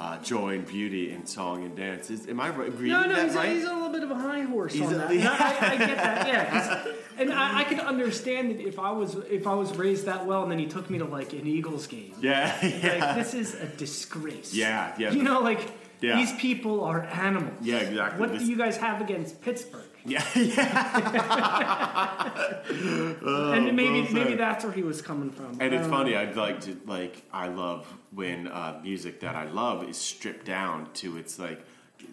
uh, 0.00 0.16
joy 0.22 0.54
and 0.54 0.66
beauty 0.66 1.10
in 1.12 1.26
song 1.26 1.64
and 1.64 1.74
dance. 1.76 2.08
Is, 2.10 2.28
am 2.28 2.40
I 2.40 2.50
right- 2.50 2.72
reading 2.72 2.88
No, 2.88 3.02
no, 3.04 3.14
that 3.16 3.24
he's, 3.26 3.34
right? 3.34 3.48
a, 3.48 3.52
he's 3.54 3.64
a 3.64 3.72
little 3.72 3.88
bit 3.90 4.02
of 4.04 4.10
a 4.10 4.14
high 4.14 4.42
horse 4.42 4.72
He's 4.72 4.82
on 4.82 4.94
a- 4.94 4.98
that. 4.98 5.10
No, 5.14 5.30
I, 5.32 5.72
I 5.72 5.76
get 5.76 5.96
that, 5.96 6.28
Yeah, 6.28 6.84
And 7.18 7.32
I, 7.32 7.60
I 7.60 7.64
can 7.64 7.80
understand 7.80 8.52
it 8.52 8.60
if 8.60 8.78
I 8.78 8.92
was 8.92 9.16
if 9.28 9.46
I 9.46 9.54
was 9.54 9.76
raised 9.76 10.04
that 10.06 10.24
well, 10.24 10.42
and 10.44 10.52
then 10.52 10.58
he 10.60 10.66
took 10.66 10.88
me 10.88 10.98
to 10.98 11.04
like 11.04 11.32
an 11.32 11.46
Eagles 11.46 11.86
game. 11.88 12.14
yeah, 12.20 12.56
yeah, 12.64 13.04
Like 13.06 13.16
this 13.16 13.34
is 13.34 13.54
a 13.54 13.66
disgrace. 13.66 14.54
Yeah, 14.54 14.94
yeah. 14.98 15.10
You 15.10 15.22
know, 15.24 15.40
like 15.40 15.60
Yeah. 16.00 16.16
these 16.16 16.32
people 16.34 16.84
are 16.84 17.02
animals. 17.02 17.54
Yeah, 17.60 17.78
exactly. 17.78 18.20
What 18.20 18.30
This- 18.32 18.42
do 18.44 18.48
you 18.50 18.56
guys 18.56 18.76
have 18.76 19.00
against 19.00 19.40
Pittsburgh? 19.42 19.82
yeah, 20.04 20.24
yeah. 20.34 22.30
and 22.68 23.76
maybe 23.76 24.02
well 24.02 24.12
maybe 24.12 24.34
that's 24.34 24.64
where 24.64 24.72
he 24.72 24.82
was 24.82 25.02
coming 25.02 25.30
from. 25.30 25.56
And 25.60 25.74
it's 25.74 25.84
Um, 25.84 25.90
funny. 25.90 26.16
I'd 26.16 26.36
like 26.36 26.60
to 26.62 26.76
like. 26.86 27.22
I 27.32 27.48
love 27.48 27.86
when 28.12 28.48
uh, 28.48 28.80
music 28.82 29.20
that 29.20 29.34
I 29.34 29.44
love 29.50 29.88
is 29.88 29.96
stripped 29.96 30.46
down 30.46 30.88
to 30.94 31.16
its 31.16 31.38
like. 31.38 31.64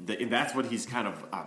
The, 0.05 0.19
and 0.19 0.31
that's 0.31 0.55
what 0.55 0.65
he's 0.65 0.85
kind 0.85 1.07
of 1.07 1.23
uh, 1.31 1.43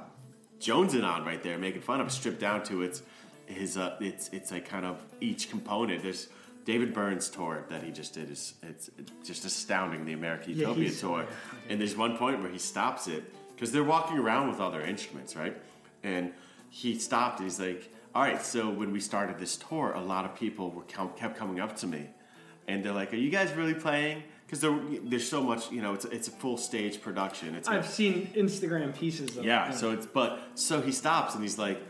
jonesing 0.60 1.04
on 1.04 1.24
right 1.24 1.42
there, 1.42 1.58
making 1.58 1.82
fun 1.82 2.00
of. 2.00 2.10
Stripped 2.12 2.40
down 2.40 2.62
to 2.64 2.82
its 2.82 3.02
his. 3.46 3.76
Uh, 3.76 3.96
it's 4.00 4.28
it's 4.32 4.50
like 4.50 4.68
kind 4.68 4.86
of 4.86 5.02
each 5.20 5.50
component. 5.50 6.02
There's 6.02 6.28
David 6.64 6.92
Byrne's 6.94 7.28
tour 7.28 7.64
that 7.68 7.82
he 7.82 7.90
just 7.90 8.14
did 8.14 8.30
is 8.30 8.54
it's, 8.62 8.90
just 9.24 9.44
astounding. 9.44 10.04
The 10.04 10.12
American 10.12 10.52
Yeah, 10.52 10.68
Utopia 10.68 10.90
tour, 10.90 11.20
yeah, 11.22 11.70
and 11.70 11.80
there's 11.80 11.96
one 11.96 12.16
point 12.16 12.40
where 12.40 12.50
he 12.50 12.58
stops 12.58 13.08
it 13.08 13.24
because 13.54 13.72
they're 13.72 13.84
walking 13.84 14.18
around 14.18 14.48
with 14.50 14.60
other 14.60 14.80
instruments, 14.82 15.34
right? 15.34 15.56
And 16.02 16.32
he 16.70 16.98
stopped. 16.98 17.40
and 17.40 17.46
He's 17.48 17.60
like, 17.60 17.92
"All 18.14 18.22
right, 18.22 18.42
so 18.42 18.70
when 18.70 18.92
we 18.92 19.00
started 19.00 19.38
this 19.38 19.56
tour, 19.56 19.92
a 19.92 20.00
lot 20.00 20.24
of 20.24 20.34
people 20.34 20.70
were 20.70 20.82
kept 20.82 21.36
coming 21.36 21.60
up 21.60 21.76
to 21.76 21.86
me, 21.86 22.08
and 22.66 22.84
they're 22.84 22.92
like, 22.92 23.12
"Are 23.12 23.16
you 23.16 23.30
guys 23.30 23.52
really 23.52 23.74
playing?" 23.74 24.22
Because 24.46 24.60
there's 24.60 25.28
so 25.28 25.42
much, 25.42 25.70
you 25.70 25.82
know, 25.82 25.92
it's 25.92 26.06
it's 26.06 26.28
a 26.28 26.30
full 26.30 26.56
stage 26.56 27.02
production. 27.02 27.54
It's 27.54 27.68
I've 27.68 27.86
seen 27.86 28.28
Instagram 28.34 28.96
pieces 28.96 29.36
of 29.36 29.44
yeah, 29.44 29.70
it. 29.70 29.74
so 29.74 29.90
it's 29.90 30.06
but 30.06 30.40
so 30.54 30.80
he 30.80 30.92
stops 30.92 31.34
and 31.34 31.42
he's 31.42 31.58
like, 31.58 31.80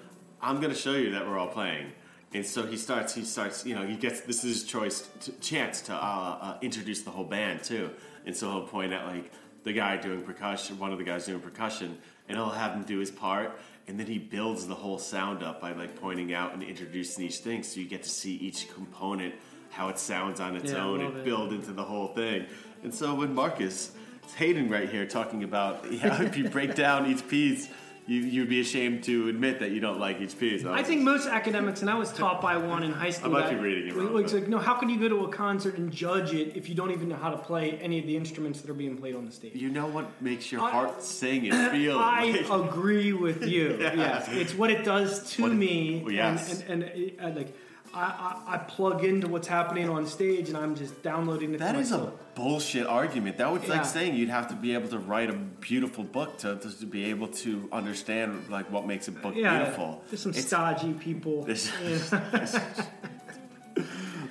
"I'm 0.43 0.61
gonna 0.61 0.75
show 0.75 0.95
you 0.95 1.13
that 1.13 1.27
we're 1.27 1.39
all 1.39 1.49
playing." 1.49 1.93
And 2.35 2.45
so 2.45 2.67
he 2.67 2.77
starts. 2.77 3.15
He 3.15 3.25
starts. 3.25 3.65
You 3.65 3.75
know, 3.75 3.87
he 3.87 3.97
gets 3.97 4.21
this 4.21 4.45
is 4.45 4.61
his 4.61 4.65
choice 4.65 5.09
to, 5.21 5.33
chance 5.41 5.81
to 5.83 5.95
uh, 5.95 6.39
uh, 6.41 6.59
introduce 6.61 7.03
the 7.03 7.11
whole 7.11 7.25
band 7.25 7.63
too. 7.65 7.91
And 8.27 8.37
so 8.37 8.51
he'll 8.51 8.67
point 8.67 8.93
at 8.93 9.07
like 9.07 9.31
the 9.65 9.73
guy 9.73 9.97
doing 9.97 10.23
percussion, 10.23 10.79
one 10.79 10.93
of 10.93 10.99
the 10.99 11.05
guys 11.05 11.27
doing 11.27 11.41
percussion, 11.41 11.97
and 12.29 12.37
he'll 12.37 12.51
have 12.51 12.73
him 12.73 12.83
do 12.83 12.99
his 12.99 13.11
part. 13.11 13.59
And 13.89 13.99
then 13.99 14.07
he 14.07 14.18
builds 14.18 14.66
the 14.66 14.74
whole 14.74 14.99
sound 14.99 15.43
up 15.43 15.61
by 15.61 15.72
like 15.72 15.99
pointing 16.01 16.34
out 16.34 16.53
and 16.53 16.62
introducing 16.62 17.24
each 17.24 17.39
thing, 17.39 17.62
so 17.62 17.80
you 17.80 17.86
get 17.89 18.03
to 18.03 18.09
see 18.11 18.34
each 18.36 18.72
component 18.72 19.34
how 19.70 19.89
it 19.89 19.99
sounds 19.99 20.41
on 20.41 20.57
its 20.57 20.72
Yeah, 20.72 20.84
own 20.84 21.01
and 21.01 21.16
it. 21.16 21.24
build 21.24 21.53
into 21.53 21.72
the 21.72 21.84
whole 21.84 22.09
thing. 22.09 22.47
And 22.82 22.95
so 22.95 23.14
when 23.14 23.34
Marcus 23.34 23.93
is 24.26 24.34
Hayden 24.34 24.68
right 24.68 24.89
here 24.89 25.07
talking 25.07 25.43
about 25.43 25.84
yeah, 25.93 26.22
if 26.22 26.36
you 26.36 26.49
break 26.49 26.74
down 26.74 27.07
each 27.11 27.26
piece, 27.28 27.68
you, 28.09 28.21
you'd 28.21 28.49
be 28.49 28.61
ashamed 28.61 29.05
to 29.05 29.29
admit 29.29 29.61
that 29.61 29.71
you 29.71 29.81
don't 29.81 30.01
like 30.01 30.19
each 30.21 30.39
piece. 30.39 30.65
I 30.65 30.83
think 30.83 31.03
most 31.03 31.27
academics, 31.29 31.83
and 31.83 31.91
I 31.91 31.95
was 31.95 32.11
taught 32.11 32.41
by 32.41 32.57
one 32.57 32.83
in 32.83 32.91
high 32.91 33.11
school. 33.11 33.31
might 33.33 33.43
that- 33.43 33.51
be 33.51 33.57
reading 33.61 33.89
it 33.89 33.95
wrong, 33.95 34.15
Like, 34.15 34.33
like, 34.33 34.49
no, 34.49 34.59
how 34.59 34.75
can 34.75 34.89
you 34.89 34.99
go 34.99 35.09
to 35.11 35.25
a 35.27 35.29
concert 35.29 35.77
and 35.77 35.93
judge 35.93 36.33
it 36.33 36.57
if 36.57 36.71
you 36.71 36.75
don't 36.75 36.91
even 36.91 37.11
know 37.11 37.17
how 37.17 37.31
to 37.31 37.37
play 37.37 37.73
any 37.83 37.99
of 37.99 38.07
the 38.07 38.17
instruments 38.17 38.63
that 38.63 38.71
are 38.71 38.75
being 38.75 38.97
played 38.97 39.15
on 39.15 39.27
the 39.27 39.33
stage? 39.33 39.55
you 39.55 39.69
know 39.69 39.87
what 39.87 40.23
makes 40.23 40.51
your 40.51 40.63
I- 40.63 40.71
heart 40.71 41.03
sing 41.03 41.51
and 41.51 41.71
feel. 41.77 41.99
I 41.99 42.31
like- 42.49 42.51
agree 42.71 43.13
with 43.13 43.47
you. 43.47 43.77
Yeah. 43.79 43.95
Yes, 43.95 44.29
it's 44.31 44.55
what 44.55 44.71
it 44.71 44.85
does 44.85 45.31
to 45.35 45.43
What 45.43 45.53
me. 45.53 46.01
well, 46.03 46.13
yes. 46.13 46.63
and, 46.63 46.71
and, 46.71 46.83
and 46.85 47.03
it, 47.03 47.19
I, 47.23 47.31
like 47.31 47.55
I, 47.95 48.43
I, 48.47 48.55
I 48.55 48.59
plug 48.59 49.05
into 49.05 49.28
what's 49.28 49.49
happening 49.49 49.89
on 49.89 50.07
stage, 50.07 50.49
and 50.49 50.57
I'm 50.57 50.74
just 50.74 51.03
downloading 51.03 51.55
it. 51.55 51.59
That 51.59 51.76
is 51.76 51.93
a 51.93 52.12
bullshit 52.34 52.86
argument. 52.86 53.39
That 53.39 53.51
was 53.53 53.62
Yeah. 53.64 53.76
like 53.76 53.84
saying 53.84 54.14
you'd 54.14 54.28
have 54.28 54.49
to 54.49 54.55
be 54.55 54.74
able 54.74 54.89
to 54.91 54.99
write 54.99 55.30
a 55.30 55.34
beautiful 55.34 56.05
book 56.05 56.39
to, 56.39 56.57
to 56.57 56.86
be 56.86 57.05
able 57.07 57.28
to 57.28 57.68
understand 57.72 58.49
like 58.49 58.70
what 58.70 58.86
makes 58.86 59.09
a 59.09 59.12
book 59.12 59.34
yeah. 59.36 59.59
beautiful. 59.59 60.03
There's 60.09 60.22
some 60.22 60.30
It's- 60.30 60.47
stodgy 60.47 60.93
people. 60.95 61.47
Yeah. 61.82 62.82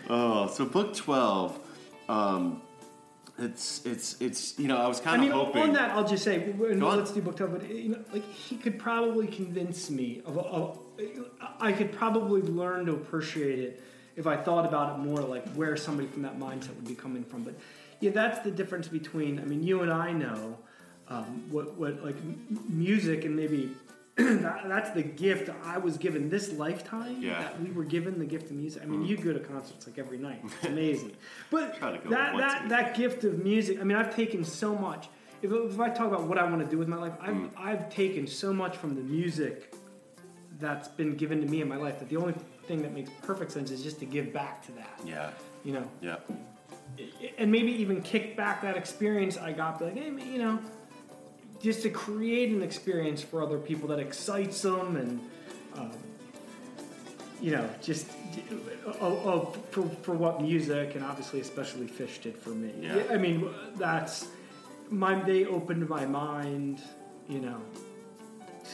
Oh, 0.09 0.47
so 0.47 0.65
book 0.65 0.95
twelve. 0.95 1.59
Um, 2.07 2.61
it's 3.37 3.85
it's 3.85 4.15
it's 4.21 4.57
you 4.57 4.67
know 4.67 4.77
I 4.77 4.87
was 4.87 5.01
I 5.01 5.03
kind 5.03 5.21
mean, 5.21 5.31
of 5.31 5.47
hoping. 5.47 5.61
on 5.63 5.73
that, 5.73 5.91
I'll 5.91 6.07
just 6.07 6.23
say, 6.23 6.53
on. 6.53 6.79
let's 6.79 7.11
do 7.11 7.21
book 7.21 7.35
twelve. 7.35 7.51
But 7.59 7.69
you 7.69 7.89
know, 7.89 7.99
like 8.13 8.23
he 8.31 8.55
could 8.55 8.79
probably 8.79 9.27
convince 9.27 9.89
me 9.89 10.21
of, 10.25 10.37
a, 10.37 10.41
of 10.41 10.79
I 11.59 11.71
could 11.71 11.91
probably 11.91 12.41
learn 12.41 12.85
to 12.87 12.93
appreciate 12.93 13.59
it 13.59 13.83
if 14.15 14.25
I 14.27 14.35
thought 14.35 14.65
about 14.65 14.95
it 14.95 15.03
more, 15.03 15.21
like 15.21 15.47
where 15.53 15.77
somebody 15.77 16.07
from 16.07 16.23
that 16.23 16.39
mindset 16.39 16.75
would 16.75 16.87
be 16.87 16.95
coming 16.95 17.23
from. 17.23 17.43
But 17.43 17.55
yeah, 17.99 18.11
that's 18.11 18.39
the 18.39 18.51
difference 18.51 18.87
between. 18.87 19.39
I 19.39 19.43
mean, 19.43 19.63
you 19.63 19.81
and 19.81 19.91
I 19.91 20.11
know 20.11 20.57
um, 21.07 21.45
what 21.49 21.75
what 21.77 22.03
like 22.03 22.17
m- 22.17 22.63
music 22.69 23.25
and 23.25 23.35
maybe. 23.35 23.71
that, 24.17 24.63
that's 24.67 24.89
the 24.91 25.03
gift 25.03 25.47
I 25.63 25.77
was 25.77 25.95
given 25.97 26.27
this 26.27 26.51
lifetime. 26.51 27.21
Yeah. 27.21 27.39
That 27.39 27.61
we 27.61 27.69
were 27.69 27.83
given 27.83 28.17
the 28.17 28.25
gift 28.25 28.49
of 28.49 28.57
music. 28.57 28.81
I 28.81 28.87
mean, 28.87 29.05
you 29.05 29.15
go 29.15 29.31
to 29.31 29.39
concerts 29.39 29.85
like 29.85 29.99
every 29.99 30.17
night. 30.17 30.41
It's 30.43 30.65
amazing. 30.65 31.11
But 31.51 31.77
Try 31.77 31.91
to 31.91 31.99
go 31.99 32.09
that 32.09 32.35
that 32.37 32.69
that 32.69 32.95
gift 32.97 33.23
of 33.25 33.43
music. 33.43 33.79
I 33.79 33.83
mean, 33.83 33.95
I've 33.95 34.15
taken 34.15 34.43
so 34.43 34.73
much. 34.75 35.09
If, 35.43 35.51
if 35.51 35.79
I 35.79 35.89
talk 35.89 36.07
about 36.07 36.23
what 36.23 36.39
I 36.39 36.45
want 36.45 36.63
to 36.63 36.67
do 36.67 36.79
with 36.79 36.87
my 36.87 36.97
life, 36.97 37.13
I've 37.21 37.35
Mm. 37.35 37.49
I've 37.55 37.89
taken 37.91 38.25
so 38.25 38.51
much 38.51 38.75
from 38.75 38.95
the 38.95 39.01
music 39.03 39.71
that's 40.59 40.87
been 40.87 41.15
given 41.15 41.41
to 41.41 41.47
me 41.47 41.61
in 41.61 41.67
my 41.67 41.75
life 41.75 41.99
that 41.99 42.09
the 42.09 42.17
only 42.17 42.33
thing 42.65 42.81
that 42.81 42.93
makes 42.93 43.09
perfect 43.21 43.51
sense 43.51 43.71
is 43.71 43.83
just 43.83 43.99
to 43.99 44.05
give 44.05 44.33
back 44.33 44.65
to 44.65 44.71
that. 44.73 44.99
yeah, 45.05 45.31
You 45.63 45.73
know, 45.73 45.89
yeah, 46.01 46.17
and 47.37 47.51
maybe 47.51 47.71
even 47.71 48.01
kick 48.01 48.35
back 48.35 48.61
that 48.63 48.75
experience 48.75 49.37
I 49.37 49.51
got. 49.51 49.81
Like, 49.81 49.95
hey, 49.95 50.07
you 50.07 50.39
know, 50.39 50.59
just 51.61 51.83
to 51.83 51.89
create 51.89 52.49
an 52.49 52.63
experience 52.63 53.21
for 53.21 53.41
other 53.41 53.57
people 53.57 53.87
that 53.89 53.99
excites 53.99 54.61
them 54.61 54.95
and. 54.95 55.19
Um, 55.75 55.91
you 57.39 57.51
know, 57.51 57.69
just 57.81 58.07
oh, 58.99 59.01
oh, 59.01 59.55
for, 59.71 59.87
for 60.01 60.13
what 60.13 60.41
music 60.41 60.95
and 60.95 61.03
obviously 61.03 61.39
especially 61.39 61.87
Phish 61.87 62.21
did 62.21 62.35
for 62.35 62.49
me. 62.49 62.73
Yeah. 62.81 63.03
I 63.11 63.17
mean, 63.17 63.49
that's 63.75 64.27
my. 64.89 65.21
They 65.21 65.45
opened 65.45 65.87
my 65.87 66.05
mind, 66.05 66.81
you 67.29 67.39
know, 67.39 67.61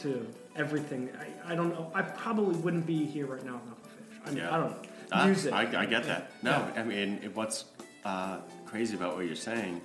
to 0.00 0.26
everything. 0.56 1.10
I, 1.46 1.52
I 1.52 1.54
don't 1.54 1.70
know. 1.70 1.90
I 1.94 2.02
probably 2.02 2.56
wouldn't 2.56 2.86
be 2.86 3.04
here 3.04 3.26
right 3.26 3.44
now 3.44 3.60
without 3.64 3.82
Phish. 3.84 4.26
I 4.26 4.30
mean, 4.30 4.38
Yeah. 4.38 4.54
I 4.54 4.58
don't 4.58 4.70
know. 4.70 4.88
Ah, 5.12 5.26
Music. 5.26 5.52
I, 5.52 5.82
I 5.82 5.86
get 5.86 6.04
that. 6.04 6.30
No, 6.42 6.50
Yeah. 6.50 6.80
I 6.80 6.82
mean 6.84 7.30
what's 7.34 7.64
uh, 8.04 8.38
crazy 8.66 8.96
about 8.96 9.16
what 9.16 9.26
you're 9.26 9.34
saying 9.36 9.80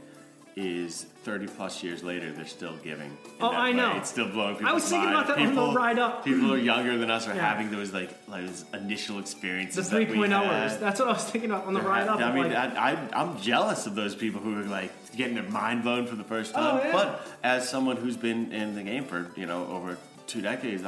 is 0.55 1.03
30 1.23 1.47
plus 1.47 1.83
years 1.83 2.03
later 2.03 2.31
they're 2.33 2.45
still 2.45 2.75
giving. 2.83 3.15
Oh, 3.39 3.49
I 3.49 3.69
way. 3.69 3.73
know. 3.77 3.95
It's 3.97 4.09
still 4.09 4.27
blowing 4.29 4.55
people's 4.55 4.69
I 4.71 4.73
was 4.73 4.83
thinking 4.89 5.09
mind. 5.11 5.15
about 5.15 5.27
that 5.27 5.37
on 5.37 5.43
the 5.45 5.49
People- 5.61 5.73
ride 5.73 5.99
up. 5.99 6.25
People 6.25 6.53
are 6.53 6.57
younger 6.57 6.97
than 6.97 7.09
us 7.11 7.27
are 7.27 7.35
Yeah. 7.35 7.47
having 7.47 7.71
those 7.71 7.93
like, 7.93 8.09
like 8.27 8.45
those 8.45 8.65
initial 8.73 9.19
experiences. 9.19 9.89
The 9.89 9.95
three 9.95 10.05
that 10.05 10.11
we 10.11 10.17
point 10.17 10.31
had. 10.33 10.43
hours. 10.45 10.77
That's 10.77 10.99
what 10.99 11.07
I 11.09 11.13
was 11.13 11.23
thinking 11.25 11.51
about 11.51 11.65
on 11.65 11.73
the 11.73 11.79
They're 11.79 11.89
ride 11.89 12.07
up. 12.07 12.19
I 12.19 12.33
mean, 12.33 12.51
like, 12.51 12.75
I, 12.75 13.07
I'm 13.13 13.39
jealous 13.39 13.85
of 13.85 13.95
those 13.95 14.15
people 14.15 14.41
who 14.41 14.59
are 14.59 14.63
like 14.65 14.91
getting 15.15 15.35
their 15.35 15.43
mind 15.49 15.83
blown 15.83 16.07
for 16.07 16.15
the 16.15 16.23
first 16.25 16.53
time. 16.53 16.79
Oh, 16.81 16.83
yeah. 16.83 16.91
But 16.91 17.27
as 17.43 17.69
someone 17.69 17.95
who's 17.97 18.17
been 18.17 18.51
in 18.51 18.75
the 18.75 18.83
game 18.83 19.05
for 19.05 19.27
you 19.37 19.45
know 19.45 19.65
over 19.67 19.97
two 20.29 20.41
decades, 20.41 20.83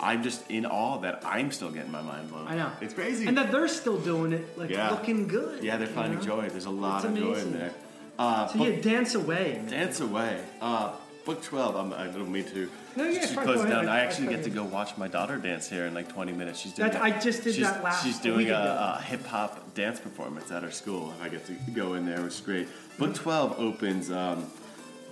I'm 0.00 0.22
just 0.22 0.50
in 0.50 0.66
awe 0.66 0.98
that 0.98 1.22
I'm 1.24 1.50
still 1.52 1.70
getting 1.70 1.90
my 1.92 2.02
mind 2.02 2.30
blown. 2.30 2.46
I 2.48 2.56
know. 2.56 2.70
it's 2.80 2.94
crazy. 2.94 3.26
and 3.26 3.36
that 3.38 3.50
they're 3.52 3.68
still 3.68 3.98
doing 3.98 4.32
it, 4.32 4.58
like 4.58 4.70
Yeah. 4.70 4.90
looking 4.90 5.26
good. 5.28 5.62
yeah, 5.62 5.76
they're 5.76 5.86
finding 5.86 6.18
know? 6.18 6.24
joy. 6.24 6.48
There's 6.48 6.66
a 6.66 6.70
lot 6.70 7.04
It's 7.04 7.12
of 7.12 7.18
joy 7.18 7.34
in 7.34 7.52
there. 7.52 7.72
Uh, 8.18 8.46
So 8.48 8.58
book- 8.58 8.68
yeah, 8.68 8.80
dance 8.80 9.14
away. 9.14 9.60
Man. 9.62 9.66
Dance 9.70 10.00
away. 10.00 10.40
Uh, 10.60 10.92
book 11.24 11.42
twelve. 11.42 11.76
I'm, 11.76 11.92
I 11.92 12.06
don't 12.06 12.30
mean 12.32 12.44
to. 12.44 12.70
No, 12.96 13.04
yeah, 13.04 13.26
close 13.26 13.62
down. 13.68 13.88
I 13.88 13.96
I- 13.96 14.00
actually 14.00 14.28
I- 14.28 14.32
get 14.32 14.44
to 14.44 14.50
go 14.50 14.64
watch 14.64 14.96
my 14.96 15.06
daughter 15.08 15.36
dance 15.36 15.68
here 15.68 15.84
in 15.86 15.92
like 15.92 16.08
20 16.10 16.32
minutes. 16.32 16.58
She's 16.60 16.72
doing. 16.72 16.90
That- 16.90 17.02
I 17.02 17.10
just 17.18 17.44
did 17.44 17.56
that 17.56 17.82
last- 17.84 18.02
She's 18.04 18.18
doing 18.18 18.50
a, 18.50 18.96
a 18.98 19.02
hip 19.02 19.26
hop 19.26 19.74
dance 19.74 19.98
performance 20.00 20.50
at 20.50 20.62
her 20.62 20.70
school, 20.70 21.10
and 21.12 21.22
I 21.22 21.28
get 21.28 21.44
to 21.46 21.52
go 21.74 21.94
in 21.94 22.06
there, 22.06 22.22
which 22.22 22.34
is 22.34 22.40
great. 22.40 22.68
Book 22.98 23.14
12 23.14 23.58
opens 23.58 24.10
um, 24.10 24.46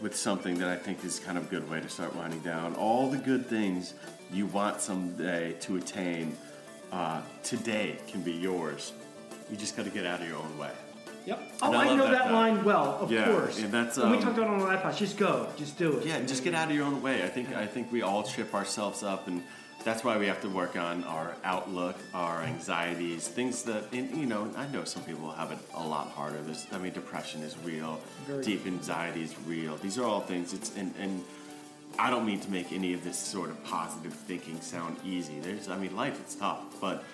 with 0.05 0.15
something 0.15 0.59
that 0.59 0.69
I 0.69 0.77
think 0.77 1.03
is 1.03 1.19
kind 1.19 1.39
of 1.39 1.45
a 1.45 1.49
good 1.49 1.69
way 1.71 1.81
to 1.81 1.89
start 1.89 2.15
winding 2.15 2.41
down. 2.41 2.75
All 2.75 3.09
the 3.11 3.17
good 3.17 3.47
things 3.47 3.95
you 4.31 4.45
want 4.45 4.83
someday 4.83 5.53
to 5.61 5.79
attain 5.79 6.37
uh, 6.93 7.23
today 7.43 7.97
can 8.07 8.21
be 8.21 8.33
yours. 8.33 8.93
You 9.51 9.57
just 9.57 9.79
got 9.79 9.87
to 9.87 9.91
get 9.91 10.05
out 10.05 10.21
of 10.21 10.29
your 10.29 10.37
own 10.37 10.59
way. 10.59 10.73
Yep. 11.25 11.39
And 11.39 11.51
Oh, 11.63 11.73
I 11.73 11.85
I, 11.87 11.97
know 11.97 12.11
that 12.11 12.25
that, 12.25 12.33
line 12.35 12.65
well. 12.65 12.99
Of 13.01 13.11
Yeah, 13.11 13.25
course. 13.33 13.59
and 13.59 13.73
that's, 13.73 13.97
And 13.97 14.11
we 14.11 14.19
um, 14.19 14.23
talked 14.23 14.37
about 14.37 14.49
it 14.51 14.53
on 14.53 14.59
the 14.59 14.67
iPod. 14.67 14.95
Just 14.95 15.17
go. 15.17 15.49
Just 15.57 15.79
do 15.79 15.97
it. 15.97 16.05
Yeah, 16.07 16.17
and 16.17 16.29
just 16.29 16.45
get 16.45 16.55
out 16.55 16.69
of 16.69 16.77
your 16.77 16.85
own 16.85 17.01
way. 17.01 17.23
I 17.25 17.29
think 17.29 17.57
I 17.57 17.67
think 17.67 17.91
we 17.91 18.03
all 18.03 18.23
trip 18.25 18.55
ourselves 18.55 19.03
up, 19.03 19.27
and 19.27 19.43
that's 19.85 20.03
why 20.03 20.17
we 20.17 20.27
have 20.27 20.41
to 20.41 20.49
work 20.49 20.77
on 20.77 21.05
our 21.05 21.37
outlook, 21.45 21.97
our 22.15 22.43
anxieties, 22.43 23.29
things 23.29 23.63
that 23.65 23.93
and, 23.93 24.11
you 24.17 24.27
know. 24.27 24.51
I 24.57 24.67
know 24.69 24.85
some 24.85 25.03
people 25.03 25.31
have 25.33 25.53
it 25.53 25.59
a 25.75 25.87
lot 25.87 26.09
harder. 26.09 26.41
There's, 26.41 26.67
I 26.73 26.79
mean, 26.79 26.93
depression 26.93 27.43
is 27.43 27.57
real, 27.59 28.01
Very. 28.27 28.43
deep 28.43 28.67
anxiety 28.67 29.23
is 29.23 29.35
real. 29.47 29.77
These 29.77 29.99
are 29.99 30.05
all 30.05 30.21
things. 30.21 30.55
It's 30.55 30.75
and 30.77 30.95
and 30.99 31.23
I 31.99 32.11
don't 32.11 32.27
mean 32.27 32.41
to 32.41 32.51
make 32.51 32.73
any 32.73 32.95
of 32.95 33.05
this 33.05 33.19
sort 33.19 33.51
of 33.51 33.63
positive 33.65 34.13
thinking 34.15 34.61
sound 34.61 34.97
easy. 35.05 35.39
There's, 35.41 35.69
I 35.69 35.77
mean, 35.77 35.95
life 35.95 36.19
it's 36.21 36.35
tough, 36.35 36.61
but 36.81 37.05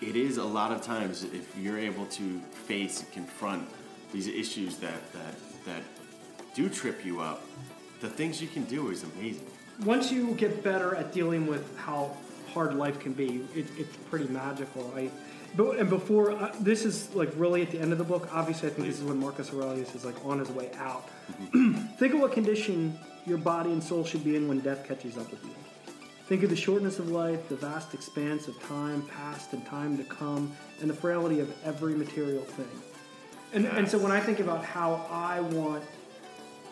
it 0.00 0.16
is 0.16 0.38
a 0.38 0.44
lot 0.44 0.72
of 0.72 0.82
times 0.82 1.22
if 1.24 1.56
you're 1.58 1.78
able 1.78 2.06
to 2.06 2.40
face 2.66 3.00
and 3.02 3.12
confront 3.12 3.68
these 4.12 4.26
issues 4.26 4.78
that 4.78 5.12
that 5.12 5.34
that 5.66 5.82
do 6.54 6.70
trip 6.70 7.04
you 7.04 7.20
up, 7.20 7.42
the 8.00 8.08
things 8.08 8.40
you 8.40 8.48
can 8.48 8.64
do 8.64 8.90
is 8.90 9.04
amazing. 9.04 9.46
Once 9.84 10.10
you 10.10 10.34
get 10.34 10.62
better 10.64 10.94
at 10.94 11.12
dealing 11.12 11.46
with 11.46 11.76
how 11.76 12.16
hard 12.52 12.74
life 12.74 12.98
can 12.98 13.12
be, 13.12 13.46
it, 13.54 13.66
it's 13.76 13.96
pretty 14.08 14.26
magical. 14.28 14.92
I, 14.96 15.10
but 15.56 15.78
and 15.78 15.88
before 15.88 16.32
uh, 16.32 16.54
this 16.60 16.84
is 16.84 17.14
like 17.14 17.30
really 17.36 17.62
at 17.62 17.70
the 17.70 17.78
end 17.78 17.92
of 17.92 17.98
the 17.98 18.04
book. 18.04 18.28
Obviously, 18.32 18.68
I 18.68 18.72
think 18.72 18.86
this 18.88 18.98
is 18.98 19.04
when 19.04 19.18
Marcus 19.18 19.52
Aurelius 19.52 19.94
is 19.94 20.04
like 20.04 20.22
on 20.24 20.38
his 20.38 20.50
way 20.50 20.70
out. 20.76 21.08
Think 21.98 22.14
of 22.14 22.20
what 22.20 22.32
condition 22.32 22.98
your 23.26 23.38
body 23.38 23.72
and 23.72 23.82
soul 23.82 24.04
should 24.04 24.24
be 24.24 24.36
in 24.36 24.48
when 24.48 24.60
death 24.60 24.86
catches 24.86 25.16
up 25.16 25.30
with 25.30 25.44
you. 25.44 25.54
Think 26.26 26.42
of 26.42 26.50
the 26.50 26.56
shortness 26.56 26.98
of 26.98 27.10
life, 27.10 27.48
the 27.48 27.56
vast 27.56 27.94
expanse 27.94 28.48
of 28.48 28.60
time 28.62 29.02
past 29.02 29.52
and 29.52 29.64
time 29.64 29.96
to 29.96 30.04
come, 30.04 30.56
and 30.80 30.90
the 30.90 30.94
frailty 30.94 31.40
of 31.40 31.52
every 31.64 31.94
material 31.94 32.42
thing. 32.42 32.82
And, 33.52 33.66
and 33.66 33.88
so 33.88 33.96
when 33.96 34.10
I 34.10 34.20
think 34.20 34.40
about 34.40 34.64
how 34.64 35.06
I 35.08 35.40
want 35.40 35.84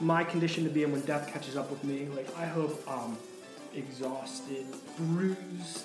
my 0.00 0.24
condition 0.24 0.64
to 0.64 0.70
be 0.70 0.82
in 0.82 0.92
when 0.92 1.00
death 1.02 1.30
catches 1.32 1.56
up 1.56 1.70
with 1.70 1.82
me, 1.84 2.06
like 2.14 2.28
I 2.36 2.46
hope 2.46 2.82
I'm 2.88 3.16
exhausted, 3.74 4.66
bruised. 4.98 5.84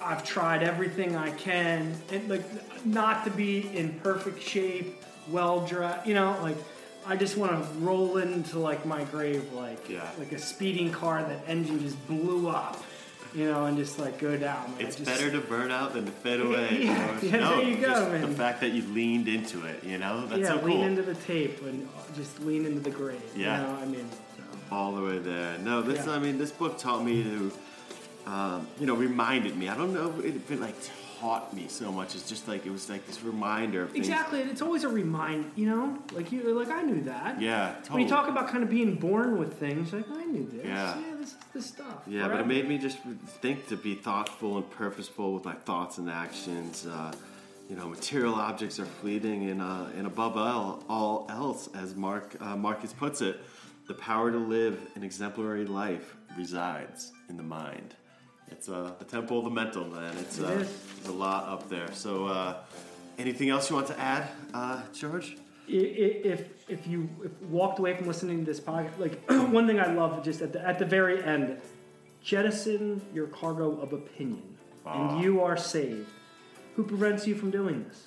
I've 0.00 0.22
tried 0.24 0.62
everything 0.62 1.16
I 1.16 1.30
can, 1.32 1.94
and 2.12 2.28
like 2.28 2.44
not 2.86 3.24
to 3.24 3.30
be 3.30 3.76
in 3.76 3.98
perfect 4.00 4.40
shape, 4.42 5.02
well 5.28 5.66
dressed. 5.66 6.06
You 6.06 6.14
know, 6.14 6.38
like 6.42 6.56
I 7.06 7.16
just 7.16 7.36
want 7.36 7.52
to 7.52 7.78
roll 7.80 8.18
into 8.18 8.58
like 8.58 8.86
my 8.86 9.04
grave 9.04 9.52
like 9.52 9.88
Yeah. 9.88 10.08
like 10.18 10.32
a 10.32 10.38
speeding 10.38 10.92
car 10.92 11.22
that 11.22 11.40
engine 11.46 11.80
just 11.80 12.04
blew 12.06 12.48
up. 12.48 12.82
You 13.34 13.44
know, 13.44 13.66
and 13.66 13.76
just 13.76 13.98
like 13.98 14.18
go 14.18 14.36
down. 14.36 14.74
It's 14.78 14.96
just- 14.96 15.08
better 15.08 15.30
to 15.30 15.40
burn 15.40 15.70
out 15.70 15.92
than 15.92 16.06
to 16.06 16.10
fade 16.10 16.40
away. 16.46 16.78
Yeah, 16.84 17.20
you 17.20 17.30
know? 17.32 17.38
yeah, 17.38 17.56
there 17.56 17.62
you 17.68 17.76
go, 17.76 17.86
just 17.88 18.10
man. 18.10 18.20
The 18.22 18.28
fact 18.28 18.60
that 18.62 18.70
you 18.72 18.82
leaned 18.94 19.28
into 19.28 19.64
it, 19.66 19.84
you 19.84 19.98
know, 19.98 20.26
that's 20.26 20.40
yeah, 20.40 20.48
so 20.48 20.58
cool. 20.58 20.68
lean 20.68 20.80
into 20.82 21.02
the 21.02 21.14
tape 21.14 21.62
and 21.62 21.88
just 22.16 22.40
lean 22.40 22.64
into 22.64 22.80
the 22.80 22.90
grave. 22.90 23.20
Yeah. 23.36 23.60
You 23.60 23.66
know, 23.66 23.78
I 23.82 23.84
mean, 23.84 24.08
so. 24.10 24.42
all 24.74 24.92
the 24.92 25.02
way 25.02 25.18
there. 25.18 25.58
No, 25.58 25.82
this 25.82 26.06
Yeah. 26.06 26.12
I 26.12 26.18
mean, 26.18 26.38
this 26.38 26.52
book 26.52 26.78
taught 26.78 27.04
me 27.04 27.22
to, 27.22 27.52
um, 28.26 28.66
you 28.80 28.86
know, 28.86 28.94
reminded 28.94 29.56
me. 29.56 29.68
I 29.68 29.76
don't 29.76 29.92
know 29.92 30.14
if 30.22 30.50
it, 30.50 30.60
like 30.60 30.74
taught 31.20 31.52
me 31.52 31.66
so 31.68 31.90
much. 31.90 32.14
It's 32.14 32.28
just 32.28 32.46
like 32.48 32.64
it 32.64 32.70
was 32.70 32.88
like 32.88 33.06
this 33.06 33.22
reminder 33.22 33.82
of 33.82 33.90
things. 33.90 34.06
Exactly, 34.08 34.40
and 34.40 34.50
it's 34.50 34.62
always 34.62 34.84
a 34.84 34.88
reminder, 34.88 35.48
you 35.56 35.66
know. 35.66 35.98
Like 36.12 36.30
you, 36.32 36.42
like 36.56 36.70
I 36.70 36.82
knew 36.82 37.02
that. 37.04 37.40
Yeah, 37.42 37.74
totally. 37.82 37.94
When 37.94 38.02
you 38.04 38.08
talk 38.08 38.28
about 38.28 38.48
kind 38.48 38.62
of 38.62 38.70
being 38.70 38.94
born 38.94 39.36
with 39.38 39.58
things, 39.58 39.92
like 39.92 40.08
I 40.10 40.24
knew 40.24 40.48
this. 40.52 40.64
Yeah. 40.64 40.96
this 41.17 41.17
is 41.28 41.36
the 41.52 41.62
stuff. 41.62 42.02
Yeah, 42.06 42.28
but 42.28 42.40
it 42.40 42.46
made 42.46 42.68
me 42.68 42.78
just 42.78 42.98
think 43.40 43.68
to 43.68 43.76
be 43.76 43.94
thoughtful 43.94 44.56
and 44.56 44.70
purposeful 44.70 45.34
with 45.34 45.44
my 45.44 45.54
thoughts 45.54 45.98
and 45.98 46.10
actions. 46.10 46.86
Uh, 46.86 47.12
you 47.68 47.76
know, 47.76 47.88
material 47.88 48.34
objects 48.34 48.78
are 48.80 48.86
fleeting, 48.86 49.50
and 49.50 49.60
uh, 49.60 49.86
and 49.96 50.06
above 50.06 50.36
all, 50.36 50.82
all 50.88 51.26
else, 51.28 51.68
as 51.74 51.94
Mark 51.94 52.36
uh, 52.40 52.56
Marcus 52.56 52.92
puts 52.92 53.20
it, 53.20 53.40
the 53.86 53.94
power 53.94 54.30
to 54.30 54.38
live 54.38 54.78
an 54.94 55.02
exemplary 55.02 55.66
life 55.66 56.16
resides 56.36 57.12
in 57.28 57.36
the 57.36 57.42
mind. 57.42 57.94
It's 58.50 58.68
uh, 58.68 58.92
the 58.98 59.04
temple 59.04 59.38
of 59.38 59.44
the 59.44 59.50
mental, 59.50 59.84
man. 59.86 60.16
It's 60.18 60.38
It 60.38 60.44
uh, 61.06 61.10
a 61.10 61.12
lot 61.12 61.48
up 61.48 61.68
there. 61.68 61.92
So, 61.92 62.26
uh, 62.26 62.56
anything 63.18 63.50
else 63.50 63.68
you 63.68 63.76
want 63.76 63.88
to 63.88 64.00
add, 64.00 64.28
uh, 64.54 64.82
George? 64.94 65.36
If 65.68 66.68
if 66.68 66.86
you 66.86 67.08
if 67.24 67.32
walked 67.42 67.78
away 67.78 67.96
from 67.96 68.06
listening 68.06 68.40
to 68.40 68.44
this 68.44 68.60
podcast, 68.60 68.98
like 68.98 69.22
one 69.52 69.66
thing 69.66 69.78
I 69.80 69.92
love 69.92 70.22
just 70.24 70.40
at 70.42 70.52
the 70.52 70.66
at 70.66 70.78
the 70.78 70.84
very 70.86 71.22
end, 71.22 71.60
jettison 72.22 73.02
your 73.14 73.26
cargo 73.26 73.80
of 73.80 73.92
opinion, 73.92 74.42
Ah. 74.86 75.14
and 75.14 75.22
you 75.22 75.42
are 75.42 75.56
saved. 75.56 76.08
Who 76.76 76.84
prevents 76.84 77.26
you 77.26 77.34
from 77.34 77.50
doing 77.50 77.84
this? 77.88 78.06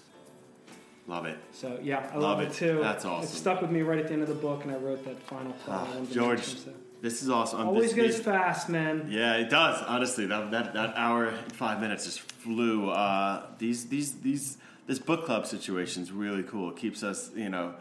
Love 1.07 1.25
it. 1.25 1.38
So 1.51 1.79
yeah, 1.83 2.09
I 2.11 2.17
Love 2.17 2.21
love, 2.23 2.39
it. 2.41 2.47
it 2.47 2.53
too. 2.53 2.79
That's 2.81 3.05
awesome. 3.05 3.25
It 3.25 3.29
stuck 3.38 3.61
with 3.61 3.71
me 3.71 3.81
right 3.81 3.99
at 3.99 4.07
the 4.07 4.13
end 4.13 4.21
of 4.21 4.29
the 4.29 4.35
book, 4.35 4.63
and 4.63 4.71
I 4.71 4.77
wrote 4.77 5.03
that 5.05 5.19
final 5.23 5.51
thought. 5.65 5.88
Ah, 5.91 6.05
George, 6.11 6.43
so. 6.43 6.71
this 7.01 7.21
is 7.21 7.29
awesome. 7.29 7.61
Always 7.67 7.93
goes 7.93 8.19
fast, 8.19 8.69
man. 8.69 9.07
Yeah, 9.09 9.35
it 9.35 9.49
does. 9.49 9.83
Honestly, 9.88 10.25
that 10.27 10.51
that, 10.51 10.73
that 10.73 10.93
hour 10.95 11.25
and 11.25 11.51
five 11.53 11.81
minutes 11.81 12.05
just 12.05 12.19
flew. 12.21 12.89
Uh, 12.89 13.45
these 13.57 13.88
these 13.88 14.19
these 14.21 14.57
this 14.88 14.99
book 14.99 15.26
club 15.26 15.45
situation 15.45 16.03
is 16.03 16.12
really 16.12 16.44
cool. 16.44 16.72
It 16.72 16.78
keeps 16.78 17.03
us, 17.03 17.32
you 17.36 17.49
know, 17.49 17.76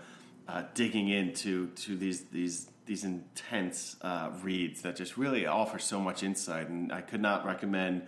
uh, 0.49 0.65
digging 0.75 1.09
into 1.09 1.69
to 1.69 1.97
these 1.97 2.25
these 2.27 2.69
these 2.87 3.05
intense 3.05 3.97
uh, 4.03 4.31
reads 4.43 4.83
that 4.83 4.97
just 4.97 5.17
really 5.17 5.47
offer 5.47 5.79
so 5.79 6.01
much 6.01 6.23
insight. 6.23 6.69
And 6.69 6.93
I 6.93 7.01
could 7.01 7.21
not 7.21 7.47
recommend 7.47 8.03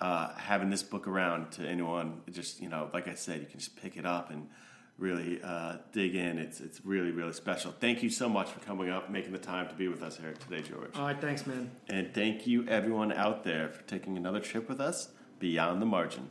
uh, 0.00 0.32
having 0.36 0.70
this 0.70 0.82
book 0.82 1.08
around 1.08 1.50
to 1.52 1.66
anyone. 1.66 2.20
It 2.26 2.34
just 2.34 2.60
you 2.60 2.68
know, 2.68 2.88
like 2.92 3.08
I 3.08 3.14
said, 3.14 3.40
you 3.40 3.46
can 3.46 3.58
just 3.58 3.76
pick 3.76 3.96
it 3.96 4.06
up 4.06 4.30
and 4.30 4.48
really 4.96 5.40
uh, 5.42 5.76
dig 5.92 6.14
in. 6.14 6.38
It's 6.38 6.60
it's 6.60 6.84
really 6.84 7.10
really 7.10 7.32
special. 7.32 7.72
Thank 7.72 8.02
you 8.02 8.10
so 8.10 8.28
much 8.28 8.48
for 8.48 8.60
coming 8.60 8.90
up, 8.90 9.10
making 9.10 9.32
the 9.32 9.38
time 9.38 9.68
to 9.68 9.74
be 9.74 9.88
with 9.88 10.02
us 10.02 10.16
here 10.18 10.34
today, 10.34 10.62
George. 10.62 10.94
All 10.94 11.02
right, 11.02 11.20
thanks, 11.20 11.46
man. 11.46 11.70
And 11.88 12.14
thank 12.14 12.46
you, 12.46 12.66
everyone 12.68 13.12
out 13.12 13.44
there, 13.44 13.68
for 13.68 13.82
taking 13.82 14.16
another 14.16 14.40
trip 14.40 14.68
with 14.68 14.80
us 14.80 15.08
beyond 15.40 15.82
the 15.82 15.86
margin. 15.86 16.30